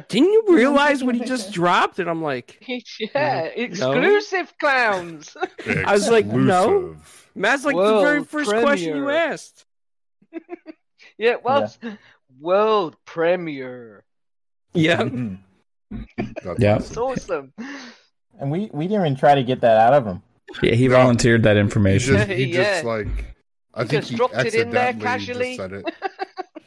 [0.08, 2.62] "Didn't you realize what he just dropped?" And I'm like,
[3.00, 5.36] yeah, exclusive clowns.
[5.66, 6.62] I was like, no.
[6.92, 7.28] Exclusive.
[7.34, 9.64] "Matt's like the very World first question you asked."
[11.18, 11.78] yeah, well, was
[12.40, 14.04] world premiere.
[14.74, 15.38] Yeah, Mhm.
[16.16, 16.76] That's Yeah.
[16.76, 17.52] It's awesome.
[18.40, 20.22] And we, we didn't even try to get that out of him.
[20.62, 22.16] Yeah, he volunteered that He information.
[22.16, 22.62] just, he Yeah.
[22.72, 23.08] just like
[23.74, 25.56] I He think just he dropped it in there casually.
[25.56, 25.94] just said it.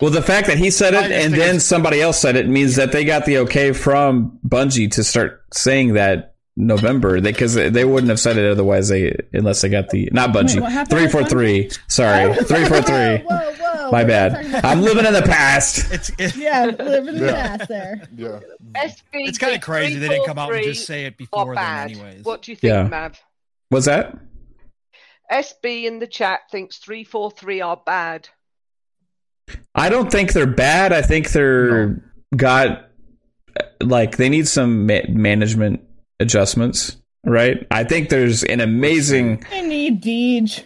[0.02, 2.92] Well, the fact that he said it and then somebody else said it means that
[2.92, 8.10] they got the okay from Bungie to start saying that November because they, they wouldn't
[8.10, 8.88] have said it otherwise.
[8.90, 11.70] They unless they got the not Bungie Wait, what happened three with three.
[11.88, 13.18] Sorry, three four three.
[13.18, 14.66] Whoa, whoa, My what are you bad.
[14.66, 15.92] I'm living in the past.
[15.94, 17.58] it's it, Yeah, living in the Yeah.
[17.58, 18.02] past there.
[18.16, 18.40] Yeah.
[18.74, 21.90] SB it's kind of crazy they didn't come out and just say it before then,
[21.92, 22.24] anyways.
[22.24, 22.84] What do you think, Yeah.
[22.88, 23.20] Mav?
[23.70, 24.18] What's that?
[25.32, 28.30] SB in the chat thinks three four three are bad.
[29.74, 30.94] I don't think they're bad.
[30.94, 32.02] I think they're
[32.36, 32.90] got
[33.82, 35.82] like they need some ma- management
[36.20, 36.98] adjustments.
[37.26, 37.66] Right.
[37.72, 39.44] I think there's an amazing.
[39.52, 40.64] I need Deej.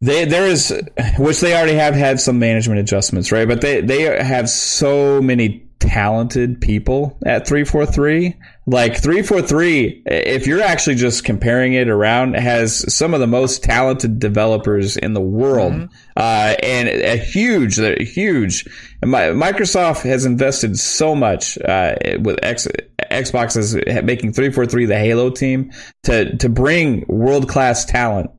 [0.00, 0.72] They there is
[1.18, 3.46] which they already have had some management adjustments, right?
[3.46, 8.36] But they they have so many talented people at 343.
[8.66, 14.20] Like 343 if you're actually just comparing it around has some of the most talented
[14.20, 15.88] developers in the world.
[16.16, 18.64] Uh and a huge they're huge
[19.02, 22.68] and my, Microsoft has invested so much uh, with X,
[23.10, 25.72] Xbox is making 343 the Halo team
[26.04, 28.30] to to bring world class talent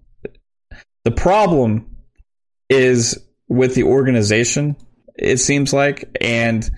[1.04, 1.98] the problem
[2.70, 4.76] is with the organization,
[5.16, 6.70] it seems like, and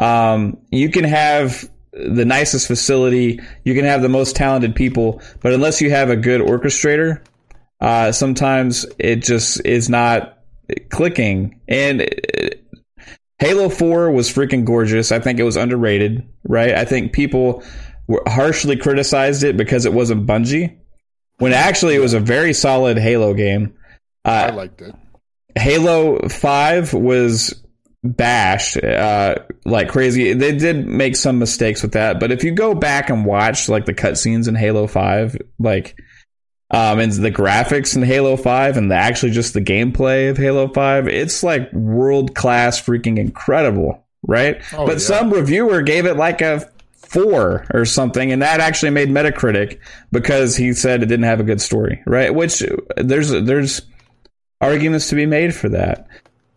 [0.00, 5.52] um, you can have the nicest facility, you can have the most talented people, but
[5.52, 7.24] unless you have a good orchestrator,
[7.80, 10.38] uh, sometimes it just is not
[10.90, 11.60] clicking.
[11.68, 12.48] And uh,
[13.38, 15.12] Halo 4 was freaking gorgeous.
[15.12, 16.74] I think it was underrated, right?
[16.74, 17.62] I think people
[18.06, 20.76] were harshly criticized it because it wasn't Bungie
[21.38, 23.74] when actually it was a very solid Halo game.
[24.24, 24.94] I Uh, liked it.
[25.56, 27.54] Halo Five was
[28.02, 30.32] bashed uh, like crazy.
[30.32, 33.84] They did make some mistakes with that, but if you go back and watch like
[33.84, 35.96] the cutscenes in Halo Five, like
[36.70, 40.68] um, and the graphics in Halo Five, and the, actually just the gameplay of Halo
[40.68, 44.62] Five, it's like world class, freaking incredible, right?
[44.72, 44.98] Oh, but yeah.
[44.98, 49.80] some reviewer gave it like a four or something, and that actually made Metacritic
[50.12, 52.32] because he said it didn't have a good story, right?
[52.32, 52.62] Which
[52.96, 53.82] there's there's
[54.60, 56.06] arguments to be made for that,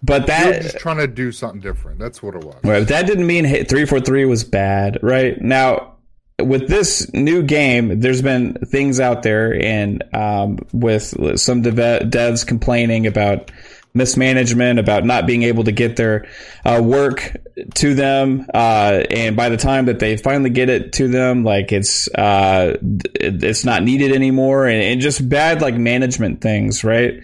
[0.04, 2.00] but that just trying to do something different.
[2.00, 2.58] That's what it was.
[2.64, 5.40] right, that didn't mean three four three was bad, right?
[5.42, 5.94] Now
[6.42, 12.46] with this new game, there's been things out there, and um, with some dev- devs
[12.46, 13.52] complaining about
[13.94, 16.28] mismanagement, about not being able to get their
[16.66, 17.36] uh, work
[17.76, 21.72] to them, uh, and by the time that they finally get it to them, like
[21.72, 27.22] it's uh, it's not needed anymore, and, and just bad like management things, right?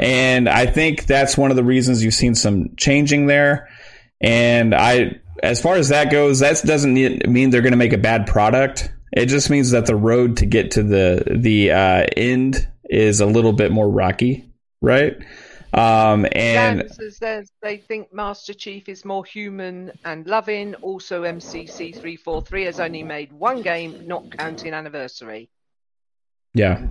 [0.00, 3.68] And I think that's one of the reasons you've seen some changing there.
[4.20, 7.98] And I, as far as that goes, that doesn't mean they're going to make a
[7.98, 8.92] bad product.
[9.12, 13.26] It just means that the road to get to the the uh, end is a
[13.26, 14.48] little bit more rocky,
[14.80, 15.16] right?
[15.74, 20.74] Um, and Dan says they think Master Chief is more human and loving.
[20.76, 25.48] Also, MCC three four three has only made one game, not counting anniversary.
[26.54, 26.88] yeah,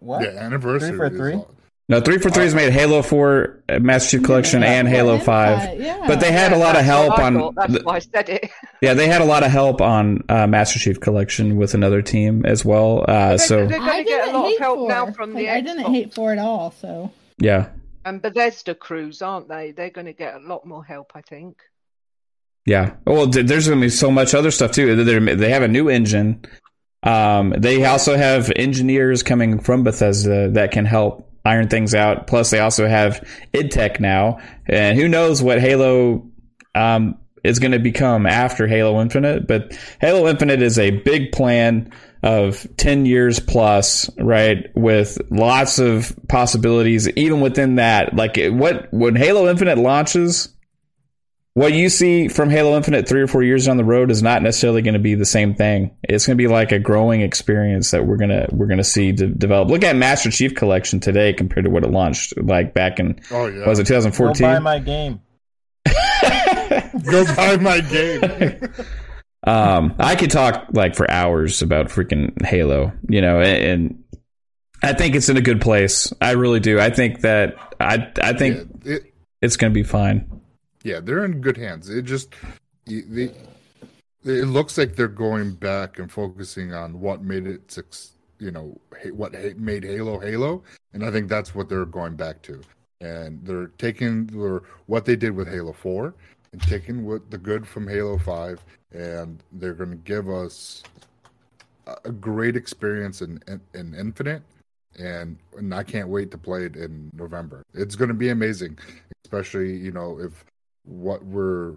[0.00, 0.22] What?
[0.22, 0.88] Yeah, anniversary.
[0.90, 1.34] Three four three?
[1.34, 1.50] all-
[1.88, 5.78] No, three four threes made Halo Four, uh, Master Chief Collection, and Halo Five.
[5.78, 6.02] Yeah.
[6.06, 7.34] But they had a lot of help I on.
[7.34, 8.50] thought, That's why I said it.
[8.80, 12.44] yeah, they had a lot of help on uh, Master Chief Collection with another team
[12.46, 13.04] as well.
[13.06, 15.06] Uh, so They're I going to get a didn't lot of hate help for now
[15.08, 15.14] it.
[15.16, 16.70] from Like, the I didn't hate for it all.
[16.80, 17.70] So yeah,
[18.04, 19.72] and Bethesda crews, aren't they?
[19.72, 21.62] They're going to get a lot more help, I think.
[22.66, 22.94] yeah.
[23.06, 25.04] Well, there's going to be so much other stuff too.
[25.04, 26.44] They're, they have a new engine.
[27.02, 32.26] Um, they also have engineers coming from Bethesda that can help iron things out.
[32.28, 36.30] Plus, they also have id Tech now, and who knows what Halo
[36.74, 39.48] um, is going to become after Halo Infinite.
[39.48, 44.66] But Halo Infinite is a big plan of 10 years plus, right?
[44.76, 48.14] With lots of possibilities, even within that.
[48.14, 50.48] Like, what when Halo Infinite launches,
[51.54, 54.40] what you see from Halo Infinite three or four years down the road is not
[54.42, 55.94] necessarily going to be the same thing.
[56.02, 59.26] It's going to be like a growing experience that we're gonna we're gonna see de-
[59.26, 59.68] develop.
[59.68, 63.46] Look at Master Chief Collection today compared to what it launched like back in Oh
[63.48, 63.66] yeah.
[63.68, 64.62] was it Go buy 2014?
[64.62, 65.20] my game.
[67.10, 68.20] Go buy my game.
[69.44, 74.04] um, I could talk like for hours about freaking Halo, you know, and, and
[74.82, 76.12] I think it's in a good place.
[76.20, 76.78] I really do.
[76.78, 80.40] I think that I I think yeah, it, it's going to be fine.
[80.84, 81.88] yeah, they're in good hands.
[81.88, 82.34] It just
[82.86, 83.32] it, they,
[84.24, 87.78] it looks like they're going back and focusing on what made it
[88.38, 88.80] you know
[89.12, 90.62] what made Halo Halo,
[90.92, 92.60] and I think that's what they're going back to.
[93.00, 96.14] And they're taking their, what they did with Halo Four
[96.52, 100.82] and taking what the good from Halo Five, and they're going to give us
[102.04, 104.42] a, great experience in, in in Infinite.
[104.98, 107.62] And, and I can't wait to play it in November.
[107.72, 108.78] It's going to be amazing,
[109.24, 110.44] especially you know if
[110.84, 111.74] what we're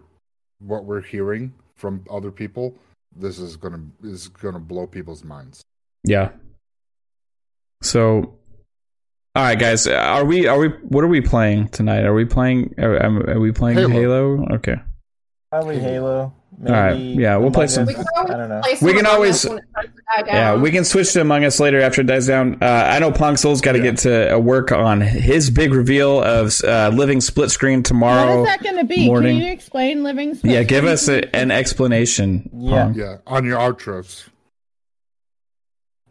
[0.60, 2.76] what we're hearing from other people
[3.16, 5.64] this is gonna is gonna blow people's minds
[6.04, 6.32] Yeah.
[7.82, 8.38] So,
[9.36, 12.06] all right, guys, are we are we what are we playing tonight?
[12.06, 12.74] Are we playing?
[12.78, 12.98] Are,
[13.30, 13.90] are we playing Halo?
[14.38, 14.48] Halo.
[14.56, 14.76] Okay.
[15.52, 16.34] Probably Halo.
[16.58, 18.62] Maybe All right, yeah, we'll play some- We can I always don't know.
[18.82, 21.44] We can always- Us when it starts to die Yeah, we can switch to Among
[21.44, 22.60] Us later after it dies down.
[22.62, 23.84] Uh, I know Punksoul's got to Yeah.
[23.84, 28.40] get to uh, work on his big reveal of uh, living split screen what tomorrow.
[28.40, 29.06] What is that going to be?
[29.06, 29.40] morning.
[29.40, 30.34] Can you explain living?
[30.36, 32.50] Split Yeah, give us a, an explanation.
[32.56, 32.84] Yeah.
[32.86, 32.98] Punk.
[32.98, 34.30] yeah on your outros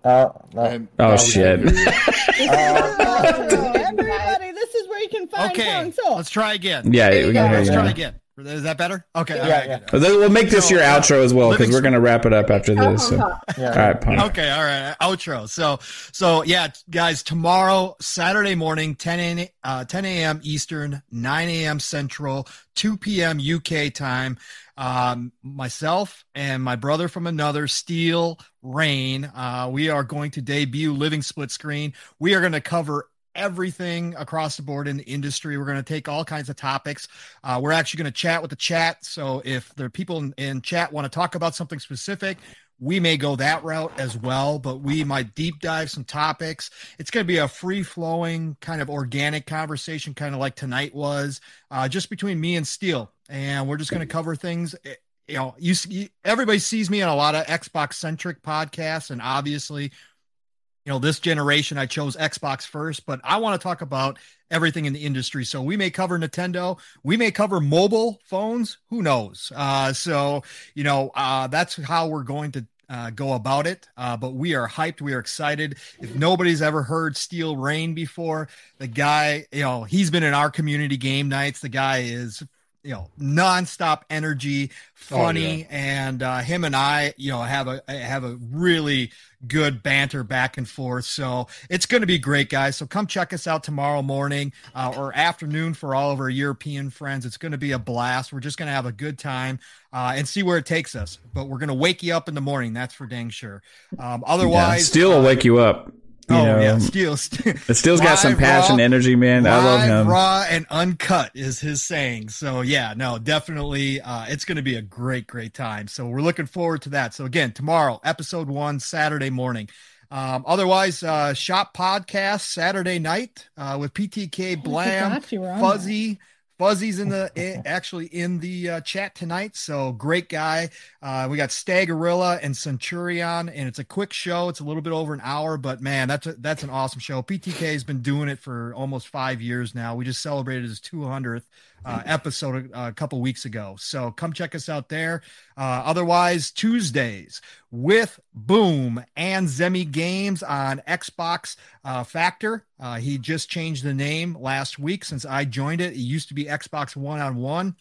[0.05, 0.62] Uh, no.
[0.62, 1.60] And Oh, that shit.
[1.65, 1.74] it.
[2.50, 6.16] Oh, everybody, this is where you can find Okay, Kong Soul.
[6.16, 6.92] let's try again.
[6.92, 7.33] Yeah, we go.
[7.33, 7.74] can hear Let's you.
[7.74, 7.91] try now.
[7.91, 8.15] again.
[8.36, 9.07] Is that better?
[9.15, 9.39] Okay.
[9.39, 9.78] all Yeah, right, yeah.
[9.89, 10.02] good.
[10.02, 12.33] We'll make this So, your uh, outro as well because we're going to wrap it
[12.33, 13.08] up after this.
[13.08, 13.16] So.
[13.58, 13.70] yeah.
[13.70, 14.20] All right, Punk.
[14.23, 14.97] Okay, all right.
[15.00, 15.49] Outro.
[15.49, 15.78] So,
[16.12, 20.41] so yeah, guys, tomorrow, Saturday morning, 10 a, uh, 10 a.m.
[20.42, 21.78] Eastern, 9 a.m.
[21.78, 23.39] Central, 2 p.m.
[23.39, 24.36] UK time.
[24.77, 30.93] Um, myself and my brother from another, Steel Rain, uh, we are going to debut
[30.93, 31.94] Living Split Screen.
[32.19, 35.59] We are going to cover everything across the board in the industry.
[35.59, 37.09] We're going to take all kinds of topics.
[37.43, 39.05] Uh, we're actually going to chat with the chat.
[39.05, 42.39] So if there are people in, in chat want to talk about something specific,
[42.81, 46.70] we may go that route as well, but we might deep dive some topics.
[46.99, 50.94] It's going to be a free flowing kind of organic conversation, kind of like tonight
[50.94, 53.12] was, uh, just between me and Steele.
[53.28, 54.75] And we're just going to cover things.
[54.85, 54.94] eh,
[55.28, 59.23] You know, you, see- everybody sees me on a lot of Xbox centric podcasts, and
[59.23, 64.19] obviously, you know, this generation I chose Xbox first, but I want to talk about
[64.51, 65.44] everything in the industry.
[65.47, 69.51] So we may cover Nintendo, we may cover mobile phones, who knows?
[69.57, 70.43] Uh, so
[70.75, 73.89] you know, uh, that's how we're going to uh, go about it.
[73.97, 75.01] Uh, but we are hyped.
[75.01, 75.78] We are excited.
[76.01, 80.51] If nobody's ever heard Steel Rain before, the guy, you know, he's been in our
[80.51, 81.61] community game nights.
[81.61, 82.43] The guy is,
[82.85, 88.25] you know, nonstop energy, funny, and uh, him and I, you know, have a have
[88.25, 89.11] a really
[89.49, 91.07] good banter back and forth.
[91.07, 92.77] So it's going to be great, guys.
[92.77, 96.91] So come check us out tomorrow morning uh, or afternoon for all of our European
[96.91, 97.25] friends.
[97.27, 98.33] It's going to be a blast.
[98.33, 99.59] We're just going to have a good time
[99.93, 101.19] uh, and see where it takes us.
[101.33, 102.75] But we're going to wake you up in the morning.
[102.75, 103.63] That's for dang sure.
[103.99, 105.91] Um, Yeah, otherwise, Steel will uh, wake you up.
[106.28, 106.61] You oh know.
[106.61, 107.17] yeah, Steel.
[107.67, 109.47] But Steel's got some passion, raw, energy, man.
[109.47, 110.09] I love him.
[110.09, 112.31] Raw and uncut is his saying.
[112.31, 115.86] So yeah, no, definitely, uh, it's going to be a great, great time.
[115.86, 117.12] So we're looking forward to that.
[117.15, 119.69] So again, tomorrow, episode one, Saturday morning.
[120.11, 125.61] Um, otherwise, uh, shop podcast Saturday night uh, with PTK Blam, forgot you were on
[125.61, 126.19] Fuzzy.
[126.58, 130.70] Fuzzy's in the eh, actually in the uh, chat tonight, so great guy.
[131.02, 134.49] Uh, we got Stagorilla and Centurion, and it's a quick show.
[134.49, 137.23] It's a little bit over an hour, but man, that's a, that's an awesome show.
[137.23, 139.94] PTK has been doing it for almost five years now.
[139.94, 141.44] We just celebrated his 200th
[141.85, 143.77] uh, episode a, a, couple weeks ago.
[143.79, 145.23] So come check us out there.
[145.57, 147.41] Uh, otherwise, Tuesdays
[147.71, 152.65] with Boom and Zemi Games on Xbox uh, Factor.
[152.81, 155.93] Uh, he just changed the name last week since I joined it.
[155.93, 157.77] It used to be Xbox One on One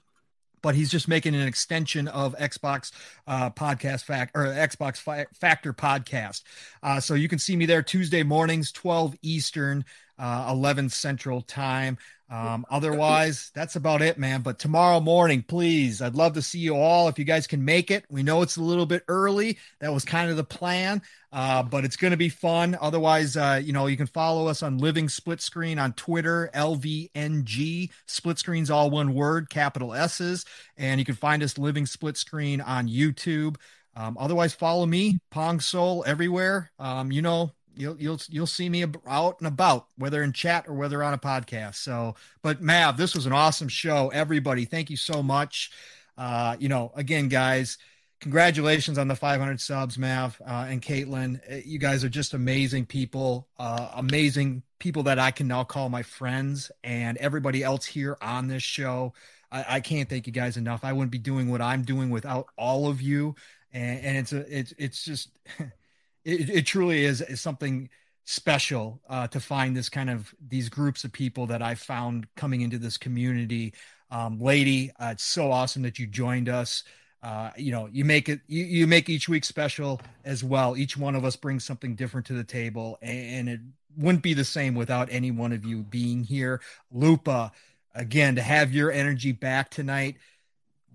[0.63, 2.91] but he's just making an extension of Xbox
[3.27, 6.41] uh, podcast fact or Xbox Fi- Factor podcast.
[6.81, 9.85] Uh, so you can see me there Tuesday mornings, 12 Eastern,
[10.17, 11.97] uh, 11 Central time.
[12.29, 14.41] Um, otherwise, that's about it, man.
[14.41, 17.91] But tomorrow morning, please, I'd love to see you all if you guys can make
[17.91, 18.05] it.
[18.09, 19.59] We know it's a little bit early.
[19.81, 22.77] That was kind of the plan, uh, but it's going to be fun.
[22.81, 27.91] Otherwise, uh, you know, you can follow us on Living Split Screen on Twitter, LVNG.
[28.07, 30.45] Split Screen's all one word, capital S's.
[30.77, 33.57] And you can find us Living Split Screen on YouTube.
[33.95, 36.71] Um, otherwise, follow me, Pong Soul, everywhere.
[36.79, 40.73] Um, you know, you'll you'll you'll see me out and about, whether in chat or
[40.73, 41.75] whether on a podcast.
[41.75, 44.09] So, but Mav, this was an awesome show.
[44.09, 45.71] Everybody, thank you so much.
[46.17, 47.77] Uh, you know, again, guys,
[48.19, 51.39] congratulations on the 500 subs, Mav uh, and Caitlin.
[51.51, 55.89] Uh, you guys are just amazing people, uh, amazing people that I can now call
[55.89, 59.13] my friends, and everybody else here on this show.
[59.51, 60.83] I, I can't thank you guys enough.
[60.83, 63.35] I wouldn't be doing what I'm doing without all of you.
[63.71, 65.29] And, and it's a, it's it's just.
[66.25, 67.89] it, it truly is, is something
[68.25, 72.61] special uh, to find this kind of these groups of people that I found coming
[72.61, 73.73] into this community.
[74.11, 76.83] Um, lady, uh, it's so awesome that you joined us.
[77.21, 80.75] Uh, you know, you make it, you, you make each week special as well.
[80.75, 83.59] Each one of us brings something different to the table, and, and it
[83.97, 86.61] wouldn't be the same without any one of you being here.
[86.91, 87.51] Lupa,
[87.95, 90.17] again, to have your energy back tonight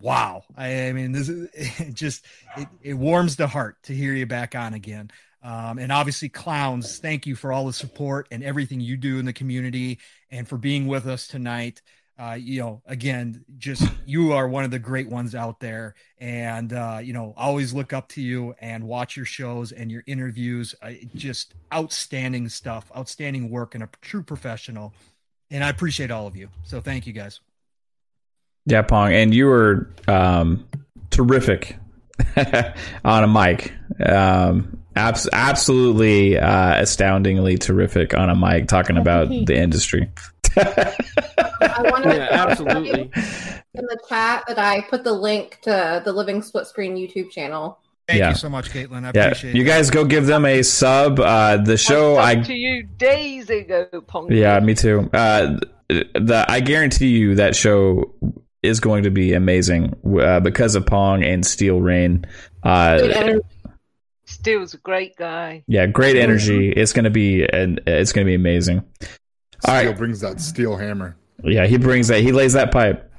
[0.00, 0.44] wow.
[0.56, 2.24] I, I mean, this is it just
[2.56, 5.10] it, it warms the heart to hear you back on again.
[5.42, 9.24] Um, and obviously, clowns, thank you for all the support and everything you do in
[9.24, 9.98] the community
[10.30, 11.80] and for being with us tonight.
[12.18, 16.72] Uh, you know, again, just you are one of the great ones out there, and
[16.72, 20.74] uh, you know, always look up to you and watch your shows and your interviews.
[20.82, 24.92] Uh, just outstanding stuff, outstanding work, and a true professional.
[25.48, 26.48] And I appreciate all of you.
[26.64, 27.40] So thank you guys.
[28.68, 30.68] Yeah, Pong, and you were um,
[31.10, 31.78] terrific
[33.04, 33.72] on a mic.
[34.04, 40.10] Um, abs- absolutely uh, astoundingly terrific on a mic talking about the industry.
[40.56, 46.12] I want to yeah, absolutely in the chat that I put the link to the
[46.12, 47.78] Living Split Screen YouTube channel.
[48.06, 48.30] Thank yeah.
[48.30, 49.04] you so much, Caitlin.
[49.04, 49.24] I yeah.
[49.26, 49.56] appreciate it.
[49.56, 51.20] you guys go give them a sub.
[51.20, 54.30] Uh, the show I to you days ago, Pong.
[54.30, 55.08] Yeah, me too.
[55.12, 58.14] Uh, the I guarantee you that show
[58.62, 62.26] is going to be amazing uh, because of Pong and Steel Rain.
[62.62, 63.38] Uh,
[64.24, 65.64] Steel's a great guy.
[65.66, 66.70] Yeah, great energy.
[66.70, 68.82] It's going to be and it's going to be amazing.
[69.00, 69.10] Steel
[69.66, 69.96] All right.
[69.96, 71.16] brings that steel hammer.
[71.42, 72.20] Yeah, he brings that.
[72.20, 73.10] He lays that pipe.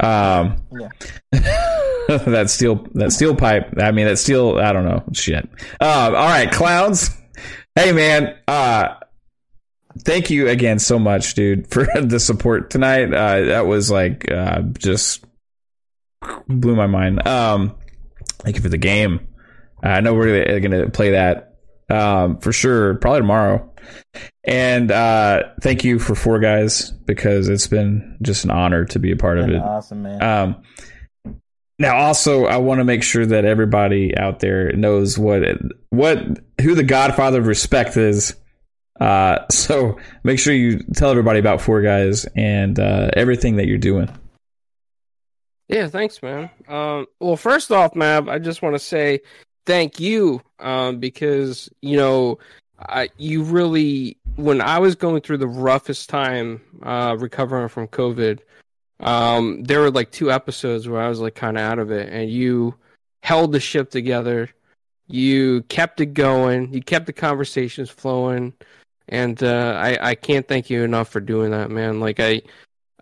[0.00, 0.88] Um, yeah.
[2.08, 3.74] that steel that steel pipe.
[3.78, 4.58] I mean, that steel.
[4.58, 5.02] I don't know.
[5.12, 5.44] Shit.
[5.80, 7.10] Um, all right, clowns.
[7.74, 8.36] Hey, man.
[8.46, 8.94] Uh,
[10.00, 13.12] thank you again so much, dude, for the support tonight.
[13.12, 15.24] Uh, that was like uh, just
[16.48, 17.26] blew my mind.
[17.26, 17.74] Um,
[18.40, 19.28] thank you for the game.
[19.82, 21.56] I know we're gonna play that
[21.90, 23.70] um, for sure, probably tomorrow.
[24.44, 29.12] And uh, thank you for four guys because it's been just an honor to be
[29.12, 29.60] a part of it.
[29.60, 30.22] Awesome, man.
[30.22, 30.62] Um,
[31.78, 35.42] now, also, I want to make sure that everybody out there knows what
[35.90, 36.18] what
[36.60, 38.36] who the Godfather of respect is
[39.00, 43.78] uh, so make sure you tell everybody about Four Guys and uh, everything that you're
[43.78, 44.10] doing.
[45.68, 46.50] Yeah, thanks, man.
[46.68, 49.20] Um, well, first off, Mav, I just want to say
[49.66, 52.38] thank you um, because you know
[52.78, 58.40] I, you really when I was going through the roughest time uh, recovering from COVID,
[59.00, 62.10] um, there were like two episodes where I was like kind of out of it,
[62.10, 62.74] and you
[63.22, 64.50] held the ship together.
[65.06, 66.72] You kept it going.
[66.72, 68.54] You kept the conversations flowing
[69.08, 72.00] and uh, I I can't thank you enough for doing that, man.
[72.00, 72.42] Like I,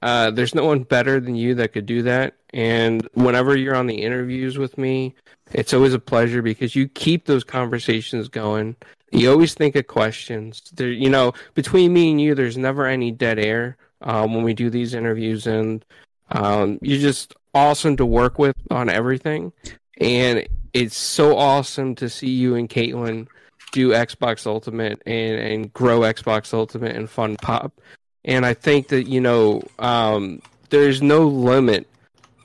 [0.03, 2.35] uh, there's no one better than you that could do that.
[2.53, 5.15] And whenever you're on the interviews with me,
[5.53, 8.77] it's always a pleasure because you keep those conversations going.
[9.11, 10.63] You always think of questions.
[10.75, 14.55] There, you know, between me and you, there's never any dead air um, when we
[14.55, 15.85] do these interviews, and
[16.31, 19.53] um, you're just awesome to work with on everything.
[19.99, 23.29] And it's so awesome to see you and Caitlin
[23.73, 27.81] do Xbox Ultimate and, and grow Xbox Ultimate and Fun Pop.
[28.25, 31.89] And I think that, you know, um, there's no limit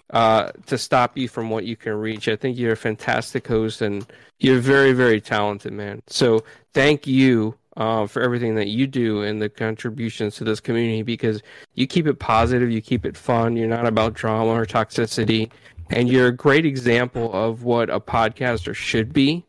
[0.09, 2.27] uh, to stop you from what you can reach.
[2.27, 4.05] I think you're a fantastic host and
[4.39, 6.01] you're very, very talented, man.
[6.07, 11.03] So thank you uh, for everything that you do and the contributions to this community
[11.03, 11.41] because
[11.75, 13.55] you keep it positive, you keep it fun.
[13.55, 15.51] You're not about drama or toxicity,
[15.91, 19.43] and you're a great example of what a podcaster should be.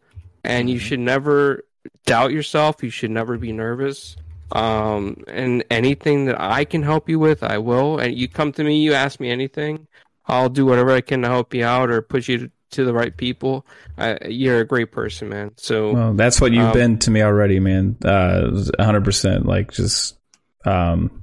[0.45, 1.65] And you should never
[2.07, 2.83] doubt yourself.
[2.83, 4.17] You should never be nervous.
[4.53, 7.99] Um, and anything that I can help you with, I will.
[7.99, 9.87] And you come to me, you ask me anything,
[10.27, 12.95] I'll do whatever I can to help you out or push you to, to the
[12.95, 13.67] right people.
[13.97, 15.53] Uh, you're a great person, man.
[15.57, 17.97] So Well, that's what you've Um, been to me already, man.
[18.05, 19.45] Uh, 100%.
[19.45, 20.17] Like, just,
[20.65, 21.23] um,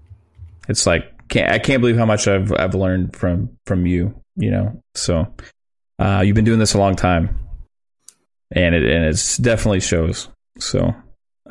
[0.68, 4.52] it's like, can't, I can't believe how much I've, I've learned from, from you, you
[4.52, 4.84] know?
[4.94, 5.28] So,
[5.98, 7.40] uh, you've been doing this a long time
[8.52, 10.30] and it, and it's definitely shows.
[10.58, 10.94] So,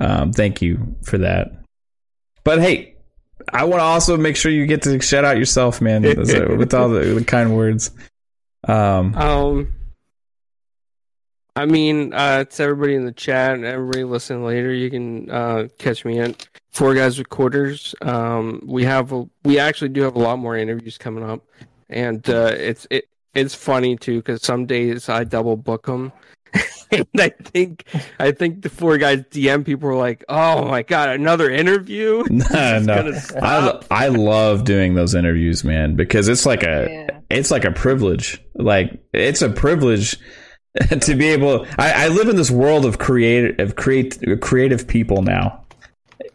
[0.00, 1.52] um, thank you for that.
[2.42, 2.97] But hey,
[3.52, 6.02] I want to also make sure you get to shout out yourself, man,
[6.58, 7.91] with all the, the kind words.
[8.66, 9.74] Um, Um,
[11.57, 15.68] I mean, uh, to everybody in the chat and everybody listening later, you can uh,
[15.78, 17.94] catch me at Four Guys Quarters.
[18.02, 21.44] Um, we have a, we actually do have a lot more interviews coming up,
[21.89, 26.12] and uh, it's it it's funny too because some days I double book them.
[26.91, 27.85] and I think
[28.19, 32.79] I think the four guys DM people were like, "Oh my god, another interview!" no,
[32.81, 33.21] no.
[33.43, 33.81] I.
[33.91, 37.19] I love doing those interviews, man, because it's like a Yeah.
[37.31, 38.43] it's like a privilege.
[38.55, 40.19] Like it's a privilege
[41.01, 41.67] to be able.
[41.79, 45.65] I, I live in this world of creative of create creative people now,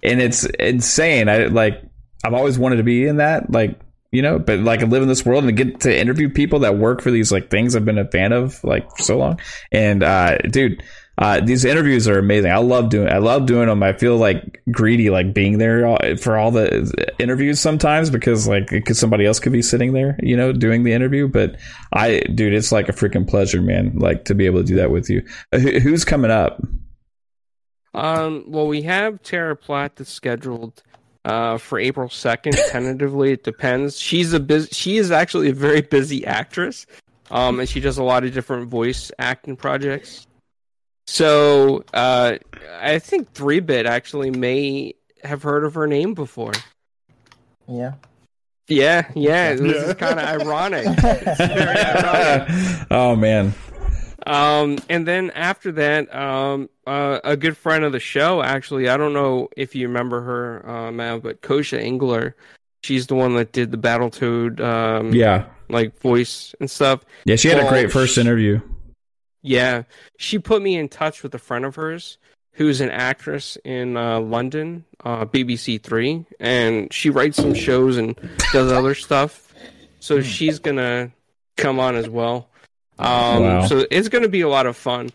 [0.04, 1.30] and it's insane.
[1.30, 1.82] I like
[2.24, 3.52] I've always wanted to be in that.
[3.52, 3.80] Like
[4.12, 6.78] you know, but like I live in this world and get to interview people that
[6.78, 9.40] work for these like things I've been a fan of like for so long.
[9.72, 10.82] And uh, dude,
[11.20, 12.50] uh, these interviews are amazing.
[12.50, 13.10] I love doing.
[13.10, 13.84] I love doing them.
[13.84, 18.98] I feel like greedy, like being there for all the interviews sometimes because like because
[18.98, 21.28] somebody else could be sitting there, you know, doing the interview.
[21.28, 21.58] But
[21.94, 24.00] I, dude, it's like a freaking pleasure, man.
[24.00, 25.22] Like to be able to do that with you.
[25.52, 26.62] Uh, who- who's coming up?
[27.94, 30.84] Um, well, we have Tara Platt that's scheduled
[31.26, 32.56] uh, for April second.
[32.70, 34.00] Tentatively, it depends.
[34.00, 36.86] She's a bus- She is actually a very busy actress,
[37.32, 40.26] um, and she does a lot of different voice acting projects.
[41.08, 42.38] So uh,
[42.80, 46.54] I think Three Bit actually may have heard of her name before.
[47.68, 47.94] Yeah.
[48.68, 49.56] Yeah, yeah.
[49.56, 49.90] This Yeah.
[49.90, 50.86] is kind of ironic.
[51.40, 52.88] Ironic.
[52.92, 53.54] oh man,
[54.30, 58.96] Um, and then after that, um, uh, a good friend of the show, actually, I
[58.96, 62.36] don't know if you remember her, uh, but Kosha Engler,
[62.84, 67.04] she's the one that did the Battletoad, um, yeah, like voice and stuff.
[67.26, 67.38] yeah.
[67.38, 68.62] She had a great first sh- interview.
[69.42, 69.84] Yeah,
[70.18, 72.20] she put me in touch with a friend of hers
[72.52, 78.16] who's an actress in uh, London, uh, BBC Three, and she writes some shows and
[78.54, 79.52] does other stuff.
[80.00, 81.12] So she's gonna
[81.58, 82.50] come on as well.
[83.00, 83.66] Um, Wow.
[83.66, 85.10] So it's gonna be a lot of fun.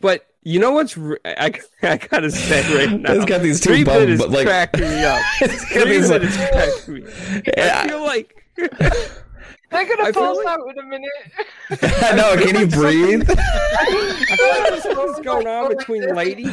[0.00, 1.52] But you know what's re- I,
[1.82, 3.12] I gotta say right now?
[3.14, 5.20] It's got these two Three bum- bit is but, like- cracking me up.
[5.42, 7.42] It's got Three these, bit like- is cracking me.
[7.56, 7.82] Yeah.
[7.84, 11.10] I feel like They're gonna I feel like- out in a minute.
[12.16, 13.28] no, can you breathe?
[13.28, 13.84] I
[14.36, 16.44] feel like there's something's going on between Lady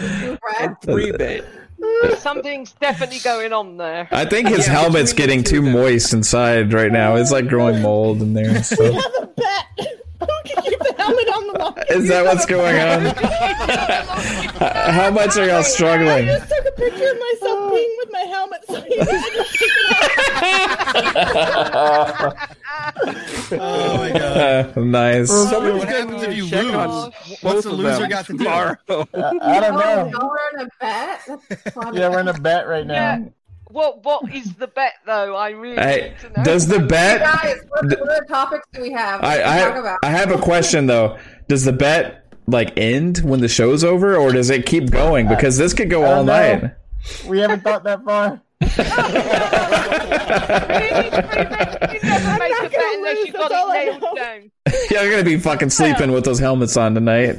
[0.60, 1.46] and Three Bit.
[2.18, 4.08] Something's definitely going on there.
[4.12, 7.16] I think his Yeah, helmet's getting too two moist inside right now.
[7.16, 8.50] It's like growing mold in there.
[8.50, 8.66] and
[10.19, 10.30] We stuff.
[10.30, 10.30] have a bet.
[10.30, 11.84] Who can keep the helmet on the line?
[11.90, 13.06] Is that what's going on?
[14.94, 16.30] How much are y'all struggling?
[16.30, 17.72] I just took a picture of myself oh.
[17.74, 19.11] peeing with my helmet, so you had to
[19.44, 19.85] take it
[21.76, 22.52] off.
[23.52, 24.76] Oh my god.
[24.77, 25.30] nice.
[25.30, 26.74] So Maybe what happens if you lose?
[26.76, 27.11] on
[27.42, 28.38] What's the loser got to do?
[28.40, 28.76] tomorrow?
[28.90, 28.95] I, I
[29.60, 30.08] don't Oh, know.
[30.10, 31.22] y'all are in a bet?
[31.95, 33.32] Yeah, we're in a bet right now.
[33.69, 33.74] Yeah.
[33.74, 35.35] What what is the bet though?
[35.35, 36.44] I really Hey, need to know.
[36.45, 37.22] does the bet?
[37.22, 39.98] Guys, what, what other topics do we have I, I.
[40.03, 41.18] I have a question though.
[41.48, 45.27] Does the bet like end when the show's over, or does it keep going?
[45.27, 46.34] Because this could go uh, all know.
[46.60, 46.72] night.
[47.27, 48.42] We haven't thought that far.
[50.66, 51.06] Really?
[51.06, 53.85] You never make not a bet gonna unless lose, you got that's all I it
[53.85, 54.16] nailed know.
[54.16, 54.52] down.
[54.92, 57.38] You're gonna be fucking sleeping with those helmets on tonight.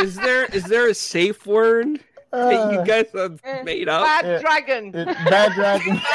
[0.00, 2.00] Is there is there a safe word
[2.36, 4.04] that you Uh, guys have Eh, made up?
[4.04, 4.38] Bad Yeah.
[4.40, 4.92] dragon.
[4.94, 6.00] it, bad dragon.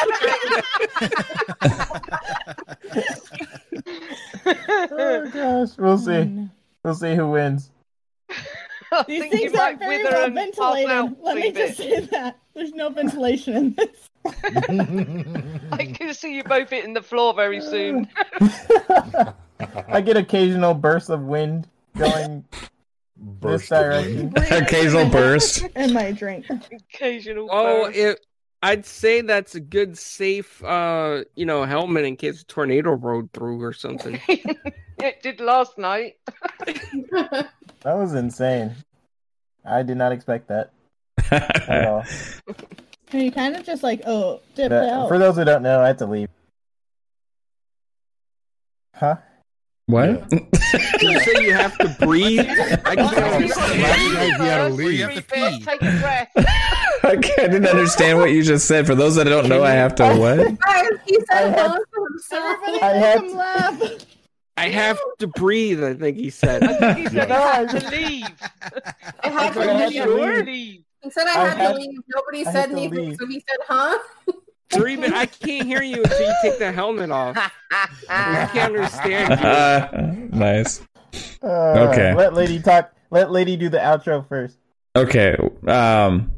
[4.46, 6.48] oh gosh, we'll see.
[6.84, 7.72] We'll see who wins.
[8.94, 11.16] I These think you things might aren't very wither well and pass ventilated.
[11.22, 11.88] Let me just it.
[11.90, 12.38] say that.
[12.54, 14.10] There's no ventilation in this.
[15.72, 18.10] I can see you both hitting the floor very soon.
[19.88, 22.70] I get occasional bursts of wind going this
[23.24, 24.34] Burst of direction.
[24.64, 25.68] Occasional burst.
[25.76, 26.46] And my drink.
[26.50, 27.48] Occasional.
[27.52, 27.98] Oh, burst.
[27.98, 28.26] it,
[28.64, 33.32] I'd say that's a good safe, uh, you know, helmet in case a tornado rode
[33.32, 34.20] through or something.
[34.28, 36.16] it did last night.
[36.66, 37.48] That
[37.86, 38.76] was insane.
[39.66, 40.72] I did not expect that.
[41.32, 42.04] at all.
[43.12, 45.08] And you kind of just like, oh, dipped But out.
[45.10, 46.30] for those who don't know, I had to leave.
[48.96, 49.18] Huh?
[49.92, 50.32] What?
[51.02, 52.40] You say you have to breathe.
[52.86, 53.82] I can't understand.
[53.82, 55.00] Last night he had to You leave.
[55.00, 55.60] have to pee.
[55.66, 56.30] Take a breath.
[57.04, 58.86] I didn't understand what you just said.
[58.88, 60.40] For those that don't know, I have to what?
[61.06, 62.58] He I said had- hello to himself.
[62.64, 63.82] I make had him to- laugh.
[64.58, 65.84] I have to breathe.
[65.84, 66.62] I think he said.
[66.98, 68.28] He said I have to leave.
[69.24, 70.06] I have to to leave.
[70.06, 70.46] leave.
[70.46, 70.84] leave.
[71.02, 72.00] He said I I had, had- to leave.
[72.16, 73.98] Nobody I said anything, so he said, huh?
[74.72, 77.38] Three, but I can't hear you until you take the helmet off.
[78.10, 79.48] I can't understand you.
[79.48, 80.82] Uh, nice.
[81.44, 82.14] Uh, Okay.
[82.16, 82.94] Let lady talk.
[83.10, 84.58] Let lady do the outro first.
[84.96, 85.36] Okay.
[85.68, 86.32] Um,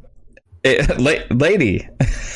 [0.64, 1.88] it, la- lady,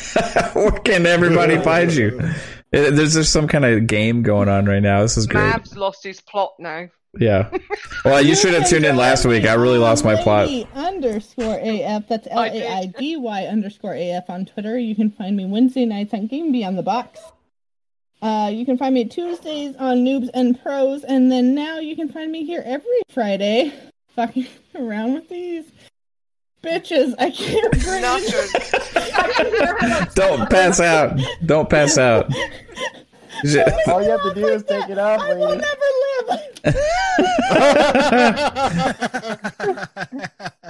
[0.53, 2.21] where can everybody find you?
[2.71, 5.01] There's just some kind of game going on right now.
[5.01, 5.41] This is great.
[5.43, 6.87] Mav's lost his plot now.
[7.17, 7.49] Yeah.
[8.05, 9.45] Well, you should have tuned in last week.
[9.45, 10.47] I really lost my plot.
[10.47, 12.07] Lady underscore AF.
[12.07, 12.71] That's L I A did.
[12.71, 14.79] I D Y underscore AF on Twitter.
[14.79, 17.19] You can find me Wednesday nights on Game Beyond the Box.
[18.21, 22.07] Uh, you can find me Tuesdays on Noobs and Pros, and then now you can
[22.07, 23.73] find me here every Friday,
[24.15, 25.65] fucking around with these
[26.63, 27.13] bitches.
[27.19, 28.01] I can't breathe.
[28.01, 28.53] Nutters.
[30.15, 31.19] Don't pass out.
[31.45, 32.31] Don't pass out.
[33.45, 33.67] Shit.
[33.87, 35.85] All you have to do is take it off, I will never
[36.27, 36.39] live.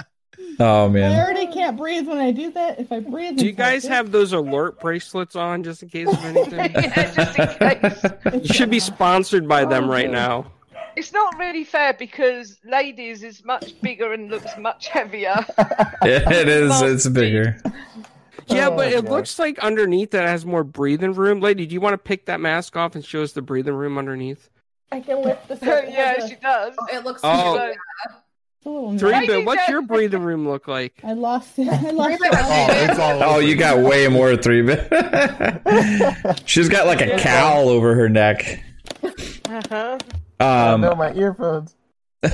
[0.58, 1.12] Oh man!
[1.12, 2.78] I already can't breathe when I do that.
[2.78, 6.08] If I breathe, Do you guys like have those alert bracelets on just in case
[6.08, 6.58] of anything?
[6.74, 8.46] yeah, just in case.
[8.46, 10.52] You should be sponsored by them right now.
[10.96, 15.46] It's not really fair because ladies is much bigger and looks much heavier.
[16.02, 16.82] It is.
[16.82, 17.56] It's bigger.
[18.50, 19.10] Yeah, Oh, but it God.
[19.12, 21.40] looks like underneath that has more breathing room.
[21.40, 23.96] Lady, do you want to pick that mask off and show us the breathing room
[23.98, 24.50] underneath?
[24.92, 25.62] I can lift this.
[25.62, 25.84] up.
[25.84, 26.74] It yeah, she does.
[26.78, 27.56] Oh, it looks Oh.
[27.56, 31.00] so it's Three Lady bit, what's your breathing room look like?
[31.02, 31.68] I lost it.
[31.68, 32.30] I lost it.
[32.32, 34.86] Oh, it's all Oh, you got way more three bit.
[36.44, 38.62] She's got like a cowl over her neck.
[39.02, 39.98] Uh-huh.
[40.40, 41.74] Oh, Um, no, my earphones.
[42.22, 42.32] did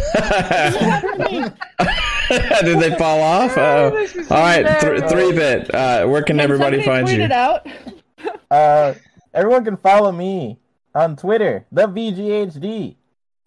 [2.81, 3.57] they fall off?
[3.57, 3.91] Oh.
[3.91, 5.73] This All right, th- three bit.
[5.73, 7.23] Uh, where can Can everybody find you?
[7.23, 7.67] it out?
[8.51, 8.95] Uh,
[9.35, 10.57] everyone can follow me
[10.95, 12.95] on Twitter, the VGHD,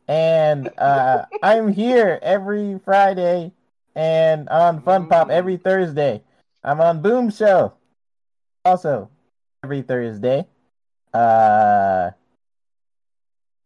[0.09, 3.53] and uh, I'm here every Friday
[3.95, 6.21] and on Fun Pop every Thursday.
[6.65, 7.73] I'm on Boom Show,
[8.65, 9.09] also
[9.63, 10.45] every Thursday.
[11.13, 12.11] Uh,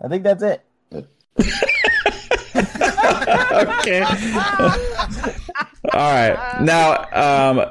[0.04, 0.64] I think that's it.
[3.80, 4.04] okay.
[5.92, 6.62] All right.
[6.62, 7.66] Now, um,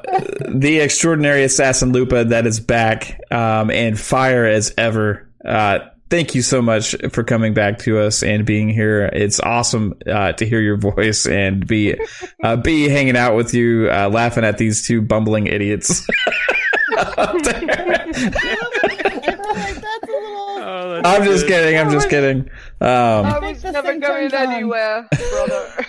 [0.49, 5.28] the extraordinary assassin Lupa that is back um, and fire as ever.
[5.44, 5.81] Uh,
[6.11, 9.07] thank you so much for coming back to us and being here.
[9.07, 11.97] It's awesome uh, to hear your voice and be
[12.43, 16.07] uh, be hanging out with you, uh, laughing at these two bumbling idiots.
[17.17, 18.05] Up there.
[18.05, 20.59] I feel like that's a little.
[20.83, 21.62] Oh, that's I'm just good.
[21.65, 21.78] kidding.
[21.78, 22.51] I'm just kidding.
[22.81, 24.52] Um, I was never going turns on.
[24.52, 25.86] anywhere, brother.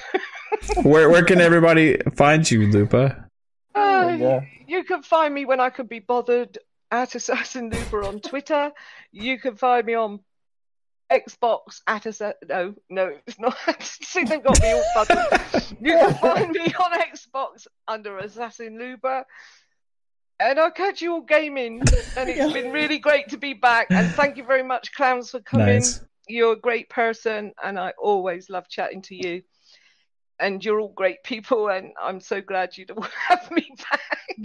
[0.84, 3.28] where where can everybody find you, Lupa?
[3.74, 6.60] Uh, you you can find me when I can be bothered
[6.92, 8.72] at Assassin Lupa on Twitter.
[9.12, 10.20] You can find me on
[11.12, 13.58] Xbox at Assa- no, no, it's not.
[13.82, 15.76] See, they've got me all fuddled.
[15.82, 19.26] You can find me on Xbox under Assassin Lupa.
[20.44, 21.82] And I'll catch you all gaming.
[22.18, 23.88] And it's been really great to be back.
[23.90, 25.80] And thank you very much, clowns, for coming.
[25.80, 26.02] Nice.
[26.28, 29.42] You're a great person, and I always love chatting to you.
[30.40, 34.02] And you're all great people, and I'm so glad you'd all have me back.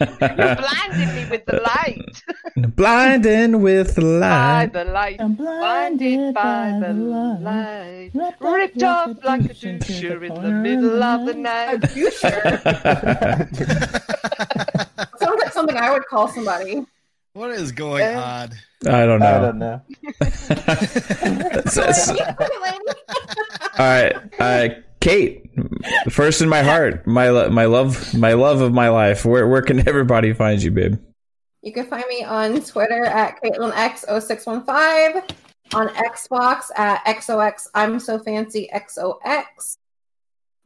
[0.00, 2.22] You're blinding me with the light.
[2.76, 4.72] Blinding with the By light.
[4.72, 5.20] the light.
[5.20, 8.10] I'm Blinded by the light.
[8.14, 11.80] Wrapped Ripped up up like a douche doucher in the middle of the A night.
[11.82, 12.60] doucher.
[15.18, 16.84] Sounds like something I would call somebody.
[17.34, 18.50] What is going on?
[18.86, 19.26] I don't know.
[19.26, 19.80] I don't know.
[20.20, 24.68] It's- it's- all right, uh,
[25.00, 25.50] Kate,
[26.10, 29.24] first in my heart, my lo- my love, my love of my life.
[29.24, 30.96] Where where can everybody find you, babe?
[31.62, 35.30] You can find me on Twitter at CaitlinX0615,
[35.74, 39.78] on Xbox at XOX I'm So Fancy XOX,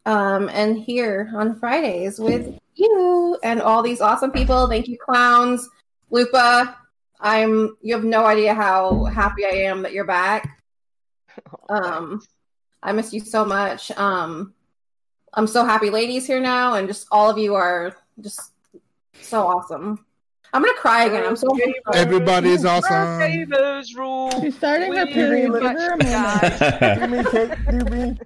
[0.05, 4.67] um, and here on Fridays with you and all these awesome people.
[4.69, 5.69] Thank you, clowns.
[6.11, 6.77] Lupa,
[7.21, 7.77] I'm.
[7.83, 10.53] You have no idea how happy I am that you're back.
[11.69, 12.23] Um,
[12.83, 13.91] I miss you so much.
[13.91, 14.55] Um,
[15.35, 18.53] I'm so happy ladies here now, and just all of you are just
[19.21, 20.07] so awesome.
[20.55, 21.25] I'm gonna cry again.
[21.27, 21.49] I'm so
[21.93, 23.19] Everybody is awesome.
[23.19, 24.31] Favors rule.
[24.41, 25.53] She's starting her period.
[25.61, 26.59] Give much her a moment.
[26.59, 26.95] die.
[26.95, 27.51] Do me, Kate.
[27.69, 28.19] Do me.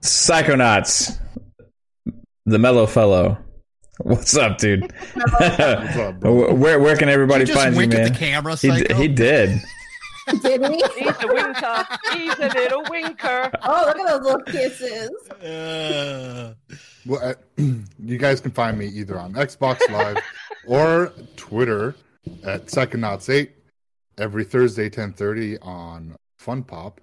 [0.00, 1.20] Psychonauts.
[2.46, 3.38] the mellow fellow.
[3.98, 4.82] What's up, dude?
[5.14, 6.54] What's up, bro?
[6.54, 8.02] where where can everybody you find you, wink man?
[8.06, 9.60] at the camera, he, d- he did.
[10.42, 10.84] Did he?
[10.98, 11.86] He's a winker.
[12.12, 13.50] He's a little winker.
[13.62, 15.10] Oh, look at those little kisses.
[15.40, 16.52] Uh,
[17.06, 17.34] Well, uh,
[18.04, 20.18] you guys can find me either on Xbox Live
[20.66, 21.94] or Twitter
[22.44, 23.52] at Second Knots Eight
[24.18, 27.00] every Thursday, ten thirty on Fun Pop,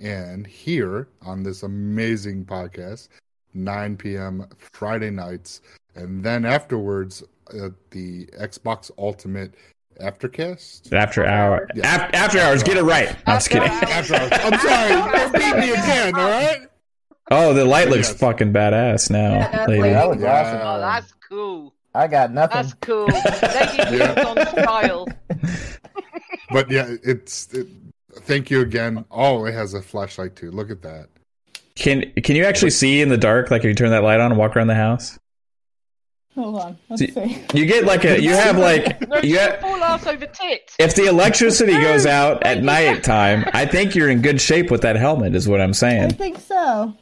[0.00, 3.08] and here on this amazing podcast,
[3.54, 4.46] nine p.m.
[4.72, 5.60] Friday nights,
[5.94, 7.22] and then afterwards
[7.54, 9.54] at the Xbox Ultimate
[10.00, 10.92] Aftercast.
[10.92, 12.06] After hour, Yeah.
[12.06, 12.62] af- after hours.
[12.62, 13.08] Get it right.
[13.26, 13.68] I'm just kidding.
[13.68, 14.30] After hours.
[14.32, 16.14] I'm sorry, don't beat me again.
[16.14, 16.60] All right.
[17.30, 18.18] Oh, the light looks Yes.
[18.18, 19.80] fucking badass now, Yeah, lady.
[19.82, 20.40] like- That was Yeah.
[20.40, 20.60] awesome.
[20.62, 21.74] Oh, that's cool.
[21.94, 22.62] I got nothing.
[22.62, 23.06] That's cool.
[23.06, 23.18] Lady
[23.98, 24.14] Yeah.
[24.14, 24.24] yeah.
[24.24, 25.08] on style.
[26.50, 27.52] But yeah, it's.
[27.52, 27.66] It,
[28.20, 29.04] thank you again.
[29.10, 30.50] Oh, it has a flashlight too.
[30.50, 31.08] Look at that.
[31.78, 33.50] Can can you actually see in the dark?
[33.50, 35.18] Like if you turn that light on and walk around the house,
[36.34, 36.78] Hold on.
[36.88, 37.44] Let's See- see.
[37.54, 38.20] you get like a.
[38.22, 40.70] You have like No, you you have, fall ass over tit.
[40.78, 44.82] if the electricity goes out at night time, I think you're in good shape with
[44.82, 45.34] that helmet.
[45.34, 46.04] Is what I'm saying.
[46.04, 46.94] I think so.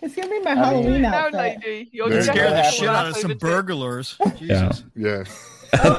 [0.00, 1.34] It's gonna be my Halloween No, outfit.
[1.64, 1.90] lady.
[1.92, 4.16] You're There you Scare the shit out of some burglars.
[4.40, 4.68] Yeah.
[4.70, 4.84] Jesus.
[4.96, 5.24] Yeah.
[5.74, 5.94] Oh,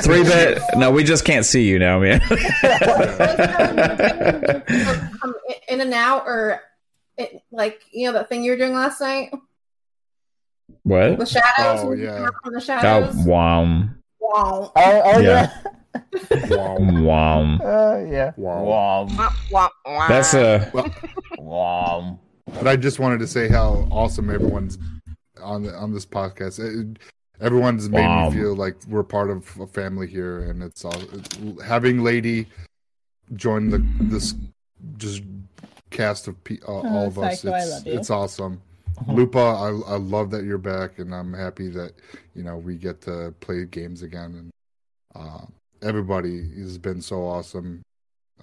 [0.00, 0.58] three bit.
[0.74, 2.22] No, we just can't see you now, man.
[5.68, 6.62] In and out, or
[7.18, 9.32] it, like you know that thing you were doing last night,
[10.82, 11.18] what?
[11.18, 11.80] the shadows.
[11.84, 12.16] Oh, yeah.
[12.16, 13.14] come out the Oh, shadows.
[13.26, 13.64] wow.
[14.20, 14.72] Wow.
[14.76, 15.50] Oh, oh Yeah.
[16.30, 16.46] yeah.
[16.48, 16.76] Wow.
[17.02, 17.56] Wow.
[17.58, 18.32] Uh, yeah.
[18.36, 18.64] Wow.
[18.64, 19.08] Wow.
[19.16, 20.08] Wah, wah, wah.
[20.08, 20.70] That's a.
[21.38, 22.18] Wow.
[22.46, 24.78] But I just wanted to say how awesome everyone's
[25.40, 26.58] on the, on this podcast.
[26.60, 26.98] It,
[27.40, 28.30] everyone's made Wow.
[28.30, 32.46] me feel like we're part of a family here, and it's all it's, having Lady
[33.34, 34.34] join the this
[34.96, 35.22] just
[35.92, 37.42] cast of pe- uh, all of us.
[37.42, 37.92] Psycho, I It's, love you.
[37.98, 38.60] it's awesome.
[39.08, 41.92] Lupa, I, I love that you're back, and I'm happy that
[42.34, 44.34] you know we get to play games again.
[44.34, 44.50] And
[45.14, 45.44] uh,
[45.82, 47.82] everybody has been so awesome.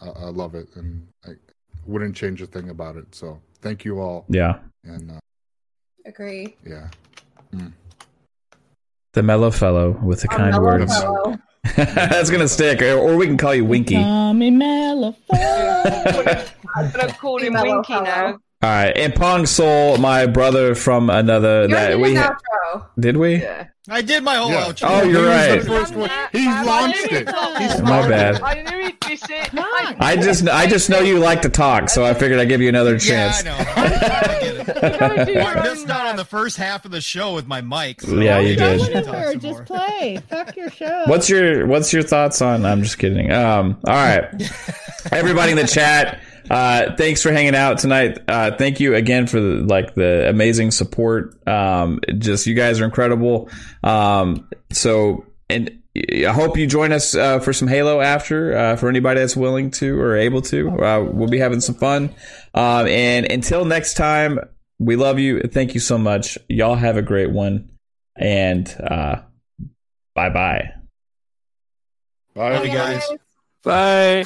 [0.01, 1.31] I, I love it, and I
[1.85, 3.13] wouldn't change a thing about it.
[3.15, 4.59] So thank you all, Yeah.
[4.83, 5.19] and uh,
[6.05, 6.55] Agree.
[6.65, 6.87] yeah,
[9.13, 10.97] The mellow fellow with the A kind words.
[10.99, 11.37] fellow.
[11.75, 13.95] That's gonna stick, or, or we can call you Winky.
[13.95, 15.15] All Tommy Malafo.
[16.75, 18.39] I'm gonna call him Winky fellow.
[18.61, 18.69] Now.
[18.69, 22.35] right, and Pong Soul, my brother from another You that already we did ha-
[22.73, 22.85] outro.
[22.99, 23.35] did we?
[23.37, 23.67] Yeah.
[23.91, 24.65] I did my whole Yeah.
[24.65, 24.83] outro.
[24.87, 25.61] Oh, you're He right.
[25.61, 25.93] the first.
[26.31, 27.09] He launched it.
[27.11, 28.39] he'd He launch My bad.
[28.43, 29.23] I knew he'd miss
[29.99, 32.69] I just I just know you like to talk, so I figured I'd give you
[32.69, 33.41] another Yeah, chance.
[33.41, 33.55] I know.
[33.75, 34.99] I get it.
[34.99, 37.47] Go do Well, your I missed out on the first half of the show with
[37.47, 38.01] my mic.
[38.07, 38.79] Yeah, you did.
[38.81, 40.19] should Go talk anywhere, some just play.
[40.29, 41.03] Fuck your show.
[41.07, 42.65] What's your What's your thoughts on?
[42.65, 43.31] I'm just kidding.
[43.31, 44.27] Um, all right,
[45.11, 46.19] everybody in the chat.
[46.49, 48.19] Uh, thanks for hanging out tonight.
[48.27, 51.35] Uh, thank you again for the, like the amazing support.
[51.47, 53.49] Um, just you guys are incredible.
[53.83, 58.89] Um, so and I hope you join us uh, for some Halo after uh, for
[58.89, 60.69] anybody that's willing to or able to.
[60.69, 62.13] Uh, we'll be having some fun.
[62.53, 64.39] Um, and until next time,
[64.77, 65.41] we love you.
[65.41, 66.37] Thank you so much.
[66.47, 67.69] Y'all have a great one.
[68.15, 69.21] And uh,
[70.13, 70.71] bye bye.
[72.35, 73.03] Bye, Bye, guys.
[73.63, 74.23] Bye.